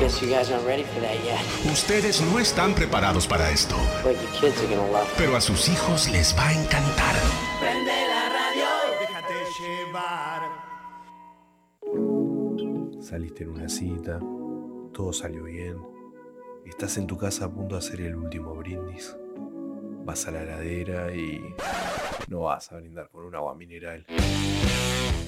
Ustedes 1.72 2.22
no 2.22 2.40
están 2.40 2.74
preparados 2.74 3.28
para 3.28 3.52
esto, 3.52 3.76
pero 5.18 5.36
a 5.36 5.42
sus 5.42 5.68
hijos 5.68 6.10
les 6.10 6.36
va 6.38 6.48
a 6.48 6.54
encantar. 6.54 7.16
Déjate 9.00 9.34
llevar. 9.60 10.71
Saliste 13.12 13.44
en 13.44 13.50
una 13.50 13.68
cita, 13.68 14.20
todo 14.94 15.12
salió 15.12 15.44
bien, 15.44 15.76
estás 16.66 16.98
en 16.98 17.08
tu 17.08 17.18
casa 17.18 17.44
a 17.44 17.52
punto 17.52 17.76
de 17.76 17.80
hacer 17.80 18.00
el 18.00 18.16
último 18.16 18.56
brindis, 18.56 19.18
vas 20.06 20.30
a 20.30 20.32
la 20.32 20.44
heladera 20.44 21.14
y 21.14 21.42
no 22.30 22.44
vas 22.44 22.72
a 22.72 22.78
brindar 22.78 23.10
con 23.10 23.26
un 23.26 23.36
agua 23.36 23.54
mineral. 23.54 24.06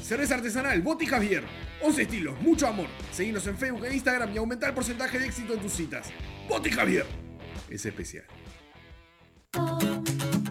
Cerveza 0.01 0.35
artesanal, 0.35 0.81
Boti 0.81 1.05
Javier. 1.05 1.43
11 1.81 2.01
estilos, 2.03 2.41
mucho 2.41 2.67
amor. 2.67 2.87
Seguinos 3.11 3.45
en 3.47 3.57
Facebook 3.57 3.83
e 3.83 3.93
Instagram 3.93 4.33
y 4.33 4.37
aumenta 4.37 4.65
el 4.65 4.73
porcentaje 4.73 5.19
de 5.19 5.25
éxito 5.25 5.53
en 5.53 5.59
tus 5.59 5.73
citas. 5.73 6.09
Boti 6.47 6.71
Javier. 6.71 7.05
Es 7.69 7.85
especial. 7.85 8.23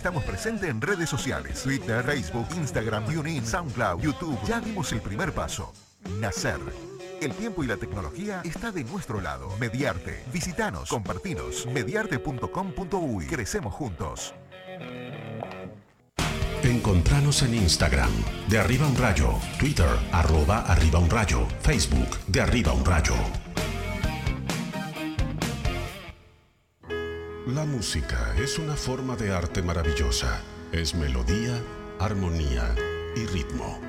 estamos 0.00 0.24
presentes 0.24 0.70
en 0.70 0.80
redes 0.80 1.10
sociales. 1.10 1.62
Twitter, 1.62 2.02
Facebook, 2.02 2.46
Instagram, 2.56 3.04
TuneIn, 3.04 3.44
SoundCloud, 3.44 4.00
YouTube. 4.00 4.38
Ya 4.46 4.58
dimos 4.58 4.90
el 4.92 5.02
primer 5.02 5.32
paso. 5.32 5.74
Nacer. 6.18 6.58
El 7.20 7.34
tiempo 7.34 7.62
y 7.62 7.66
la 7.66 7.76
tecnología 7.76 8.40
está 8.42 8.72
de 8.72 8.82
nuestro 8.84 9.20
lado. 9.20 9.54
Mediarte. 9.58 10.24
Visitanos, 10.32 10.88
compartinos. 10.88 11.66
Mediarte.com.uy. 11.66 13.26
Crecemos 13.26 13.74
juntos. 13.74 14.34
Encontranos 16.62 17.42
en 17.42 17.54
Instagram, 17.54 18.10
de 18.48 18.58
arriba 18.58 18.86
un 18.86 18.96
rayo, 18.96 19.34
Twitter, 19.58 19.88
arroba 20.12 20.60
arriba 20.60 20.98
un 20.98 21.08
rayo, 21.08 21.46
Facebook, 21.62 22.18
de 22.26 22.40
arriba 22.42 22.72
un 22.72 22.84
rayo. 22.84 23.14
La 27.54 27.64
música 27.64 28.32
es 28.38 28.58
una 28.58 28.76
forma 28.76 29.16
de 29.16 29.32
arte 29.32 29.60
maravillosa. 29.60 30.40
Es 30.70 30.94
melodía, 30.94 31.60
armonía 31.98 32.76
y 33.16 33.26
ritmo. 33.26 33.80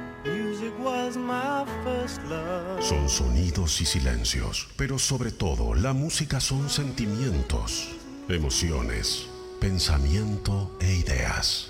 Son 2.79 3.07
sonidos 3.07 3.81
y 3.81 3.85
silencios, 3.85 4.67
pero 4.77 4.97
sobre 4.97 5.31
todo 5.31 5.75
la 5.75 5.93
música 5.93 6.39
son 6.39 6.71
sentimientos, 6.71 7.89
emociones, 8.29 9.27
pensamiento 9.59 10.75
e 10.79 10.95
ideas. 10.95 11.69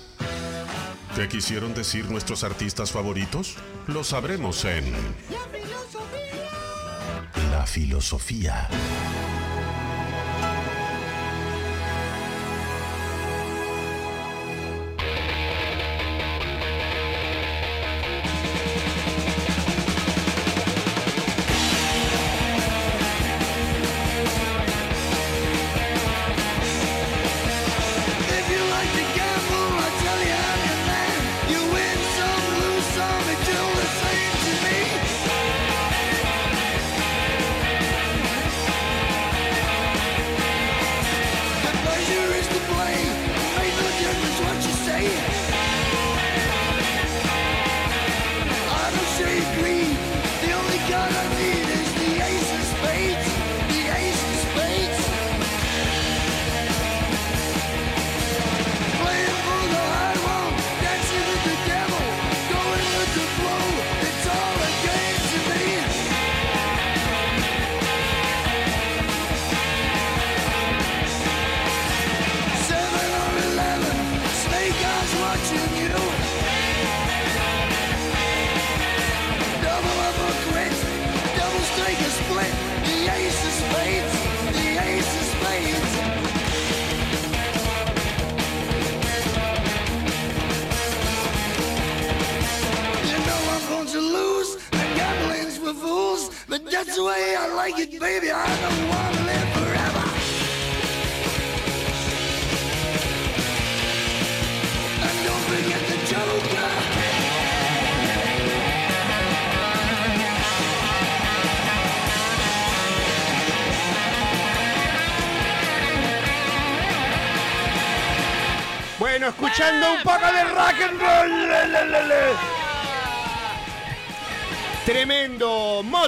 ¿Qué 1.14 1.28
quisieron 1.28 1.74
decir 1.74 2.10
nuestros 2.10 2.42
artistas 2.42 2.90
favoritos? 2.90 3.56
Lo 3.86 4.02
sabremos 4.02 4.64
en 4.64 4.94
La 7.50 7.66
filosofía. 7.66 8.70
If 8.70 9.21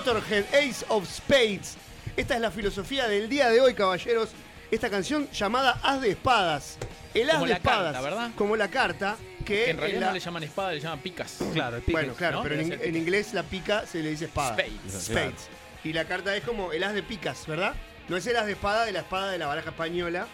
Motorhead 0.05 0.45
Ace 0.55 0.85
of 0.89 1.09
Spades. 1.09 1.77
Esta 2.15 2.35
es 2.35 2.41
la 2.43 2.51
filosofía 2.51 3.09
del 3.09 3.27
día 3.27 3.49
de 3.49 3.63
hoy, 3.63 3.73
caballeros. 3.73 4.29
Esta 4.71 4.91
canción 4.91 5.31
llamada 5.31 5.81
As 5.83 6.03
de 6.03 6.11
Espadas. 6.11 6.77
El 7.15 7.31
As 7.31 7.37
Como 7.37 7.45
de 7.47 7.51
la 7.53 7.57
Espadas. 7.57 7.93
carta, 7.95 8.01
¿verdad? 8.03 8.31
Como 8.37 8.55
la 8.57 8.69
carta. 8.69 9.17
Que, 9.39 9.45
Que 9.65 9.71
en 9.71 9.79
realidad 9.79 10.01
la- 10.01 10.07
no 10.09 10.13
le 10.13 10.21
llaman 10.21 10.43
espada, 10.43 10.73
le 10.73 10.81
llaman 10.81 10.99
picas. 10.99 11.39
Claro, 11.55 11.79
el 11.79 11.83
Bueno, 11.91 12.13
claro, 12.15 12.37
¿no? 12.37 12.43
pero 12.43 12.55
en, 12.61 12.97
inglés 12.97 13.33
la 13.33 13.45
pica 13.45 13.87
se 13.87 14.03
le 14.03 14.11
dice 14.11 14.27
espada. 14.27 14.53
Spades. 14.53 15.05
Spades. 15.07 15.49
Y 15.85 15.95
la 15.95 16.05
carta 16.05 16.37
es 16.37 16.45
como 16.45 16.73
el 16.73 16.85
as 16.85 16.93
de 16.93 17.03
picas, 17.03 17.47
¿verdad? 17.47 17.73
No 18.09 18.19
es 18.19 18.27
el 18.27 18.37
as 18.37 18.45
de 18.45 18.53
espada 18.53 18.85
de 18.85 18.93
la 18.93 19.01
espada 19.01 19.31
de 19.31 19.39
la 19.39 19.47
baraja 19.47 19.71
española. 19.71 20.27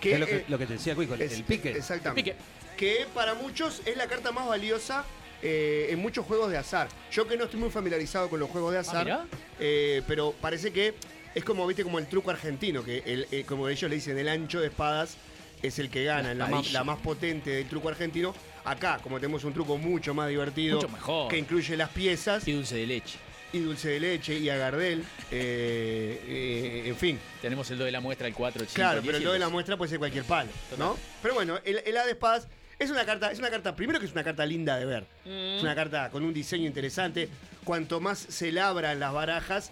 Que, 0.00 0.14
es 0.14 0.20
lo 0.20 0.26
que, 0.26 0.36
eh, 0.38 0.44
lo 0.48 0.58
que 0.58 0.66
te 0.66 0.72
decía 0.72 0.96
Cuico, 0.96 1.14
el, 1.14 1.22
el 1.22 1.44
pique. 1.44 1.70
Exactamente. 1.70 2.34
Que 2.76 3.06
para 3.14 3.34
muchos 3.34 3.82
es 3.84 3.96
la 3.96 4.08
carta 4.08 4.32
más 4.32 4.48
valiosa 4.48 5.04
eh, 5.42 5.88
en 5.90 5.98
muchos 5.98 6.24
juegos 6.26 6.50
de 6.50 6.56
azar. 6.58 6.88
Yo 7.10 7.26
que 7.26 7.36
no 7.36 7.44
estoy 7.44 7.60
muy 7.60 7.70
familiarizado 7.70 8.28
con 8.30 8.40
los 8.40 8.48
juegos 8.50 8.72
de 8.72 8.78
azar, 8.78 9.04
mirá. 9.04 9.26
eh, 9.60 10.02
pero 10.06 10.32
parece 10.40 10.72
que 10.72 10.94
es 11.34 11.44
como, 11.44 11.66
viste, 11.66 11.82
como 11.82 11.98
el 11.98 12.06
truco 12.06 12.30
argentino, 12.30 12.84
que 12.84 13.02
el, 13.06 13.26
eh, 13.30 13.44
como 13.46 13.68
ellos 13.68 13.88
le 13.88 13.96
dicen, 13.96 14.18
el 14.18 14.28
ancho 14.28 14.60
de 14.60 14.66
espadas 14.68 15.16
es 15.62 15.78
el 15.78 15.90
que 15.90 16.04
gana, 16.04 16.34
la, 16.34 16.46
más, 16.46 16.50
espadilla. 16.60 16.78
la 16.80 16.84
más 16.84 16.98
potente 17.00 17.50
del 17.50 17.68
truco 17.68 17.88
argentino. 17.88 18.34
Acá, 18.64 19.00
como 19.02 19.18
tenemos 19.18 19.42
un 19.44 19.52
truco 19.52 19.76
mucho 19.78 20.14
más 20.14 20.28
divertido, 20.28 20.76
Mucho 20.76 20.88
mejor. 20.88 21.28
que 21.28 21.38
incluye 21.38 21.76
las 21.76 21.88
piezas. 21.88 22.46
Y 22.46 22.52
dulce 22.52 22.76
de 22.76 22.86
leche. 22.86 23.18
Y 23.52 23.58
dulce 23.60 23.88
de 23.90 24.00
leche, 24.00 24.34
y 24.38 24.48
agardel, 24.48 25.04
eh, 25.30 26.82
en 26.86 26.96
fin. 26.96 27.18
Tenemos 27.40 27.70
el 27.70 27.78
do 27.78 27.84
de 27.84 27.92
la 27.92 28.00
muestra, 28.00 28.26
el 28.26 28.34
4, 28.34 28.62
el 28.62 28.68
5, 28.68 28.74
Claro, 28.76 28.98
el 28.98 29.02
10 29.02 29.06
pero 29.06 29.18
el 29.18 29.24
do 29.24 29.32
de 29.32 29.38
la 29.38 29.44
12. 29.46 29.52
muestra 29.52 29.76
puede 29.76 29.90
ser 29.90 29.98
cualquier 29.98 30.24
palo, 30.24 30.50
¿no? 30.78 30.96
Pero 31.20 31.34
bueno, 31.34 31.58
el, 31.64 31.82
el 31.84 31.96
A 31.96 32.04
de 32.04 32.12
espadas 32.12 32.48
es 32.82 32.90
una 32.90 33.04
carta, 33.04 33.30
es 33.30 33.38
una 33.38 33.50
carta, 33.50 33.74
primero 33.74 33.98
que 33.98 34.06
es 34.06 34.12
una 34.12 34.24
carta 34.24 34.44
linda 34.46 34.76
de 34.76 34.84
ver. 34.84 35.06
Mm. 35.24 35.56
Es 35.56 35.62
una 35.62 35.74
carta 35.74 36.10
con 36.10 36.24
un 36.24 36.32
diseño 36.34 36.66
interesante. 36.66 37.28
Cuanto 37.64 38.00
más 38.00 38.18
se 38.18 38.50
labran 38.52 38.98
las 38.98 39.12
barajas, 39.12 39.70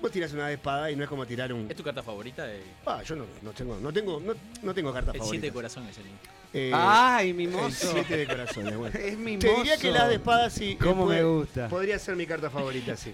vos 0.00 0.10
tirás 0.10 0.32
una 0.32 0.46
de 0.48 0.54
espada 0.54 0.90
y 0.90 0.96
no 0.96 1.02
es 1.02 1.08
como 1.08 1.26
tirar 1.26 1.52
un. 1.52 1.70
¿Es 1.70 1.76
tu 1.76 1.82
carta 1.82 2.02
favorita? 2.02 2.44
De... 2.44 2.62
Ah, 2.86 3.02
yo 3.02 3.16
no, 3.16 3.26
no 3.42 3.50
tengo, 3.52 3.78
no 3.80 3.92
tengo, 3.92 4.20
no, 4.20 4.34
no 4.62 4.74
tengo 4.74 4.92
carta 4.92 5.10
El 5.12 5.18
favorita. 5.18 5.40
7 5.40 5.46
de 5.46 5.52
corazones, 5.52 5.98
el 5.98 6.04
Eh, 6.52 6.70
Ay, 6.72 7.32
mi 7.32 7.44
El 7.44 7.50
mozo. 7.50 7.90
7 7.92 8.16
de 8.16 8.26
corazones, 8.26 8.76
bueno. 8.76 8.98
Es 9.02 9.18
mi 9.18 9.36
Te 9.38 9.52
diría 9.56 9.76
que 9.76 9.90
la 9.90 10.08
de 10.08 10.16
espada 10.16 10.48
sí. 10.50 10.76
Cómo 10.80 11.06
me 11.06 11.22
gusta. 11.24 11.68
Podría 11.68 11.98
ser 11.98 12.14
mi 12.16 12.26
carta 12.26 12.50
favorita, 12.50 12.96
sí. 12.96 13.12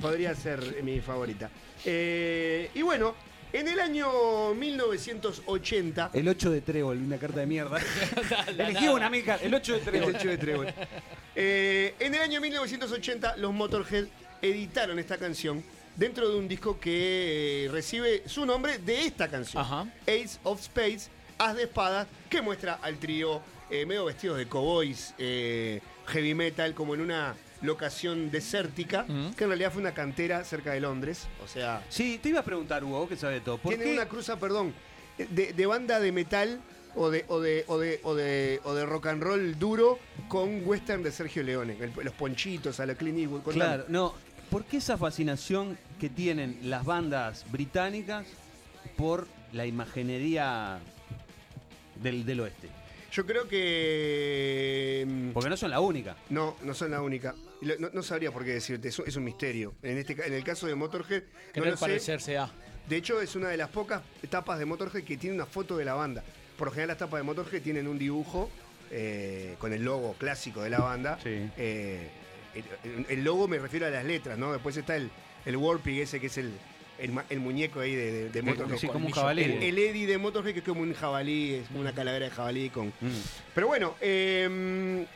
Podría 0.00 0.34
ser 0.34 0.82
mi 0.84 1.00
favorita. 1.00 1.50
Eh, 1.84 2.70
y 2.74 2.82
bueno, 2.82 3.14
en 3.52 3.68
el 3.68 3.80
año 3.80 4.54
1980. 4.54 6.10
El 6.12 6.28
8 6.28 6.50
de 6.50 6.60
trébol, 6.60 6.98
una 6.98 7.18
carta 7.18 7.40
de 7.40 7.46
mierda. 7.46 7.78
Elegí 8.48 8.88
una, 8.88 9.06
amiga. 9.06 9.36
El 9.36 9.54
8 9.54 9.74
de 9.74 9.80
trébol. 9.80 10.10
El 10.10 10.16
hecho 10.16 10.28
de 10.28 10.38
trébol. 10.38 10.74
Eh, 11.34 11.94
en 11.98 12.14
el 12.14 12.20
año 12.20 12.40
1980, 12.40 13.36
los 13.36 13.52
Motorhead 13.52 14.06
editaron 14.42 14.98
esta 14.98 15.18
canción 15.18 15.62
dentro 15.98 16.28
de 16.28 16.38
un 16.38 16.46
disco 16.46 16.78
que 16.78 17.66
eh, 17.66 17.68
recibe 17.70 18.22
su 18.26 18.46
nombre 18.46 18.78
de 18.78 19.06
esta 19.06 19.28
canción, 19.28 19.92
Ace 20.02 20.38
of 20.44 20.62
Spades, 20.62 21.10
As 21.38 21.56
de 21.56 21.64
Espadas, 21.64 22.06
que 22.30 22.40
muestra 22.40 22.74
al 22.74 22.98
trío 22.98 23.42
eh, 23.68 23.84
medio 23.84 24.04
vestidos 24.04 24.38
de 24.38 24.46
cowboys, 24.46 25.14
eh, 25.18 25.80
heavy 26.06 26.34
metal, 26.34 26.72
como 26.72 26.94
en 26.94 27.00
una 27.00 27.34
locación 27.62 28.30
desértica, 28.30 29.04
que 29.36 29.44
en 29.44 29.50
realidad 29.50 29.72
fue 29.72 29.80
una 29.80 29.92
cantera 29.94 30.44
cerca 30.44 30.72
de 30.72 30.80
Londres. 30.80 31.26
O 31.44 31.48
sea, 31.48 31.84
Sí, 31.88 32.18
te 32.22 32.28
iba 32.30 32.40
a 32.40 32.44
preguntar, 32.44 32.84
Hugo, 32.84 33.08
que 33.08 33.16
sabe 33.16 33.34
de 33.34 33.40
todo. 33.40 33.58
¿Por 33.58 33.70
tiene 33.70 33.84
qué? 33.84 33.92
una 33.94 34.06
cruza, 34.08 34.38
perdón, 34.38 34.72
de, 35.16 35.52
de 35.52 35.66
banda 35.66 35.98
de 36.00 36.12
metal 36.12 36.60
o 36.94 37.10
de, 37.10 37.24
o, 37.28 37.40
de, 37.40 37.64
o, 37.68 37.78
de, 37.78 38.00
o, 38.04 38.14
de, 38.14 38.60
o 38.64 38.74
de 38.74 38.86
rock 38.86 39.06
and 39.06 39.22
roll 39.22 39.58
duro 39.58 39.98
con 40.28 40.66
western 40.66 41.02
de 41.02 41.10
Sergio 41.12 41.42
Leone. 41.42 41.76
el- 41.80 41.92
los 42.04 42.14
ponchitos 42.14 42.78
a 42.80 42.86
la 42.86 42.94
Clint 42.94 43.18
Eastwood. 43.18 43.42
Claro, 43.52 43.84
no. 43.88 44.14
¿Por 44.50 44.64
qué 44.64 44.78
esa 44.78 44.96
fascinación 44.96 45.76
que 46.00 46.08
tienen 46.08 46.58
las 46.64 46.84
bandas 46.84 47.44
británicas 47.52 48.26
por 48.96 49.26
la 49.52 49.66
imaginería 49.66 50.78
del, 52.02 52.24
del 52.24 52.40
oeste? 52.40 52.68
Yo 53.12 53.26
creo 53.26 53.46
que. 53.48 55.04
mm, 55.06 55.30
Porque 55.32 55.50
no 55.50 55.56
son 55.56 55.70
la 55.70 55.80
única. 55.80 56.16
No, 56.30 56.56
no 56.62 56.74
son 56.74 56.90
la 56.90 57.02
única. 57.02 57.34
No, 57.60 57.90
no 57.92 58.02
sabría 58.02 58.30
por 58.30 58.44
qué 58.44 58.52
decirte, 58.54 58.88
es 58.88 59.16
un 59.16 59.24
misterio. 59.24 59.74
En, 59.82 59.98
este, 59.98 60.12
en 60.24 60.32
el 60.32 60.44
caso 60.44 60.66
de 60.66 60.74
Motorhead, 60.74 61.24
no 61.56 61.64
lo 61.64 61.76
parecerse 61.76 62.38
a. 62.38 62.50
De 62.88 62.96
hecho, 62.96 63.20
es 63.20 63.36
una 63.36 63.48
de 63.48 63.56
las 63.56 63.68
pocas 63.68 64.02
tapas 64.30 64.58
de 64.58 64.64
Motorhead 64.64 65.02
que 65.04 65.16
tiene 65.16 65.36
una 65.36 65.46
foto 65.46 65.76
de 65.76 65.84
la 65.84 65.94
banda. 65.94 66.22
Por 66.56 66.68
lo 66.68 66.72
general, 66.72 66.88
las 66.88 66.98
tapas 66.98 67.20
de 67.20 67.24
Motorhead 67.24 67.60
tienen 67.60 67.86
un 67.86 67.98
dibujo 67.98 68.50
eh, 68.90 69.56
con 69.58 69.72
el 69.72 69.84
logo 69.84 70.14
clásico 70.14 70.62
de 70.62 70.70
la 70.70 70.78
banda. 70.78 71.18
Eh, 71.24 72.08
el, 72.54 73.06
el 73.08 73.24
logo 73.24 73.46
me 73.46 73.58
refiero 73.58 73.86
a 73.86 73.90
las 73.90 74.04
letras, 74.04 74.38
¿no? 74.38 74.52
Después 74.52 74.76
está 74.76 74.96
el, 74.96 75.10
el 75.44 75.56
Warpig 75.56 76.00
ese 76.00 76.18
que 76.18 76.28
es 76.28 76.38
el, 76.38 76.52
el, 76.98 77.40
muñeco 77.40 77.80
ahí 77.80 77.94
de, 77.94 78.12
de, 78.12 78.30
de 78.30 78.42
Motorhead. 78.42 78.78
sí, 78.78 78.86
como 78.86 79.06
un 79.06 79.12
jabalí. 79.12 79.42
El, 79.42 79.62
el 79.62 79.78
Eddie 79.78 80.06
de 80.06 80.18
Motorhead 80.18 80.52
que 80.52 80.60
es 80.60 80.64
como 80.64 80.80
un 80.80 80.94
jabalí, 80.94 81.54
es 81.54 81.68
como 81.68 81.80
una 81.80 81.92
calavera 81.92 82.24
de 82.24 82.30
jabalí 82.30 82.70
con... 82.70 82.88
Mm. 82.88 83.20
Pero 83.54 83.66
bueno, 83.66 83.94
eh, 84.00 84.44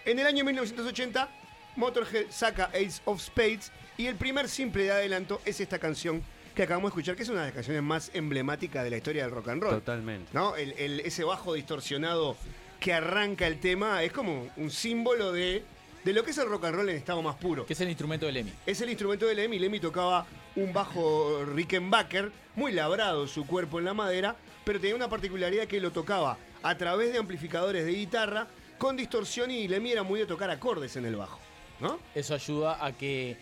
en 0.05 0.19
el 0.19 0.27
año 0.27 0.45
1980, 0.45 1.29
Motorhead 1.77 2.27
saca 2.31 2.65
Ace 2.75 3.01
of 3.05 3.21
Spades 3.23 3.73
y 3.97 4.07
el 4.07 4.17
primer 4.17 4.49
simple 4.49 4.85
de 4.85 4.93
adelanto 4.93 5.41
es 5.45 5.61
esta 5.61 5.79
canción 5.79 6.23
que 6.55 6.63
acabamos 6.65 6.91
de 6.91 6.93
escuchar, 6.93 7.17
que 7.17 7.23
es 7.23 7.29
una 7.31 7.41
de 7.41 7.47
las 7.47 7.55
canciones 7.55 7.83
más 7.83 8.11
emblemáticas 8.15 8.85
de 8.85 8.91
la 8.91 8.99
historia 8.99 9.23
del 9.23 9.31
rock 9.31 9.49
and 9.49 9.63
roll. 9.63 9.75
Totalmente. 9.75 10.31
¿no? 10.35 10.55
El- 10.57 10.73
el- 10.73 11.01
ese 11.01 11.25
bajo 11.25 11.55
distorsionado 11.55 12.37
que 12.79 12.93
arranca 12.93 13.47
el 13.47 13.59
tema 13.59 14.03
es 14.03 14.13
como 14.13 14.51
un 14.57 14.71
símbolo 14.71 15.33
de, 15.33 15.65
de 16.05 16.13
lo 16.13 16.25
que 16.25 16.33
es 16.33 16.39
el 16.39 16.49
rock 16.49 16.65
and 16.67 16.75
roll 16.77 16.89
en 16.91 16.97
estado 16.97 17.23
más 17.23 17.37
puro. 17.37 17.65
Que 17.65 17.73
es 17.73 17.81
el 17.81 17.89
instrumento 17.89 18.27
del 18.27 18.35
Lemmy. 18.35 18.53
Es 18.67 18.81
el 18.83 18.91
instrumento 18.91 19.25
de 19.27 19.35
Lemmy. 19.35 19.59
Lemmy 19.59 19.81
tocaba 19.81 20.27
un 20.57 20.73
bajo 20.75 21.43
Rickenbacker, 21.47 22.31
muy 22.55 22.73
labrado 22.73 23.27
su 23.27 23.47
cuerpo 23.47 23.79
en 23.79 23.87
la 23.87 23.95
madera, 23.95 24.37
pero 24.65 24.79
tenía 24.79 24.95
una 24.97 25.09
particularidad 25.09 25.67
que 25.67 25.81
lo 25.81 25.91
tocaba 25.91 26.37
a 26.63 26.77
través 26.77 27.13
de 27.13 27.19
amplificadores 27.19 27.87
de 27.87 27.93
guitarra 27.93 28.47
con 28.77 28.97
distorsión 28.97 29.51
y 29.51 29.69
Lemmy 29.69 29.93
era 29.93 30.03
muy 30.03 30.21
de 30.21 30.27
tocar 30.27 30.51
acordes 30.51 30.97
en 30.97 31.07
el 31.07 31.17
bajo. 31.17 31.41
¿No? 31.83 31.99
Eso 32.15 32.35
ayuda 32.35 32.85
a 32.85 32.93
que 32.93 33.37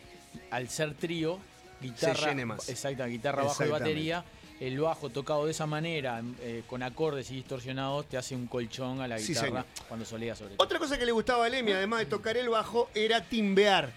al 0.50 0.68
ser 0.68 0.94
trío, 0.94 1.38
guitarra, 1.80 2.30
llene 2.30 2.46
más. 2.46 2.68
Exacto, 2.68 3.04
guitarra, 3.04 3.44
bajo 3.44 3.64
y 3.64 3.68
batería, 3.68 4.24
el 4.60 4.80
bajo 4.80 5.10
tocado 5.10 5.44
de 5.44 5.52
esa 5.52 5.66
manera, 5.66 6.22
eh, 6.40 6.62
con 6.66 6.82
acordes 6.82 7.30
y 7.30 7.34
distorsionados, 7.36 8.06
te 8.06 8.16
hace 8.16 8.34
un 8.34 8.46
colchón 8.46 9.00
a 9.00 9.08
la 9.08 9.18
guitarra 9.18 9.64
cuando 9.88 10.04
solea 10.06 10.34
sobre 10.34 10.54
todo. 10.56 10.64
Otra 10.64 10.78
cosa 10.78 10.98
que 10.98 11.06
le 11.06 11.12
gustaba 11.12 11.46
a 11.46 11.48
Lemmy, 11.48 11.72
además 11.72 12.00
de 12.00 12.06
tocar 12.06 12.36
el 12.36 12.48
bajo, 12.48 12.90
era 12.94 13.22
timbear. 13.22 13.92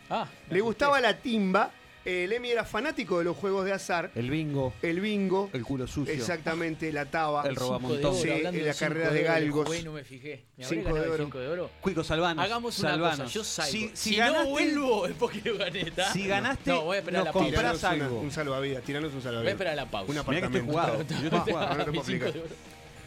le 0.50 0.62
gustaba 0.62 1.00
la 1.02 1.18
timba. 1.18 1.72
Eh, 2.06 2.26
Lemmy 2.28 2.50
era 2.50 2.66
fanático 2.66 3.20
de 3.20 3.24
los 3.24 3.38
juegos 3.38 3.64
de 3.64 3.72
azar. 3.72 4.12
El 4.16 4.30
bingo. 4.30 4.74
El 4.82 5.00
bingo. 5.00 5.50
El 5.54 5.64
culo 5.64 5.88
sucio. 5.88 6.14
Exactamente, 6.14 6.92
la 6.92 7.06
taba. 7.06 7.44
El 7.48 7.56
robamontón. 7.56 8.14
Sí, 8.16 8.30
hablando 8.30 8.60
la 8.66 8.74
carrera 8.74 9.10
de 9.12 9.24
galgos. 9.24 9.84
no 9.86 9.94
me 9.94 10.04
fijé. 10.04 10.44
¿Me 10.58 10.66
habré 10.66 10.78
Cinco 10.84 10.96
de 10.96 11.02
oro. 11.10 11.24
cinco 11.24 11.40
de 11.40 11.48
oro? 11.48 11.70
Cuico, 11.80 12.04
salvanos. 12.04 12.44
Hagamos 12.44 12.78
una 12.80 12.90
salvanos. 12.90 13.20
cosa, 13.22 13.32
yo 13.32 13.44
salgo. 13.46 13.72
Si, 13.72 13.90
Si, 13.94 14.12
si 14.12 14.18
no 14.18 14.26
ganaste, 14.26 14.50
vuelvo 14.50 15.08
es 15.08 15.14
porque 15.16 15.42
lo 15.50 15.58
gané. 15.58 15.94
Si 16.12 16.28
ganaste, 16.28 16.72
no, 16.72 16.82
voy 16.82 16.96
a 16.98 17.00
esperar 17.00 17.20
nos 17.26 17.26
la 17.36 17.40
pausa. 17.72 17.94
una- 17.94 18.06
algo. 18.06 18.20
un 18.20 18.32
salvavidas, 18.32 18.84
tiranos 18.84 19.08
un 19.14 19.14
Voy 19.14 19.20
a 19.20 19.24
salvavidas. 19.24 19.54
esperar 19.54 19.76
la 19.78 19.86
pausa. 19.90 20.12
Un 20.12 20.28
Mirá 20.36 20.48
que 20.50 20.58
estoy 20.58 20.70
apartamento. 20.70 21.14
jugado. 21.14 21.22
Yo 21.24 21.40
jugado. 21.54 21.76
No 21.78 21.86
te 21.86 21.92
puedo 21.92 22.00
explicar. 22.02 22.34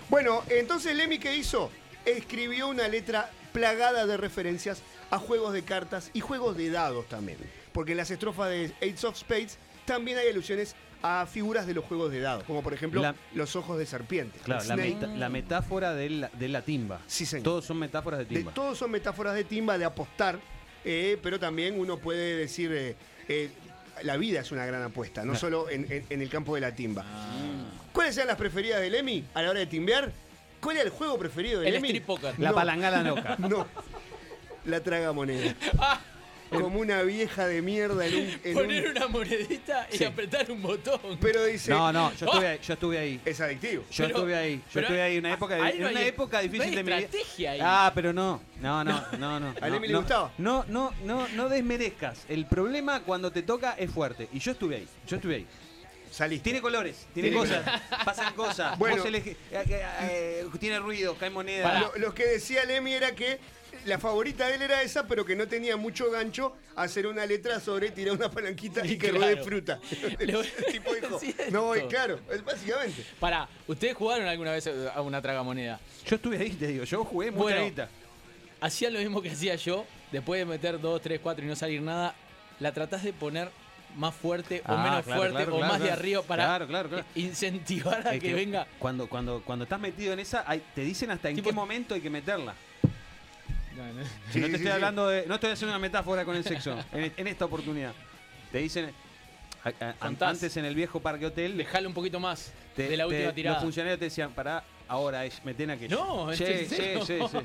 Bueno, 0.09 0.43
entonces 0.49 0.97
Lemmy, 0.97 1.19
¿qué 1.19 1.37
hizo? 1.37 1.71
Escribió 2.05 2.69
una 2.69 2.89
letra 2.89 3.31
plagada 3.53 4.07
de 4.07 4.17
referencias 4.17 4.81
a 5.11 5.19
juegos 5.19 5.53
de 5.53 5.63
cartas 5.65 6.11
y 6.15 6.21
juegos 6.21 6.57
de 6.57 6.71
dados 6.71 7.07
también. 7.09 7.39
Porque 7.77 7.93
en 7.93 7.99
las 7.99 8.11
estrofas 8.11 8.49
de 8.49 8.73
Ace 8.81 9.07
of 9.07 9.19
Spades 9.19 9.59
también 9.85 10.17
hay 10.17 10.29
alusiones 10.31 10.75
a 11.03 11.27
figuras 11.31 11.67
de 11.67 11.75
los 11.75 11.85
juegos 11.85 12.11
de 12.11 12.21
dados, 12.21 12.43
como 12.45 12.63
por 12.63 12.73
ejemplo 12.73 13.03
La- 13.03 13.15
los 13.35 13.55
ojos 13.55 13.77
de 13.79 13.85
serpiente. 13.85 14.39
Claro, 14.43 14.65
la, 14.65 14.75
snake. 14.77 14.95
meta- 14.95 15.07
la 15.09 15.29
metáfora 15.29 15.95
de 15.95 16.09
la, 16.09 16.31
de 16.31 16.49
la 16.49 16.63
timba. 16.63 17.01
Sí, 17.07 17.27
señor. 17.27 17.45
Todos 17.45 17.67
son 17.67 17.79
metáforas 17.79 18.21
de 18.21 18.25
De- 18.25 18.35
timba. 18.37 18.55
todos 18.55 18.79
son 18.79 18.91
metáforas 18.91 19.35
de 19.35 19.45
timba, 19.45 19.77
de 19.77 19.85
apostar, 19.85 20.39
eh, 20.87 21.19
pero 21.23 21.39
también 21.39 21.79
uno 21.79 21.99
puede 21.99 22.37
decir, 22.39 22.73
eh, 22.73 22.97
eh, 23.29 23.51
la 24.05 24.17
vida 24.17 24.41
es 24.41 24.51
una 24.53 24.65
gran 24.65 24.83
apuesta, 24.83 25.23
no 25.23 25.35
solo 25.37 25.69
en, 25.69 25.87
en- 25.93 26.07
en 26.09 26.23
el 26.23 26.31
campo 26.31 26.55
de 26.55 26.63
la 26.63 26.75
timba. 26.75 27.05
Ah. 27.07 27.37
¿Cuáles 27.93 28.17
eran 28.17 28.29
las 28.29 28.39
preferidas 28.39 28.81
de 28.81 28.89
Lemmy 28.89 29.23
a 29.35 29.43
la 29.43 29.51
hora 29.51 29.61
de 29.61 29.67
timbear? 29.67 30.11
¿Cuál 30.63 30.77
era 30.79 30.87
el 30.87 30.91
juego 30.91 31.19
preferido 31.19 31.61
de 31.61 31.69
El 31.69 32.03
poker. 32.03 32.35
La 32.39 32.49
No. 32.49 32.55
palangana 32.55 33.03
loca. 33.03 33.37
No. 33.39 33.67
La 34.65 34.81
traga 34.81 35.13
moneda. 35.13 35.55
como 36.51 36.79
una 36.81 37.03
vieja 37.03 37.47
de 37.47 37.61
mierda 37.63 38.07
en 38.07 38.15
un. 38.15 38.41
en 38.45 38.55
Poner 38.55 38.85
un- 38.87 38.91
una 38.97 39.09
monedita 39.09 39.89
y 39.93 39.99
Sí. 39.99 40.05
apretar 40.05 40.51
un 40.51 40.63
botón. 40.63 41.01
pero 41.21 41.45
dice. 41.45 41.71
No, 41.71 41.93
no, 41.93 42.13
yo 42.15 42.27
¡Oh! 42.27 42.31
estuve 42.33 42.49
ahí. 42.49 42.59
Yo 42.63 42.73
estuve 42.75 42.99
ahí. 42.99 43.21
Es 43.25 43.41
adictivo. 43.41 43.83
Yo 43.91 44.05
Pero- 44.05 44.09
estuve 44.19 44.37
ahí, 44.37 44.57
yo 44.57 44.63
pero 44.73 44.87
estuve 44.87 45.03
ahí 45.03 45.13
en 45.15 45.19
una 45.25 45.35
época, 45.35 45.55
ahí 45.57 45.77
en 45.77 45.83
no 45.83 45.89
una 45.91 46.01
hay- 46.01 46.07
época 46.09 46.37
no 46.39 46.43
difícil 46.45 46.69
hay 46.71 46.75
de 46.77 46.83
mi 46.83 46.87
vida. 46.91 46.99
estrategia 46.99 47.51
ahí. 47.53 47.59
Ah, 47.63 47.93
pero 47.95 48.13
no, 48.13 48.41
no, 48.61 48.85
no, 48.85 49.05
no, 49.19 49.41
no. 49.41 49.55
¿A 49.61 49.69
no, 49.69 49.79
le 49.81 49.89
no, 49.89 49.99
gustaba? 49.99 50.33
No, 50.39 50.65
no, 50.69 50.93
no, 51.05 51.29
no 51.29 51.49
desmerezcas. 51.49 52.25
El 52.29 52.47
problema 52.47 53.01
cuando 53.03 53.31
te 53.33 53.43
toca 53.43 53.75
es 53.79 53.91
fuerte. 53.91 54.29
Y 54.33 54.39
yo 54.39 54.53
estuve 54.53 54.77
ahí, 54.77 54.89
yo 55.07 55.17
estuve 55.17 55.35
ahí. 55.37 55.47
Saliste. 56.11 56.45
Tiene 56.45 56.63
colores, 56.63 57.07
tiene, 57.13 57.29
Tiene 57.31 57.43
cosas, 57.45 57.83
pasan 58.05 58.33
cosas. 58.35 58.79
Bueno. 58.79 58.97
Vos 58.97 59.07
elegí- 59.07 59.37
eh, 59.53 59.65
eh, 59.69 59.85
eh, 60.01 60.47
tiene 60.59 60.79
ruido, 60.79 61.15
cae 61.17 61.29
moneda. 61.29 61.79
Lo, 61.81 61.93
lo 61.97 62.15
que 62.15 62.25
decía 62.25 62.65
Lemmy 62.65 62.95
era 62.95 63.15
que 63.15 63.39
la 63.87 63.99
favorita 63.99 64.47
de 64.49 64.57
él 64.57 64.63
era 64.63 64.83
esa, 64.83 65.07
pero 65.07 65.25
que 65.25 65.35
no 65.37 65.47
tenía 65.49 65.77
mucho 65.77 66.11
gancho 66.11 66.57
hacer 66.75 67.07
una 67.07 67.25
letra 67.27 67.61
sobre 67.61 67.91
tirar 67.91 68.15
una 68.17 68.31
palanquita 68.31 68.85
y 68.87 68.99
que 68.99 69.11
Claro. 69.11 69.19
ruede 69.19 69.37
fruta. 69.45 69.81
Tipo 70.71 70.95
dijo, 70.95 71.21
no 71.51 71.63
voy, 71.65 71.83
claro, 71.89 72.19
es 72.31 72.45
básicamente. 72.45 73.05
Pará, 73.21 73.49
¿ustedes 73.67 73.95
jugaron 73.95 74.27
alguna 74.27 74.53
vez 74.53 74.69
a 74.95 75.01
una 75.03 75.21
tragamoneda? 75.23 75.81
Yo 76.07 76.17
estuve 76.17 76.39
ahí, 76.39 76.51
te 76.51 76.67
digo, 76.69 76.85
yo 76.85 77.05
jugué 77.05 77.31
mucha 77.31 77.43
Bueno, 77.43 77.65
guita. 77.65 77.89
Hacía 78.61 78.91
lo 78.91 78.99
mismo 78.99 79.21
que 79.23 79.31
hacía 79.31 79.55
yo, 79.57 79.85
después 80.13 80.39
de 80.41 80.47
meter 80.47 80.81
2, 80.81 81.01
3, 81.03 81.21
4 81.23 81.45
y 81.45 81.49
no 81.49 81.57
salir 81.57 81.83
nada, 81.83 82.15
la 82.59 82.73
tratás 82.73 83.03
de 83.03 83.13
poner 83.13 83.51
más 83.97 84.15
fuerte 84.15 84.63
o 84.67 84.73
Ah, 84.73 84.83
menos 84.83 85.05
claro, 85.05 85.21
fuerte 85.21 85.37
claro, 85.37 85.55
o 85.55 85.59
claro, 85.59 85.73
más 85.73 85.83
de 85.83 85.91
arriba 85.91 86.23
para 86.23 86.45
Claro, 86.45 86.67
claro, 86.67 86.89
claro. 86.89 87.05
incentivar 87.15 88.07
a 88.07 88.15
Es 88.15 88.21
que, 88.21 88.29
que 88.29 88.35
venga. 88.35 88.67
Cuando, 88.79 89.09
cuando, 89.09 89.43
cuando 89.43 89.63
estás 89.65 89.81
metido 89.81 90.13
en 90.13 90.19
esa, 90.21 90.45
hay- 90.47 90.63
te 90.75 90.83
dicen 90.83 91.11
hasta 91.11 91.29
en 91.31 91.37
Tipo- 91.37 91.49
qué 91.51 91.53
momento 91.55 91.95
hay 91.95 92.01
que 92.01 92.11
meterla. 92.11 92.55
Sí, 94.33 94.41
no 94.41 94.47
te 94.47 94.51
sí, 94.51 94.55
estoy 94.57 94.59
sí. 94.59 94.69
hablando 94.69 95.09
de. 95.09 95.27
No 95.27 95.35
estoy 95.35 95.51
haciendo 95.51 95.73
una 95.73 95.79
metáfora 95.81 96.25
con 96.25 96.37
el 96.37 96.45
sexo 96.45 96.77
en, 96.93 97.13
en 97.17 97.27
esta 97.27 97.45
oportunidad. 97.45 97.93
Te 98.53 98.59
dicen. 98.59 98.91
a- 99.65 99.95
a- 100.01 100.29
antes 100.29 100.57
en 100.57 100.65
el 100.65 100.75
viejo 100.75 101.01
parque 101.01 101.27
hotel. 101.27 101.57
Dejale 101.57 101.87
un 101.89 101.95
poquito 101.95 102.21
más 102.21 102.53
te- 102.77 102.89
de 102.89 102.97
la 102.97 103.07
te- 103.09 103.15
última 103.15 103.33
tirada. 103.33 103.57
Los 103.57 103.65
funcionarios 103.65 103.99
te 103.99 104.05
decían, 104.07 104.31
pará, 104.33 104.63
ahora 104.87 105.25
es, 105.25 105.45
meten 105.45 105.71
aquello. 105.71 105.97
No, 105.99 106.31
¿en 106.33 106.39
sí, 106.39 106.45
sí, 106.47 106.67
serio? 106.77 107.05
sí, 107.05 107.19
sí. 107.31 107.39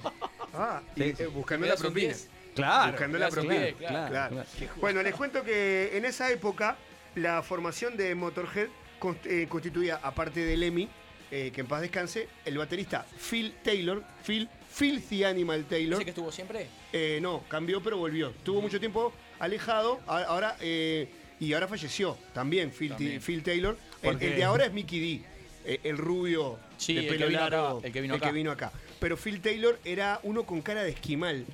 Ah, 0.53 0.81
y, 0.95 1.01
eh, 1.03 1.27
buscando 1.33 1.65
la 1.65 1.75
propina. 1.75 2.07
10. 2.09 2.29
Claro. 2.53 2.91
Buscando 2.91 3.17
la 3.17 3.29
propina. 3.29 3.53
10, 3.61 3.75
claro. 3.75 4.09
Claro. 4.09 4.35
claro. 4.35 4.73
Bueno, 4.81 5.01
les 5.01 5.15
cuento 5.15 5.43
que 5.43 5.97
en 5.97 6.05
esa 6.05 6.29
época 6.29 6.75
la 7.15 7.41
formación 7.41 7.97
de 7.97 8.13
Motorhead 8.13 8.67
const- 8.99 9.25
eh, 9.25 9.47
constituía, 9.49 9.99
aparte 10.03 10.41
de 10.45 10.55
Lemmy, 10.57 10.87
eh, 11.31 11.51
que 11.53 11.61
en 11.61 11.67
paz 11.67 11.81
descanse, 11.81 12.27
el 12.45 12.57
baterista 12.57 13.05
Phil 13.29 13.55
Taylor, 13.63 14.03
Phil 14.27 14.47
Filthy 14.71 15.23
Animal 15.23 15.65
Taylor. 15.65 15.95
¿Ese 15.95 16.05
que 16.05 16.11
estuvo 16.11 16.31
siempre? 16.31 16.67
Eh, 16.93 17.19
no, 17.21 17.43
cambió 17.47 17.81
pero 17.81 17.97
volvió. 17.97 18.31
Tuvo 18.43 18.61
mucho 18.61 18.79
tiempo 18.79 19.11
alejado, 19.39 19.99
a- 20.07 20.23
ahora 20.23 20.55
eh, 20.61 21.09
y 21.39 21.53
ahora 21.53 21.67
falleció 21.67 22.17
también 22.33 22.71
Phil, 22.71 22.89
También. 22.89 23.21
Phil 23.21 23.43
Taylor. 23.43 23.77
El, 24.01 24.09
Porque- 24.11 24.27
el 24.31 24.35
de 24.37 24.43
ahora 24.43 24.65
es 24.65 24.73
Mickey 24.73 24.99
D, 25.17 25.23
eh, 25.65 25.79
el 25.83 25.97
rubio 25.97 26.57
Sí, 26.77 26.93
de 26.93 27.01
el 27.01 27.07
pelo 27.07 27.19
que 27.19 27.25
vino 27.27 27.39
largo, 27.41 27.77
acá, 27.77 27.87
el 27.87 27.93
que 27.93 28.01
vino 28.01 28.51
acá. 28.51 28.67
acá. 28.67 28.79
Pero 28.99 29.17
Phil 29.17 29.41
Taylor 29.41 29.79
era 29.83 30.19
uno 30.23 30.43
con 30.43 30.61
cara 30.61 30.83
de 30.83 30.91
esquimal, 30.91 31.45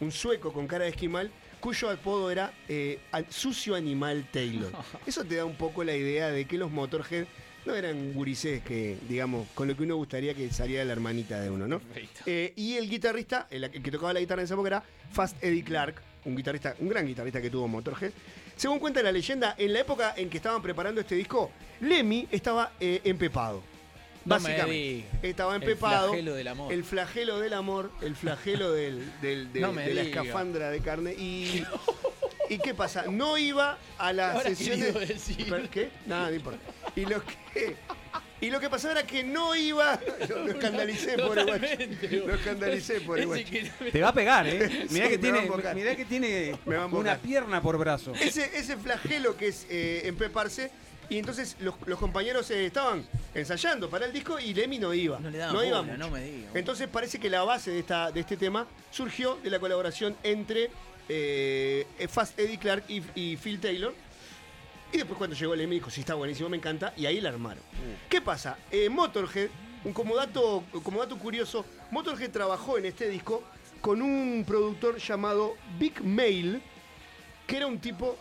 un 0.00 0.10
sueco 0.12 0.52
con 0.52 0.66
cara 0.66 0.84
de 0.84 0.90
esquimal, 0.90 1.30
cuyo 1.60 1.90
apodo 1.90 2.30
era 2.30 2.52
eh, 2.68 2.98
al- 3.12 3.26
Sucio 3.30 3.74
Animal 3.74 4.26
Taylor. 4.32 4.72
Eso 5.06 5.24
te 5.24 5.36
da 5.36 5.44
un 5.44 5.56
poco 5.56 5.84
la 5.84 5.94
idea 5.96 6.30
de 6.30 6.44
que 6.46 6.56
los 6.58 6.70
Motorhead 6.70 7.26
no 7.64 7.74
eran 7.74 8.12
gurisés 8.12 8.62
que, 8.62 8.96
digamos, 9.08 9.46
con 9.54 9.68
lo 9.68 9.76
que 9.76 9.82
uno 9.84 9.96
gustaría 9.96 10.34
que 10.34 10.50
saliera 10.50 10.84
la 10.84 10.92
hermanita 10.92 11.40
de 11.40 11.50
uno, 11.50 11.66
¿no? 11.68 11.80
Eh, 12.26 12.52
y 12.56 12.74
el 12.74 12.88
guitarrista, 12.90 13.46
el, 13.50 13.64
el 13.64 13.82
que 13.82 13.90
tocaba 13.90 14.12
la 14.12 14.20
guitarra 14.20 14.40
en 14.42 14.44
esa 14.44 14.54
época 14.54 14.68
era 14.68 14.82
Fast 15.12 15.42
Eddie 15.42 15.62
Clark, 15.64 16.02
un 16.24 16.36
guitarrista, 16.36 16.74
un 16.80 16.88
gran 16.88 17.06
guitarrista 17.06 17.40
que 17.40 17.50
tuvo 17.50 17.68
Motorhead. 17.68 18.12
Según 18.56 18.78
cuenta 18.78 19.02
la 19.02 19.12
leyenda, 19.12 19.54
en 19.58 19.72
la 19.72 19.80
época 19.80 20.14
en 20.16 20.28
que 20.28 20.36
estaban 20.38 20.60
preparando 20.62 21.00
este 21.00 21.14
disco, 21.14 21.50
Lemmy 21.80 22.26
estaba 22.30 22.72
eh, 22.80 23.00
empepado. 23.04 23.62
No 24.24 24.38
me 24.38 24.42
Básicamente. 24.44 25.04
Estaba 25.22 25.56
El 25.56 25.62
empepado. 25.62 26.08
flagelo 26.10 26.34
del 26.34 26.46
amor. 26.48 26.72
El 26.72 26.84
flagelo 26.84 27.40
del 27.40 27.52
amor, 27.54 27.90
el 28.02 28.14
flagelo 28.14 28.70
del, 28.72 29.04
del- 29.20 29.52
del- 29.52 29.62
No 29.62 29.72
me 29.72 29.82
de 29.84 29.94
la 29.94 30.02
escafandra 30.02 30.70
de 30.70 30.80
carne. 30.80 31.12
Y, 31.14 31.64
¿Y 32.52 32.58
qué 32.58 32.74
pasa? 32.74 33.04
No 33.08 33.36
iba 33.38 33.78
a 33.98 34.12
las 34.12 34.34
Ahora 34.36 34.48
sesiones. 34.50 34.94
decir. 35.08 35.48
¿Per- 35.48 35.68
¿Qué? 35.68 35.90
Nada, 36.06 36.28
no 36.30 36.36
importa. 36.36 36.60
Y 36.96 37.04
lo 37.06 37.22
que. 37.24 37.76
Y 38.40 38.50
lo 38.50 38.58
que 38.58 38.68
pasaba 38.68 38.92
era 38.98 39.06
que 39.06 39.22
no 39.22 39.54
iba. 39.54 40.00
Lo, 40.28 40.44
lo 40.46 40.50
escandalicé, 40.50 41.16
pobre 41.16 41.44
guacho. 41.44 41.62
Totalmente, 41.62 42.08
Lo 42.26 42.34
escandalicé, 42.34 43.00
pobre 43.02 43.22
Ese 43.22 43.28
guacho. 43.28 43.92
Te 43.92 44.00
va 44.02 44.08
a 44.08 44.12
pegar, 44.12 44.46
¿eh? 44.48 44.86
Mirá 44.90 45.06
Sí, 45.08 45.12
que 45.12 45.18
me 45.18 45.30
va 45.30 45.38
a 45.38 45.62
tiene, 45.62 45.74
mirá 45.74 45.94
que 45.96 46.04
tiene 46.04 46.58
Me 46.66 46.74
va 46.74 46.82
a 46.82 46.84
embocar. 46.86 47.06
una 47.14 47.16
pierna 47.22 47.62
por 47.62 47.78
brazo. 47.78 48.12
Ese, 48.20 48.50
ese 48.58 48.76
flagelo 48.76 49.36
que 49.36 49.46
es 49.48 49.64
eh, 49.70 50.02
empeparse. 50.06 50.72
Y 51.08 51.18
entonces 51.18 51.56
los, 51.60 51.74
los 51.86 51.98
compañeros 52.00 52.50
eh, 52.50 52.66
estaban 52.66 53.06
ensayando 53.34 53.88
para 53.88 54.06
el 54.06 54.12
disco 54.12 54.40
y 54.40 54.54
Lemmy 54.54 54.78
no 54.80 54.92
iba. 54.92 55.20
No 55.20 55.30
le 55.30 55.38
daban 55.38 55.54
iba 55.64 55.80
bola, 55.80 55.92
mucho. 55.92 55.98
no 55.98 56.10
me 56.10 56.24
diga. 56.24 56.50
Entonces 56.54 56.88
parece 56.88 57.20
que 57.20 57.30
la 57.30 57.44
base 57.44 57.70
de, 57.70 57.78
esta, 57.78 58.10
de 58.10 58.20
este 58.20 58.36
tema 58.36 58.66
surgió 58.90 59.36
de 59.36 59.50
la 59.50 59.60
colaboración 59.60 60.16
entre 60.24 60.68
eh, 61.08 61.86
Fast 62.08 62.38
Eddie 62.38 62.58
Clark 62.58 62.84
y, 62.88 63.02
y 63.14 63.36
Phil 63.36 63.60
Taylor. 63.60 63.94
Y 64.92 64.98
después 64.98 65.16
cuando 65.16 65.34
llegó 65.36 65.54
Lemmy 65.56 65.76
dijo, 65.76 65.90
sí, 65.90 66.00
está 66.00 66.14
buenísimo, 66.14 66.48
me 66.48 66.56
encanta. 66.58 66.92
Y 66.96 67.06
ahí 67.06 67.20
la 67.20 67.30
armaron. 67.30 67.62
¿Qué 68.08 68.20
pasa? 68.20 68.58
Eh, 68.70 68.88
Motorhead, 68.90 69.48
un- 69.84 69.92
como, 69.94 70.14
dato, 70.16 70.64
como 70.82 71.00
dato 71.00 71.18
curioso, 71.18 71.64
Motorhead 71.90 72.30
trabajó 72.30 72.76
en 72.78 72.84
este 72.86 73.08
disco 73.08 73.42
con 73.80 74.02
un 74.02 74.44
productor 74.46 74.98
llamado 74.98 75.54
Big 75.78 76.02
Mail, 76.02 76.60
que 77.46 77.56
era 77.56 77.66
un 77.66 77.78
tipo 77.78 78.18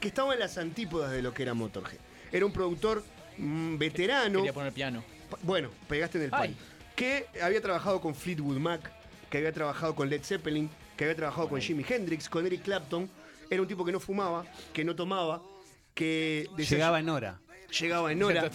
que 0.00 0.08
estaba 0.08 0.34
en 0.34 0.40
las 0.40 0.58
antípodas 0.58 1.12
de 1.12 1.22
lo 1.22 1.32
que 1.32 1.42
era 1.44 1.54
Motorhead. 1.54 1.98
Era 2.32 2.44
un 2.44 2.52
productor 2.52 3.04
mm, 3.38 3.78
veterano. 3.78 4.38
Quería 4.40 4.52
poner 4.52 4.72
piano. 4.72 5.04
Bueno, 5.42 5.70
pegaste 5.88 6.18
en 6.18 6.24
el 6.24 6.30
Ay. 6.32 6.48
palo. 6.54 6.68
Que 6.96 7.26
había 7.40 7.60
trabajado 7.62 8.00
con 8.00 8.12
Fleetwood 8.14 8.58
Mac, 8.58 8.90
que 9.30 9.38
había 9.38 9.52
trabajado 9.52 9.94
con 9.94 10.10
Led 10.10 10.22
Zeppelin, 10.24 10.68
que 10.98 11.04
había 11.04 11.16
trabajado 11.16 11.48
con 11.48 11.60
Jimi 11.60 11.84
Hendrix, 11.88 12.28
con 12.28 12.44
Eric 12.44 12.62
Clapton. 12.64 13.08
Era 13.48 13.62
un 13.62 13.68
tipo 13.68 13.84
que 13.84 13.92
no 13.92 14.00
fumaba, 14.00 14.44
que 14.74 14.84
no 14.84 14.94
tomaba, 14.94 15.40
que 15.94 16.48
Llegaba 16.58 16.98
en 17.00 17.08
hora. 17.08 17.38
llegaba 17.80 18.12
en 18.12 18.22
hora, 18.22 18.50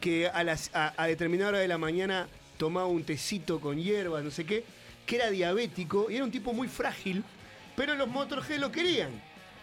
que 0.00 0.28
a, 0.28 0.42
las, 0.44 0.70
a, 0.74 0.94
a 0.96 1.06
determinada 1.08 1.50
hora 1.50 1.58
de 1.58 1.68
la 1.68 1.76
mañana 1.76 2.28
tomaba 2.56 2.86
un 2.86 3.02
tecito 3.04 3.60
con 3.60 3.76
hierbas, 3.78 4.22
no 4.24 4.30
sé 4.30 4.46
qué, 4.46 4.64
que 5.06 5.16
era 5.16 5.28
diabético 5.30 6.10
y 6.10 6.14
era 6.16 6.24
un 6.24 6.30
tipo 6.30 6.52
muy 6.52 6.68
frágil, 6.68 7.24
pero 7.76 7.94
los 7.94 8.08
Motorhead 8.08 8.58
lo 8.58 8.70
querían. 8.72 9.10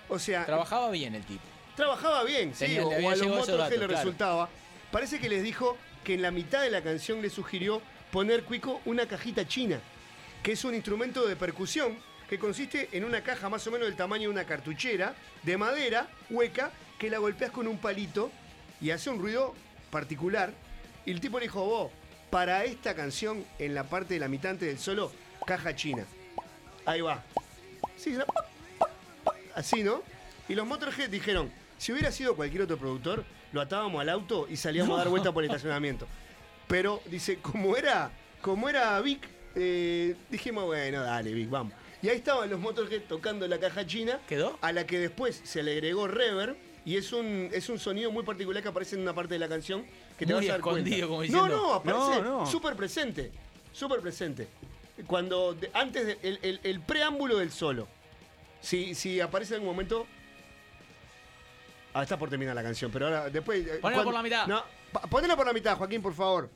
O 0.10 0.20
sea, 0.20 0.46
Trabajaba 0.46 0.92
bien 0.92 1.16
el 1.16 1.24
tipo. 1.24 1.42
trabajaba 1.76 2.24
bien, 2.24 2.54
sí, 2.54 2.66
Tenía- 2.66 2.86
o, 2.86 2.92
a 3.10 3.16
los 3.16 3.28
Motorhead 3.28 3.58
dato, 3.58 3.70
le 3.72 3.78
claro. 3.78 3.94
resultaba. 3.94 4.50
Parece 4.92 5.20
que 5.20 5.30
les 5.30 5.42
dijo 5.42 5.78
que 6.04 6.14
en 6.16 6.22
la 6.22 6.32
mitad 6.32 6.62
de 6.62 6.70
la 6.70 6.82
canción 6.84 7.22
le 7.22 7.30
sugirió 7.30 7.82
poner 8.12 8.44
Cuico 8.44 8.82
una 8.86 9.08
cajita 9.08 9.48
china, 9.48 9.80
que 10.44 10.52
es 10.52 10.64
un 10.64 10.76
instrumento 10.76 11.26
de 11.28 11.36
percusión 11.36 11.98
que 12.30 12.40
consiste 12.40 12.90
en 12.92 13.06
una 13.06 13.22
caja 13.22 13.50
más 13.50 13.66
o 13.68 13.72
menos 13.72 13.88
del 13.88 13.96
tamaño 13.96 14.24
de 14.24 14.30
una 14.30 14.46
cartuchera, 14.46 15.16
de 15.44 15.58
madera, 15.58 16.08
hueca, 16.30 16.72
que 16.98 17.10
la 17.10 17.18
golpeas 17.20 17.52
con 17.52 17.68
un 17.68 17.78
palito 17.78 18.32
y 18.82 18.92
hace 18.92 19.10
un 19.10 19.20
ruido 19.20 19.54
particular. 19.92 20.54
Y 21.06 21.12
el 21.12 21.22
tipo 21.22 21.40
le 21.40 21.46
dijo, 21.46 21.64
vos, 21.66 21.92
para 22.30 22.66
esta 22.66 22.96
canción, 22.96 23.46
en 23.60 23.76
la 23.76 23.84
parte 23.84 24.16
de 24.16 24.20
la 24.20 24.28
mitad 24.28 24.52
antes 24.52 24.68
del 24.68 24.80
solo, 24.80 25.12
caja 25.46 25.76
china. 25.76 26.06
Ahí 26.86 27.02
va. 27.02 27.24
Sí, 27.96 28.18
así, 29.56 29.84
¿no? 29.84 30.02
Y 30.48 30.56
los 30.56 30.68
Motorhead 30.68 31.10
dijeron, 31.10 31.52
si 31.78 31.92
hubiera 31.92 32.12
sido 32.12 32.36
cualquier 32.36 32.64
otro 32.64 32.78
productor, 32.78 33.24
lo 33.52 33.62
atábamos 33.62 34.02
al 34.02 34.10
auto 34.10 34.48
y 34.50 34.58
salíamos 34.58 34.96
a 34.96 35.04
dar 35.04 35.10
vuelta 35.10 35.32
por 35.32 35.44
el 35.44 35.50
estacionamiento. 35.52 36.08
Pero, 36.68 37.02
dice, 37.06 37.38
como 37.38 37.78
era, 37.78 38.12
como 38.42 38.70
era 38.70 39.00
Vic, 39.02 39.28
eh, 39.56 40.16
dijimos, 40.30 40.66
bueno, 40.66 41.02
dale, 41.04 41.32
Vic, 41.32 41.50
vamos. 41.50 41.74
Y 42.06 42.10
ahí 42.10 42.18
estaban 42.18 42.48
los 42.52 42.60
Motorhead 42.60 43.02
tocando 43.10 43.48
la 43.48 43.58
caja 43.60 43.84
china, 43.88 44.20
¿Quedó? 44.28 44.60
a 44.62 44.72
la 44.72 44.86
que 44.86 45.00
después 45.00 45.42
se 45.44 45.64
le 45.64 45.72
agregó 45.72 46.08
reverb, 46.08 46.56
y 46.86 46.98
es 46.98 47.12
un, 47.12 47.50
es 47.52 47.68
un 47.68 47.80
sonido 47.80 48.12
muy 48.12 48.22
particular 48.24 48.62
que 48.62 48.70
aparece 48.70 48.96
en 48.96 49.02
una 49.02 49.16
parte 49.16 49.34
de 49.34 49.40
la 49.40 49.48
canción 49.50 49.84
que 50.16 50.24
te 50.28 50.34
Muy 50.36 50.42
vas 50.46 50.50
a 50.50 50.52
dar 50.52 50.60
escondido, 50.60 51.08
cuenta. 51.08 51.08
como 51.08 51.18
No, 51.18 51.24
diciendo. 51.24 51.68
no, 51.68 51.74
aparece 51.74 52.22
No, 52.22 52.40
no. 52.42 52.46
súper 52.46 52.76
presente, 52.76 53.32
súper 53.74 54.02
presente. 54.02 54.48
Cuando, 55.08 55.56
de- 55.56 55.72
antes 55.74 56.06
del 56.06 56.20
el, 56.22 56.40
el- 56.44 56.60
el 56.64 56.80
preámbulo 56.80 57.38
del 57.40 57.52
solo, 57.52 57.88
si, 58.62 58.94
si 58.94 59.20
aparece 59.20 59.56
en 59.56 59.62
algún 59.62 59.74
momento... 59.76 60.06
Ah, 61.92 62.04
está 62.04 62.20
por 62.20 62.30
terminar 62.30 62.54
la 62.54 62.62
canción, 62.62 62.92
pero 62.92 63.06
ahora 63.08 63.30
después... 63.32 63.66
eh, 63.66 63.80
Ponela 63.82 63.82
cuando- 63.82 64.04
por 64.04 64.14
la 64.14 64.22
mitad. 64.22 64.46
No, 64.46 64.64
ponela 65.10 65.36
por 65.36 65.48
la 65.48 65.54
mitad, 65.54 65.76
Joaquín, 65.76 66.04
por 66.04 66.14
favor. 66.14 66.52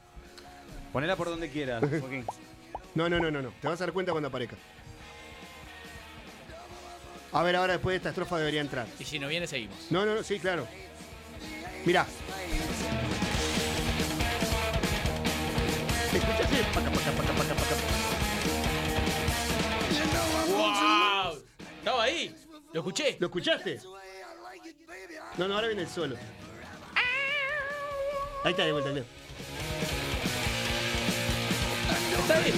Ponela 0.94 1.16
por 1.16 1.28
donde 1.28 1.50
quieras, 1.50 1.82
Joaquín. 2.02 2.24
No, 2.94 3.10
no, 3.10 3.20
no, 3.20 3.32
no, 3.32 3.42
no. 3.42 3.52
Te 3.60 3.68
vas 3.68 3.82
a 3.82 3.86
dar 3.86 3.94
cuenta 3.94 4.12
cuando 4.12 4.28
aparezca. 4.28 4.56
A 7.31 7.43
ver, 7.43 7.56
ahora 7.56 7.73
después 7.73 7.93
de 7.93 7.97
esta 7.97 8.10
estrofa 8.10 8.38
debería 8.39 8.61
entrar. 8.61 8.88
Y 8.99 9.03
si 9.03 9.19
no 9.19 9.27
viene, 9.27 9.45
seguimos. 9.45 9.77
No, 9.91 10.06
no, 10.06 10.15
no, 10.15 10.23
sí, 10.23 10.39
claro. 10.39 10.68
Mirá. 11.85 12.06
¿Escuchás? 16.14 16.49
Sí. 16.49 16.57
Paca, 16.73 16.89
paca, 16.89 17.11
paca, 17.11 17.34
paca, 17.34 17.53
paca. 17.53 17.76
¡Wow! 20.51 21.43
Estaba 21.77 22.03
ahí. 22.03 22.35
¿Lo 22.73 22.80
escuché? 22.80 23.18
¿Lo 23.19 23.27
escuchaste? 23.27 23.80
No, 25.38 25.47
no, 25.47 25.56
ahora 25.56 25.68
viene 25.68 25.84
el 25.84 25.88
solo. 25.88 26.15
Ahí 28.43 28.51
está 28.51 28.65
de 28.65 28.72
vuelta, 28.72 28.89
Leo. 28.89 29.19
Está 32.18 32.40
bien. 32.40 32.56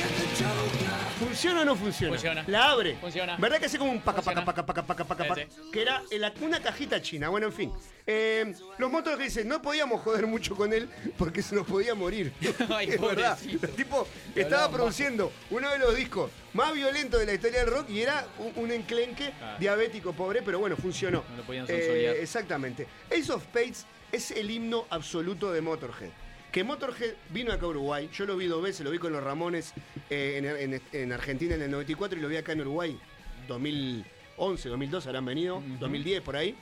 ¿Funciona 1.19 1.61
o 1.61 1.65
no 1.65 1.75
funciona? 1.75 2.13
Funciona. 2.13 2.43
La 2.47 2.71
abre. 2.71 2.95
Funciona. 2.99 3.37
¿Verdad 3.37 3.59
que 3.59 3.65
hace 3.67 3.77
como 3.77 3.91
un 3.91 4.01
paca, 4.01 4.21
paca, 4.21 4.43
paca, 4.43 4.65
paca, 4.65 4.83
paca, 4.85 5.03
paca, 5.05 5.27
paca? 5.27 5.45
Que 5.71 5.81
era 5.81 6.01
una 6.41 6.59
cajita 6.61 7.01
china. 7.01 7.29
Bueno, 7.29 7.47
en 7.47 7.53
fin. 7.53 7.71
Eh, 8.07 8.53
los 8.77 8.91
motos 8.91 9.17
que 9.17 9.25
dicen, 9.25 9.47
no 9.47 9.61
podíamos 9.61 10.01
joder 10.01 10.25
mucho 10.27 10.55
con 10.55 10.73
él 10.73 10.89
porque 11.17 11.41
se 11.41 11.55
nos 11.55 11.65
podía 11.67 11.93
morir. 11.95 12.33
Ay, 12.69 12.89
es 12.91 12.99
verdad. 13.01 13.37
pobrecito. 13.37 13.65
El 13.67 13.73
tipo 13.73 14.07
estaba 14.35 14.69
produciendo 14.71 15.31
uno 15.51 15.69
de 15.69 15.77
los 15.79 15.95
discos 15.95 16.31
más 16.53 16.73
violentos 16.73 17.19
de 17.19 17.25
la 17.27 17.33
historia 17.33 17.59
del 17.59 17.69
rock 17.69 17.89
y 17.89 18.01
era 18.01 18.25
un, 18.39 18.51
un 18.63 18.71
enclenque 18.71 19.31
diabético 19.59 20.13
pobre, 20.13 20.41
pero 20.41 20.59
bueno, 20.59 20.75
funcionó. 20.75 21.23
No 21.29 21.37
lo 21.37 21.43
podían 21.43 21.65
Eh, 21.69 21.77
sonsolear. 21.79 22.15
exactamente. 22.15 22.87
Ace 23.11 23.31
of 23.31 23.43
Spades 23.43 23.85
es 24.11 24.31
el 24.31 24.49
himno 24.51 24.85
absoluto 24.89 25.51
de 25.51 25.61
Motorhead. 25.61 26.09
Que 26.51 26.63
Motorhead 26.65 27.13
vino 27.29 27.53
acá 27.53 27.65
a 27.65 27.69
Uruguay, 27.69 28.09
yo 28.13 28.25
lo 28.25 28.35
vi 28.35 28.47
dos 28.47 28.61
veces, 28.61 28.83
lo 28.83 28.91
vi 28.91 28.97
con 28.97 29.13
los 29.13 29.23
Ramones 29.23 29.73
eh, 30.09 30.35
en, 30.59 30.73
en- 30.73 30.81
en 30.91 31.13
Argentina 31.13 31.55
en 31.55 31.61
el 31.61 31.71
94 31.71 32.19
y 32.19 32.21
lo 32.21 32.27
vi 32.27 32.35
acá 32.35 32.51
en 32.51 32.61
Uruguay 32.61 32.99
2011, 33.47 34.69
2012 34.69 35.07
habrán 35.09 35.25
venido, 35.25 35.61
2010 35.79 36.21
por 36.21 36.35
ahí. 36.35 36.55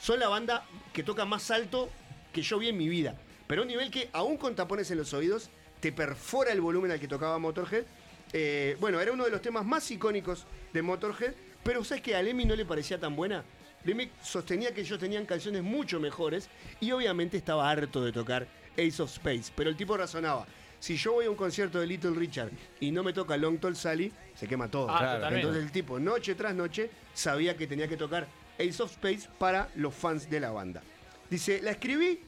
Son 0.00 0.18
la 0.18 0.28
banda 0.28 0.64
que 0.92 1.02
toca 1.02 1.24
más 1.24 1.50
alto 1.50 1.88
que 2.32 2.42
yo 2.42 2.58
vi 2.58 2.68
en 2.68 2.76
mi 2.76 2.88
vida. 2.88 3.14
Pero 3.46 3.62
a 3.62 3.64
un 3.64 3.68
nivel 3.68 3.90
que 3.90 4.08
aún 4.12 4.36
con 4.36 4.54
tapones 4.56 4.90
en 4.90 4.98
los 4.98 5.14
oídos 5.14 5.50
te 5.80 5.92
perfora 5.92 6.52
el 6.52 6.60
volumen 6.60 6.90
al 6.90 6.98
que 7.00 7.06
tocaba 7.08 7.38
Motorhead. 7.38 7.84
Eh, 8.32 8.76
bueno, 8.80 9.00
era 9.00 9.12
uno 9.12 9.24
de 9.24 9.30
los 9.30 9.40
temas 9.40 9.64
más 9.64 9.88
icónicos 9.92 10.44
de 10.72 10.82
Motorhead, 10.82 11.34
pero 11.62 11.84
¿sabes 11.84 12.02
que 12.02 12.16
a 12.16 12.22
Lemmy 12.22 12.44
no 12.44 12.56
le 12.56 12.64
parecía 12.64 12.98
tan 12.98 13.14
buena? 13.14 13.44
Lemmy 13.84 14.10
sostenía 14.20 14.74
que 14.74 14.80
ellos 14.80 14.98
tenían 14.98 15.24
canciones 15.24 15.62
mucho 15.62 16.00
mejores 16.00 16.48
y 16.80 16.90
obviamente 16.90 17.36
estaba 17.36 17.70
harto 17.70 18.04
de 18.04 18.10
tocar 18.10 18.48
Ace 18.78 19.02
of 19.02 19.10
Space, 19.10 19.52
pero 19.54 19.70
el 19.70 19.76
tipo 19.76 19.96
razonaba. 19.96 20.46
Si 20.78 20.96
yo 20.96 21.14
voy 21.14 21.26
a 21.26 21.30
un 21.30 21.36
concierto 21.36 21.80
de 21.80 21.86
Little 21.86 22.14
Richard 22.14 22.50
y 22.80 22.90
no 22.90 23.02
me 23.02 23.12
toca 23.12 23.36
Long 23.36 23.58
Tall 23.58 23.76
Sally, 23.76 24.12
se 24.34 24.46
quema 24.46 24.70
todo. 24.70 24.88
Ah. 24.90 25.28
Entonces 25.32 25.62
el 25.62 25.72
tipo, 25.72 25.98
noche 25.98 26.34
tras 26.34 26.54
noche, 26.54 26.90
sabía 27.14 27.56
que 27.56 27.66
tenía 27.66 27.88
que 27.88 27.96
tocar 27.96 28.26
Ace 28.58 28.82
of 28.82 28.90
Space 28.92 29.28
para 29.38 29.68
los 29.76 29.94
fans 29.94 30.28
de 30.28 30.40
la 30.40 30.50
banda. 30.50 30.82
Dice, 31.30 31.60
la 31.62 31.72
escribí 31.72 32.20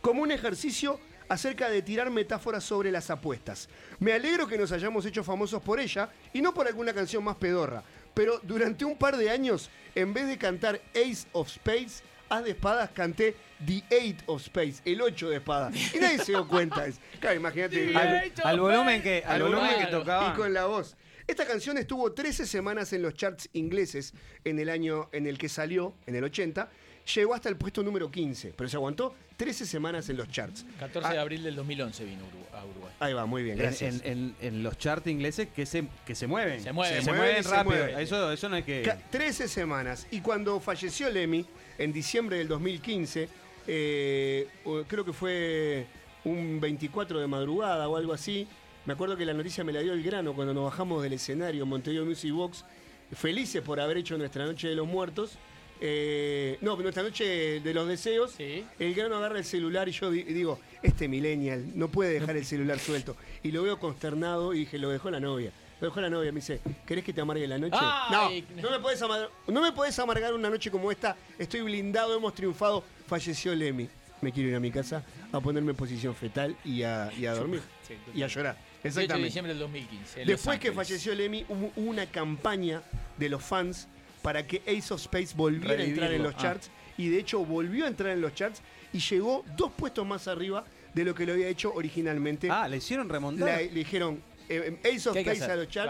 como 0.00 0.22
un 0.22 0.30
ejercicio 0.30 1.00
acerca 1.28 1.68
de 1.68 1.82
tirar 1.82 2.10
metáforas 2.10 2.64
sobre 2.64 2.90
las 2.90 3.10
apuestas. 3.10 3.68
Me 3.98 4.12
alegro 4.12 4.46
que 4.46 4.58
nos 4.58 4.72
hayamos 4.72 5.04
hecho 5.06 5.22
famosos 5.22 5.62
por 5.62 5.78
ella 5.80 6.10
y 6.32 6.40
no 6.40 6.54
por 6.54 6.66
alguna 6.66 6.92
canción 6.92 7.22
más 7.22 7.36
pedorra, 7.36 7.82
pero 8.14 8.40
durante 8.42 8.84
un 8.84 8.96
par 8.96 9.16
de 9.16 9.30
años, 9.30 9.70
en 9.94 10.12
vez 10.12 10.26
de 10.26 10.38
cantar 10.38 10.80
Ace 10.90 11.26
of 11.32 11.48
Spades, 11.48 12.02
As 12.30 12.44
de 12.44 12.50
espadas 12.50 12.90
canté 12.90 13.34
The 13.66 13.82
Eight 13.90 14.22
of 14.26 14.42
Space, 14.42 14.82
el 14.84 15.00
8 15.00 15.30
de 15.30 15.36
espadas. 15.36 15.74
Y 15.94 15.98
nadie 15.98 16.18
se 16.18 16.32
dio 16.32 16.46
cuenta. 16.46 16.86
Es- 16.86 17.00
Claro, 17.20 17.36
imagínate. 17.36 17.96
Al, 17.96 18.32
al 18.44 18.60
volumen 18.60 19.02
que, 19.02 19.22
al 19.26 19.42
volumen 19.42 19.70
que 19.70 19.76
Claro. 19.76 19.98
tocaba. 20.00 20.32
Y 20.32 20.36
con 20.36 20.52
la 20.52 20.66
voz. 20.66 20.96
Esta 21.26 21.46
canción 21.46 21.76
estuvo 21.78 22.12
13 22.12 22.46
semanas 22.46 22.92
en 22.92 23.02
los 23.02 23.14
charts 23.14 23.48
ingleses 23.52 24.14
en 24.44 24.58
el 24.58 24.68
año 24.70 25.08
en 25.12 25.26
el 25.26 25.36
que 25.38 25.48
salió, 25.48 25.94
en 26.06 26.14
el 26.16 26.24
80. 26.24 26.70
Llegó 27.14 27.34
hasta 27.34 27.48
el 27.48 27.56
puesto 27.56 27.82
número 27.82 28.10
15, 28.10 28.52
pero 28.54 28.68
se 28.68 28.76
aguantó 28.76 29.14
13 29.38 29.64
semanas 29.64 30.08
en 30.10 30.18
los 30.18 30.28
charts. 30.30 30.66
14 30.78 31.08
Ah, 31.08 31.12
de 31.14 31.18
abril 31.18 31.42
del 31.42 31.56
2011 31.56 32.04
vino 32.04 32.22
a 32.52 32.64
Uruguay. 32.66 32.92
Ahí 33.00 33.12
va, 33.14 33.24
muy 33.24 33.42
bien, 33.42 33.56
En, 33.56 33.62
gracias. 33.62 34.02
en- 34.04 34.12
en- 34.12 34.36
en 34.42 34.62
los 34.62 34.76
charts 34.76 35.06
ingleses 35.06 35.48
que 35.48 35.64
se, 35.64 35.86
que 36.06 36.14
se 36.14 36.26
mueven. 36.26 36.62
Se 36.62 36.72
mueven. 36.72 36.96
Se, 36.98 37.02
Se 37.04 37.10
mueven 37.10 37.24
mueven 37.26 37.40
y 37.40 37.44
se 37.44 37.50
rápido. 37.50 37.76
mueven. 37.76 37.98
Eso, 38.00 38.30
eso 38.32 38.48
no 38.50 38.56
es 38.56 38.64
que. 38.66 38.82
Ca- 38.82 38.98
13 39.10 39.48
semanas. 39.48 40.06
Y 40.10 40.20
cuando 40.20 40.60
falleció 40.60 41.08
Lemmy, 41.08 41.46
en 41.78 41.92
diciembre 41.92 42.38
del 42.38 42.48
2015, 42.48 43.28
eh, 43.66 44.48
creo 44.88 45.04
que 45.04 45.12
fue 45.12 45.86
un 46.24 46.60
24 46.60 47.20
de 47.20 47.26
madrugada 47.26 47.88
o 47.88 47.96
algo 47.96 48.12
así, 48.12 48.46
me 48.86 48.92
acuerdo 48.94 49.16
que 49.16 49.24
la 49.24 49.34
noticia 49.34 49.62
me 49.64 49.72
la 49.72 49.80
dio 49.80 49.92
el 49.92 50.02
grano 50.02 50.34
cuando 50.34 50.52
nos 50.54 50.64
bajamos 50.64 51.02
del 51.02 51.12
escenario 51.12 51.62
en 51.62 51.68
Montevideo 51.68 52.04
Music 52.04 52.32
Box, 52.32 52.64
felices 53.12 53.62
por 53.62 53.80
haber 53.80 53.98
hecho 53.98 54.16
nuestra 54.18 54.44
noche 54.44 54.68
de 54.68 54.74
los 54.74 54.86
muertos. 54.86 55.38
eh, 55.80 56.58
no, 56.60 56.76
nuestra 56.76 57.02
noche 57.04 57.60
de 57.60 57.74
los 57.74 57.86
deseos. 57.86 58.32
Sí. 58.36 58.64
El 58.80 58.94
grano 58.94 59.16
agarra 59.16 59.38
el 59.38 59.44
celular 59.44 59.88
y 59.88 59.92
yo 59.92 60.10
di- 60.10 60.24
digo, 60.24 60.58
este 60.82 61.06
millennial 61.06 61.64
no 61.78 61.88
puede 61.88 62.14
dejar 62.14 62.36
el 62.36 62.44
celular 62.44 62.78
suelto. 62.80 63.14
Y 63.44 63.52
lo 63.52 63.62
veo 63.62 63.78
consternado 63.78 64.54
y 64.54 64.60
dije, 64.60 64.78
lo 64.78 64.88
dejó 64.90 65.10
la 65.10 65.20
novia. 65.20 65.52
Lo 65.80 65.88
dejó 65.88 66.00
la 66.00 66.10
novia. 66.10 66.32
Me 66.32 66.40
dice, 66.40 66.60
¿querés 66.86 67.04
que 67.04 67.12
te 67.12 67.20
amargue 67.20 67.46
la 67.46 67.58
noche? 67.58 67.76
Ay. 67.80 68.44
No, 68.56 68.62
no 68.62 68.70
me, 68.70 68.78
puedes 68.80 69.00
amargar, 69.02 69.30
no 69.46 69.60
me 69.62 69.72
podés 69.72 69.98
amargar 69.98 70.34
una 70.34 70.50
noche 70.50 70.70
como 70.70 70.90
esta. 70.90 71.16
Estoy 71.38 71.60
blindado, 71.62 72.16
hemos 72.16 72.34
triunfado. 72.34 72.82
Falleció 73.06 73.54
Lemmy. 73.54 73.88
Me 74.20 74.32
quiero 74.32 74.48
ir 74.48 74.56
a 74.56 74.60
mi 74.60 74.72
casa 74.72 75.04
a 75.30 75.40
ponerme 75.40 75.70
en 75.70 75.76
posición 75.76 76.12
fetal 76.14 76.56
y 76.64 76.82
a, 76.82 77.10
y 77.16 77.26
a 77.26 77.34
dormir. 77.34 77.60
Sí, 77.86 77.94
y 78.14 78.22
a 78.22 78.26
llorar. 78.26 78.56
18 78.56 78.82
de 78.82 78.88
Exactamente. 78.88 79.24
diciembre 79.26 79.52
del 79.54 79.60
2015. 79.60 80.22
en 80.22 80.26
Los 80.28 80.36
Después 80.36 80.58
que 80.58 80.72
falleció 80.72 81.14
Lemmy, 81.14 81.44
hubo 81.48 81.72
una 81.76 82.06
campaña 82.06 82.82
de 83.16 83.28
los 83.28 83.42
fans 83.44 83.86
para 84.22 84.44
que 84.46 84.60
Ace 84.66 84.92
of 84.92 85.00
Space 85.00 85.34
volviera 85.36 85.80
a 85.82 85.86
entrar 85.86 86.12
en 86.12 86.22
los 86.24 86.34
Ah. 86.34 86.38
charts. 86.38 86.70
Y 86.96 87.08
de 87.10 87.18
hecho 87.20 87.44
volvió 87.44 87.84
a 87.84 87.88
entrar 87.88 88.10
en 88.12 88.20
los 88.20 88.34
charts 88.34 88.60
y 88.92 88.98
llegó 88.98 89.44
dos 89.56 89.70
puestos 89.70 90.04
más 90.04 90.26
arriba 90.26 90.64
de 90.94 91.04
lo 91.04 91.14
que 91.14 91.24
lo 91.24 91.32
había 91.34 91.46
hecho 91.46 91.72
originalmente. 91.72 92.50
Ah, 92.50 92.66
le 92.66 92.78
hicieron 92.78 93.08
remontar. 93.08 93.48
La- 93.48 93.56
le 93.58 93.68
dijeron 93.68 94.20
eh, 94.48 94.80
Ace 94.84 95.08
of 95.08 95.12
¿Qué 95.12 95.18
hay 95.20 95.24
que 95.24 95.30
Space 95.32 95.44
hacer? 95.44 95.50
a 95.50 95.56
los 95.56 95.68
charts. 95.68 95.86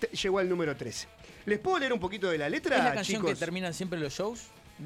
Claro. 0.00 0.12
llegó 0.22 0.38
al 0.38 0.48
número 0.48 0.76
13. 0.76 1.08
¿Les 1.46 1.58
puedo 1.58 1.78
leer 1.78 1.92
un 1.92 2.00
poquito 2.00 2.28
de 2.30 2.38
la 2.38 2.48
letra, 2.48 2.76
¿Es 2.78 2.84
la 2.84 2.94
canción 2.94 3.20
chicos? 3.22 3.34
que 3.34 3.38
terminan 3.38 3.72
siempre 3.72 3.98
los 3.98 4.12
shows? 4.12 4.42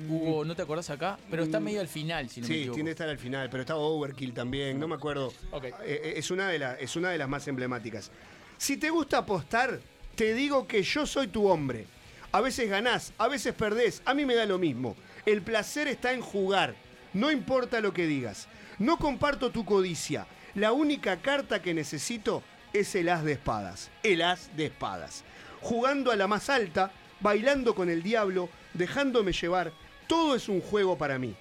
Hugo, 0.08 0.44
¿no 0.44 0.54
te 0.54 0.62
acordás 0.62 0.88
acá? 0.90 1.18
Pero 1.30 1.42
está 1.42 1.58
Mm. 1.58 1.64
medio 1.64 1.80
al 1.80 1.88
final, 1.88 2.28
si 2.30 2.40
no 2.40 2.46
me 2.46 2.54
sí, 2.54 2.60
equivoco. 2.60 2.74
tiene 2.76 2.88
que 2.88 2.92
estar 2.92 3.08
al 3.08 3.18
final, 3.18 3.50
pero 3.50 3.62
estaba 3.62 3.80
Overkill 3.80 4.32
también, 4.32 4.78
no 4.78 4.86
me 4.86 4.94
acuerdo. 4.94 5.32
Eh, 5.62 5.72
eh, 5.84 6.12
es, 6.16 6.30
una 6.30 6.48
de 6.48 6.58
la- 6.60 6.74
es 6.74 6.94
una 6.94 7.10
de 7.10 7.18
las 7.18 7.28
más 7.28 7.48
emblemáticas. 7.48 8.10
Si 8.56 8.76
te 8.76 8.90
gusta 8.90 9.18
apostar, 9.18 9.80
te 10.14 10.32
digo 10.34 10.68
que 10.68 10.82
yo 10.84 11.06
soy 11.06 11.26
tu 11.26 11.48
hombre. 11.48 11.86
A 12.30 12.40
veces 12.40 12.70
ganás, 12.70 13.12
a 13.18 13.26
veces 13.26 13.52
perdés, 13.54 14.00
a 14.04 14.14
mí 14.14 14.24
me 14.24 14.36
da 14.36 14.46
lo 14.46 14.58
mismo. 14.58 14.94
El 15.26 15.42
placer 15.42 15.88
está 15.88 16.12
en 16.12 16.20
jugar, 16.20 16.76
no 17.12 17.32
importa 17.32 17.80
lo 17.80 17.92
que 17.92 18.06
digas. 18.06 18.46
No 18.78 18.96
comparto 18.96 19.50
tu 19.50 19.64
codicia. 19.64 20.26
La 20.54 20.70
única 20.72 21.20
carta 21.20 21.60
que 21.62 21.74
necesito 21.74 22.44
es 22.72 22.94
el 22.94 23.08
as 23.08 23.24
de 23.24 23.32
espadas. 23.32 23.90
El 24.02 24.22
as 24.22 24.54
de 24.56 24.66
espadas. 24.66 25.24
Jugando 25.60 26.10
a 26.10 26.16
la 26.16 26.26
más 26.26 26.48
alta, 26.48 26.90
bailando 27.20 27.74
con 27.74 27.90
el 27.90 28.02
diablo, 28.02 28.48
dejándome 28.74 29.32
llevar, 29.32 29.72
todo 30.06 30.34
es 30.34 30.48
un 30.48 30.60
juego 30.60 30.96
para 30.96 31.18
mí. 31.18 31.34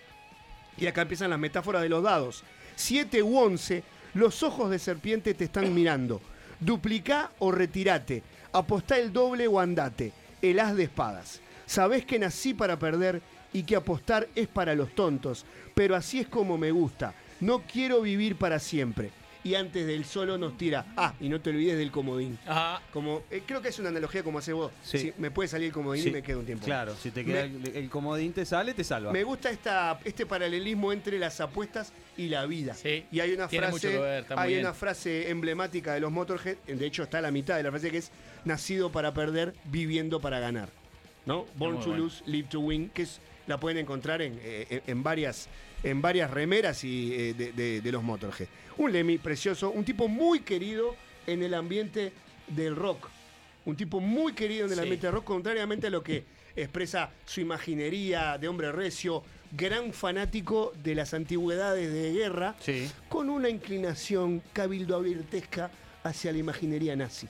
Y 0.77 0.87
acá 0.87 1.01
empiezan 1.01 1.29
las 1.29 1.39
metáforas 1.39 1.81
de 1.81 1.89
los 1.89 2.03
dados. 2.03 2.43
7 2.75 3.23
u 3.23 3.37
11, 3.37 3.83
los 4.13 4.43
ojos 4.43 4.69
de 4.69 4.79
serpiente 4.79 5.33
te 5.33 5.45
están 5.45 5.73
mirando. 5.73 6.21
Duplicá 6.59 7.31
o 7.39 7.51
retirate. 7.51 8.23
Apostá 8.51 8.97
el 8.97 9.13
doble 9.13 9.47
o 9.47 9.59
andate. 9.59 10.13
El 10.41 10.59
as 10.59 10.75
de 10.75 10.83
espadas. 10.83 11.41
Sabés 11.65 12.05
que 12.05 12.19
nací 12.19 12.53
para 12.53 12.79
perder 12.79 13.21
y 13.53 13.63
que 13.63 13.75
apostar 13.75 14.27
es 14.35 14.47
para 14.47 14.75
los 14.75 14.93
tontos. 14.95 15.45
Pero 15.75 15.95
así 15.95 16.19
es 16.19 16.27
como 16.27 16.57
me 16.57 16.71
gusta. 16.71 17.13
No 17.39 17.61
quiero 17.61 18.01
vivir 18.01 18.35
para 18.35 18.59
siempre. 18.59 19.11
Y 19.43 19.55
antes 19.55 19.87
del 19.87 20.03
solo 20.03 20.37
nos 20.37 20.57
tira. 20.57 20.85
Ah, 20.97 21.13
y 21.21 21.29
no 21.29 21.39
te 21.39 21.49
olvides 21.51 21.77
del 21.77 21.91
comodín. 21.91 22.37
Ajá. 22.45 22.81
Como, 22.91 23.23
eh, 23.31 23.41
creo 23.45 23.61
que 23.61 23.69
es 23.69 23.79
una 23.79 23.87
analogía 23.89 24.21
como 24.21 24.39
hace 24.39 24.51
vos. 24.51 24.71
Sí. 24.83 24.97
Si 24.99 25.13
me 25.17 25.31
puede 25.31 25.47
salir 25.47 25.67
el 25.67 25.73
comodín 25.73 26.03
Sí, 26.03 26.09
y 26.09 26.11
me 26.11 26.21
queda 26.21 26.37
un 26.39 26.45
tiempo. 26.45 26.65
Claro, 26.65 26.93
si 26.95 27.09
te 27.11 27.23
queda 27.23 27.47
Me- 27.47 27.69
el, 27.69 27.75
el 27.77 27.89
comodín 27.89 28.33
te 28.33 28.45
sale, 28.45 28.73
te 28.73 28.83
salva. 28.83 29.13
me 29.13 29.23
gusta 29.23 29.49
esta, 29.49 29.97
este 30.03 30.25
paralelismo 30.25 30.91
entre 30.91 31.17
las 31.19 31.39
apuestas 31.39 31.93
y 32.17 32.27
la 32.27 32.45
vida. 32.45 32.73
Sí, 32.73 33.05
y 33.13 33.21
hay 33.21 33.31
una 33.31 33.47
tiene 33.47 33.67
frase, 33.69 33.97
ver, 33.97 34.25
hay 34.35 34.57
una 34.57 34.73
frase 34.73 35.29
emblemática 35.29 35.93
de 35.93 36.01
los 36.01 36.11
Motorhead, 36.11 36.57
de 36.67 36.85
hecho 36.85 37.03
está 37.03 37.19
a 37.19 37.21
la 37.21 37.31
mitad 37.31 37.55
de 37.55 37.63
la 37.63 37.71
frase 37.71 37.91
que 37.91 37.97
es 37.99 38.11
nacido 38.43 38.91
para 38.91 39.13
perder, 39.13 39.53
viviendo 39.65 40.19
para 40.19 40.39
ganar. 40.41 40.67
¿No? 41.25 41.45
Born 41.55 41.79
to 41.79 41.87
bueno. 41.89 42.03
lose, 42.03 42.23
live 42.25 42.47
to 42.49 42.59
win, 42.59 42.89
que 42.89 43.03
es, 43.03 43.19
la 43.47 43.57
pueden 43.59 43.77
encontrar 43.77 44.21
en, 44.21 44.37
eh, 44.41 44.67
en- 44.69 44.81
en 44.87 45.03
varias, 45.03 45.47
en 45.83 46.01
varias 46.01 46.29
remeras 46.31 46.83
y, 46.83 47.13
eh, 47.13 47.33
de, 47.33 47.51
de- 47.53 47.81
de 47.81 47.91
los 47.91 48.03
Motorhead. 48.03 48.47
Un 48.77 48.91
Lemmy 48.91 49.17
precioso, 49.17 49.69
un 49.71 49.83
tipo 49.85 50.07
muy 50.07 50.41
querido 50.41 50.95
en 51.27 51.43
el 51.43 51.53
ambiente 51.53 52.11
del 52.47 52.75
rock. 52.75 53.07
Un 53.65 53.75
tipo 53.75 53.99
muy 53.99 54.33
querido 54.33 54.65
en 54.65 54.71
el 54.71 54.77
Sí. 54.77 54.81
ambiente 54.83 55.07
del 55.07 55.13
rock, 55.15 55.25
contrariamente 55.25 55.87
a 55.87 55.89
lo 55.89 56.01
que 56.03 56.23
expresa 56.55 57.11
su 57.25 57.41
imaginería 57.41 58.37
de 58.37 58.47
hombre 58.47 58.71
recio, 58.71 59.23
gran 59.51 59.93
fanático 59.93 60.73
de 60.83 60.95
las 60.95 61.13
antigüedades 61.13 61.91
de 61.93 62.11
guerra, 62.13 62.55
Sí. 62.59 62.89
con 63.07 63.29
una 63.29 63.49
inclinación 63.49 64.41
cabildoabiertesca 64.53 65.71
hacia 66.03 66.31
la 66.31 66.37
imaginería 66.39 66.95
nazi. 66.95 67.27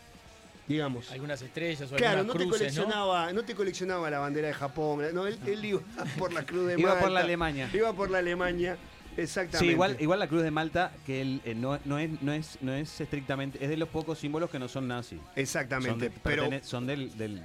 Digamos. 0.69 1.11
Algunas 1.11 1.41
estrellas 1.41 1.91
o 1.91 1.95
Claro, 1.95 2.19
algunas 2.19 2.27
no 2.27 2.33
te, 2.33 2.47
cruces, 2.47 2.75
¿no? 2.75 2.83
coleccionaba, 2.83 3.33
¿no? 3.33 3.43
te 3.43 3.55
coleccionaba 3.55 4.09
la 4.09 4.19
bandera 4.19 4.47
de 4.49 4.53
Japón, 4.53 5.03
no, 5.13 5.25
él, 5.27 5.37
él 5.47 5.65
iba 5.65 5.81
por 6.17 6.31
la 6.31 6.45
cruz 6.45 6.67
de 6.67 6.79
Iba 6.79 6.89
Malta. 6.91 7.01
por 7.03 7.11
la 7.11 7.19
Alemania. 7.21 7.69
Iba 7.73 7.91
por 7.93 8.09
la 8.11 8.19
Alemania, 8.19 8.77
exactamente. 9.17 9.65
Sí, 9.65 9.71
igual, 9.71 9.97
igual 9.99 10.19
la 10.19 10.27
Cruz 10.27 10.43
de 10.43 10.51
Malta, 10.51 10.91
que 11.07 11.21
él, 11.21 11.41
eh, 11.43 11.55
no, 11.55 11.79
no, 11.85 11.97
es, 11.97 12.21
no, 12.21 12.31
es, 12.31 12.57
no 12.61 12.71
es 12.71 13.01
estrictamente, 13.01 13.57
es 13.63 13.67
de 13.69 13.77
los 13.77 13.89
pocos 13.89 14.19
símbolos 14.19 14.49
que 14.51 14.59
no 14.59 14.67
son 14.69 14.87
nazis. 14.87 15.19
Exactamente, 15.35 15.89
Son, 15.89 15.99
de- 15.99 16.11
pero 16.23 16.49
son 16.63 16.85
del, 16.87 17.17
del, 17.17 17.41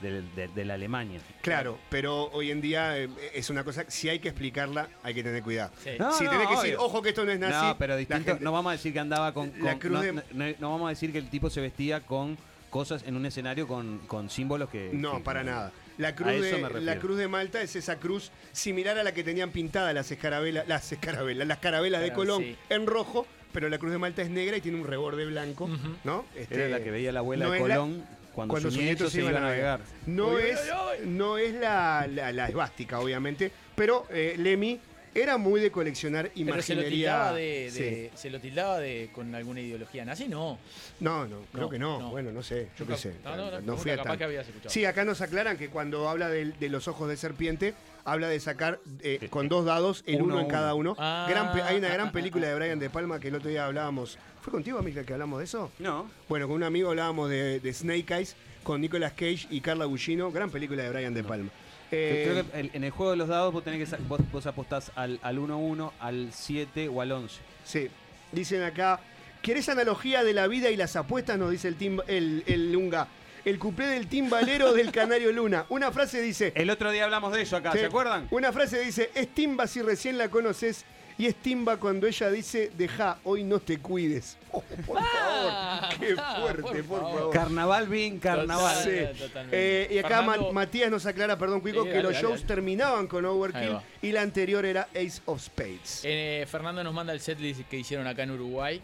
de, 0.00 0.22
de- 0.36 0.48
de 0.48 0.64
la 0.64 0.74
Alemania. 0.74 1.20
Claro, 1.42 1.78
pero 1.90 2.24
hoy 2.32 2.50
en 2.50 2.60
día 2.60 2.96
eh, 2.98 3.08
es 3.34 3.50
una 3.50 3.62
cosa, 3.64 3.84
si 3.88 4.08
hay 4.08 4.18
que 4.20 4.28
explicarla, 4.28 4.88
hay 5.02 5.14
que 5.14 5.22
tener 5.24 5.42
cuidado. 5.42 5.72
Sí. 5.82 5.90
No, 5.98 6.12
si 6.12 6.24
no, 6.24 6.30
tenés 6.30 6.46
que 6.48 6.54
decir, 6.54 6.76
ojo 6.78 7.02
que 7.02 7.08
esto 7.10 7.24
no 7.24 7.30
es 7.32 7.38
nazi. 7.40 7.66
No, 7.66 7.76
pero 7.78 7.96
distinto, 7.96 8.24
gente- 8.30 8.44
no 8.44 8.52
vamos 8.52 8.70
a 8.70 8.72
decir 8.74 8.92
que 8.92 9.00
andaba 9.00 9.32
con... 9.34 9.52
La 9.60 9.78
cruz 9.78 9.92
no, 9.92 10.00
de- 10.02 10.12
no- 10.12 10.22
no- 10.32 10.54
no 10.60 10.70
vamos 10.70 10.86
a 10.86 10.90
decir 10.90 11.10
que 11.12 11.18
el 11.18 11.28
tipo 11.28 11.50
se 11.50 11.60
vestía 11.60 12.00
con 12.00 12.36
cosas 12.72 13.04
en 13.06 13.14
un 13.16 13.26
escenario 13.26 13.68
con, 13.68 13.98
con 14.08 14.30
símbolos 14.30 14.70
que... 14.70 14.90
No, 14.94 15.18
que- 15.18 15.22
para 15.22 15.44
nada. 15.44 15.70
La 15.98 16.14
cruz, 16.16 16.40
de, 16.40 16.80
la 16.80 16.98
cruz 16.98 17.18
de 17.18 17.28
Malta 17.28 17.60
es 17.60 17.76
esa 17.76 17.96
cruz 18.00 18.32
similar 18.52 18.98
a 18.98 19.04
la 19.04 19.12
que 19.12 19.22
tenían 19.22 19.50
pintadas 19.50 19.94
las 19.94 20.10
escarabelas, 20.10 20.66
las 20.66 20.90
escarabelas, 20.90 21.46
las 21.46 21.58
carabelas 21.58 22.00
de 22.00 22.14
Colón 22.14 22.42
sí. 22.42 22.56
en 22.70 22.86
rojo, 22.86 23.26
pero 23.52 23.68
la 23.68 23.76
cruz 23.78 23.92
de 23.92 23.98
Malta 23.98 24.22
es 24.22 24.30
negra 24.30 24.56
y 24.56 24.62
tiene 24.62 24.80
un 24.80 24.86
reborde 24.86 25.26
blanco, 25.26 25.68
¿no? 26.02 26.24
Este, 26.34 26.54
Era 26.54 26.68
la 26.78 26.82
que 26.82 26.90
veía 26.90 27.12
la 27.12 27.18
abuela 27.20 27.44
no 27.44 27.50
de 27.52 27.58
la- 27.58 27.62
Colón 27.62 28.04
cuando, 28.34 28.52
cuando 28.52 28.70
su 28.70 28.76
su 28.78 28.82
nieto 28.82 29.10
se 29.10 29.20
iba 29.20 29.28
a 29.28 29.40
navegar. 29.40 29.80
No 30.06 30.38
es, 30.38 30.58
no 31.04 31.36
es 31.36 31.52
la, 31.54 32.06
la, 32.10 32.32
la 32.32 32.48
esvástica, 32.48 32.98
obviamente, 32.98 33.52
pero 33.76 34.06
eh, 34.10 34.34
Lemmy 34.38 34.80
era 35.14 35.36
muy 35.38 35.60
de 35.60 35.70
coleccionar 35.70 36.30
Pero 36.34 36.62
se 36.62 36.74
lo 36.74 36.80
imaginería. 36.82 36.88
tildaba 36.88 37.32
de, 37.34 37.70
Sí. 37.70 38.16
se 38.16 38.30
lo 38.30 38.40
tildaba 38.40 38.78
de 38.78 39.10
con 39.12 39.34
alguna 39.34 39.60
ideología 39.60 40.04
nazi, 40.04 40.28
no. 40.28 40.58
No, 41.00 41.26
no, 41.26 41.40
creo 41.52 41.64
No, 41.64 41.68
que 41.70 41.78
no. 41.78 41.98
no. 42.00 42.10
Bueno, 42.10 42.32
no 42.32 42.42
sé, 42.42 42.68
yo 42.78 42.86
qué 42.86 42.96
sé. 42.96 43.14
No, 43.24 43.36
no, 43.36 43.50
no, 43.50 43.60
No 43.60 43.76
fui 43.76 43.90
a 43.90 43.96
capaz 43.96 44.16
que 44.16 44.24
habías 44.24 44.46
escuchado. 44.46 44.70
Sí, 44.70 44.84
acá 44.84 45.04
nos 45.04 45.20
aclaran 45.20 45.56
que 45.56 45.68
cuando 45.68 46.08
habla 46.08 46.28
de, 46.28 46.52
los 46.68 46.88
ojos 46.88 47.08
de 47.08 47.16
serpiente, 47.16 47.74
habla 48.04 48.28
de 48.28 48.40
sacar 48.40 48.80
eh, 49.02 49.28
con 49.30 49.48
dos 49.48 49.64
dados, 49.64 50.02
el 50.06 50.22
Uno 50.22 50.40
en 50.40 50.46
cada 50.48 50.74
uno. 50.74 50.96
Ah. 50.98 51.26
Gran 51.28 51.52
pe- 51.52 51.62
hay 51.62 51.76
una 51.76 51.88
gran 51.88 52.10
película 52.12 52.48
de 52.48 52.54
Brian 52.54 52.78
De 52.78 52.88
Palma 52.90 53.20
que 53.20 53.28
el 53.28 53.34
otro 53.34 53.48
día 53.50 53.66
hablábamos. 53.66 54.18
¿Fue 54.40 54.50
contigo, 54.50 54.78
amiga, 54.78 55.04
que 55.04 55.12
hablamos 55.12 55.38
de 55.38 55.44
eso? 55.44 55.70
No. 55.78 56.10
Bueno, 56.28 56.46
con 56.48 56.56
un 56.56 56.62
amigo 56.64 56.90
hablábamos 56.90 57.30
de, 57.30 57.60
de 57.60 57.72
Snake 57.72 58.12
Eyes 58.14 58.34
con 58.64 58.80
Nicolas 58.80 59.12
Cage 59.12 59.46
y 59.50 59.60
Carla 59.60 59.84
Gugino. 59.84 60.32
Gran 60.32 60.50
película 60.50 60.82
de 60.82 60.90
Brian 60.90 61.14
De 61.14 61.22
Palma. 61.22 61.50
Eh, 61.92 62.28
Creo 62.30 62.50
que 62.50 62.60
el- 62.60 62.70
en 62.72 62.84
el 62.84 62.90
juego 62.90 63.10
de 63.12 63.18
los 63.18 63.28
dados 63.28 63.52
vos 63.52 63.62
tenés 63.62 63.78
que 63.78 63.86
sa- 63.86 63.98
vos, 64.08 64.20
vos 64.32 64.46
apostás 64.46 64.90
al, 64.96 65.20
al 65.22 65.38
1-1, 65.38 65.92
al 66.00 66.30
7 66.32 66.88
o 66.88 67.00
al 67.00 67.12
11. 67.12 67.40
Sí. 67.64 67.88
Dicen 68.32 68.62
acá, 68.62 68.98
¿querés 69.42 69.68
analogía 69.68 70.24
de 70.24 70.32
la 70.32 70.46
vida 70.48 70.70
y 70.70 70.76
las 70.76 70.96
apuestas? 70.96 71.38
Nos 71.38 71.50
dice 71.50 71.68
el, 71.68 71.76
timba- 71.78 72.04
el, 72.08 72.42
el 72.46 72.72
Lunga. 72.72 73.06
El 73.44 73.58
cuplé 73.58 73.88
del 73.88 74.06
timbalero 74.06 74.72
del 74.72 74.92
Canario 74.92 75.32
Luna. 75.32 75.66
Una 75.68 75.90
frase 75.90 76.22
dice... 76.22 76.52
El 76.54 76.70
otro 76.70 76.90
día 76.92 77.04
hablamos 77.04 77.32
de 77.32 77.42
eso 77.42 77.56
acá, 77.56 77.72
Sí. 77.72 77.78
¿se 77.78 77.86
acuerdan? 77.86 78.28
Una 78.30 78.52
frase 78.52 78.80
dice, 78.80 79.10
es 79.16 79.28
timba 79.34 79.66
si 79.66 79.82
recién 79.82 80.16
la 80.16 80.28
conoces 80.28 80.84
y 81.18 81.26
es 81.26 81.34
timba 81.36 81.76
cuando 81.76 82.06
ella 82.06 82.30
dice, 82.30 82.70
deja, 82.76 83.18
hoy 83.24 83.44
no 83.44 83.58
te 83.60 83.78
cuides. 83.78 84.36
Oh, 84.54 84.62
por 84.86 84.98
Ah, 85.00 85.88
favor, 85.90 85.98
qué 85.98 86.14
ah, 86.18 86.36
fuerte, 86.40 86.62
por 86.62 86.84
por, 86.84 87.00
favor. 87.00 87.18
favor. 87.18 87.32
Carnaval 87.32 87.88
bien 87.88 88.18
carnaval. 88.18 88.84
Total. 88.84 89.10
Sí. 89.14 89.18
totalmente. 89.18 89.56
Eh, 89.84 89.94
y 89.94 89.98
acá 89.98 90.18
Fernando- 90.18 90.52
Matías 90.52 90.90
nos 90.90 91.06
aclara, 91.06 91.38
perdón, 91.38 91.60
Cuico, 91.62 91.80
Sí, 91.84 91.88
que 91.88 91.94
dale, 91.94 92.02
los 92.02 92.12
dale, 92.12 92.22
shows 92.22 92.40
dale. 92.42 92.46
terminaban 92.54 93.06
con 93.06 93.24
Overkill 93.24 93.78
y 94.02 94.12
la 94.12 94.20
anterior 94.20 94.66
era 94.66 94.88
Ace 94.94 95.22
of 95.24 95.40
Spades. 95.42 96.02
Eh, 96.04 96.46
Fernando 96.50 96.84
nos 96.84 96.92
manda 96.92 97.14
el 97.14 97.20
setlist 97.20 97.62
que 97.68 97.78
hicieron 97.78 98.06
acá 98.06 98.24
en 98.24 98.32
Uruguay. 98.32 98.82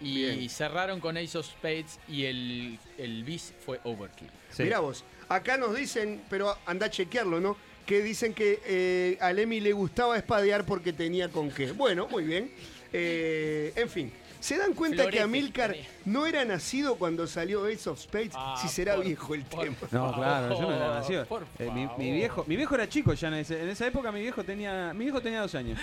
Y 0.00 0.14
Bien. 0.24 0.50
cerraron 0.50 0.98
con 0.98 1.16
Ace 1.16 1.38
of 1.38 1.46
Spades 1.46 2.00
y 2.08 2.24
el, 2.24 2.78
el 2.98 3.22
bis 3.22 3.54
fue 3.64 3.80
Overkill. 3.84 4.28
Sí. 4.50 4.64
Mirá 4.64 4.80
vos, 4.80 5.04
acá 5.28 5.56
nos 5.56 5.76
dicen, 5.76 6.22
pero 6.28 6.58
anda 6.66 6.86
a 6.86 6.90
chequearlo, 6.90 7.38
¿no? 7.40 7.56
Que 7.86 8.02
dicen 8.02 8.32
que 8.34 8.60
eh, 8.64 9.18
a 9.20 9.32
Lemmy 9.32 9.60
le 9.60 9.72
gustaba 9.72 10.16
espadear 10.16 10.64
porque 10.64 10.92
tenía 10.92 11.28
con 11.28 11.50
qué. 11.50 11.72
Bueno, 11.72 12.08
muy 12.08 12.24
bien. 12.24 12.50
Eh, 12.96 13.72
en 13.76 13.90
fin, 13.90 14.12
¿se 14.40 14.56
dan 14.56 14.72
cuenta 14.72 14.98
Florete, 15.02 15.16
que 15.18 15.22
Amilcar 15.22 15.76
no 16.04 16.26
era 16.26 16.44
nacido 16.44 16.94
cuando 16.94 17.26
salió 17.26 17.66
Ace 17.66 17.90
of 17.90 18.00
Spades? 18.00 18.30
Ah, 18.34 18.56
si 18.62 18.68
será 18.68 18.94
por- 18.94 19.04
viejo 19.04 19.34
el 19.34 19.44
tema. 19.44 19.76
No, 19.90 20.10
favor, 20.10 20.14
claro, 20.14 20.54
yo 20.54 20.60
no 20.62 20.74
era 20.76 20.94
nacido. 20.94 21.26
Eh, 21.58 21.70
mi, 21.98 22.12
viejo, 22.12 22.44
mi 22.46 22.56
viejo 22.56 22.74
era 22.76 22.88
chico 22.88 23.12
ya 23.14 23.28
en, 23.28 23.34
ese- 23.34 23.60
en 23.60 23.68
esa 23.68 23.86
época 23.86 24.10
mi 24.12 24.20
viejo 24.20 24.44
tenía, 24.44 24.94
mi 24.94 25.04
viejo 25.04 25.20
tenía 25.20 25.40
dos 25.40 25.54
años. 25.56 25.78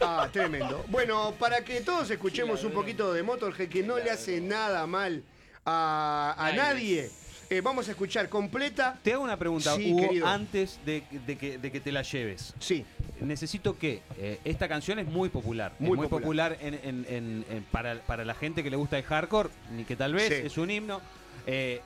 Ah, 0.00 0.28
tremendo. 0.30 0.84
Bueno, 0.88 1.34
para 1.38 1.64
que 1.64 1.80
todos 1.80 2.10
escuchemos 2.10 2.62
un 2.62 2.72
poquito 2.72 3.12
de 3.12 3.22
Motorhead, 3.22 3.68
que 3.68 3.82
no 3.82 3.96
le 3.98 4.10
hace 4.10 4.40
nada 4.40 4.86
mal 4.86 5.22
a, 5.64 6.34
a 6.38 6.52
Nadie. 6.52 7.10
Eh, 7.50 7.60
vamos 7.60 7.88
a 7.88 7.90
escuchar 7.90 8.28
completa. 8.28 8.98
Te 9.02 9.12
hago 9.12 9.24
una 9.24 9.36
pregunta, 9.36 9.74
Sí, 9.76 9.92
Hugo, 9.92 10.08
querido. 10.08 10.26
antes 10.26 10.78
de, 10.86 11.02
de 11.26 11.36
que, 11.36 11.58
de 11.58 11.70
que 11.72 11.80
te 11.80 11.92
la 11.92 12.02
lleves. 12.02 12.54
Sí, 12.60 12.84
Necesito 13.20 13.76
que 13.78 14.00
eh, 14.16 14.38
esta 14.46 14.66
canción 14.66 14.98
es 14.98 15.06
muy 15.06 15.28
popular, 15.28 15.72
Muy 15.78 15.90
es 15.90 15.96
muy 15.96 16.06
popular. 16.08 16.54
popular, 16.54 16.58
en- 16.62 16.74
en- 16.82 17.06
en- 17.06 17.44
en- 17.50 17.62
para, 17.64 17.96
para 18.00 18.24
la 18.24 18.32
gente 18.34 18.62
que 18.62 18.70
le 18.70 18.76
gusta 18.76 18.96
el 18.96 19.04
hardcore, 19.04 19.50
ni 19.76 19.84
que 19.84 19.94
tal 19.94 20.14
vez 20.14 20.28
Sí. 20.28 20.34
es 20.46 20.56
un 20.56 20.70
himno. 20.70 21.02
Eh, 21.46 21.82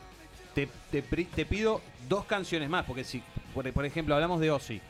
te, 0.54 0.68
te 0.92 1.02
pri- 1.02 1.24
te 1.24 1.44
pido 1.44 1.80
dos 2.08 2.24
canciones 2.26 2.68
más, 2.70 2.84
porque 2.84 3.02
si, 3.02 3.20
por, 3.52 3.68
por 3.72 3.84
ejemplo, 3.84 4.14
hablamos 4.14 4.38
de 4.40 4.52
Ozzy, 4.52 4.80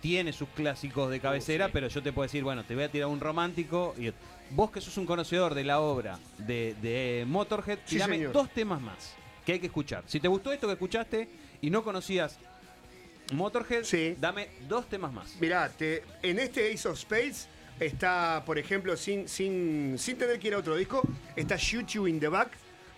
tiene 0.00 0.32
sus 0.32 0.48
clásicos 0.48 1.10
de 1.10 1.20
cabecera, 1.20 1.66
sí. 1.66 1.70
pero 1.72 1.86
yo 1.86 2.02
te 2.02 2.12
puedo 2.12 2.26
decir, 2.26 2.42
bueno, 2.42 2.64
te 2.64 2.74
voy 2.74 2.82
a 2.84 2.90
tirar 2.90 3.08
un 3.08 3.20
romántico. 3.20 3.94
y 3.96 4.10
Vos 4.50 4.72
que 4.72 4.80
sos 4.80 4.96
un 4.98 5.06
conocedor 5.06 5.54
de 5.54 5.62
la 5.62 5.78
obra 5.80 6.18
de, 6.38 6.74
de 6.82 7.24
Motorhead, 7.28 7.78
tirame 7.86 8.18
dos 8.24 8.50
temas 8.50 8.80
más 8.80 9.14
que 9.44 9.52
hay 9.52 9.60
que 9.60 9.66
escuchar. 9.66 10.04
Si 10.06 10.20
te 10.20 10.28
gustó 10.28 10.52
esto 10.52 10.66
que 10.66 10.72
escuchaste 10.74 11.28
y 11.60 11.70
no 11.70 11.82
conocías 11.84 12.38
Motorhead, 13.32 13.84
Sí. 13.84 14.16
dame 14.20 14.48
dos 14.68 14.88
temas 14.88 15.12
más. 15.12 15.36
mirá, 15.40 15.68
te- 15.70 16.02
en 16.22 16.38
este 16.38 16.72
Ace 16.72 16.86
of 16.88 16.98
Spades 16.98 17.48
está, 17.80 18.42
por 18.44 18.58
ejemplo, 18.58 18.96
sin, 18.96 19.28
sin, 19.28 19.96
sin 19.98 20.16
tener 20.18 20.38
que 20.38 20.48
ir 20.48 20.54
a 20.54 20.58
otro 20.58 20.76
disco, 20.76 21.02
está 21.34 21.56
Shoot 21.56 21.86
You 21.88 22.06
in 22.06 22.20
the 22.20 22.28
Back, 22.28 22.50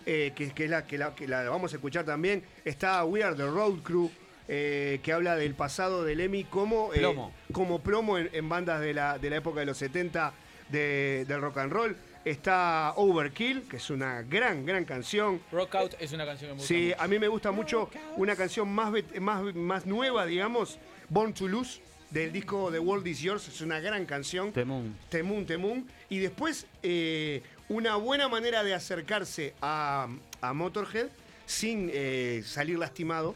eh, 0.05 0.33
que, 0.35 0.51
que 0.51 0.65
es 0.65 0.69
la 0.69 0.85
que, 0.85 0.97
la 0.97 1.15
que 1.15 1.27
la 1.27 1.49
vamos 1.49 1.71
a 1.73 1.77
escuchar 1.77 2.03
también. 2.05 2.43
Está 2.65 3.03
We 3.05 3.23
Are 3.23 3.35
the 3.35 3.45
Road 3.45 3.81
Crew. 3.83 4.09
eh, 4.49 5.01
que 5.03 5.11
habla 5.11 5.35
del 5.35 5.55
pasado 5.55 6.05
de 6.05 6.15
Lemmy 6.15 6.45
como 6.45 6.93
eh, 6.93 6.99
Plomo. 6.99 7.33
como 7.51 7.79
plomo 7.79 8.17
en, 8.17 8.29
en 8.31 8.47
bandas 8.47 8.79
de 8.79 8.93
la, 8.93 9.17
de 9.19 9.29
la 9.29 9.35
época 9.37 9.59
de 9.59 9.65
los 9.65 9.77
70 9.77 10.31
de, 10.69 11.25
del 11.27 11.41
rock 11.41 11.57
and 11.57 11.73
roll. 11.73 11.97
Está 12.29 12.93
Overkill, 12.97 13.63
que 13.69 13.77
es 13.77 13.89
una 13.89 14.21
gran, 14.23 14.65
gran 14.65 14.83
canción. 14.83 15.41
Rock 15.51 15.75
Out 15.75 15.93
es 15.99 16.11
una 16.11 16.25
canción 16.25 16.49
que 16.49 16.55
me 16.55 16.59
gusta 16.59 16.67
Sí, 16.67 16.87
mucho. 16.89 17.01
a 17.01 17.07
mí 17.07 17.19
me 17.19 17.27
gusta 17.29 17.51
mucho 17.51 17.89
una 18.17 18.35
canción 18.35 18.67
más, 18.69 18.91
más, 19.21 19.55
más 19.55 19.85
nueva, 19.85 20.25
digamos, 20.25 20.77
Born 21.09 21.33
to 21.33 21.47
Lose, 21.47 21.79
del 22.09 22.31
disco 22.33 22.69
The 22.71 22.79
World 22.79 23.07
Is 23.07 23.19
Yours. 23.21 23.47
Es 23.47 23.61
una 23.61 23.79
gran 23.79 24.05
canción. 24.05 24.51
Temún. 24.51 24.97
Temún, 25.09 25.45
Temún. 25.45 25.87
Y 26.09 26.19
después, 26.19 26.65
eh, 26.83 27.43
una 27.69 27.95
buena 27.95 28.27
manera 28.27 28.63
de 28.63 28.73
acercarse 28.73 29.53
a, 29.61 30.07
a 30.41 30.53
Motorhead 30.53 31.07
sin 31.45 31.89
eh, 31.93 32.43
salir 32.45 32.77
lastimado 32.77 33.35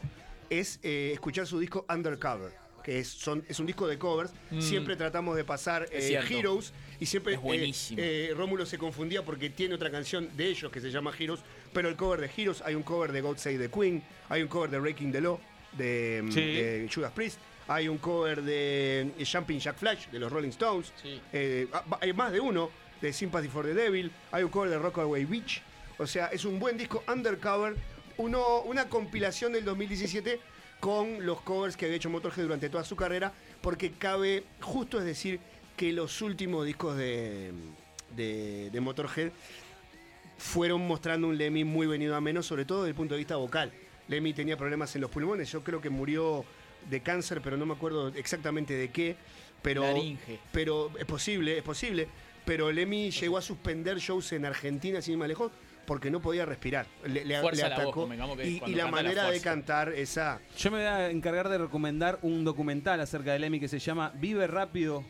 es 0.50 0.80
eh, 0.82 1.10
escuchar 1.14 1.46
su 1.46 1.58
disco 1.58 1.86
Undercover. 1.88 2.52
Que 2.82 2.98
es, 2.98 3.08
son, 3.08 3.44
es 3.48 3.60
un 3.60 3.66
disco 3.66 3.86
de 3.86 3.96
covers. 3.96 4.32
Mm. 4.50 4.60
Siempre 4.60 4.96
tratamos 4.96 5.36
de 5.36 5.44
pasar 5.44 5.86
eh. 5.92 6.20
Heroes. 6.28 6.72
Y 7.02 7.06
siempre 7.06 7.34
Es 7.34 7.40
buenísimo. 7.40 8.00
eh, 8.00 8.28
eh, 8.30 8.34
Rómulo 8.34 8.64
se 8.64 8.78
confundía 8.78 9.24
porque 9.24 9.50
tiene 9.50 9.74
otra 9.74 9.90
canción 9.90 10.28
de 10.36 10.46
ellos 10.46 10.70
que 10.70 10.80
se 10.80 10.88
llama 10.90 11.12
Heroes. 11.18 11.40
Pero 11.72 11.88
el 11.88 11.96
cover 11.96 12.20
de 12.20 12.30
Heroes, 12.36 12.62
hay 12.64 12.76
un 12.76 12.84
cover 12.84 13.10
de 13.10 13.20
God 13.20 13.38
Save 13.38 13.58
the 13.58 13.68
Queen. 13.68 14.02
Hay 14.28 14.42
un 14.42 14.48
cover 14.48 14.70
de 14.70 14.78
Breaking 14.78 15.10
the 15.10 15.20
Law 15.20 15.40
de, 15.72 16.24
Sí. 16.30 16.40
de 16.40 16.88
Judas 16.94 17.10
Priest. 17.10 17.38
Hay 17.66 17.88
un 17.88 17.98
cover 17.98 18.42
de 18.42 19.10
eh, 19.18 19.24
Jumping 19.30 19.58
Jack 19.58 19.78
Flash 19.78 20.06
de 20.10 20.18
los 20.20 20.30
Rolling 20.30 20.50
Stones. 20.50 20.92
Sí. 21.02 21.20
Eh, 21.32 21.66
ah, 21.72 21.84
hay 22.00 22.12
más 22.12 22.30
de 22.30 22.38
uno 22.38 22.70
de 23.00 23.12
Sympathy 23.12 23.48
for 23.48 23.64
the 23.64 23.74
Devil. 23.74 24.12
Hay 24.30 24.44
un 24.44 24.50
cover 24.50 24.70
de 24.70 24.78
Rockaway 24.78 25.24
Beach. 25.24 25.60
O 25.98 26.06
sea, 26.06 26.26
es 26.28 26.44
un 26.44 26.60
buen 26.60 26.78
disco 26.78 27.02
undercover. 27.12 27.74
Uno, 28.18 28.60
una 28.60 28.88
compilación 28.88 29.52
del 29.54 29.64
2017 29.64 30.38
con 30.78 31.26
los 31.26 31.40
covers 31.40 31.76
que 31.76 31.86
había 31.86 31.96
hecho 31.96 32.10
Motorhead 32.10 32.44
durante 32.44 32.68
toda 32.68 32.84
su 32.84 32.94
carrera. 32.94 33.32
Porque 33.60 33.90
cabe 33.92 34.44
justo 34.60 34.98
es 35.00 35.04
decir 35.04 35.40
que 35.82 35.92
los 35.92 36.22
últimos 36.22 36.64
discos 36.64 36.96
de, 36.96 37.50
de, 38.14 38.70
de 38.70 38.80
Motorhead 38.80 39.32
fueron 40.38 40.86
mostrando 40.86 41.26
un 41.26 41.36
Lemmy 41.36 41.64
muy 41.64 41.88
venido 41.88 42.14
a 42.14 42.20
menos, 42.20 42.46
sobre 42.46 42.64
todo 42.64 42.82
desde 42.82 42.90
el 42.90 42.94
punto 42.94 43.14
de 43.14 43.18
vista 43.18 43.34
vocal. 43.34 43.72
Lemmy 44.06 44.32
tenía 44.32 44.56
problemas 44.56 44.94
en 44.94 45.00
los 45.00 45.10
pulmones. 45.10 45.50
Yo 45.50 45.64
creo 45.64 45.80
que 45.80 45.90
murió 45.90 46.44
de 46.88 47.00
cáncer, 47.00 47.40
pero 47.42 47.56
no 47.56 47.66
me 47.66 47.74
acuerdo 47.74 48.08
exactamente 48.14 48.74
de 48.74 48.90
qué. 48.90 49.16
Pero, 49.60 49.82
Laringe. 49.82 50.38
pero 50.52 50.92
es 50.96 51.04
posible, 51.04 51.58
es 51.58 51.64
posible. 51.64 52.06
Pero 52.44 52.70
Lemmy 52.70 53.10
llegó 53.10 53.38
a 53.38 53.42
suspender 53.42 53.98
shows 53.98 54.30
en 54.34 54.44
Argentina, 54.44 55.02
sin 55.02 55.14
ir 55.14 55.18
más 55.18 55.26
lejos, 55.26 55.50
porque 55.84 56.12
no 56.12 56.20
podía 56.22 56.46
respirar. 56.46 56.86
Le, 57.04 57.24
le- 57.24 57.40
Fuerza 57.40 57.64
le 57.64 57.70
la 57.70 57.84
voz, 57.84 58.08
atacó. 58.08 58.40
y, 58.44 58.74
la 58.76 58.86
manera 58.86 59.28
de 59.32 59.40
cantar 59.40 59.92
esa. 59.94 60.40
Yo 60.56 60.70
me 60.70 60.76
voy 60.78 60.86
a 60.86 61.10
encargar 61.10 61.48
de 61.48 61.58
recomendar 61.58 62.20
un 62.22 62.44
documental 62.44 63.00
acerca 63.00 63.32
de 63.32 63.40
Lemmy 63.40 63.58
que 63.58 63.66
se 63.66 63.80
llama 63.80 64.12
Vive 64.14 64.46
rápido, 64.46 65.04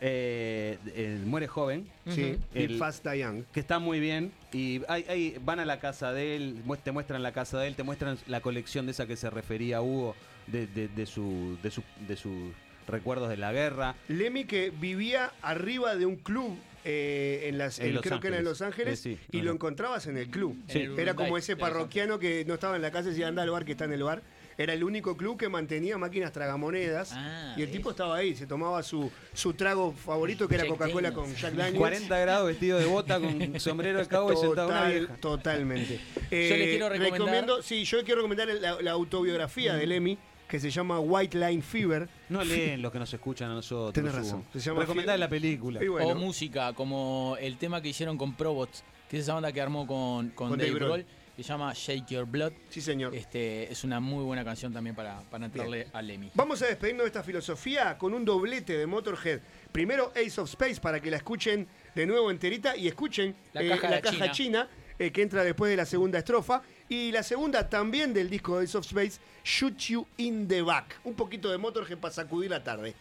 eh, 0.00 0.78
muere 1.24 1.46
joven. 1.46 1.88
Sí, 2.08 2.36
El- 2.54 2.78
Fast 2.78 3.04
Young. 3.06 3.44
Que 3.52 3.60
está 3.60 3.78
muy 3.78 4.00
bien. 4.00 4.32
Y 4.52 4.82
hay, 4.88 5.04
hay- 5.08 5.36
van 5.44 5.60
a 5.60 5.64
la 5.64 5.80
casa 5.80 6.12
de 6.12 6.36
él, 6.36 6.62
te 6.84 6.92
muestran 6.92 7.22
la 7.22 7.32
casa 7.32 7.58
de 7.58 7.68
él, 7.68 7.74
te 7.76 7.82
muestran 7.82 8.18
la 8.26 8.40
colección 8.40 8.86
de 8.86 8.92
esa 8.92 9.06
que 9.06 9.16
se 9.16 9.30
refería 9.30 9.80
Hugo, 9.82 10.14
de, 10.46 10.66
de- 10.66 10.88
de 10.88 11.06
su, 11.06 11.58
de, 11.62 11.70
su- 11.70 11.82
de 12.06 12.16
sus 12.16 12.52
recuerdos 12.86 13.28
de 13.28 13.36
la 13.36 13.52
guerra. 13.52 13.94
Lemmy 14.08 14.44
que 14.44 14.70
vivía 14.70 15.32
arriba 15.42 15.96
de 15.96 16.06
un 16.06 16.16
club 16.16 16.56
eh, 16.84 17.46
en 17.48 17.58
las, 17.58 17.80
En 17.80 17.88
en- 17.88 17.94
Los 17.96 18.02
creo 18.02 18.20
que 18.20 18.28
era 18.28 18.36
en 18.38 18.46
Ángeles. 18.46 18.60
Los 18.60 18.62
Ángeles, 18.62 19.00
Eh, 19.06 19.16
sí, 19.16 19.18
y 19.32 19.38
no, 19.38 19.44
lo 19.44 19.50
no. 19.50 19.54
encontrabas 19.56 20.06
en 20.06 20.16
el 20.16 20.28
club. 20.28 20.56
Sí. 20.68 20.86
Era 20.96 21.14
como 21.14 21.36
ese 21.36 21.56
parroquiano 21.56 22.18
que 22.18 22.44
no 22.46 22.54
estaba 22.54 22.76
en 22.76 22.82
la 22.82 22.90
casa 22.90 23.08
y 23.08 23.10
decía 23.10 23.28
anda 23.28 23.42
al 23.42 23.50
bar 23.50 23.64
que 23.64 23.72
está 23.72 23.84
en 23.84 23.92
el 23.92 24.02
bar. 24.04 24.22
Era 24.58 24.72
el 24.74 24.82
único 24.84 25.16
club 25.16 25.38
que 25.38 25.48
mantenía 25.48 25.96
máquinas 25.98 26.32
tragamonedas. 26.32 27.12
Ah, 27.14 27.54
y 27.56 27.62
el 27.62 27.70
tipo 27.70 27.90
estaba 27.90 28.16
ahí, 28.16 28.34
se 28.34 28.46
tomaba 28.46 28.82
su, 28.82 29.10
su 29.32 29.54
trago 29.54 29.92
favorito, 29.92 30.48
que 30.48 30.56
era 30.56 30.66
Coca-Cola 30.66 31.12
con 31.12 31.32
Jack 31.34 31.54
Daniels. 31.54 31.78
40 31.78 32.18
grados 32.18 32.48
vestido 32.48 32.78
de 32.78 32.86
bota 32.86 33.20
con 33.20 33.60
sombrero 33.60 34.00
de 34.00 34.06
cabo 34.06 34.32
y 34.32 34.36
sentado 34.36 34.68
una 34.68 34.78
Total- 34.80 34.98
vieja. 34.98 35.16
Totalmente. 35.16 36.00
Eh, 36.30 36.48
Yo 36.50 36.56
les 36.56 36.68
quiero 36.70 36.88
recomendar- 36.88 37.12
recomiendo- 37.12 37.62
sí, 37.62 37.84
yo 37.84 37.98
quiero 38.04 38.16
recomendar 38.22 38.48
la, 38.48 38.82
la 38.82 38.90
autobiografía 38.90 39.74
de 39.74 39.86
Lemmy, 39.86 40.18
que 40.48 40.58
se 40.58 40.70
llama 40.70 40.98
White 40.98 41.38
Line 41.38 41.62
Fever. 41.62 42.08
No 42.28 42.42
leen 42.42 42.82
los 42.82 42.90
que 42.90 42.98
nos 42.98 43.12
escuchan 43.14 43.50
a 43.50 43.54
nosotros. 43.54 43.92
Tenés 43.92 44.14
razón. 44.14 44.44
Se 44.52 44.58
llama 44.60 44.80
Recomendá 44.80 45.14
Fie- 45.14 45.18
la 45.18 45.28
película. 45.28 45.80
Bueno, 45.88 46.08
O 46.08 46.14
música, 46.14 46.72
como 46.72 47.36
el 47.40 47.58
tema 47.58 47.80
que 47.80 47.90
hicieron 47.90 48.16
con 48.18 48.34
Probots, 48.34 48.82
que 49.08 49.18
es 49.18 49.22
esa 49.22 49.34
banda 49.34 49.52
que 49.52 49.60
armó 49.60 49.86
con, 49.86 50.30
con, 50.30 50.48
Con 50.48 50.58
Dave 50.58 50.70
Dave 50.72 50.78
Grohl, 50.84 51.02
Grohl. 51.02 51.06
Que 51.38 51.44
se 51.44 51.50
llama 51.50 51.72
Shake 51.72 52.04
Your 52.08 52.26
Blood. 52.26 52.52
sí, 52.68 52.80
señor. 52.80 53.14
Este, 53.14 53.70
es 53.70 53.84
una 53.84 54.00
muy 54.00 54.24
buena 54.24 54.44
canción 54.44 54.72
también 54.72 54.96
para, 54.96 55.20
para 55.30 55.46
entrarle 55.46 55.86
a 55.92 56.02
Lemmy. 56.02 56.32
Vamos 56.34 56.60
a 56.62 56.66
despedirnos 56.66 57.04
de 57.04 57.06
esta 57.06 57.22
filosofía 57.22 57.96
con 57.96 58.12
un 58.12 58.24
doblete 58.24 58.76
de 58.76 58.88
Motorhead. 58.88 59.38
Primero 59.70 60.10
Ace 60.16 60.40
of 60.40 60.50
Space 60.50 60.80
para 60.80 60.98
que 60.98 61.12
la 61.12 61.18
escuchen 61.18 61.68
de 61.94 62.06
nuevo 62.06 62.32
enterita 62.32 62.76
y 62.76 62.88
escuchen 62.88 63.36
La 63.52 63.62
eh, 63.62 63.68
caja 63.68 63.88
la 63.88 63.96
de 63.96 64.02
caja 64.02 64.32
China. 64.32 64.32
china, 64.32 64.68
eh, 64.98 65.12
que 65.12 65.22
entra 65.22 65.44
después 65.44 65.70
de 65.70 65.76
la 65.76 65.86
segunda 65.86 66.18
estrofa. 66.18 66.60
Y 66.88 67.12
la 67.12 67.22
segunda 67.22 67.68
también 67.68 68.12
del 68.12 68.28
disco 68.28 68.58
de 68.58 68.64
Ace 68.64 68.76
of 68.76 68.84
Space, 68.84 69.20
Shoot 69.44 69.78
You 69.78 70.08
in 70.16 70.48
the 70.48 70.62
Back. 70.62 70.98
Un 71.04 71.14
poquito 71.14 71.52
de 71.52 71.58
Motorhead 71.58 71.98
para 71.98 72.12
sacudir 72.12 72.50
la 72.50 72.64
tarde. 72.64 72.96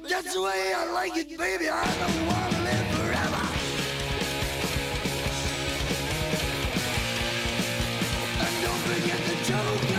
But 0.00 0.10
that's 0.10 0.34
the 0.34 0.42
way 0.42 0.72
I 0.76 0.92
like 0.92 1.16
it, 1.16 1.28
baby. 1.38 1.68
I 1.68 1.84
don't 1.84 2.26
want 2.26 2.52
to 2.52 2.62
live 2.62 2.86
forever. 2.98 3.42
And 8.40 8.62
don't 8.62 8.82
forget 8.90 9.20
the 9.24 9.36
joker. 9.44 9.93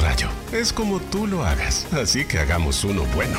Rayo. 0.00 0.28
Es 0.52 0.72
como 0.72 0.98
tú 1.00 1.26
lo 1.26 1.44
hagas. 1.44 1.86
Así 1.92 2.24
que 2.24 2.38
hagamos 2.38 2.84
uno 2.84 3.04
bueno. 3.14 3.38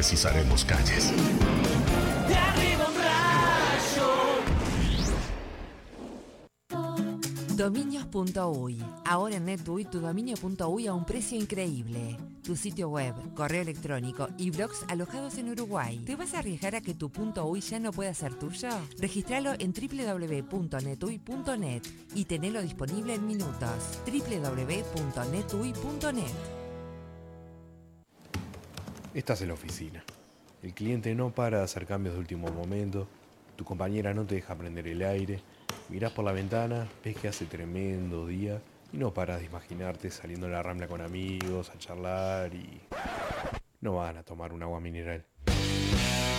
Precisaremos 0.00 0.64
calles. 0.64 1.12
Dominios.uy. 7.54 8.82
Ahora 9.04 9.36
en 9.36 9.44
NetUI 9.44 9.84
tu 9.84 10.00
dominio.uy 10.00 10.86
a 10.86 10.94
un 10.94 11.04
precio 11.04 11.38
increíble. 11.38 12.16
Tu 12.42 12.56
sitio 12.56 12.88
web, 12.88 13.14
correo 13.34 13.60
electrónico 13.60 14.30
y 14.38 14.48
blogs 14.48 14.86
alojados 14.88 15.36
en 15.36 15.50
Uruguay. 15.50 15.98
¿Te 16.06 16.16
vas 16.16 16.32
a 16.32 16.38
arriesgar 16.38 16.76
a 16.76 16.80
que 16.80 16.94
tu 16.94 17.12
.uy 17.44 17.60
ya 17.60 17.78
no 17.78 17.92
pueda 17.92 18.14
ser 18.14 18.32
tuyo? 18.38 18.70
Registralo 18.98 19.52
en 19.58 19.74
www.netui.net 19.74 21.82
y 22.14 22.24
tenelo 22.24 22.62
disponible 22.62 23.16
en 23.16 23.26
minutos. 23.26 24.00
www.netui.net 24.06 25.40
Estás 29.12 29.42
en 29.42 29.48
la 29.48 29.54
oficina. 29.54 30.04
El 30.62 30.72
cliente 30.72 31.12
no 31.16 31.30
para 31.30 31.58
de 31.58 31.64
hacer 31.64 31.84
cambios 31.84 32.14
de 32.14 32.20
último 32.20 32.48
momento. 32.52 33.08
Tu 33.56 33.64
compañera 33.64 34.14
no 34.14 34.24
te 34.24 34.36
deja 34.36 34.54
prender 34.54 34.86
el 34.86 35.02
aire. 35.02 35.40
Mirás 35.88 36.12
por 36.12 36.24
la 36.24 36.30
ventana, 36.30 36.86
ves 37.04 37.16
que 37.16 37.26
hace 37.26 37.46
tremendo 37.46 38.28
día 38.28 38.62
y 38.92 38.98
no 38.98 39.12
paras 39.12 39.40
de 39.40 39.46
imaginarte 39.46 40.12
saliendo 40.12 40.46
a 40.46 40.50
la 40.50 40.62
rambla 40.62 40.86
con 40.86 41.00
amigos, 41.00 41.70
a 41.70 41.78
charlar 41.78 42.54
y. 42.54 42.80
No 43.80 43.96
van 43.96 44.18
a 44.18 44.22
tomar 44.22 44.52
un 44.52 44.62
agua 44.62 44.78
mineral. 44.78 45.24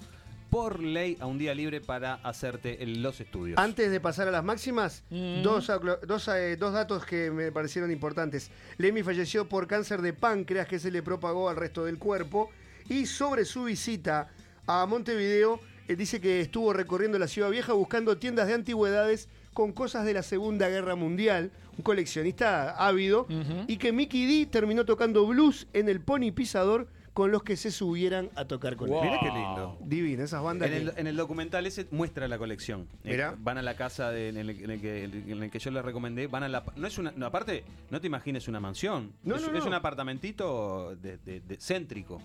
por 0.51 0.81
ley 0.81 1.17
a 1.21 1.27
un 1.27 1.39
día 1.39 1.55
libre 1.55 1.81
para 1.81 2.15
hacerte 2.15 2.79
los 2.87 3.21
estudios. 3.21 3.59
Antes 3.59 3.91
de 3.91 4.01
pasar 4.01 4.29
a 4.29 4.31
las 4.31 4.45
máximas, 4.45 5.03
Mm. 5.11 5.43
dos, 5.43 5.71
dos, 6.07 6.29
eh, 6.29 6.57
dos 6.57 6.73
datos 6.73 7.05
que 7.05 7.31
me 7.31 7.53
parecieron 7.53 7.91
importantes. 7.91 8.51
Lemmy 8.79 9.03
falleció 9.03 9.49
por 9.49 9.67
cáncer 9.67 10.01
de 10.03 10.13
páncreas 10.13 10.67
que 10.67 10.79
se 10.79 10.91
le 10.91 11.03
propagó 11.03 11.49
al 11.49 11.57
resto 11.57 11.85
del 11.85 11.99
cuerpo. 11.99 12.51
Y 12.89 13.07
sobre 13.07 13.45
su 13.45 13.65
visita 13.65 14.31
a 14.67 14.87
Montevideo, 14.87 15.61
eh, 15.89 15.97
dice 15.97 16.21
que 16.21 16.41
estuvo 16.41 16.73
recorriendo 16.73 17.19
la 17.19 17.29
ciudad 17.29 17.51
vieja 17.51 17.73
buscando 17.75 18.17
tiendas 18.17 18.47
de 18.49 18.55
antigüedades 18.55 19.29
con 19.53 19.73
cosas 19.73 20.05
de 20.07 20.15
la 20.15 20.23
Segunda 20.23 20.69
Guerra 20.69 20.95
Mundial. 20.95 21.51
Un 21.77 21.83
coleccionista 21.85 22.71
ávido. 22.77 23.27
Y 23.69 23.77
que 23.77 23.93
Mickey 23.93 24.25
D 24.27 24.47
terminó 24.51 24.85
tocando 24.85 25.27
blues 25.27 25.67
en 25.75 25.89
el 25.89 26.01
Pony 26.01 26.33
Pisador 26.35 26.89
con 27.19 27.33
los 27.33 27.43
que 27.43 27.57
se 27.57 27.73
subieran 27.73 28.31
a 28.37 28.45
tocar 28.45 28.77
con 28.77 28.91
Wow. 28.91 29.03
él. 29.03 29.09
Mirá 29.11 29.19
qué 29.21 29.27
lindo. 29.27 29.77
Divino, 29.81 30.23
esas 30.23 30.41
bandas. 30.41 30.69
En 30.71 30.75
el, 30.77 30.93
que- 30.95 31.01
en 31.01 31.07
el 31.09 31.17
documental 31.17 31.67
ese 31.67 31.89
muestra 31.91 32.29
la 32.29 32.39
colección. 32.39 32.87
Eh, 33.03 33.21
van 33.39 33.59
a 33.59 33.63
la 33.63 33.75
casa 33.75 34.13
de- 34.13 34.29
en, 34.29 34.37
el, 34.37 34.51
en 34.51 34.71
el 34.71 34.81
que, 34.81 35.03
en 35.03 35.43
el 35.43 35.51
que 35.51 35.59
yo 35.59 35.73
les 35.73 35.85
recomendé. 35.85 36.29
Van 36.29 36.45
a 36.45 36.49
la, 36.49 36.63
no 36.77 36.87
es 36.87 36.97
una, 36.97 37.11
no, 37.11 37.27
aparte, 37.27 37.65
no 37.91 38.01
te 38.01 38.07
imagines 38.07 38.47
una 38.47 38.61
mansión. 38.61 39.15
No, 39.25 39.35
es, 39.35 39.43
no, 39.43 39.49
es 39.53 39.65
no. 39.65 39.67
un 39.67 39.75
apartamentito 39.75 40.95
de, 40.95 41.19
de- 41.19 41.41
de- 41.41 41.57
céntrico. 41.57 42.23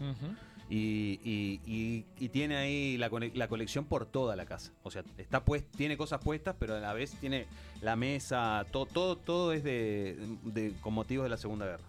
Y, 0.70 1.20
y- 1.24 1.60
y- 1.66 2.06
y 2.20 2.30
tiene 2.30 2.56
ahí 2.58 2.98
la, 2.98 3.10
la 3.34 3.48
colección 3.48 3.86
por 3.86 4.06
toda 4.06 4.36
la 4.36 4.46
casa. 4.46 4.74
O 4.84 4.92
sea, 4.92 5.04
está 5.18 5.44
pues, 5.44 5.64
tiene 5.72 5.98
cosas 5.98 6.22
puestas, 6.24 6.56
pero 6.60 6.76
a 6.76 6.80
la 6.80 6.94
vez 6.94 7.16
tiene 7.20 7.48
la 7.82 7.96
mesa, 7.96 8.64
todo, 8.72 8.86
todo, 8.86 9.18
todo 9.18 9.54
es 9.54 9.64
de, 9.64 10.18
de- 10.44 10.74
con 10.82 10.94
motivos 10.94 11.24
de 11.24 11.30
la 11.30 11.38
Segunda 11.38 11.66
Guerra. 11.66 11.84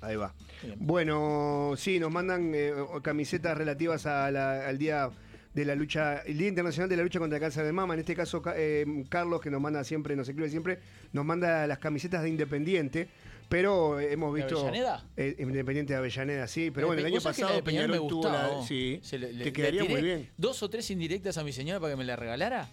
Ahí 0.00 0.16
va. 0.16 0.34
Bueno, 0.76 1.74
sí, 1.76 1.98
nos 2.00 2.10
mandan 2.10 2.52
eh, 2.54 2.72
camisetas 3.02 3.56
relativas 3.56 4.06
a 4.06 4.30
la- 4.30 4.66
al 4.66 4.78
día 4.78 5.10
de 5.52 5.64
la 5.64 5.74
lucha, 5.74 6.18
el 6.20 6.38
Día 6.38 6.48
Internacional 6.48 6.88
de 6.88 6.96
la 6.96 7.02
Lucha 7.02 7.18
contra 7.18 7.36
el 7.36 7.40
Cáncer 7.42 7.64
de 7.64 7.72
Mama. 7.72 7.94
En 7.94 8.00
este 8.00 8.14
caso, 8.14 8.40
Ca- 8.40 8.54
eh, 8.56 8.86
Carlos, 9.08 9.40
que 9.40 9.50
nos 9.50 9.60
manda 9.60 9.82
siempre, 9.84 10.14
nos 10.16 10.28
escribe 10.28 10.48
siempre, 10.48 10.78
nos 11.12 11.24
manda 11.24 11.66
las 11.66 11.78
camisetas 11.78 12.22
de 12.22 12.28
Independiente. 12.28 13.08
Pero 13.48 13.98
hemos 13.98 14.32
¿De 14.32 14.42
visto. 14.42 14.60
Avellaneda? 14.60 15.04
Eh, 15.16 15.34
Independiente 15.40 15.92
de 15.92 15.98
Avellaneda, 15.98 16.46
sí. 16.46 16.70
Pero 16.70 16.86
bueno, 16.86 17.00
el 17.00 17.06
año 17.06 17.20
pasado 17.20 17.62
Peñarol 17.64 17.90
me 17.90 17.96
tuvo 18.08 18.28
la. 18.30 18.62
Sí. 18.64 19.00
Se 19.02 19.18
le- 19.18 19.32
le- 19.32 19.42
te 19.44 19.52
quedaría 19.52 19.82
muy 19.84 20.00
bien. 20.02 20.30
Dos 20.38 20.62
o 20.62 20.70
tres 20.70 20.88
indirectas 20.92 21.36
a 21.36 21.42
mi 21.42 21.52
señora 21.52 21.80
para 21.80 21.92
que 21.94 21.96
me 21.96 22.04
la 22.04 22.14
regalara. 22.14 22.68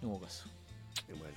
No 0.00 0.10
hubo 0.10 0.20
caso. 0.20 0.48
Bueno, 1.08 1.31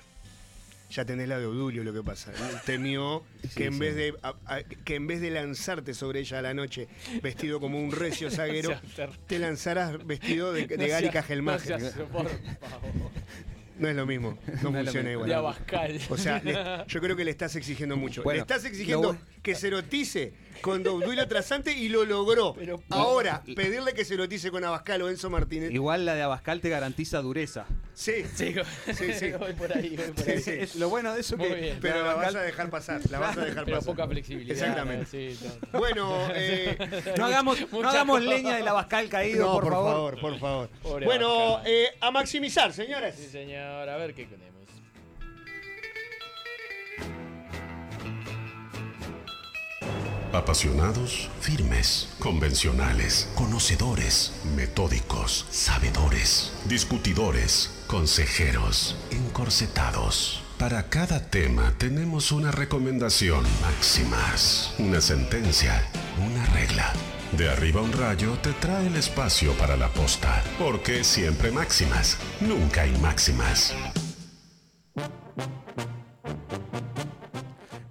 ya 0.96 1.04
tenés 1.04 1.28
la 1.28 1.38
de 1.38 1.44
Odulio 1.44 1.84
lo 1.84 1.92
que 1.92 2.02
pasa. 2.02 2.32
Temió 2.64 3.22
que 3.54 3.66
en 3.66 3.74
sí. 3.74 3.78
vez 3.78 3.94
de 3.96 4.14
a- 4.22 4.34
a- 4.46 4.62
que 4.62 4.94
en 4.94 5.06
vez 5.06 5.20
de 5.20 5.30
lanzarte 5.30 5.92
sobre 5.92 6.20
ella 6.20 6.38
a 6.38 6.42
la 6.42 6.54
noche 6.54 6.88
vestido 7.22 7.60
como 7.60 7.78
un 7.78 7.92
recio 7.92 8.30
zaguero, 8.30 8.70
te 9.26 9.38
lanzaras 9.38 10.04
vestido 10.06 10.54
de, 10.54 10.66
de 10.66 10.78
No 10.78 10.86
Gary 10.88 11.10
Cajelmacher. 11.10 11.80
no 13.78 13.88
es 13.88 13.94
lo 13.96 14.06
mismo, 14.06 14.38
no, 14.62 14.72
funciona 14.72 15.12
igual. 15.12 15.28
De 15.28 15.34
Abascal. 15.34 16.00
O 16.08 16.16
sea, 16.16 16.40
le- 16.42 16.84
yo 16.88 17.00
creo 17.00 17.14
que 17.14 17.24
le 17.26 17.30
estás 17.30 17.54
exigiendo 17.56 17.94
mucho. 17.98 18.22
Bueno, 18.22 18.36
le 18.36 18.40
estás 18.40 18.64
exigiendo 18.64 19.18
que 19.46 19.54
se 19.54 19.68
erotice 19.68 20.32
con 20.60 20.84
Obdulia 20.86 21.28
Trasante 21.28 21.72
y 21.72 21.88
lo 21.88 22.04
logró. 22.04 22.54
Pero- 22.54 22.82
Ahora, 22.90 23.42
pedirle 23.54 23.92
que 23.94 24.04
se 24.04 24.14
erotice 24.14 24.50
con 24.50 24.64
Abascal 24.64 25.00
o 25.02 25.08
Enzo 25.08 25.30
Martínez. 25.30 25.70
Igual 25.70 26.04
la 26.04 26.14
de 26.16 26.22
Abascal 26.22 26.60
te 26.60 26.68
garantiza 26.68 27.20
dureza. 27.22 27.66
Sí, 27.94 28.24
Sí, 28.34 28.54
Sí, 28.92 29.12
sí. 29.18 29.30
voy 29.38 29.52
por 29.52 29.72
ahí, 29.76 29.96
voy 29.96 30.06
por 30.12 30.28
ahí. 30.28 30.38
Sí, 30.38 30.42
sí. 30.42 30.50
Es 30.58 30.74
lo 30.76 30.88
bueno 30.88 31.14
de 31.14 31.20
eso 31.20 31.36
Muy 31.36 31.48
que 31.48 31.54
bien. 31.54 31.78
pero 31.80 32.04
la 32.04 32.14
vas 32.14 32.34
a 32.34 32.42
dejar 32.42 32.70
pasar. 32.70 33.00
La 33.10 33.18
vas 33.20 33.36
a 33.36 33.44
dejar 33.44 33.64
Pero 33.64 33.76
pasar. 33.78 33.94
poca 33.94 34.08
flexibilidad. 34.08 34.52
Exactamente. 34.58 35.36
No. 35.72 35.78
Bueno, 35.78 36.28
eh, 36.34 36.76
No 37.16 37.26
hagamos, 37.26 37.70
no 37.70 37.88
hagamos 37.88 38.22
leña 38.22 38.56
del 38.56 38.66
Abascal 38.66 39.08
caído, 39.08 39.46
no, 39.46 39.52
por, 39.60 39.70
favor. 39.70 40.20
por 40.20 40.38
favor. 40.40 40.68
Pobre 40.82 41.06
Bueno, 41.06 41.30
Abascal. 41.54 41.72
eh, 41.72 41.86
a 42.00 42.10
maximizar, 42.10 42.72
señores. 42.72 43.14
Sí, 43.16 43.28
señor. 43.28 43.88
A 43.88 43.96
ver 43.96 44.12
qué 44.14 44.24
tenemos. 44.26 44.55
Apasionados, 50.36 51.30
firmes, 51.40 52.08
convencionales, 52.18 53.26
conocedores, 53.34 54.34
metódicos, 54.54 55.46
sabedores, 55.50 56.52
discutidores, 56.66 57.70
consejeros, 57.86 58.96
encorsetados. 59.10 60.42
Para 60.58 60.90
cada 60.90 61.30
tema 61.30 61.72
tenemos 61.78 62.32
una 62.32 62.50
recomendación 62.50 63.44
máximas, 63.62 64.74
una 64.78 65.00
sentencia, 65.00 65.82
una 66.18 66.44
regla. 66.52 66.92
De 67.32 67.48
arriba 67.48 67.80
un 67.80 67.94
rayo 67.94 68.36
te 68.42 68.52
trae 68.52 68.88
el 68.88 68.96
espacio 68.96 69.54
para 69.54 69.78
la 69.78 69.88
posta, 69.88 70.44
porque 70.58 71.02
siempre 71.02 71.50
máximas, 71.50 72.18
nunca 72.40 72.82
hay 72.82 72.92
máximas. 72.98 73.74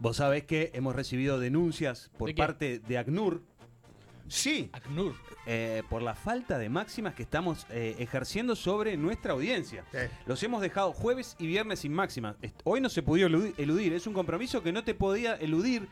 Vos 0.06 0.18
sabés 0.18 0.44
que 0.44 0.70
hemos 0.76 0.96
recibido 0.96 1.40
denuncias 1.40 2.12
por 2.16 2.34
parte 2.36 2.78
de 2.78 2.98
ACNUR. 3.00 3.42
Sí. 4.28 4.70
ACNUR. 4.72 5.16
eh, 5.48 5.82
por 5.90 6.04
la 6.04 6.14
falta 6.14 6.60
de 6.60 6.70
máximas 6.70 7.16
que 7.16 7.24
estamos 7.24 7.66
eh, 7.72 7.96
ejerciendo 7.98 8.56
sobre 8.56 8.98
nuestra 8.98 9.34
audiencia. 9.34 9.84
Sí. 9.92 9.98
Los 10.28 10.44
hemos 10.44 10.62
dejado 10.62 10.94
jueves 10.94 11.36
y 11.40 11.48
viernes 11.48 11.80
sin 11.80 11.92
máximas. 11.92 12.36
Hoy 12.66 12.82
no 12.82 12.90
se 12.90 13.02
pudo 13.02 13.28
eludi- 13.28 13.56
eludir. 13.58 13.94
Es 13.94 14.06
un 14.06 14.14
compromiso 14.14 14.62
que 14.62 14.72
no 14.72 14.84
te 14.84 14.94
podía 14.94 15.34
eludir. 15.38 15.88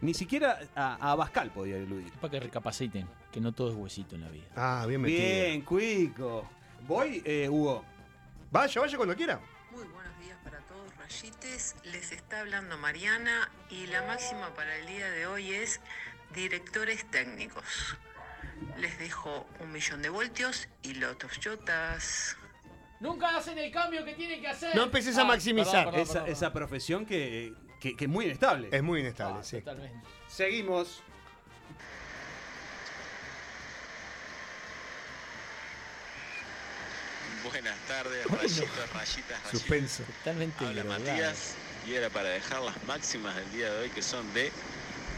Ni 0.00 0.14
siquiera 0.14 0.58
a, 0.74 0.94
a 0.96 1.12
Abascal 1.12 1.52
podía 1.52 1.76
eludir. 1.76 2.10
Para 2.20 2.32
que 2.32 2.40
recapaciten, 2.40 3.06
que 3.30 3.40
no 3.40 3.52
todo 3.52 3.70
es 3.70 3.76
huesito 3.76 4.16
en 4.16 4.22
la 4.22 4.30
vida. 4.30 4.46
Ah, 4.56 4.84
bien 4.88 5.00
metido. 5.00 5.20
Bien, 5.20 5.62
Cuico. 5.62 6.44
Voy, 6.88 7.22
eh, 7.24 7.48
Hugo. 7.48 7.84
Vaya, 8.50 8.80
vaya 8.80 8.96
cuando 8.96 9.14
quiera. 9.14 9.40
Muy 9.70 9.84
buenos 9.84 10.07
Les 11.84 12.12
está 12.12 12.40
hablando 12.40 12.76
Mariana 12.76 13.50
y 13.70 13.86
la 13.86 14.02
máxima 14.02 14.54
para 14.54 14.76
el 14.76 14.86
día 14.86 15.08
de 15.10 15.26
hoy 15.26 15.54
es 15.54 15.80
directores 16.34 17.10
técnicos. 17.10 17.64
Les 18.76 18.98
dejo 18.98 19.46
un 19.60 19.72
millón 19.72 20.02
de 20.02 20.10
voltios 20.10 20.68
y 20.82 20.94
lotos 20.94 21.40
yotas. 21.40 22.36
Nunca 23.00 23.34
hacen 23.38 23.56
el 23.56 23.72
cambio 23.72 24.04
que 24.04 24.14
tienen 24.14 24.42
que 24.42 24.48
hacer. 24.48 24.76
No 24.76 24.82
empieces 24.82 25.16
a 25.16 25.24
maximizar. 25.24 25.94
esa, 25.98 26.26
esa 26.26 26.52
profesión 26.52 27.06
que, 27.06 27.54
que- 27.80 27.96
que 27.96 28.04
es 28.04 28.10
muy 28.10 28.26
inestable. 28.26 28.68
Es 28.70 28.82
muy 28.82 29.00
inestable, 29.00 29.42
sí. 29.44 29.60
Totalmente. 29.60 30.06
Seguimos. 30.28 31.02
Buenas 37.50 37.78
tardes, 37.86 38.26
rayitos, 38.26 38.58
rayitas, 38.58 38.92
rayitas. 38.92 39.50
Suspenso. 39.50 40.02
Totalmente 40.18 40.64
Habla. 40.66 40.84
Matías 40.84 41.54
y 41.86 41.94
era 41.94 42.10
para 42.10 42.28
dejar 42.28 42.60
las 42.62 42.82
máximas 42.84 43.34
del 43.36 43.50
día 43.52 43.72
de 43.72 43.80
hoy 43.82 43.90
que 43.90 44.02
son 44.02 44.32
de 44.34 44.52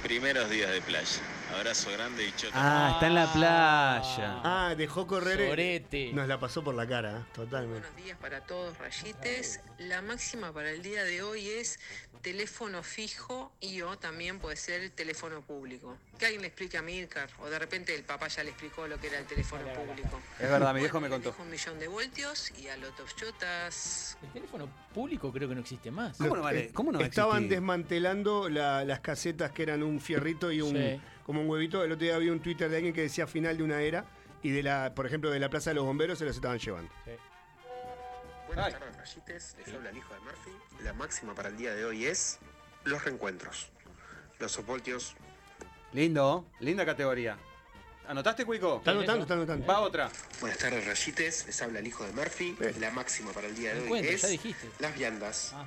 primeros 0.03 0.49
días 0.49 0.71
de 0.71 0.81
playa. 0.83 1.21
Abrazo 1.55 1.91
grande 1.91 2.27
y 2.29 2.33
chota. 2.37 2.53
Ah, 2.55 2.91
está 2.95 3.09
en 3.09 3.15
la 3.17 3.33
playa. 3.33 4.41
Ah, 4.45 4.75
dejó 4.77 5.07
correr. 5.07 5.41
eh, 5.41 5.49
Sorete. 5.49 6.13
Nos 6.13 6.29
la 6.29 6.39
pasó 6.39 6.63
por 6.63 6.75
la 6.77 6.87
cara, 6.87 7.19
¿eh? 7.19 7.25
totalmente. 7.35 7.81
Buenos 7.81 7.97
días 8.05 8.17
para 8.19 8.41
todos, 8.43 8.79
rayites. 8.79 9.61
La 9.79 10.01
máxima 10.01 10.53
para 10.53 10.71
el 10.71 10.83
día 10.83 11.03
de 11.03 11.23
hoy 11.25 11.49
es 11.51 11.81
teléfono 12.23 12.83
fijo 12.83 13.53
y 13.61 13.81
o 13.83 13.99
también 13.99 14.39
puede 14.39 14.57
ser 14.57 14.91
teléfono 14.91 15.41
público. 15.43 15.97
Que 16.19 16.27
alguien 16.27 16.43
le 16.43 16.49
explique 16.49 16.77
a 16.79 16.83
Milcar 16.83 17.29
o 17.41 17.49
de 17.49 17.59
repente 17.59 17.95
el 17.95 18.05
papá 18.05 18.29
ya 18.29 18.43
le 18.45 18.51
explicó 18.51 18.87
lo 18.87 18.99
que 19.01 19.09
era 19.09 19.19
el 19.19 19.27
teléfono 19.27 19.63
público. 19.73 20.21
Es 20.39 20.49
verdad, 20.51 20.73
mi 20.75 20.81
viejo 20.81 21.01
Bueno, 21.01 21.17
me 21.17 21.23
contó. 21.23 21.43
un 21.43 21.51
millón 21.51 21.79
de 21.79 21.89
voltios 21.89 22.51
y 22.59 22.69
a 22.69 22.77
lotos 22.77 23.17
chotas. 23.17 24.19
El 24.23 24.33
teléfono 24.33 24.69
público 24.95 25.33
creo 25.33 25.49
que 25.49 25.55
no 25.55 25.61
existe 25.63 25.91
más. 25.91 26.17
¿Cómo 26.19 26.37
no 26.37 26.43
vale? 26.43 26.61
Eh, 26.67 26.71
¿Cómo 26.73 26.93
no 26.93 27.01
Estaban 27.01 27.49
desmantelando 27.49 28.49
la- 28.49 28.85
las 28.85 29.01
casetas 29.01 29.53
que 29.53 29.63
eran 29.63 29.83
un 29.83 30.01
fierrito 30.01 30.51
y 30.53 30.61
un 30.61 30.77
Sí. 30.77 31.01
como 31.25 31.41
un 31.41 31.49
huevito. 31.49 31.83
El 31.85 31.93
otro 31.93 32.05
día 32.05 32.17
había 32.17 32.33
un 32.33 32.41
Twitter 32.41 32.69
de 32.69 32.77
alguien 32.77 32.95
que 32.95 33.03
decía 33.03 33.27
final 33.27 33.57
de 33.57 33.63
una 33.63 33.81
era 33.83 34.05
y 34.43 34.51
de 34.51 34.63
la, 34.63 34.95
por 34.95 35.07
ejemplo, 35.07 35.31
de 35.31 35.39
la 35.39 35.49
Plaza 35.49 35.71
de 35.71 35.75
los 35.75 35.85
Bomberos 35.85 36.19
se 36.19 36.25
los 36.25 36.35
estaban 36.37 36.59
llevando. 36.59 36.91
Buenas 38.47 38.73
tardes, 38.73 38.97
rayites. 38.97 39.57
Les 39.59 39.75
habla 39.75 39.91
el 39.91 39.97
hijo 39.97 40.13
de 40.15 40.21
Murphy. 40.21 40.51
La 40.85 40.93
máxima 40.93 41.35
para 41.35 41.49
el 41.49 41.57
día 41.57 41.75
de 41.75 41.85
hoy 41.85 42.07
es 42.07 42.39
los 42.85 43.05
reencuentros. 43.05 43.69
Los 44.39 44.53
soportios. 44.53 45.15
Lindo, 45.93 46.47
linda 46.61 46.87
categoría. 46.87 47.37
¿Anotaste, 48.09 48.45
Cuico? 48.45 48.79
Está 48.79 48.93
anotando, 48.93 49.23
está 49.23 49.35
anotando. 49.35 49.67
Va 49.67 49.81
otra. 49.81 50.11
Buenas 50.41 50.59
tardes, 50.59 50.87
rayites. 50.87 51.47
Les 51.47 51.63
habla 51.63 51.79
el 51.79 51.87
hijo 51.87 52.05
de 52.05 52.13
Murphy. 52.13 52.57
La 52.79 52.91
máxima 52.91 53.33
para 53.33 53.47
el 53.47 53.55
día 53.55 53.75
de 53.75 53.89
hoy 53.89 54.01
es 54.01 54.23
ya 54.23 54.29
dijiste. 54.29 54.69
las 54.79 54.97
viandas. 54.97 55.53
Ah. 55.55 55.67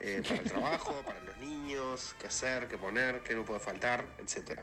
Eh, 0.00 0.22
para 0.26 0.40
el 0.40 0.48
trabajo, 0.50 0.92
para 1.06 1.20
los 1.20 1.36
niños, 1.38 2.16
qué 2.18 2.26
hacer, 2.26 2.66
qué 2.68 2.78
poner, 2.78 3.20
qué 3.22 3.34
no 3.34 3.44
puede 3.44 3.60
faltar, 3.60 4.04
etc. 4.18 4.60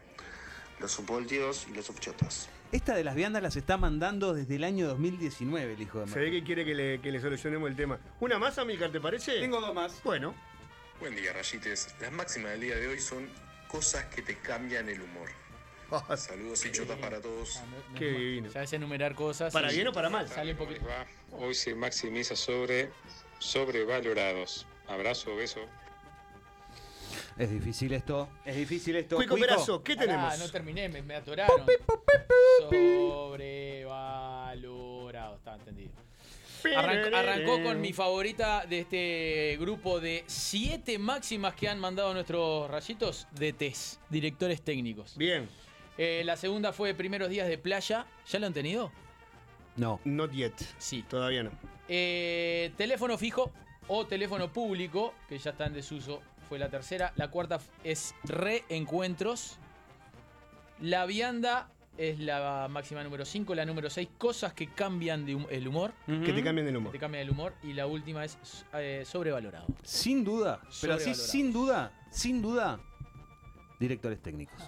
Los 0.80 0.91
subvoltios 0.91 1.68
y 1.69 1.73
los 1.73 1.86
subchotas. 1.86 2.49
Esta 2.72 2.95
de 2.95 3.03
las 3.03 3.15
viandas 3.15 3.43
las 3.43 3.56
está 3.57 3.76
mandando 3.77 4.34
desde 4.34 4.56
el 4.56 4.64
año 4.64 4.88
2019 4.88 5.73
el 5.73 5.81
hijo 5.81 5.99
de 5.99 6.06
Se 6.06 6.11
Murphy. 6.11 6.26
ve 6.26 6.31
que 6.31 6.43
quiere 6.45 6.65
que 6.65 6.73
le, 6.73 7.02
que 7.02 7.11
le 7.11 7.19
solucionemos 7.19 7.69
el 7.69 7.76
tema. 7.76 7.99
¿Una 8.22 8.39
más, 8.39 8.57
Amilcar, 8.57 8.91
te 8.91 9.02
parece? 9.02 9.39
Tengo 9.41 9.60
dos 9.60 9.73
más. 9.76 10.02
Bueno. 10.03 10.34
Buen 10.99 11.15
día, 11.15 11.34
rayites. 11.34 11.93
Las 11.99 12.11
máximas 12.14 12.52
del 12.52 12.61
día 12.61 12.76
de 12.77 12.88
hoy 12.88 12.99
son 12.99 13.27
cosas 13.68 14.06
que 14.06 14.22
te 14.22 14.38
cambian 14.38 14.88
el 14.88 15.02
humor. 15.02 15.30
Saludos 16.15 16.65
y 16.65 16.72
chotas 16.72 16.98
para 16.99 17.19
todos. 17.19 17.61
Qué 17.98 18.06
divino. 18.11 18.49
Ya 18.49 18.64
es 18.64 18.72
enumerar 18.72 19.14
cosas. 19.15 19.52
¿Para 19.52 19.69
bien 19.69 19.89
o 19.89 19.91
para 19.91 20.10
mal? 20.10 20.30
Sale 20.30 20.52
un 20.53 20.57
poquito. 20.57 20.85
Hoy 21.34 21.53
se 21.53 21.76
maximiza 21.76 22.38
sobre 22.38 22.89
sobrevalorados. 23.39 24.65
Abrazo, 24.88 25.35
beso. 25.35 25.60
Es 27.41 27.49
difícil 27.49 27.91
esto. 27.93 28.30
Es 28.45 28.55
difícil 28.55 28.95
esto. 28.97 29.15
Cuico 29.15 29.35
Perazo, 29.35 29.81
¿qué 29.81 29.95
Pará, 29.95 30.11
tenemos? 30.11 30.38
no 30.38 30.51
terminé, 30.51 30.88
me, 30.89 31.01
me 31.01 31.15
atoraron. 31.15 31.65
Sobrevalorado, 32.69 35.38
está 35.38 35.55
entendido. 35.55 35.89
Arrancó, 36.77 37.15
arrancó 37.15 37.63
con 37.63 37.81
mi 37.81 37.93
favorita 37.93 38.68
de 38.68 38.81
este 38.81 39.57
grupo 39.59 39.99
de 39.99 40.23
siete 40.27 40.99
máximas 40.99 41.55
que 41.55 41.68
han 41.68 41.80
mandado 41.80 42.13
nuestros 42.13 42.69
rayitos 42.69 43.27
de 43.31 43.53
test, 43.53 43.99
directores 44.11 44.61
técnicos. 44.61 45.18
Bien. 45.18 45.49
Eh, 45.97 46.22
la 46.23 46.38
segunda 46.38 46.72
fue 46.72 46.93
primeros 46.93 47.31
días 47.31 47.47
de 47.47 47.57
playa. 47.57 48.05
¿Ya 48.30 48.38
lo 48.38 48.45
han 48.45 48.53
tenido? 48.53 48.91
No. 49.77 49.99
Not 50.05 50.31
yet. 50.31 50.53
Sí. 50.77 51.03
Todavía 51.09 51.41
no. 51.41 51.49
Eh, 51.88 52.72
teléfono 52.77 53.18
fijo 53.18 53.51
o 53.88 54.05
teléfono 54.05 54.53
público, 54.53 55.15
que 55.27 55.39
ya 55.39 55.49
está 55.49 55.65
en 55.65 55.73
desuso, 55.73 56.22
fue 56.52 56.60
la 56.60 56.68
tercera. 56.68 57.14
La 57.15 57.30
cuarta 57.32 57.61
es 57.82 58.14
reencuentros. 58.26 59.57
La 60.82 61.06
vianda 61.06 61.69
es 61.98 62.19
la 62.19 62.68
máxima 62.69 63.02
número 63.06 63.23
5. 63.23 63.56
La 63.56 63.64
número 63.64 63.90
6, 63.90 64.10
cosas 64.18 64.52
que 64.52 64.68
cambian 64.68 65.26
de 65.26 65.36
hum- 65.36 65.48
el 65.49 65.65
humor. 65.65 65.94
Que 66.06 66.34
te 66.34 66.44
cambien 66.44 66.68
el 66.68 66.76
humor. 66.76 66.91
Que 66.91 66.98
te 66.98 66.99
cambian 67.02 67.23
el 67.23 67.30
humor. 67.30 67.53
Y 67.64 67.72
la 67.72 67.88
última 67.88 68.26
es 68.26 68.38
eh, 68.73 69.03
sobrevalorado. 69.06 69.65
Sin 69.82 70.26
duda. 70.26 70.60
Pero 70.82 70.95
así, 70.95 71.15
sin 71.15 71.53
duda, 71.53 71.94
sin 72.10 72.41
duda, 72.41 72.82
directores 73.80 74.22
técnicos. 74.22 74.61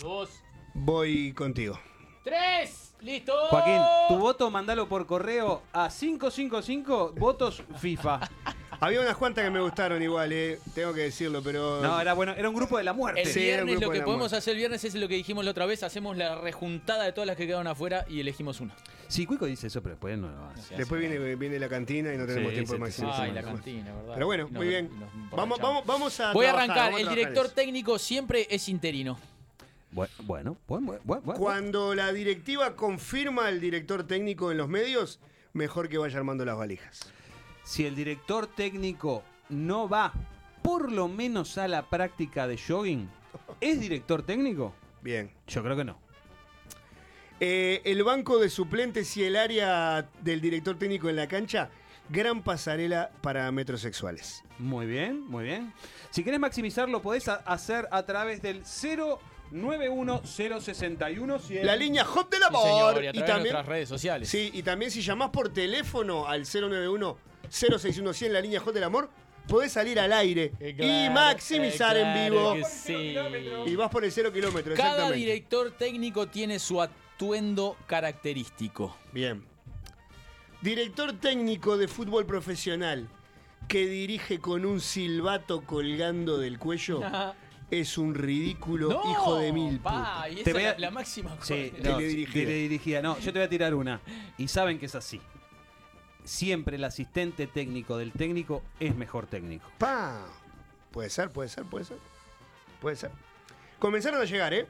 Dos. 0.00 0.42
Voy 0.74 1.32
contigo. 1.32 1.78
Tres. 2.24 2.96
Listo. 3.02 3.34
Joaquín, 3.50 3.80
tu 4.08 4.18
voto 4.18 4.50
mandalo 4.50 4.88
por 4.88 5.06
correo 5.06 5.62
a 5.72 5.88
555 5.90 7.12
votos 7.16 7.62
FIFA. 7.76 8.18
Había 8.84 9.00
unas 9.00 9.16
cuantas 9.16 9.44
que 9.44 9.50
me 9.50 9.60
gustaron 9.60 10.02
igual, 10.02 10.32
eh. 10.32 10.58
Tengo 10.74 10.92
que 10.92 11.00
decirlo, 11.02 11.42
pero. 11.42 11.80
No, 11.80 12.00
era 12.00 12.12
bueno, 12.12 12.32
era 12.36 12.48
un 12.48 12.54
grupo 12.54 12.76
de 12.78 12.84
la 12.84 12.92
muerte. 12.92 13.22
El 13.22 13.28
Sí, 13.28 13.48
era 13.48 13.62
un 13.62 13.66
viernes 13.66 13.80
grupo 13.80 13.86
lo 13.86 13.90
de 13.90 13.94
que 13.94 13.98
la 14.00 14.04
podemos 14.04 14.22
muerte. 14.30 14.36
hacer 14.36 14.52
el 14.52 14.58
viernes 14.58 14.84
es 14.84 14.94
lo 14.94 15.08
que 15.08 15.14
dijimos 15.14 15.44
la 15.44 15.50
otra 15.52 15.66
vez. 15.66 15.82
Hacemos 15.82 16.16
la 16.16 16.34
rejuntada 16.40 17.04
de 17.04 17.12
todas 17.12 17.26
las 17.26 17.36
que 17.36 17.46
quedaron 17.46 17.66
afuera 17.66 18.04
y 18.08 18.20
elegimos 18.20 18.60
una. 18.60 18.74
Sí, 19.08 19.26
Cuico 19.26 19.46
dice 19.46 19.68
eso, 19.68 19.82
pero 19.82 19.94
después 19.94 20.18
no 20.18 20.28
lo 20.28 20.44
hace. 20.46 20.76
Después 20.76 21.00
viene, 21.00 21.34
viene 21.36 21.58
la 21.58 21.68
cantina 21.68 22.12
y 22.12 22.18
no 22.18 22.26
tenemos 22.26 22.50
Sí, 22.50 22.54
tiempo 22.56 22.72
de 22.72 22.78
sí, 22.78 22.80
maximizar. 23.02 23.22
Ay, 23.22 23.32
la 23.32 23.42
más. 23.42 23.50
cantina, 23.54 23.94
¿verdad? 23.94 24.14
Pero 24.14 24.26
bueno, 24.26 24.48
muy 24.50 24.68
bien. 24.68 24.90
Vamos, 25.30 25.58
vamos, 25.60 25.86
vamos 25.86 26.20
a. 26.20 26.32
Voy 26.32 26.46
a 26.46 26.50
trabajar, 26.50 26.70
arrancar. 26.70 26.84
vamos 26.92 27.00
El 27.00 27.06
trabajar 27.06 27.18
director 27.18 27.46
eso. 27.46 27.54
técnico 27.54 27.98
siempre 27.98 28.46
es 28.50 28.68
interino. 28.68 29.18
Bueno, 29.92 30.12
bueno, 30.24 30.56
bueno, 30.66 30.98
bueno, 31.04 31.22
bueno. 31.24 31.40
Cuando 31.40 31.94
la 31.94 32.12
directiva 32.12 32.74
confirma 32.76 33.46
al 33.46 33.60
director 33.60 34.06
técnico 34.06 34.50
en 34.50 34.58
los 34.58 34.68
medios, 34.68 35.20
mejor 35.52 35.88
que 35.88 35.98
vaya 35.98 36.18
armando 36.18 36.44
las 36.44 36.56
valijas. 36.58 37.00
Si 37.64 37.84
el 37.86 37.94
director 37.96 38.46
técnico 38.46 39.22
no 39.48 39.88
va 39.88 40.12
por 40.62 40.92
lo 40.92 41.08
menos 41.08 41.58
a 41.58 41.66
la 41.68 41.88
práctica 41.88 42.46
de 42.46 42.56
jogging, 42.58 43.08
¿es 43.60 43.80
director 43.80 44.22
técnico? 44.22 44.74
Bien. 45.02 45.30
Yo 45.48 45.62
creo 45.62 45.76
que 45.76 45.84
no. 45.84 45.98
Eh, 47.40 47.82
el 47.84 48.02
banco 48.04 48.38
de 48.38 48.48
suplentes 48.48 49.16
y 49.16 49.24
el 49.24 49.36
área 49.36 50.08
del 50.22 50.40
director 50.40 50.78
técnico 50.78 51.08
en 51.08 51.16
la 51.16 51.26
cancha, 51.26 51.68
gran 52.08 52.42
pasarela 52.42 53.10
para 53.20 53.50
metrosexuales. 53.50 54.44
Muy 54.58 54.86
bien, 54.86 55.20
muy 55.26 55.44
bien. 55.44 55.72
Si 56.10 56.22
querés 56.22 56.38
maximizarlo, 56.40 57.02
podés 57.02 57.28
a- 57.28 57.36
hacer 57.44 57.88
a 57.90 58.04
través 58.04 58.40
del 58.40 58.62
091 58.64 60.22
La 61.62 61.76
línea 61.76 62.04
Hot 62.04 62.30
del 62.30 62.40
Sí, 62.40 62.46
Amor. 62.46 62.62
señor, 62.62 63.04
y 63.04 63.06
a 63.06 63.10
y 63.10 63.12
través 63.12 63.14
de 63.14 63.20
también, 63.26 63.42
nuestras 63.54 63.66
redes 63.66 63.88
sociales. 63.88 64.28
sí, 64.28 64.50
y 64.54 64.62
también 64.62 64.90
si 64.90 65.00
llamás 65.02 65.30
por 65.30 65.48
teléfono 65.52 66.26
al 66.26 66.44
091 66.46 67.18
061 67.50 68.12
la 68.32 68.40
línea 68.40 68.60
Hot 68.60 68.74
del 68.74 68.84
Amor, 68.84 69.10
podés 69.48 69.72
salir 69.72 69.98
al 70.00 70.12
aire 70.12 70.52
y 70.60 70.64
Eh, 70.64 70.74
claro, 70.76 71.12
maximizar 71.14 71.96
eh, 71.96 72.00
en 72.02 72.30
vivo. 72.32 72.56
sí. 72.68 73.14
Y 73.66 73.76
vas 73.76 73.90
por 73.90 74.04
el 74.04 74.12
0 74.12 74.32
kilómetro, 74.32 74.74
Cada 74.74 74.88
exactamente. 74.90 75.18
director 75.18 75.70
técnico 75.72 76.26
tiene 76.28 76.58
su 76.58 76.80
atuendo 76.80 77.76
característico. 77.86 78.96
Bien. 79.12 79.44
Director 80.62 81.12
técnico 81.14 81.76
de 81.76 81.88
fútbol 81.88 82.24
profesional. 82.26 83.08
que 83.68 83.86
dirige 83.86 84.40
con 84.40 84.66
un 84.66 84.78
silbato 84.78 85.62
colgando 85.62 86.36
del 86.36 86.58
cuello 86.58 87.00
es 87.70 87.96
un 87.96 88.14
ridículo 88.14 88.90
No, 88.90 89.10
hijo 89.10 89.38
de 89.38 89.52
mil 89.52 89.78
pa, 89.80 90.24
putas. 90.26 90.32
y 90.32 90.40
esa 90.40 90.50
es 90.50 90.62
la, 90.64 90.78
la 90.78 90.90
máxima. 90.90 91.36
Sí, 91.40 91.72
no, 91.82 91.96
teledirigida. 91.96 93.00
No, 93.00 93.18
yo 93.18 93.32
te 93.32 93.38
voy 93.38 93.46
a 93.46 93.48
tirar 93.48 93.74
una. 93.74 94.00
Y 94.36 94.48
saben 94.48 94.78
que 94.78 94.84
es 94.86 94.94
así. 94.94 95.18
Siempre 96.24 96.76
el 96.76 96.84
asistente 96.84 97.46
técnico 97.46 97.98
del 97.98 98.12
técnico 98.12 98.62
es 98.80 98.96
mejor 98.96 99.26
técnico. 99.26 99.70
Pa. 99.78 100.26
Puede 100.90 101.10
ser, 101.10 101.30
puede 101.30 101.48
ser, 101.48 101.64
puede 101.64 101.84
ser. 101.84 101.98
Puede 102.80 102.96
ser. 102.96 103.10
Comenzaron 103.78 104.20
a 104.20 104.24
llegar, 104.24 104.54
¿eh? 104.54 104.66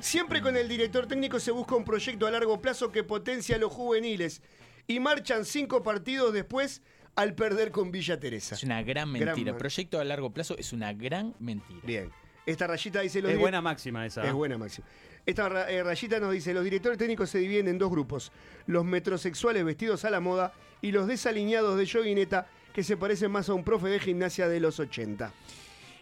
Siempre 0.00 0.40
con 0.40 0.56
el 0.56 0.68
director 0.68 1.06
técnico 1.06 1.38
se 1.38 1.50
busca 1.50 1.76
un 1.76 1.84
proyecto 1.84 2.26
a 2.26 2.30
largo 2.30 2.60
plazo 2.60 2.90
que 2.90 3.04
potencia 3.04 3.56
a 3.56 3.58
los 3.58 3.72
juveniles. 3.72 4.42
Y 4.86 5.00
marchan 5.00 5.44
cinco 5.44 5.82
partidos 5.82 6.32
después 6.32 6.82
al 7.14 7.34
perder 7.34 7.70
con 7.70 7.90
Villa 7.90 8.18
Teresa. 8.18 8.54
Es 8.54 8.62
una 8.62 8.82
gran 8.82 9.10
mentira. 9.10 9.56
Proyecto 9.56 10.00
a 10.00 10.04
largo 10.04 10.30
plazo 10.32 10.56
es 10.56 10.72
una 10.72 10.92
gran 10.92 11.34
mentira. 11.40 11.80
Bien. 11.82 12.10
Esta 12.46 12.66
rayita 12.66 13.00
dice 13.00 13.20
los 13.20 13.32
Es 13.32 13.38
buena 13.38 13.60
máxima 13.60 14.06
esa. 14.06 14.24
Es 14.24 14.32
buena 14.32 14.56
máxima. 14.56 14.86
Esta 15.26 15.68
eh, 15.68 15.82
rayita 15.82 16.20
nos 16.20 16.32
dice, 16.32 16.54
los 16.54 16.62
directores 16.62 16.96
técnicos 16.96 17.28
se 17.28 17.38
dividen 17.38 17.66
en 17.66 17.78
dos 17.78 17.90
grupos, 17.90 18.30
los 18.66 18.84
metrosexuales 18.84 19.64
vestidos 19.64 20.04
a 20.04 20.10
la 20.10 20.20
moda 20.20 20.52
y 20.82 20.92
los 20.92 21.06
desaliñados 21.06 21.76
de 21.78 21.84
yoguineta 21.86 22.46
que 22.72 22.82
se 22.82 22.96
parecen 22.96 23.30
más 23.30 23.48
a 23.48 23.54
un 23.54 23.64
profe 23.64 23.88
de 23.88 23.98
gimnasia 23.98 24.48
de 24.48 24.60
los 24.60 24.78
80. 24.78 25.32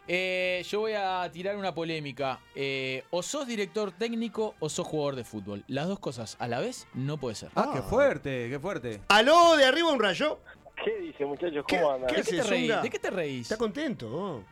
Eh, 0.06 0.62
yo 0.68 0.80
voy 0.80 0.92
a 0.92 1.28
tirar 1.32 1.56
una 1.56 1.74
polémica. 1.74 2.40
Eh, 2.55 3.05
o 3.10 3.22
sos 3.22 3.46
director 3.46 3.92
técnico 3.92 4.55
o 4.60 4.68
sos 4.68 4.86
jugador 4.86 5.16
de 5.16 5.24
fútbol. 5.24 5.64
Las 5.66 5.88
dos 5.88 5.98
cosas 5.98 6.36
a 6.40 6.48
la 6.48 6.60
vez 6.60 6.86
no 6.92 7.16
puede 7.16 7.36
ser. 7.36 7.51
Ah, 7.55 7.70
qué 7.74 7.80
fuerte, 7.80 8.51
qué 8.51 8.59
fuerte. 8.59 9.01
¿Aló, 9.09 9.56
de 9.56 9.64
arriba 9.64 9.92
un 9.92 10.01
rayo? 10.01 10.40
¿Qué 10.84 10.98
dice, 11.01 11.24
muchachos? 11.24 11.64
¿Cómo 11.68 11.92
andan? 11.92 12.10
¿Qué 12.10 12.16
¿De 12.16 12.22
qué 12.22 12.36
te 12.36 12.42
reís? 12.42 12.82
¿De 12.82 12.90
qué 12.90 12.98
te 12.98 13.10
reís? 13.10 13.42
¿Está 13.42 13.56
contento? 13.56 14.42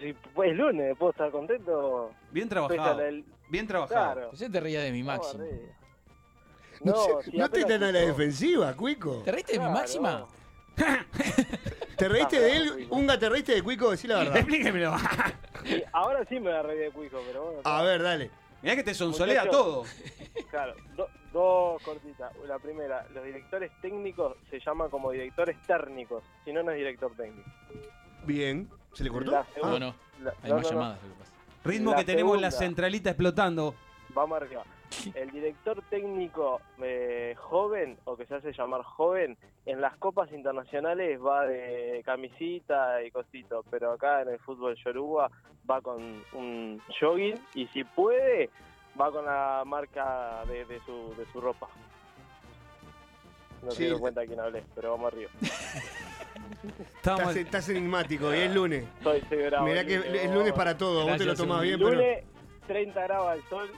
Si 0.00 0.12
pues, 0.34 0.50
es 0.50 0.56
lunes, 0.56 0.96
¿puedo 0.98 1.12
estar 1.12 1.30
contento? 1.30 2.12
Bien 2.30 2.46
a 2.46 2.50
trabajado. 2.50 3.00
Bien 3.48 3.66
trabajado. 3.66 4.12
Claro. 4.12 4.32
Yo 4.32 4.50
te 4.50 4.60
reía 4.60 4.82
de 4.82 4.92
mi 4.92 5.02
máximo. 5.02 5.44
No, 5.44 5.50
No, 6.84 7.20
si 7.22 7.36
no 7.36 7.48
te 7.50 7.64
dan 7.64 7.82
a 7.84 7.92
la 7.92 7.98
defensiva, 8.00 8.74
Cuico. 8.74 9.22
¿Te 9.24 9.32
reíste 9.32 9.52
de 9.52 9.58
mi 9.58 9.64
Claro. 9.66 9.78
máxima? 9.80 10.26
¿Te 11.96 12.08
reíste 12.08 12.40
de 12.40 12.56
él? 12.56 12.86
¿Unga 12.90 13.18
te 13.18 13.28
reíste 13.28 13.54
de 13.54 13.62
Cuico? 13.62 13.90
Decí 13.90 14.06
la 14.06 14.18
verdad. 14.18 14.36
Explíquemelo. 14.38 14.96
Sí, 15.64 15.82
ahora 15.92 16.24
sí 16.28 16.40
me 16.40 16.50
la 16.50 16.62
reí 16.62 16.78
de 16.78 16.90
Cuico, 16.90 17.20
pero 17.26 17.44
bueno. 17.44 17.60
A 17.64 17.82
ver, 17.82 18.02
dale. 18.02 18.30
Mirá 18.62 18.76
que 18.76 18.82
te 18.82 18.94
sonsolea 18.94 19.48
todo. 19.48 19.84
Claro, 20.50 20.74
do- 20.96 21.08
dos 21.32 21.82
cortitas. 21.82 22.32
La 22.46 22.58
primera, 22.58 23.06
los 23.14 23.24
directores 23.24 23.70
técnicos 23.80 24.36
se 24.50 24.60
llaman 24.60 24.90
como 24.90 25.10
directores 25.10 25.56
técnicos, 25.66 26.22
si 26.44 26.52
no, 26.52 26.62
no 26.62 26.70
es 26.70 26.78
director 26.78 27.12
técnico. 27.16 27.48
Bien. 28.24 28.68
¿Se 28.92 29.04
le 29.04 29.10
cortó? 29.10 29.30
La 29.30 29.40
Ah. 29.40 29.46
segunda- 29.54 29.78
No, 29.78 29.86
no. 29.86 29.94
la- 30.24 30.34
Hay 30.42 30.50
no, 30.50 30.56
más 30.56 30.62
no, 30.64 30.70
no. 30.72 30.76
llamadas. 30.80 30.98
lo 31.02 31.08
que 31.14 31.18
pasa. 31.20 31.32
Ritmo 31.64 31.90
La 31.92 31.96
que 31.98 32.04
tenemos 32.04 32.36
en 32.36 32.42
la 32.42 32.50
segunda. 32.50 32.66
centralita 32.68 33.10
explotando. 33.10 33.74
Vamos 34.10 34.36
arriba. 34.42 34.62
El 35.14 35.30
director 35.30 35.82
técnico 35.88 36.60
eh, 36.82 37.34
joven, 37.38 37.96
o 38.04 38.16
que 38.16 38.26
se 38.26 38.34
hace 38.34 38.52
llamar 38.52 38.82
joven, 38.82 39.36
en 39.66 39.80
las 39.80 39.96
copas 39.98 40.30
internacionales 40.32 41.20
va 41.20 41.46
de 41.46 42.02
camisita 42.04 43.02
y 43.02 43.10
cosito, 43.10 43.64
pero 43.70 43.92
acá 43.92 44.22
en 44.22 44.30
el 44.30 44.38
fútbol 44.40 44.76
yoruba 44.84 45.30
va 45.70 45.80
con 45.80 46.22
un 46.32 46.80
jogging 47.00 47.38
y 47.54 47.66
si 47.68 47.84
puede 47.84 48.50
va 49.00 49.10
con 49.12 49.24
la 49.24 49.62
marca 49.64 50.42
de, 50.46 50.64
de 50.64 50.80
su, 50.80 51.14
de 51.16 51.24
su 51.32 51.40
ropa. 51.40 51.68
No 53.62 53.70
Sí. 53.70 53.76
se 53.76 53.84
dio 53.86 54.00
cuenta 54.00 54.26
quién 54.26 54.40
hablé, 54.40 54.64
pero 54.74 54.92
vamos 54.92 55.12
arriba. 55.12 55.30
Estamos- 56.96 57.20
Estás, 57.20 57.36
estás 57.36 57.68
enigmático 57.68 58.34
y 58.34 58.38
es 58.38 58.54
lunes. 58.54 58.84
Soy, 59.02 59.20
soy 59.28 59.42
bravo. 59.46 59.66
Mirá 59.66 59.84
que 59.84 59.98
lunes, 59.98 60.24
es 60.24 60.30
lunes 60.32 60.52
para 60.52 60.76
todo. 60.76 61.06
Vos 61.06 61.16
te 61.16 61.24
lo 61.24 61.34
tomás 61.34 61.62
bien, 61.62 61.78
pero. 61.78 61.90
Lunes, 61.92 62.24
30 62.66 63.02
grados 63.02 63.28
al 63.28 63.42
sol. 63.48 63.70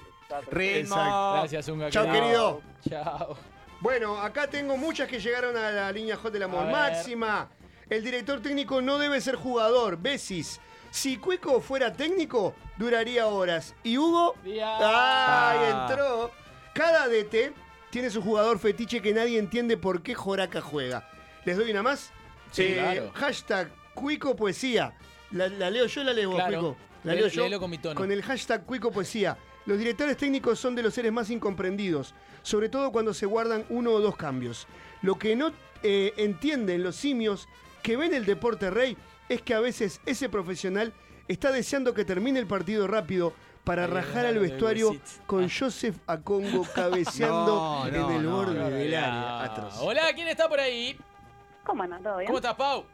Ritmo. 0.51 0.97
Gracias, 1.35 1.69
Unga. 1.69 1.91
Chao, 1.91 2.11
querido. 2.11 2.63
Chao. 2.89 3.37
Bueno, 3.81 4.21
acá 4.21 4.49
tengo 4.49 4.77
muchas 4.77 5.09
que 5.09 5.19
llegaron 5.21 5.57
a 5.57 5.71
la 5.71 5.93
línea 5.93 6.17
J 6.17 6.31
del 6.31 6.45
amor. 6.45 6.67
Máxima. 6.67 7.49
El 7.91 8.03
director 8.05 8.41
técnico 8.41 8.81
no 8.81 8.99
debe 8.99 9.21
ser 9.21 9.35
jugador. 9.37 9.97
Besis. 9.99 10.61
Si 10.91 11.17
Cuico 11.17 11.61
fuera 11.61 11.93
técnico, 11.93 12.55
duraría 12.77 13.27
horas. 13.27 13.75
¿Y 13.83 13.99
Hugo? 13.99 14.35
¡Ay, 14.45 14.61
Ah. 14.63 15.87
entró! 15.89 16.31
Cada 16.75 17.09
DT 17.09 17.53
tiene 17.91 18.09
su 18.11 18.23
jugador 18.23 18.59
fetiche 18.59 19.01
que 19.03 19.13
nadie 19.13 19.39
entiende 19.39 19.77
por 19.77 20.03
qué 20.03 20.15
Joraca 20.15 20.61
juega. 20.61 21.09
¿Les 21.45 21.57
doy 21.57 21.71
una 21.71 21.83
más? 21.83 22.13
Sí, 22.53 22.75
claro. 22.75 23.11
Hashtag 23.15 23.71
Cuico 23.95 24.37
Poesía. 24.37 24.95
La, 25.33 25.49
la 25.49 25.71
leo 25.71 25.87
yo, 25.87 26.05
la 26.05 26.13
leo 26.13 26.31
Claro. 26.35 26.61
Cuico. 26.61 26.77
La 27.05 27.15
Lé- 27.15 27.21
leo 27.21 27.29
yo. 27.29 27.43
léelo 27.45 27.59
con 27.59 27.71
mi 27.71 27.79
tono. 27.79 27.95
Con 27.95 28.13
el 28.13 28.23
hashtag 28.23 28.65
Cuico 28.65 28.91
Poesía. 28.93 29.37
Los 29.67 29.79
directores 29.79 30.17
técnicos 30.17 30.59
son 30.59 30.75
de 30.75 30.83
los 30.83 30.95
seres 30.95 31.13
más 31.13 31.31
incomprendidos, 31.31 32.15
sobre 32.43 32.69
todo 32.69 32.91
cuando 32.91 33.15
se 33.15 33.27
guardan 33.27 33.65
uno 33.69 33.93
o 33.93 34.01
dos 34.01 34.17
cambios. 34.17 34.67
Lo 35.03 35.19
que 35.19 35.37
no 35.37 35.53
eh, 35.83 36.13
entienden 36.17 36.83
los 36.83 36.97
simios 36.97 37.49
que 37.83 37.97
ven 37.97 38.15
el 38.15 38.25
deporte 38.25 38.71
rey 38.71 38.97
es 39.29 39.43
que 39.43 39.55
a 39.55 39.61
veces 39.61 40.01
ese 40.07 40.29
profesional 40.29 40.93
está 41.29 41.53
deseando 41.53 41.95
que 41.95 42.05
termine 42.05 42.39
el 42.39 42.47
partido 42.47 42.87
rápido 42.87 43.33
para 43.65 43.87
rajar 43.87 44.27
al 44.27 44.39
vestuario 44.41 44.97
con 45.27 45.49
Joseph 45.49 45.97
Acongo 46.07 46.65
cabeceando 46.75 47.85
No, 47.85 47.87
en 47.87 47.95
el 47.95 48.25
no, 48.25 48.37
borde 48.37 48.59
no, 48.59 48.71
del 48.71 48.95
área. 48.95 49.41
Ah, 49.41 49.45
Atroz. 49.45 49.79
Hola, 49.81 50.13
¿quién 50.15 50.29
está 50.29 50.49
por 50.49 50.59
ahí? 50.59 50.97
¿Cómo 51.65 51.85
andan? 51.85 52.03
¿Todo 52.03 52.17
bien? 52.19 52.27
¿Cómo 52.27 52.39
estás, 52.39 52.57
Pau? 52.57 52.85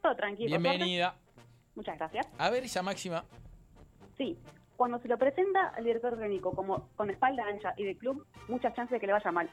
Todo 0.00 0.14
tranquilo. 0.14 0.50
suerte. 0.50 0.68
Bienvenida. 0.68 1.16
Muchas 1.74 1.98
gracias. 1.98 2.26
A 2.38 2.50
ver 2.50 2.62
esa 2.62 2.82
máxima. 2.82 3.24
Sí, 4.16 4.38
cuando 4.76 4.98
se 5.00 5.08
lo 5.08 5.18
presenta 5.18 5.68
al 5.76 5.84
director 5.84 6.18
técnico 6.18 6.52
como 6.52 6.88
con 6.96 7.10
espalda 7.10 7.44
ancha 7.46 7.74
y 7.76 7.84
de 7.84 7.96
club, 7.96 8.24
muchas 8.48 8.74
chances 8.74 8.92
de 8.92 9.00
que 9.00 9.06
le 9.06 9.12
vaya 9.12 9.30
mal. 9.32 9.48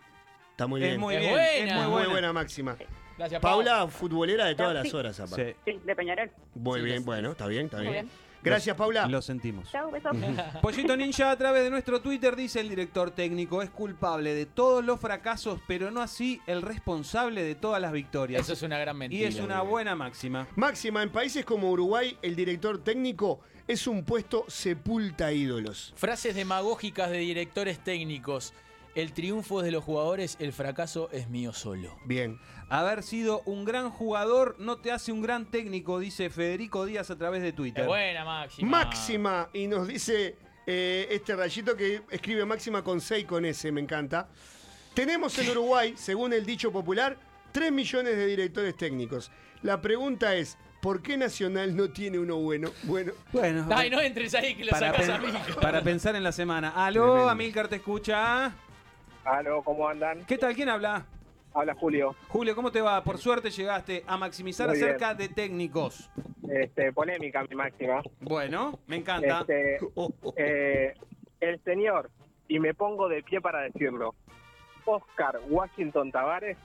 Está 0.51 0.67
muy 0.67 0.81
Es 0.83 0.89
bien. 0.89 0.99
muy 0.99 1.15
Es 1.15 1.21
bien. 1.21 1.31
buena. 1.33 1.81
Es 1.81 1.87
muy 1.89 1.99
muy 2.01 2.09
buena, 2.11 2.33
máxima. 2.33 2.75
Gracias, 3.17 3.41
Pau. 3.41 3.51
Paula, 3.63 3.87
futbolera 3.87 4.45
de 4.45 4.55
todas 4.55 4.71
Sí. 4.81 4.83
las 4.87 4.93
horas, 4.93 5.19
aparte. 5.19 5.55
Sí, 5.65 5.71
Sí, 5.73 5.79
de 5.85 5.95
Peñarol. 5.95 6.31
Muy 6.55 6.79
Sí, 6.79 6.85
bien, 6.85 7.05
bueno, 7.05 7.31
está 7.31 7.47
bien, 7.47 7.65
está 7.65 7.77
Muy 7.77 7.87
bien. 7.87 8.05
bien. 8.05 8.09
Gracias, 8.43 8.75
Paula. 8.75 9.05
lo 9.05 9.21
sentimos. 9.21 9.69
Chao, 9.71 9.91
besos. 9.91 10.11
Pollito 10.63 10.97
Ninja 10.97 11.29
a 11.29 11.37
través 11.37 11.63
de 11.63 11.69
nuestro 11.69 12.01
Twitter 12.01 12.35
dice 12.35 12.59
el 12.59 12.69
director 12.69 13.11
técnico 13.11 13.61
es 13.61 13.69
culpable 13.69 14.33
de 14.33 14.47
todos 14.47 14.83
los 14.83 14.99
fracasos, 14.99 15.59
pero 15.67 15.91
no 15.91 16.01
así 16.01 16.41
el 16.47 16.63
responsable 16.63 17.43
de 17.43 17.53
todas 17.53 17.79
las 17.79 17.91
victorias. 17.91 18.41
Eso 18.41 18.53
es 18.53 18.63
una 18.63 18.79
gran 18.79 18.95
y 18.95 18.99
mentira. 18.99 19.29
es 19.29 19.39
una 19.39 19.61
buena 19.61 19.95
máxima. 19.95 20.47
Máxima, 20.55 21.03
en 21.03 21.11
países 21.11 21.45
como 21.45 21.69
Uruguay, 21.69 22.17
el 22.23 22.35
director 22.35 22.83
técnico 22.83 23.41
es 23.71 23.87
un 23.87 24.03
puesto 24.03 24.43
sepulta 24.49 25.31
ídolos. 25.31 25.93
Frases 25.95 26.35
demagógicas 26.35 27.09
de 27.09 27.19
directores 27.19 27.81
técnicos. 27.81 28.53
El 28.95 29.13
triunfo 29.13 29.61
es 29.61 29.65
de 29.65 29.71
los 29.71 29.85
jugadores, 29.85 30.35
el 30.39 30.51
fracaso 30.51 31.09
es 31.13 31.29
mío 31.29 31.53
solo. 31.53 31.97
Bien. 32.05 32.37
Haber 32.67 33.01
sido 33.01 33.41
un 33.45 33.63
gran 33.63 33.89
jugador 33.89 34.57
no 34.59 34.79
te 34.79 34.91
hace 34.91 35.13
un 35.13 35.21
gran 35.21 35.49
técnico, 35.49 35.99
dice 35.99 36.29
Federico 36.29 36.85
Díaz 36.85 37.11
a 37.11 37.17
través 37.17 37.41
de 37.41 37.53
Twitter. 37.53 37.83
Es 37.83 37.87
buena, 37.87 38.25
Máxima. 38.25 38.69
Máxima, 38.69 39.49
y 39.53 39.67
nos 39.67 39.87
dice 39.87 40.35
eh, 40.67 41.07
este 41.09 41.33
rayito 41.37 41.77
que 41.77 42.01
escribe 42.09 42.43
Máxima 42.45 42.83
con 42.83 42.99
C 42.99 43.19
y 43.19 43.23
con 43.23 43.45
S, 43.45 43.71
me 43.71 43.79
encanta. 43.79 44.27
Tenemos 44.93 45.39
en 45.39 45.49
Uruguay, 45.49 45.93
según 45.95 46.33
el 46.33 46.45
dicho 46.45 46.73
popular, 46.73 47.17
3 47.53 47.71
millones 47.71 48.17
de 48.17 48.27
directores 48.27 48.75
técnicos. 48.75 49.31
La 49.61 49.79
pregunta 49.79 50.35
es, 50.35 50.57
¿por 50.81 51.01
qué 51.01 51.17
Nacional 51.17 51.75
no 51.75 51.89
tiene 51.89 52.19
uno 52.19 52.37
bueno? 52.37 52.69
Bueno, 52.83 53.13
Bueno, 53.31 53.65
Ay, 53.73 53.89
no 53.89 54.01
entres 54.01 54.33
ahí 54.35 54.55
que 54.55 54.65
lo 54.65 54.71
para, 54.71 54.91
sacas 54.91 55.19
pen- 55.19 55.35
a 55.35 55.39
mí. 55.39 55.53
para 55.61 55.81
pensar 55.81 56.15
en 56.15 56.23
la 56.23 56.31
semana. 56.31 56.69
Aló, 56.75 57.03
Tremendo. 57.05 57.29
Amilcar 57.29 57.67
te 57.67 57.75
escucha. 57.77 58.53
Aló, 59.23 59.61
¿cómo 59.63 59.87
andan? 59.87 60.25
¿Qué 60.25 60.37
tal? 60.37 60.55
¿Quién 60.55 60.69
habla? 60.69 61.05
Habla 61.53 61.75
Julio. 61.75 62.15
Julio, 62.29 62.55
¿cómo 62.55 62.71
te 62.71 62.81
va? 62.81 63.03
Por 63.03 63.17
suerte 63.17 63.49
llegaste 63.51 64.03
a 64.07 64.17
maximizar 64.17 64.67
Muy 64.69 64.77
bien. 64.77 64.87
acerca 64.89 65.13
de 65.13 65.29
técnicos. 65.29 66.09
Este, 66.49 66.91
polémica, 66.93 67.43
mi 67.49 67.55
máxima. 67.55 68.01
Bueno, 68.21 68.79
me 68.87 68.95
encanta. 68.97 69.41
Este, 69.41 69.77
eh, 70.37 70.93
el 71.41 71.61
señor, 71.63 72.09
y 72.47 72.59
me 72.59 72.73
pongo 72.73 73.07
de 73.09 73.21
pie 73.23 73.41
para 73.41 73.61
decirlo, 73.61 74.15
Oscar 74.85 75.39
Washington 75.49 76.11
Tavares 76.11 76.57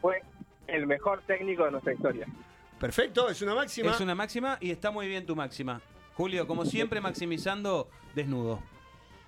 fue 0.00 0.22
el 0.66 0.86
mejor 0.86 1.22
técnico 1.26 1.64
de 1.64 1.70
nuestra 1.72 1.94
historia. 1.94 2.26
Perfecto, 2.78 3.28
es 3.28 3.40
una 3.42 3.54
máxima. 3.54 3.90
Es 3.92 4.00
una 4.00 4.14
máxima 4.14 4.58
y 4.60 4.70
está 4.70 4.90
muy 4.90 5.08
bien 5.08 5.26
tu 5.26 5.34
máxima. 5.36 5.80
Julio, 6.14 6.46
como 6.46 6.64
siempre, 6.64 7.00
maximizando 7.00 7.88
desnudo. 8.14 8.60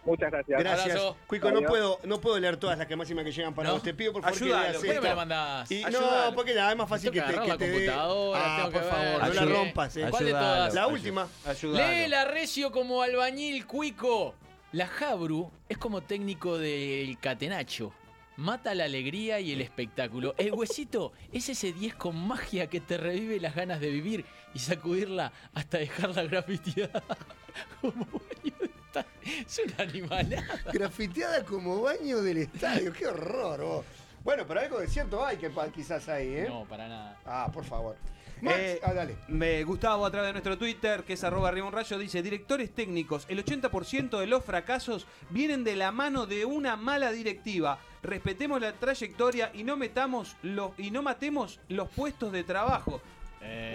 Muchas 0.04 0.30
gracias. 0.30 0.58
Gracias. 0.58 0.90
Abrazo. 0.96 1.16
Cuico, 1.26 1.50
no 1.50 1.60
puedo, 1.62 2.00
no 2.04 2.20
puedo 2.22 2.38
leer 2.40 2.56
todas 2.56 2.78
las 2.78 2.86
que 2.86 2.96
máximas 2.96 3.22
que 3.22 3.32
llegan 3.32 3.54
para 3.54 3.68
No. 3.68 3.74
vos. 3.74 3.82
Te 3.82 3.92
pido 3.92 4.14
por 4.14 4.22
favor 4.22 4.36
Ayúdalo, 4.38 4.62
que 4.64 4.70
leas 4.72 4.76
¿Por 4.76 4.82
qué 4.82 4.88
no 4.88 4.92
me 4.92 4.96
esta. 4.96 5.08
la 5.10 5.14
mandás? 5.14 5.70
Y 5.70 5.82
no, 5.84 6.34
porque 6.34 6.54
nada, 6.54 6.70
es 6.72 6.76
más 6.78 6.88
fácil 6.88 7.10
que 7.10 7.20
que 7.20 7.26
te, 7.26 7.38
que 7.40 7.46
la 7.48 7.58
te 7.58 7.66
dé. 7.68 7.72
computadora, 7.72 8.40
Ah, 8.42 8.70
por 8.72 8.82
favor, 8.82 9.22
no 9.28 9.34
la 9.34 9.44
rompas. 9.44 9.96
eh. 9.98 10.06
¿Cuál 10.08 10.24
de 10.24 10.30
todas? 10.30 10.74
La 10.74 10.86
última. 10.86 11.28
Ayúdalo. 11.44 11.86
Lee 11.86 12.08
la 12.08 12.24
Recio 12.24 12.72
como 12.72 13.02
albañil 13.02 13.66
cuico. 13.66 14.34
La 14.72 14.86
Jabru 14.86 15.50
es 15.68 15.76
como 15.76 16.00
técnico 16.00 16.56
del 16.56 17.18
Catenacho. 17.18 17.92
Mata 18.40 18.74
la 18.74 18.84
alegría 18.84 19.38
y 19.38 19.52
el 19.52 19.60
espectáculo. 19.60 20.34
El 20.38 20.52
huesito 20.52 21.12
es 21.30 21.48
ese 21.48 21.72
10 21.72 21.94
con 21.94 22.16
magia 22.16 22.68
que 22.68 22.80
te 22.80 22.96
revive 22.96 23.38
las 23.38 23.54
ganas 23.54 23.80
de 23.80 23.90
vivir 23.90 24.24
y 24.54 24.58
sacudirla 24.58 25.32
hasta 25.54 25.78
dejarla 25.78 26.24
grafiteada. 26.24 27.02
Como 27.80 28.06
baño 28.06 28.54
de 28.60 28.66
estadio. 28.66 29.10
Es 29.46 29.60
una 29.64 29.84
animalada. 29.84 30.62
Grafiteada 30.72 31.44
como 31.44 31.82
baño 31.82 32.22
del 32.22 32.38
estadio. 32.38 32.92
Qué 32.92 33.06
horror, 33.06 33.60
vos. 33.60 33.84
Bueno, 34.22 34.44
pero 34.46 34.60
algo 34.60 34.78
de 34.78 34.86
cierto 34.86 35.24
hay 35.24 35.36
que 35.36 35.50
quizás 35.74 36.08
ahí, 36.08 36.28
¿eh? 36.28 36.46
No, 36.48 36.64
para 36.64 36.88
nada. 36.88 37.18
Ah, 37.26 37.50
por 37.52 37.64
favor. 37.64 37.96
Max, 38.42 38.56
Eh, 38.58 38.80
ah, 38.82 38.92
dale. 38.92 39.16
me 39.28 39.62
Gustavo 39.64 40.04
a 40.06 40.10
través 40.10 40.28
de 40.28 40.32
nuestro 40.32 40.56
Twitter, 40.58 41.04
que 41.04 41.14
es 41.14 41.24
arroba 41.24 41.48
arriba 41.48 41.66
un 41.66 41.72
rayo, 41.72 41.98
dice, 41.98 42.22
directores 42.22 42.70
técnicos, 42.74 43.26
el 43.28 43.38
80% 43.44 44.18
de 44.18 44.26
los 44.26 44.44
fracasos 44.44 45.06
vienen 45.30 45.64
de 45.64 45.76
la 45.76 45.92
mano 45.92 46.26
de 46.26 46.44
una 46.44 46.76
mala 46.76 47.12
directiva. 47.12 47.78
Respetemos 48.02 48.60
la 48.60 48.72
trayectoria 48.72 49.50
y 49.54 49.62
no 49.64 49.76
metamos 49.76 50.36
los 50.42 50.72
y 50.78 50.90
no 50.90 51.02
matemos 51.02 51.60
los 51.68 51.88
puestos 51.90 52.32
de 52.32 52.44
trabajo. 52.44 53.00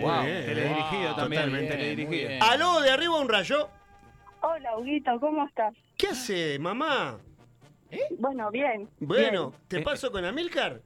wow, 0.02 0.24
bien. 0.24 0.46
teledirigido 0.46 1.08
Wow, 1.10 1.16
también, 1.16 1.42
totalmente. 1.44 1.72
teledirigido. 1.78 2.30
Aló, 2.44 2.82
de 2.82 2.90
arriba 2.92 3.20
un 3.20 3.30
rayo. 3.30 3.70
Hola, 4.42 4.78
Huguito, 4.78 5.12
¿cómo 5.20 5.46
estás? 5.48 5.74
¿Qué 5.98 6.08
hace, 6.08 6.60
mamá? 6.60 7.18
Bueno, 8.18 8.52
bien. 8.52 8.90
Bueno, 9.00 9.50
bien. 9.52 9.62
¿te 9.68 9.82
paso 9.82 10.12
con 10.12 10.26
Amilcar? 10.26 10.82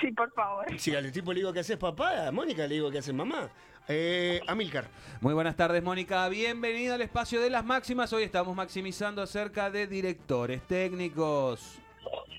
Sí, 0.00 0.10
por 0.12 0.32
favor. 0.32 0.66
Si 0.78 0.94
al 0.94 1.10
tipo 1.12 1.32
le 1.32 1.40
digo 1.40 1.52
que 1.52 1.60
haces 1.60 1.76
papá, 1.76 2.26
a 2.28 2.32
Mónica 2.32 2.66
le 2.66 2.74
digo 2.76 2.90
que 2.90 2.98
haces 2.98 3.14
mamá. 3.14 3.50
Eh, 3.88 4.40
Amilcar. 4.46 4.86
Muy 5.20 5.34
buenas 5.34 5.56
tardes, 5.56 5.82
Mónica. 5.82 6.28
Bienvenida 6.28 6.94
al 6.94 7.02
espacio 7.02 7.40
de 7.40 7.50
las 7.50 7.64
máximas. 7.64 8.12
Hoy 8.12 8.22
estamos 8.22 8.54
maximizando 8.54 9.22
acerca 9.22 9.70
de 9.70 9.86
directores 9.86 10.62
técnicos. 10.66 11.81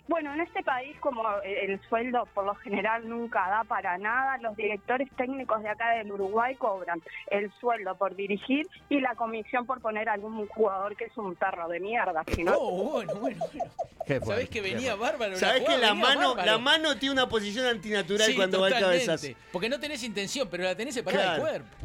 Bueno, 0.08 0.34
en 0.34 0.42
este 0.42 0.62
país, 0.64 0.96
como 1.00 1.24
el 1.44 1.80
sueldo 1.88 2.28
por 2.34 2.46
lo 2.46 2.56
general 2.56 3.08
nunca 3.08 3.48
da 3.50 3.64
para 3.64 3.98
nada, 3.98 4.38
los 4.40 4.56
directores 4.58 5.10
técnicos 5.16 5.64
de 5.64 5.70
acá 5.70 5.92
del 5.92 6.12
Uruguay 6.12 6.56
cobran 6.56 7.02
el 7.32 7.52
sueldo 7.60 7.96
por 7.96 8.14
dirigir 8.16 8.68
y 8.90 9.00
la 9.00 9.16
comisión 9.16 9.66
por 9.66 9.80
poner 9.80 10.10
a 10.10 10.14
algún 10.14 10.46
jugador 10.48 10.96
que 10.98 11.06
es 11.06 11.18
un 11.18 11.36
perro 11.36 11.70
de 11.70 11.80
mierda. 11.80 12.24
Si 12.36 12.44
no, 12.44 12.54
Oh, 12.58 12.92
bueno, 12.92 13.16
bueno, 13.16 13.46
bueno. 13.54 14.26
¿Sabés 14.26 14.50
que 14.50 14.60
venía 14.62 14.96
bárbaro? 14.96 15.38
¿Sabés 15.38 15.64
que 15.64 15.78
la 15.78 15.94
mano, 15.94 16.30
bárbaro. 16.36 16.46
la 16.52 16.58
mano 16.58 16.98
tiene 16.98 17.14
una 17.14 17.30
posición 17.30 17.66
antinatural 17.66 18.28
Sí, 18.28 18.36
cuando 18.36 18.60
va 18.60 18.68
totalmente. 18.68 19.06
cabezazo? 19.06 19.34
Porque 19.54 19.70
no 19.70 19.80
tenés 19.80 20.04
intención, 20.04 20.50
pero 20.52 20.64
la 20.66 20.76
tenés 20.76 20.96
separada 20.96 21.24
del 21.36 21.42
Claro. 21.42 21.50
cuerpo. 21.64 21.78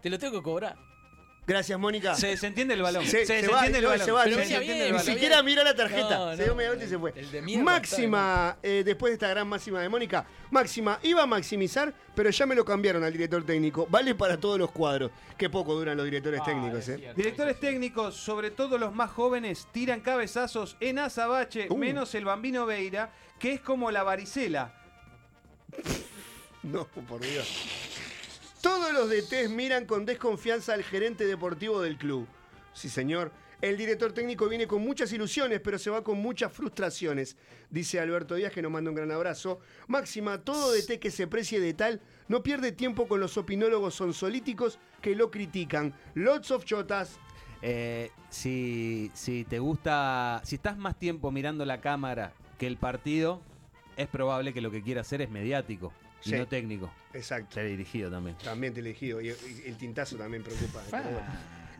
Te 0.00 0.08
lo 0.10 0.18
tengo 0.18 0.38
que 0.38 0.42
cobrar. 0.42 0.76
Gracias, 1.46 1.78
Mónica. 1.78 2.14
Se 2.16 2.26
desentiende 2.26 2.74
el 2.74 2.82
balón. 2.82 3.04
Se, 3.06 3.24
Se 3.24 3.40
se 3.40 3.46
va, 3.48 3.62
desentiende 3.62 3.78
el 3.78 3.84
balón. 3.86 4.04
se 4.04 4.10
va, 4.12 4.24
Pero 4.24 4.34
se 4.36 4.40
venía 4.42 4.58
desentiende 4.58 4.74
bien, 4.74 4.86
el 4.88 4.92
balón. 4.94 5.06
Ni 5.06 5.12
siquiera 5.12 5.42
miró 5.44 5.62
la 5.64 5.76
tarjeta. 5.76 6.18
No, 6.18 6.30
se 6.32 6.36
no, 6.38 6.44
dio 6.44 6.54
media 6.56 6.70
vuelta 6.70 6.84
y 6.84 6.88
se 6.88 6.98
fue. 6.98 7.12
el 7.16 7.30
de 7.30 7.42
mierda 7.42 7.64
Máxima, 7.64 8.56
eh, 8.62 8.82
después 8.84 9.10
de 9.10 9.14
esta 9.14 9.28
gran 9.28 9.46
máxima 9.48 9.80
de 9.80 9.88
Mónica, 9.88 10.26
Máxima 10.50 10.98
iba 11.04 11.22
a 11.22 11.26
maximizar, 11.26 11.94
pero 12.16 12.30
ya 12.30 12.46
me 12.46 12.54
lo 12.56 12.64
cambiaron 12.64 13.04
al 13.04 13.12
director 13.12 13.44
técnico. 13.46 13.86
Vale 13.88 14.14
para 14.16 14.36
todos 14.38 14.58
los 14.58 14.72
cuadros. 14.72 15.12
Qué 15.38 15.48
poco 15.48 15.74
duran 15.74 15.96
los 15.96 16.04
directores 16.04 16.42
técnicos, 16.44 16.88
¿eh? 16.88 17.12
Directores 17.14 17.60
técnicos, 17.60 18.16
sobre 18.16 18.50
todo 18.50 18.76
los 18.76 18.92
más 18.92 19.10
jóvenes, 19.12 19.68
tiran 19.72 20.00
cabezazos 20.00 20.76
en 20.80 20.98
Azabache, 20.98 21.66
Uh. 21.70 21.76
menos 21.76 22.12
el 22.16 22.24
Bambino 22.24 22.66
Veira, 22.66 23.12
que 23.38 23.52
es 23.52 23.60
como 23.60 23.90
la 23.92 24.02
varicela. 24.02 24.74
No, 26.62 26.84
por 26.86 27.20
Dios. 27.20 27.46
Todos 28.66 28.92
los 28.92 29.08
DTs 29.08 29.48
miran 29.48 29.86
con 29.86 30.04
desconfianza 30.04 30.74
al 30.74 30.82
gerente 30.82 31.24
deportivo 31.24 31.80
del 31.82 31.96
club. 31.96 32.26
Sí, 32.72 32.88
señor. 32.88 33.30
El 33.60 33.76
director 33.76 34.12
técnico 34.12 34.48
viene 34.48 34.66
con 34.66 34.82
muchas 34.82 35.12
ilusiones, 35.12 35.60
pero 35.60 35.78
se 35.78 35.88
va 35.88 36.02
con 36.02 36.18
muchas 36.18 36.52
frustraciones. 36.52 37.36
Dice 37.70 38.00
Alberto 38.00 38.34
Díaz, 38.34 38.52
que 38.52 38.62
nos 38.62 38.72
manda 38.72 38.90
un 38.90 38.96
gran 38.96 39.12
abrazo. 39.12 39.60
Máxima, 39.86 40.42
todo 40.42 40.72
DT 40.72 40.98
que 40.98 41.12
se 41.12 41.28
precie 41.28 41.60
de 41.60 41.74
tal 41.74 42.00
no 42.26 42.42
pierde 42.42 42.72
tiempo 42.72 43.06
con 43.06 43.20
los 43.20 43.36
opinólogos 43.36 43.94
sonsolíticos 43.94 44.80
que 45.00 45.14
lo 45.14 45.30
critican. 45.30 45.94
Lots 46.14 46.50
of 46.50 46.64
chotas. 46.64 47.20
Eh, 47.62 48.10
si, 48.30 49.12
si 49.14 49.44
te 49.44 49.60
gusta, 49.60 50.42
si 50.44 50.56
estás 50.56 50.76
más 50.76 50.98
tiempo 50.98 51.30
mirando 51.30 51.64
la 51.64 51.80
cámara 51.80 52.32
que 52.58 52.66
el 52.66 52.78
partido, 52.78 53.40
es 53.96 54.08
probable 54.08 54.52
que 54.52 54.60
lo 54.60 54.72
que 54.72 54.82
quiera 54.82 55.02
hacer 55.02 55.22
es 55.22 55.30
mediático 55.30 55.92
y 56.24 56.30
Sí. 56.30 56.36
no 56.36 56.46
técnico. 56.46 56.90
Exacto. 57.12 57.60
dirigido 57.60 58.10
también. 58.10 58.36
También 58.42 58.74
te 58.74 58.80
elegido. 58.80 59.20
Y 59.20 59.28
el 59.28 59.76
tintazo 59.76 60.16
también 60.16 60.42
preocupa. 60.42 60.82
bueno. 60.90 61.20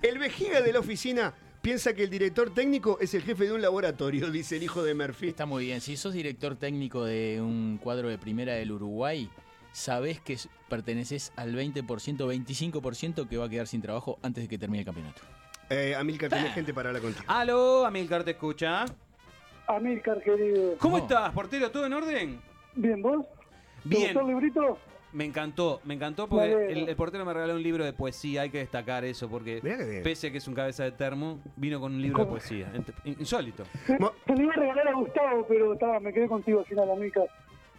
El 0.03 0.19
vejiga 0.19 0.61
de 0.61 0.73
la 0.73 0.81
oficina 0.81 1.35
piensa 1.63 1.95
que 1.95 2.05
el 2.05 2.11
director 2.11 2.53
técnico 2.55 2.99
es 3.01 3.13
el 3.15 3.23
jefe 3.23 3.45
de 3.45 3.53
un 3.53 3.61
laboratorio, 3.63 4.31
dice 4.31 4.57
el 4.57 4.63
hijo 4.63 4.83
de 4.83 4.95
Murphy. 4.95 5.29
Está 5.29 5.47
muy 5.47 5.65
bien. 5.67 5.81
Si 5.81 5.97
sos 5.97 6.13
director 6.15 6.57
técnico 6.57 7.05
de 7.05 7.41
un 7.41 7.79
cuadro 7.83 8.09
de 8.09 8.19
primera 8.19 8.55
del 8.55 8.73
Uruguay, 8.73 9.29
sabés 9.73 10.21
que 10.21 10.37
perteneces 10.69 11.33
al 11.37 11.55
20%, 11.55 11.85
25% 11.85 13.29
que 13.29 13.37
va 13.37 13.47
a 13.47 13.49
quedar 13.49 13.67
sin 13.67 13.83
trabajo 13.83 14.19
antes 14.23 14.45
de 14.45 14.49
que 14.49 14.59
termine 14.59 14.81
el 14.81 14.85
campeonato. 14.87 15.23
Eh, 15.69 15.95
Amilcar, 15.97 16.31
tenés 16.31 16.55
gente 16.55 16.73
para 16.73 16.91
hablar 16.91 17.03
contigo. 17.03 17.25
Aló, 17.27 17.85
Amilcar, 17.85 18.23
¿te 18.23 18.31
escucha? 18.33 18.85
Amilcar, 19.67 20.23
querido. 20.23 20.77
¿Cómo 20.79 20.99
estás, 20.99 21.33
portero? 21.33 21.71
¿Todo 21.73 21.87
en 21.87 21.93
orden? 21.93 22.41
Bien, 22.77 23.03
¿vos? 23.03 23.27
¿Te 23.89 23.97
Bien. 23.97 24.03
gustó 24.15 24.21
el 24.21 24.27
librito? 24.29 24.79
Me 25.13 25.25
encantó, 25.25 25.81
me 25.85 25.95
encantó 25.95 26.25
Me 26.25 26.29
porque 26.29 26.45
alegro. 26.55 26.69
el, 26.83 26.89
el 26.91 26.97
portero 26.97 27.25
me 27.25 27.33
regaló 27.33 27.55
un 27.55 27.63
libro 27.63 27.85
de 27.85 27.93
poesía, 27.95 28.43
hay 28.43 28.51
que 28.51 28.59
destacar 28.59 29.05
eso, 29.05 29.29
porque 29.31 29.61
Mirá 29.63 29.79
que 29.79 29.85
bien. 29.85 30.03
pese 30.03 30.27
a 30.27 30.31
que 30.33 30.39
es 30.39 30.49
un 30.49 30.55
cabeza 30.55 30.85
de 30.85 30.93
termo, 30.93 31.41
vino 31.57 31.81
con 31.81 31.95
un 31.95 32.03
libro 32.03 32.25
de 32.25 32.31
poesía. 32.31 32.71
Insólito. 33.05 33.65
Se 33.87 33.97
lo 33.99 34.43
iba 34.43 34.53
a 34.53 34.57
regalar 34.57 34.89
a 34.89 34.95
Gustavo, 34.95 35.47
pero 35.49 35.73
estaba, 35.73 36.01
me 36.01 36.13
quedé 36.13 36.29
contigo 36.29 36.59
al 36.61 36.67
final, 36.67 36.91
Amilcar. 36.91 37.25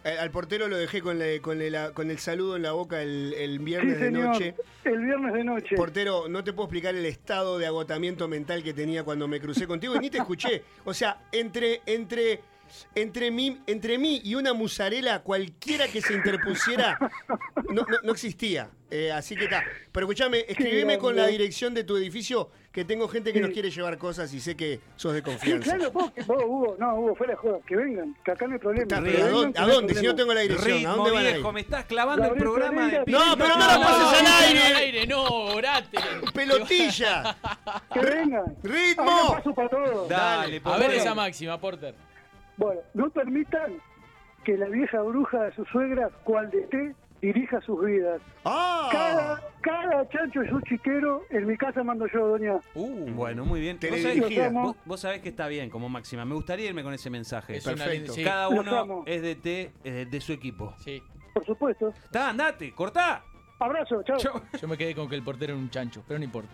Eh, 0.04 0.16
al 0.18 0.30
portero 0.30 0.68
lo 0.68 0.76
dejé 0.76 1.00
con, 1.02 1.18
la- 1.18 1.40
con, 1.42 1.60
el, 1.60 1.76
con 1.92 2.10
el 2.10 2.18
saludo 2.18 2.56
en 2.56 2.62
la 2.62 2.72
boca 2.72 3.02
el, 3.02 3.34
el 3.34 3.58
Sí, 3.58 3.64
viernes 3.64 3.98
de 4.00 4.06
señor. 4.06 4.24
noche. 4.28 4.54
El 4.84 4.98
viernes 5.04 5.34
de 5.34 5.44
noche. 5.44 5.76
Portero, 5.76 6.28
no 6.28 6.42
te 6.44 6.52
puedo 6.52 6.66
explicar 6.66 6.94
el 6.94 7.04
estado 7.04 7.58
de 7.58 7.66
agotamiento 7.66 8.26
mental 8.28 8.62
que 8.62 8.72
tenía 8.72 9.02
cuando 9.04 9.26
me 9.28 9.40
crucé 9.40 9.66
contigo 9.66 9.94
y 9.96 9.98
ni 9.98 10.08
te 10.10 10.18
escuché. 10.18 10.62
O 10.84 10.94
sea, 10.94 11.20
entre, 11.32 11.82
entre, 11.86 12.40
entre, 12.94 13.30
mí, 13.30 13.60
entre 13.66 13.98
mí 13.98 14.20
y 14.24 14.34
una 14.34 14.52
musarela, 14.52 15.22
cualquiera 15.22 15.88
que 15.88 16.00
se 16.00 16.14
interpusiera, 16.14 16.98
no, 17.70 17.82
no- 17.82 17.98
no 18.02 18.12
existía. 18.12 18.70
Eh, 18.90 19.12
así 19.12 19.36
que 19.36 19.44
está. 19.44 19.62
Pero 19.92 20.06
escúchame, 20.06 20.46
escribime 20.48 20.96
con 20.96 21.14
la 21.14 21.26
dirección 21.26 21.74
de 21.74 21.84
tu 21.84 21.98
edificio, 21.98 22.50
que 22.72 22.86
tengo 22.86 23.06
gente 23.06 23.34
que 23.34 23.40
nos 23.40 23.50
quiere 23.50 23.70
llevar 23.70 23.98
cosas 23.98 24.32
y 24.32 24.40
sé 24.40 24.56
que 24.56 24.80
sos 24.96 25.12
de 25.12 25.18
Sí, 25.18 25.24
confianza. 25.26 25.74
claro, 25.76 25.90
vos, 25.92 26.10
vos, 26.26 26.42
Hugo, 26.42 26.76
no, 26.78 26.94
Hugo, 26.94 27.14
fuera 27.14 27.32
de 27.34 27.36
joda, 27.36 27.58
que 27.66 27.76
vengan, 27.76 28.16
que 28.24 28.30
acá 28.32 28.46
no 28.46 28.54
hay 28.54 28.58
problema. 28.58 28.82
Está, 28.84 28.96
¿a 28.96 29.28
dónde- 29.28 29.58
a 29.58 29.66
no 29.66 29.74
dónde? 29.74 29.94
Si 29.94 30.06
no 30.06 30.14
tengo 30.16 30.32
la 30.32 30.40
dirección, 30.40 30.72
¿a 30.72 30.76
Ritmo 30.78 30.94
dónde 30.96 31.10
van 31.10 31.26
a 31.26 31.30
viejo, 31.32 31.48
ir? 31.48 31.54
me 31.54 31.60
estás 31.60 31.84
clavando 31.84 32.24
el 32.32 32.34
programa 32.38 32.86
de 32.88 32.98
No, 33.06 33.36
pero 33.36 33.56
no 33.58 33.64
Ah, 33.64 33.74
lo 33.74 33.80
pases 33.82 34.20
al 34.20 34.46
aire. 34.46 34.62
al 34.62 34.76
aire, 34.76 35.06
no, 35.06 35.22
orate. 35.22 35.98
¡Pelotilla! 36.32 37.36
Que 37.92 38.00
vengan. 38.00 38.56
¡Ritmo! 38.62 39.34
Paso 39.34 39.54
para 39.54 39.68
todos. 39.68 40.08
Dale, 40.08 40.62
A 40.64 40.78
ver 40.78 40.94
esa 40.94 41.14
máxima, 41.14 41.60
Porter. 41.60 41.94
Bueno, 42.58 42.80
no 42.94 43.08
permitan 43.10 43.78
que 44.44 44.56
la 44.56 44.66
vieja 44.68 45.00
bruja 45.02 45.44
de 45.44 45.52
sus 45.54 45.66
suegras, 45.68 46.12
cual 46.24 46.50
de 46.50 46.62
té, 46.62 46.94
dirija 47.20 47.60
sus 47.62 47.84
vidas. 47.84 48.20
¡Ah! 48.44 48.88
Cada, 48.92 49.42
cada 49.60 50.08
chancho 50.08 50.42
es 50.42 50.52
un 50.52 50.62
chiquero, 50.62 51.22
en 51.30 51.46
mi 51.46 51.56
casa 51.56 51.82
mando 51.82 52.06
yo, 52.06 52.28
doña. 52.28 52.56
Uh, 52.74 53.10
Bueno, 53.12 53.44
muy 53.44 53.60
bien. 53.60 53.78
Vos 53.80 54.00
sabés, 54.00 54.52
vos, 54.52 54.76
vos 54.84 55.00
sabés 55.00 55.20
que 55.20 55.28
está 55.30 55.48
bien 55.48 55.70
como 55.70 55.88
máxima. 55.88 56.24
Me 56.24 56.34
gustaría 56.34 56.66
irme 56.66 56.82
con 56.82 56.94
ese 56.94 57.10
mensaje. 57.10 57.56
Es 57.56 57.66
una 57.66 57.76
Perfecto. 57.76 58.12
sí. 58.12 58.24
Cada 58.24 58.48
uno 58.48 59.02
es 59.06 59.22
de 59.22 59.34
T, 59.34 59.72
eh, 59.84 60.06
de 60.10 60.20
su 60.20 60.32
equipo. 60.32 60.74
Sí. 60.78 61.02
Por 61.34 61.44
supuesto. 61.46 61.88
Está, 62.04 62.30
andate, 62.30 62.72
cortá. 62.74 63.22
Abrazo, 63.60 64.02
chao. 64.04 64.18
Yo 64.60 64.68
me 64.68 64.76
quedé 64.76 64.94
con 64.94 65.08
que 65.08 65.16
el 65.16 65.22
portero 65.22 65.52
era 65.54 65.60
un 65.60 65.68
chancho, 65.70 66.04
pero 66.06 66.18
no 66.18 66.24
importa. 66.24 66.50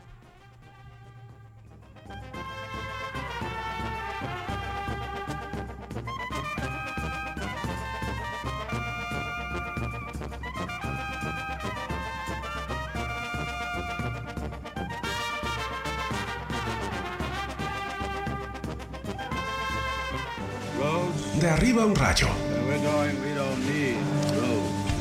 De 21.44 21.50
arriba 21.50 21.84
un 21.84 21.94
rayo. 21.94 22.28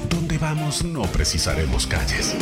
Donde 0.09 0.37
vamos 0.37 0.83
no 0.83 1.03
precisaremos 1.03 1.87
calles. 1.87 2.35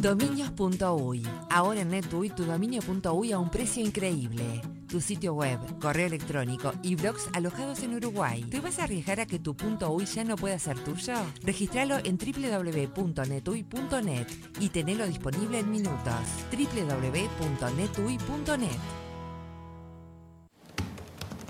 Dominios.uy. 0.00 1.26
Ahora 1.50 1.80
en 1.80 1.90
NetUI 1.90 2.30
tu 2.30 2.44
dominio.uy 2.44 3.32
a 3.32 3.38
un 3.38 3.50
precio 3.50 3.84
increíble. 3.84 4.62
tu 4.86 5.00
sitio 5.00 5.34
web, 5.34 5.58
correo 5.80 6.06
electrónico 6.06 6.72
y 6.82 6.94
blogs 6.94 7.28
alojados 7.32 7.82
en 7.82 7.94
Uruguay. 7.94 8.44
¿Te 8.44 8.60
vas 8.60 8.78
a 8.78 8.84
arriesgar 8.84 9.18
a 9.20 9.26
que 9.26 9.38
tu 9.38 9.56
punto 9.56 9.98
ya 10.00 10.24
no 10.24 10.36
pueda 10.36 10.58
ser 10.58 10.78
tuyo? 10.78 11.14
Registralo 11.42 11.96
en 12.04 12.18
www.netuy.net 12.18 14.26
y 14.60 14.68
tenelo 14.68 15.06
disponible 15.06 15.58
en 15.58 15.70
minutos. 15.70 16.14
www.netuy.net 16.52 18.78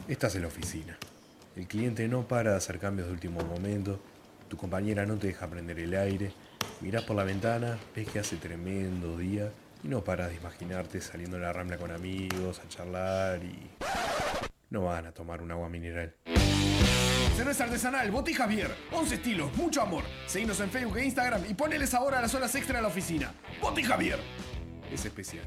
Estás 0.09 0.37
en 0.37 0.43
la 0.43 0.49
oficina. 0.49 0.97
El 1.57 1.67
cliente 1.67 2.07
no 2.09 2.27
para 2.27 2.53
de 2.53 2.57
hacer 2.57 2.79
cambios 2.79 3.09
de 3.09 3.15
último 3.15 3.43
momento. 3.43 4.01
Tu 4.49 4.57
compañera 4.57 5.05
no 5.05 5.17
te 5.17 5.27
deja 5.29 5.49
prender 5.49 5.81
el 5.81 5.95
aire. 5.95 6.33
Mirás 6.81 7.05
por 7.05 7.17
la 7.17 7.25
ventana, 7.25 7.79
ves 7.95 8.09
que 8.09 8.19
hace 8.19 8.37
tremendo 8.37 9.17
día 9.17 9.51
y 9.83 9.89
no 9.89 10.05
paras 10.05 10.31
de 10.31 10.37
imaginarte 10.37 11.01
saliendo 11.01 11.39
a 11.39 11.41
la 11.41 11.53
rambla 11.53 11.79
con 11.79 11.91
amigos, 11.91 12.61
a 12.61 12.69
charlar 12.69 13.43
y. 13.43 13.71
No 14.69 14.83
van 14.83 15.07
a 15.07 15.13
tomar 15.13 15.43
un 15.43 15.51
agua 15.53 15.69
mineral. 15.69 16.15
Cerveza 17.37 17.65
artesanal, 17.65 18.11
Boti 18.11 18.35
Javier. 18.35 18.71
11 18.93 19.15
estilos, 19.15 19.55
mucho 19.57 19.81
amor. 19.81 20.05
Seguinos 20.27 20.59
en 20.61 20.71
Facebook 20.71 20.99
e 20.99 21.05
Instagram 21.05 21.43
y 21.49 21.55
poneles 21.55 21.95
ahora 21.95 22.21
las 22.21 22.35
horas 22.35 22.55
extra 22.55 22.79
a 22.79 22.83
la 22.83 22.89
oficina. 22.89 23.33
Boti 23.61 23.83
Javier. 23.83 24.19
Es 24.93 25.05
especial. 25.05 25.47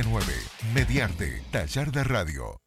479 0.03 0.73
Mediarte, 0.73 1.43
taller 1.51 1.91
de 1.91 2.03
radio. 2.03 2.60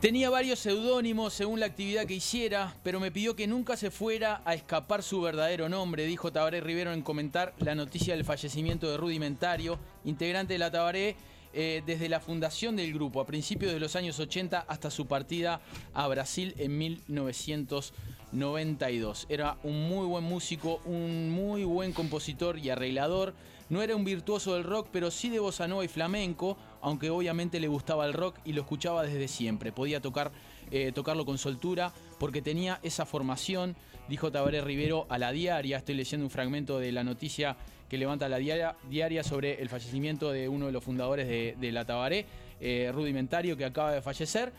Tenía 0.00 0.30
varios 0.30 0.60
seudónimos 0.60 1.32
según 1.32 1.58
la 1.58 1.66
actividad 1.66 2.06
que 2.06 2.14
hiciera, 2.14 2.76
pero 2.84 3.00
me 3.00 3.10
pidió 3.10 3.34
que 3.34 3.48
nunca 3.48 3.76
se 3.76 3.90
fuera 3.90 4.42
a 4.44 4.54
escapar 4.54 5.02
su 5.02 5.20
verdadero 5.20 5.68
nombre, 5.68 6.06
dijo 6.06 6.30
Tabaré 6.30 6.60
Rivero 6.60 6.92
en 6.92 7.02
comentar 7.02 7.52
la 7.58 7.74
noticia 7.74 8.14
del 8.14 8.24
fallecimiento 8.24 8.88
de 8.88 8.96
Rudimentario, 8.96 9.76
integrante 10.04 10.52
de 10.52 10.60
la 10.60 10.70
Tabaré 10.70 11.16
eh, 11.52 11.82
desde 11.84 12.08
la 12.08 12.20
fundación 12.20 12.76
del 12.76 12.94
grupo 12.94 13.20
a 13.20 13.26
principios 13.26 13.72
de 13.72 13.80
los 13.80 13.96
años 13.96 14.20
80 14.20 14.66
hasta 14.68 14.88
su 14.88 15.08
partida 15.08 15.60
a 15.94 16.06
Brasil 16.06 16.54
en 16.58 16.78
1992. 16.78 19.26
Era 19.28 19.58
un 19.64 19.88
muy 19.88 20.06
buen 20.06 20.22
músico, 20.22 20.80
un 20.84 21.32
muy 21.32 21.64
buen 21.64 21.92
compositor 21.92 22.60
y 22.60 22.70
arreglador. 22.70 23.34
No 23.70 23.82
era 23.82 23.94
un 23.94 24.04
virtuoso 24.04 24.54
del 24.54 24.64
rock, 24.64 24.88
pero 24.90 25.10
sí 25.10 25.28
de 25.28 25.40
bossa 25.40 25.68
nova 25.68 25.84
y 25.84 25.88
flamenco, 25.88 26.56
aunque 26.80 27.10
obviamente 27.10 27.60
le 27.60 27.68
gustaba 27.68 28.06
el 28.06 28.14
rock 28.14 28.36
y 28.44 28.54
lo 28.54 28.62
escuchaba 28.62 29.02
desde 29.02 29.28
siempre. 29.28 29.72
Podía 29.72 30.00
tocar, 30.00 30.32
eh, 30.70 30.92
tocarlo 30.94 31.26
con 31.26 31.36
soltura 31.36 31.92
porque 32.18 32.40
tenía 32.40 32.80
esa 32.82 33.04
formación, 33.04 33.76
dijo 34.08 34.32
Tabaré 34.32 34.62
Rivero 34.62 35.06
a 35.10 35.18
la 35.18 35.32
diaria. 35.32 35.78
Estoy 35.78 35.96
leyendo 35.96 36.24
un 36.24 36.30
fragmento 36.30 36.78
de 36.78 36.92
la 36.92 37.04
noticia 37.04 37.56
que 37.90 37.98
levanta 37.98 38.28
la 38.28 38.38
diaria, 38.38 38.76
diaria 38.88 39.22
sobre 39.22 39.60
el 39.60 39.68
fallecimiento 39.68 40.30
de 40.30 40.48
uno 40.48 40.66
de 40.66 40.72
los 40.72 40.82
fundadores 40.84 41.26
de, 41.26 41.72
la 41.72 41.84
Tabaré, 41.84 42.26
eh, 42.60 42.90
Rudimentario, 42.94 43.56
que 43.56 43.64
acaba 43.66 43.92
de 43.92 44.02
fallecer. 44.02 44.52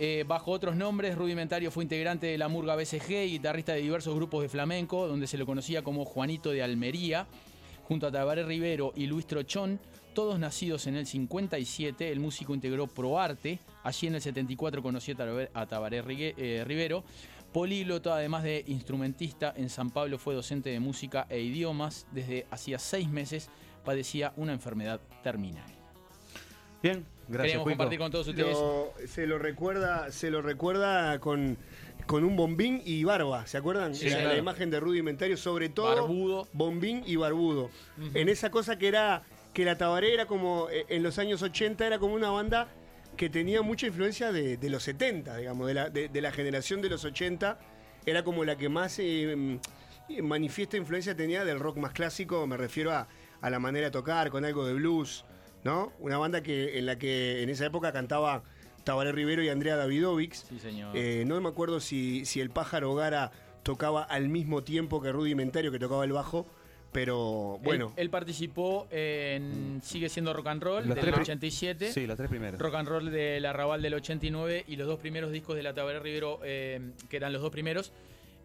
Eh, 0.00 0.24
bajo 0.26 0.52
otros 0.52 0.76
nombres, 0.76 1.16
Rudimentario 1.16 1.72
fue 1.72 1.82
integrante 1.82 2.28
de 2.28 2.38
la 2.38 2.46
Murga 2.46 2.76
BCG 2.76 3.10
y 3.26 3.30
guitarrista 3.30 3.72
de 3.72 3.80
diversos 3.80 4.14
grupos 4.14 4.42
de 4.42 4.48
flamenco, 4.48 5.08
donde 5.08 5.26
se 5.26 5.36
lo 5.36 5.44
conocía 5.44 5.82
como 5.82 6.04
Juanito 6.04 6.50
de 6.50 6.62
Almería. 6.62 7.26
Junto 7.88 8.06
a 8.06 8.12
Tabaré 8.12 8.44
Rivero 8.44 8.92
y 8.94 9.06
Luis 9.06 9.26
Trochón, 9.26 9.80
todos 10.14 10.38
nacidos 10.38 10.86
en 10.86 10.96
el 10.96 11.06
57, 11.06 12.10
el 12.12 12.20
músico 12.20 12.54
integró 12.54 12.86
ProArte. 12.86 13.58
Allí 13.82 14.06
en 14.08 14.14
el 14.16 14.20
74 14.20 14.82
conoció 14.82 15.14
a 15.54 15.66
Tabaré- 15.66 16.34
eh, 16.36 16.64
Rivero. 16.66 17.02
Políglota, 17.52 18.14
además 18.14 18.42
de 18.42 18.62
instrumentista, 18.66 19.54
en 19.56 19.70
San 19.70 19.88
Pablo 19.88 20.18
fue 20.18 20.34
docente 20.34 20.68
de 20.68 20.80
música 20.80 21.26
e 21.30 21.40
idiomas. 21.40 22.06
Desde 22.12 22.46
hacía 22.50 22.78
seis 22.78 23.08
meses 23.08 23.48
padecía 23.86 24.34
una 24.36 24.52
enfermedad 24.52 25.00
terminal. 25.22 25.64
Bien, 26.82 27.06
gracias. 27.26 27.42
Queríamos 27.42 27.64
Cuico. 27.64 27.76
compartir 27.78 27.98
con 27.98 28.10
todos 28.12 28.28
ustedes. 28.28 28.52
Lo- 28.52 28.92
se 29.06 29.26
lo 29.26 29.38
recuerda, 29.38 30.12
se 30.12 30.30
lo 30.30 30.42
recuerda 30.42 31.18
con, 31.20 31.56
con 32.08 32.24
un 32.24 32.34
bombín 32.36 32.82
y 32.84 33.04
barba, 33.04 33.46
¿se 33.46 33.58
acuerdan? 33.58 33.94
Sí, 33.94 34.08
la, 34.08 34.16
claro. 34.16 34.28
la 34.32 34.38
imagen 34.38 34.70
de 34.70 34.80
rudimentario, 34.80 35.36
sobre 35.36 35.68
todo 35.68 35.94
Barbudo. 35.94 36.48
bombín 36.52 37.02
y 37.06 37.16
barbudo. 37.16 37.70
En 38.14 38.28
esa 38.28 38.50
cosa 38.50 38.78
que 38.78 38.88
era 38.88 39.22
que 39.52 39.64
la 39.64 39.76
Tabaré 39.76 40.14
era 40.14 40.26
como 40.26 40.68
eh, 40.70 40.86
en 40.88 41.02
los 41.02 41.18
años 41.18 41.42
80 41.42 41.86
era 41.86 41.98
como 41.98 42.14
una 42.14 42.30
banda 42.30 42.68
que 43.16 43.28
tenía 43.28 43.60
mucha 43.62 43.86
influencia 43.86 44.32
de, 44.32 44.56
de 44.56 44.70
los 44.70 44.82
70, 44.84 45.36
digamos, 45.36 45.66
de 45.68 45.74
la, 45.74 45.90
de, 45.90 46.08
de 46.08 46.20
la 46.22 46.32
generación 46.32 46.80
de 46.80 46.88
los 46.88 47.04
80 47.04 47.58
era 48.06 48.24
como 48.24 48.44
la 48.44 48.56
que 48.56 48.68
más 48.70 48.98
eh, 49.00 49.34
mm, 49.36 50.22
manifiesta 50.22 50.78
influencia 50.78 51.14
tenía 51.14 51.44
del 51.44 51.60
rock 51.60 51.76
más 51.76 51.92
clásico, 51.92 52.46
me 52.46 52.56
refiero 52.56 52.90
a, 52.92 53.06
a 53.42 53.50
la 53.50 53.58
manera 53.58 53.88
de 53.88 53.90
tocar, 53.90 54.30
con 54.30 54.46
algo 54.46 54.64
de 54.66 54.72
blues, 54.72 55.26
¿no? 55.62 55.92
Una 55.98 56.16
banda 56.16 56.42
que 56.42 56.78
en 56.78 56.86
la 56.86 56.96
que 56.96 57.42
en 57.42 57.50
esa 57.50 57.66
época 57.66 57.92
cantaba 57.92 58.44
Tabaré 58.88 59.12
Rivero 59.12 59.42
y 59.42 59.50
Andrea 59.50 59.76
Davidovics. 59.76 60.46
Sí, 60.48 60.58
señor. 60.58 60.96
Eh, 60.96 61.24
no 61.26 61.38
me 61.42 61.48
acuerdo 61.50 61.78
si, 61.78 62.24
si 62.24 62.40
el 62.40 62.48
pájaro 62.48 62.94
Gara 62.94 63.30
tocaba 63.62 64.02
al 64.02 64.30
mismo 64.30 64.64
tiempo 64.64 65.02
que 65.02 65.12
Rudimentario, 65.12 65.70
que 65.70 65.78
tocaba 65.78 66.04
el 66.06 66.12
bajo, 66.12 66.46
pero 66.90 67.58
bueno. 67.62 67.88
Él, 67.96 68.04
él 68.04 68.10
participó 68.10 68.88
en 68.90 69.82
Sigue 69.84 70.08
siendo 70.08 70.32
rock 70.32 70.46
and 70.46 70.62
roll 70.62 70.86
Los 70.86 70.94
del 70.94 71.00
tres 71.04 71.12
pri- 71.12 71.22
87. 71.22 71.92
Sí, 71.92 72.06
los 72.06 72.16
tres 72.16 72.30
primeros. 72.30 72.58
Rock 72.58 72.76
and 72.76 72.88
roll 72.88 73.10
del 73.10 73.44
Arrabal 73.44 73.82
del 73.82 73.92
89 73.92 74.64
y 74.66 74.76
los 74.76 74.86
dos 74.86 74.98
primeros 74.98 75.32
discos 75.32 75.54
de 75.54 75.62
la 75.64 75.74
Tabaré 75.74 76.00
Rivero, 76.00 76.40
eh, 76.42 76.80
que 77.10 77.16
eran 77.18 77.34
los 77.34 77.42
dos 77.42 77.50
primeros. 77.50 77.92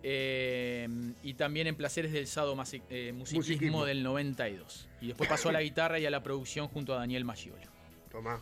eh, 0.06 0.90
y 1.24 1.36
también 1.36 1.68
en 1.68 1.76
Placeres 1.78 2.12
del 2.12 2.28
Sado 2.28 2.52
eh, 2.90 3.14
musiquismo, 3.14 3.38
Musiquismo. 3.40 3.86
del 3.86 4.04
92. 4.04 4.90
Y 5.00 5.08
después 5.08 5.30
pasó 5.30 5.48
a 5.48 5.54
la 5.54 5.62
guitarra 5.62 6.00
y 6.00 6.06
a 6.06 6.10
la 6.12 6.22
producción 6.22 6.68
junto 6.68 6.94
a 6.94 6.98
Daniel 6.98 7.24
Maggiolo. 7.24 7.72
Tomá. 8.12 8.40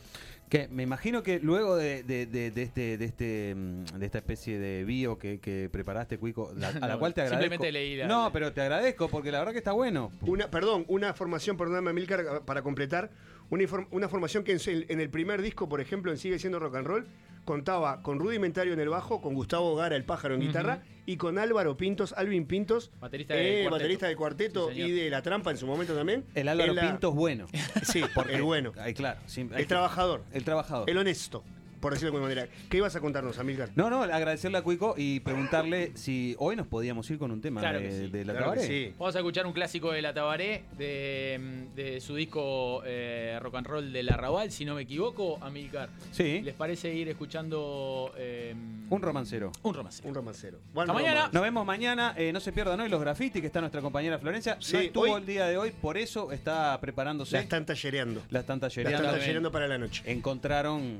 Que 0.51 0.67
me 0.67 0.83
imagino 0.83 1.23
que 1.23 1.39
luego 1.39 1.77
de, 1.77 2.03
de- 2.03 2.25
de- 2.25 2.51
de 2.51 2.61
este, 2.61 2.97
de, 2.97 3.05
este, 3.05 3.55
mm, 3.55 3.85
de 3.99 4.05
esta 4.05 4.17
especie 4.17 4.59
de 4.59 4.83
bio 4.83 5.17
que, 5.17 5.39
que 5.39 5.69
preparaste, 5.71 6.17
Cuico, 6.17 6.51
la- 6.57 6.67
a 6.67 6.71
la 6.81 6.87
No, 6.89 6.99
cual 6.99 7.13
te 7.13 7.21
agradezco. 7.21 7.41
simplemente 7.41 7.71
leí 7.71 7.95
la- 7.95 8.05
no, 8.05 8.31
pero 8.33 8.51
te 8.51 8.59
agradezco 8.59 9.07
porque 9.07 9.31
la 9.31 9.39
verdad 9.39 9.53
que 9.53 9.59
está 9.59 9.71
bueno. 9.71 10.11
Una, 10.19 10.51
perdón, 10.51 10.83
una 10.89 11.13
formación, 11.13 11.55
perdóname, 11.55 11.93
Milcar, 11.93 12.41
para 12.43 12.61
completar. 12.63 13.11
Una, 13.49 13.63
una 13.91 14.09
formación 14.09 14.43
que 14.43 14.57
en 14.67 14.99
el 14.99 15.09
primer 15.09 15.41
disco, 15.41 15.69
por 15.69 15.79
ejemplo, 15.79 16.11
en 16.11 16.17
Sigue 16.17 16.37
siendo 16.37 16.59
rock 16.59 16.75
and 16.75 16.85
roll, 16.87 17.07
contaba 17.45 18.01
con 18.03 18.19
Rudimentario 18.19 18.73
en 18.73 18.79
el 18.79 18.89
bajo, 18.89 19.21
con 19.21 19.33
Gustavo 19.33 19.75
Gara, 19.75 19.95
el 19.95 20.03
pájaro 20.03 20.35
en 20.35 20.41
guitarra, 20.41 20.81
y 21.05 21.17
con 21.17 21.37
Álvaro 21.39 21.75
Pintos, 21.77 22.13
Alvin 22.15 22.45
Pintos, 22.45 22.91
Baterista 22.99 23.33
eh, 23.35 23.67
baterista 23.69 24.07
del 24.07 24.15
cuarteto 24.15 24.69
Sí, 24.71 24.81
y 24.81 24.91
de 24.91 25.09
La 25.09 25.21
Trampa 25.21 25.51
en 25.51 25.57
su 25.57 25.65
momento 25.67 25.95
también. 25.95 26.23
El 26.35 26.47
Álvaro 26.47 26.69
En 26.71 26.75
la- 26.75 26.81
Pinto 26.83 27.09
es 27.09 27.15
bueno. 27.15 27.47
Sí, 27.83 28.01
Porque- 28.13 28.35
el 28.35 28.43
bueno. 28.43 28.71
Ay, 28.79 28.93
claro. 28.93 29.19
sí, 29.25 29.41
hay 29.41 29.47
El 29.49 29.55
que- 29.57 29.65
trabajador. 29.65 30.23
El 30.31 30.43
trabajador. 30.43 30.89
El 30.89 30.97
honesto, 30.97 31.43
por 31.81 31.91
decirlo 31.93 32.11
de 32.11 32.17
alguna 32.23 32.35
manera. 32.41 32.55
¿Qué 32.69 32.77
ibas 32.77 32.95
a 32.95 33.01
contarnos, 33.01 33.37
Amilcar? 33.39 33.69
No, 33.75 33.89
no, 33.89 34.03
agradecerle 34.03 34.57
a 34.59 34.61
Cuico 34.61 34.93
y 34.97 35.19
preguntarle 35.19 35.91
si 35.95 36.35
hoy 36.39 36.55
nos 36.55 36.67
podíamos 36.67 37.09
ir 37.09 37.17
con 37.17 37.31
un 37.31 37.41
tema 37.41 37.59
Claro 37.61 37.79
de, 37.79 37.85
que 37.89 37.91
sí. 37.91 38.07
de 38.07 38.25
la 38.25 38.33
Claro 38.33 38.51
que 38.53 38.59
Tabaré. 38.59 38.85
sí. 38.85 38.93
Vamos 38.97 39.15
a 39.15 39.19
escuchar 39.19 39.45
un 39.47 39.53
clásico 39.53 39.91
de 39.91 40.01
la 40.01 40.13
Tabaré, 40.13 40.63
de, 40.77 41.65
de 41.75 41.99
su 41.99 42.15
disco 42.15 42.83
eh, 42.85 43.37
Rock 43.41 43.55
and 43.55 43.67
Roll 43.67 43.91
del 43.91 44.09
Arrabal, 44.09 44.51
si 44.51 44.63
no 44.63 44.75
me 44.75 44.83
equivoco, 44.83 45.37
Amilcar. 45.41 45.89
Sí. 46.11 46.41
¿Les 46.41 46.53
parece 46.53 46.93
ir 46.93 47.09
escuchando 47.09 48.13
eh, 48.17 48.53
Un 48.89 49.01
romancero. 49.01 49.51
un 49.63 49.73
romancero? 49.73 50.07
Un 50.07 50.15
romancero. 50.15 50.59
Hasta 50.75 50.93
mañana. 50.93 51.29
Nos 51.33 51.41
vemos 51.41 51.65
mañana. 51.65 52.13
eh, 52.17 52.31
no 52.31 52.39
se 52.39 52.51
pierdan 52.51 52.79
hoy 52.79 52.89
los 52.89 53.01
grafitis 53.01 53.41
que 53.41 53.47
está 53.47 53.59
nuestra 53.59 53.81
compañera 53.81 54.19
Florencia. 54.19 54.57
Sí, 54.59 54.73
no 54.73 54.79
estuvo 54.81 55.03
hoy- 55.05 55.19
el 55.21 55.25
día 55.25 55.47
de 55.47 55.57
hoy, 55.57 55.71
por 55.71 55.97
eso 55.97 56.31
está 56.31 56.79
preparándose. 56.79 57.35
La 57.35 57.41
están 57.41 57.65
tallereando. 57.65 58.21
La 58.29 58.41
están 58.41 58.57
La 58.59 58.67
tallereando. 58.67 58.97
están 59.07 59.19
tallereando 59.19 59.51
para 59.51 59.67
la 59.67 59.77
noche. 59.77 60.03
Encontraron 60.05 60.99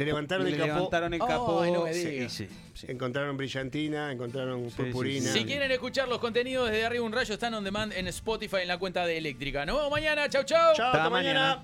Le 0.00 0.06
levantaron 0.06 0.44
Le 0.46 0.52
el 0.52 0.58
capó. 0.58 0.74
levantaron 0.74 1.14
el 1.14 1.20
capó. 1.20 1.60
Ay, 1.62 1.72
no 1.72 1.84
me 1.84 1.94
Sí, 1.94 2.06
digas. 2.06 2.32
sí, 2.32 2.48
sí. 2.74 2.86
Encontraron 2.88 3.36
brillantina, 3.36 4.10
encontraron 4.12 4.70
purpurina. 4.70 5.32
Si 5.32 5.44
quieren 5.44 5.70
escuchar 5.70 6.08
los 6.08 6.18
contenidos 6.18 6.70
desde 6.70 6.84
arriba 6.86 7.04
un 7.04 7.12
rayo, 7.12 7.34
están 7.34 7.54
on 7.54 7.64
demand 7.64 7.92
en 7.92 8.08
Spotify 8.08 8.58
en 8.62 8.68
la 8.68 8.78
cuenta 8.78 9.04
de 9.06 9.18
Eléctrica. 9.18 9.64
Nos 9.66 9.76
vemos 9.76 9.90
mañana. 9.90 10.28
Chau, 10.28 10.44
chau. 10.44 10.74
Chao, 10.74 10.86
hasta 10.92 11.10
mañana. 11.10 11.62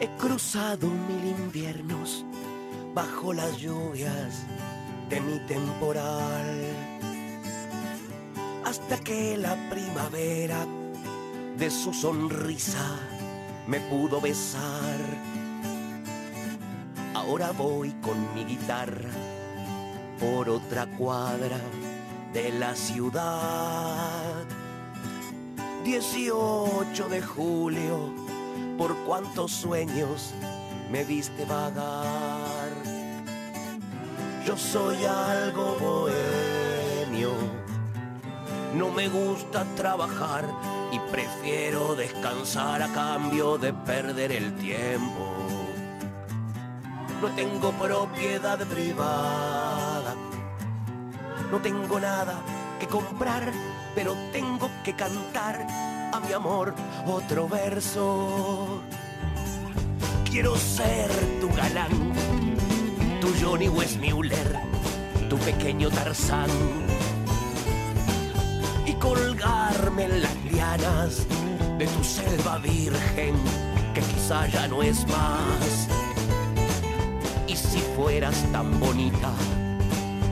He 0.00 0.06
cruzado 0.16 0.86
mil 0.86 1.26
inviernos 1.38 2.24
bajo 2.94 3.32
las 3.32 3.58
lluvias 3.58 4.46
de 5.10 5.20
mi 5.20 5.38
temporal. 5.46 6.60
Hasta 8.64 8.98
que 9.00 9.36
la 9.36 9.56
primavera 9.68 10.64
de 11.58 11.70
su 11.70 11.92
sonrisa 11.92 12.98
me 13.70 13.78
pudo 13.78 14.20
besar. 14.20 14.98
Ahora 17.14 17.52
voy 17.52 17.92
con 18.02 18.34
mi 18.34 18.44
guitarra 18.44 19.10
por 20.18 20.48
otra 20.48 20.86
cuadra 20.98 21.60
de 22.32 22.50
la 22.50 22.74
ciudad. 22.74 24.44
18 25.84 27.08
de 27.08 27.22
julio, 27.22 28.12
por 28.76 28.96
cuántos 29.06 29.52
sueños 29.52 30.34
me 30.90 31.04
viste 31.04 31.44
vagar. 31.44 32.72
Yo 34.44 34.56
soy 34.56 35.04
algo 35.04 35.76
bohemio, 35.80 36.59
no 38.74 38.90
me 38.90 39.08
gusta 39.08 39.64
trabajar 39.76 40.44
y 40.92 40.98
prefiero 41.10 41.94
descansar 41.94 42.82
a 42.82 42.92
cambio 42.92 43.58
de 43.58 43.72
perder 43.72 44.32
el 44.32 44.54
tiempo. 44.56 45.34
No 47.20 47.28
tengo 47.34 47.72
propiedad 47.72 48.58
privada, 48.66 50.14
no 51.50 51.58
tengo 51.58 52.00
nada 52.00 52.40
que 52.78 52.86
comprar, 52.86 53.52
pero 53.94 54.14
tengo 54.32 54.70
que 54.84 54.94
cantar 54.94 55.66
a 56.12 56.20
mi 56.20 56.32
amor 56.32 56.74
otro 57.06 57.48
verso. 57.48 58.80
Quiero 60.30 60.56
ser 60.56 61.10
tu 61.40 61.48
galán, 61.54 62.14
tu 63.20 63.28
Johnny 63.40 63.68
Westmuller, 63.68 64.60
tu 65.28 65.36
pequeño 65.38 65.90
Tarzán. 65.90 66.48
Colgarme 69.00 70.04
en 70.04 70.22
las 70.22 70.36
lianas 70.44 71.26
de 71.78 71.86
tu 71.86 72.04
selva 72.04 72.58
virgen, 72.58 73.34
que 73.94 74.00
quizá 74.00 74.46
ya 74.46 74.68
no 74.68 74.82
es 74.82 75.06
más. 75.08 75.88
Y 77.48 77.56
si 77.56 77.80
fueras 77.96 78.36
tan 78.52 78.78
bonita 78.78 79.32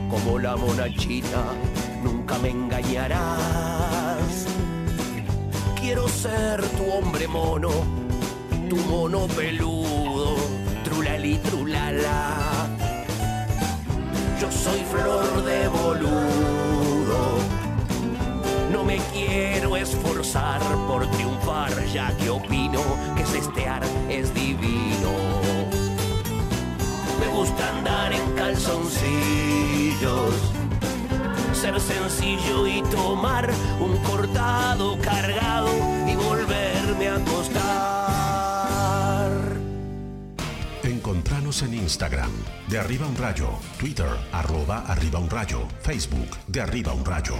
como 0.09 0.39
la 0.39 0.55
monachita, 0.55 1.43
nunca 2.03 2.37
me 2.37 2.49
engañarás. 2.51 4.45
Quiero 5.79 6.07
ser 6.07 6.61
tu 6.77 6.91
hombre 6.91 7.27
mono, 7.27 7.71
tu 8.69 8.75
mono 8.77 9.27
peludo, 9.27 10.35
trulali 10.83 11.37
trulala. 11.37 12.67
Yo 14.39 14.51
soy 14.51 14.81
flor 14.91 15.43
de 15.43 15.67
boludo, 15.67 16.38
me 18.89 18.97
quiero 19.13 19.77
esforzar 19.77 20.59
por 20.87 21.05
triunfar, 21.11 21.71
ya 21.93 22.11
que 22.17 22.31
opino 22.31 22.81
que 23.15 23.23
cestear 23.23 23.83
es 24.09 24.33
divino. 24.33 25.11
Me 27.19 27.27
gusta 27.27 27.69
andar 27.77 28.11
en 28.13 28.31
calzoncillos, 28.31 30.33
ser 31.53 31.79
sencillo 31.79 32.65
y 32.65 32.81
tomar 32.89 33.51
un 33.79 33.95
cortado 33.97 34.97
cargado 35.03 35.69
y 36.07 36.15
volverme 36.15 37.09
a 37.09 37.17
acostar. 37.17 37.69
Encontranos 40.81 41.61
en 41.61 41.75
Instagram, 41.75 42.31
de 42.67 42.79
arriba 42.79 43.05
un 43.05 43.17
rayo, 43.17 43.49
Twitter, 43.77 44.09
arroba 44.31 44.85
arriba 44.87 45.19
un 45.19 45.29
rayo, 45.29 45.67
Facebook, 45.83 46.35
de 46.47 46.61
arriba 46.61 46.93
un 46.93 47.05
rayo. 47.05 47.35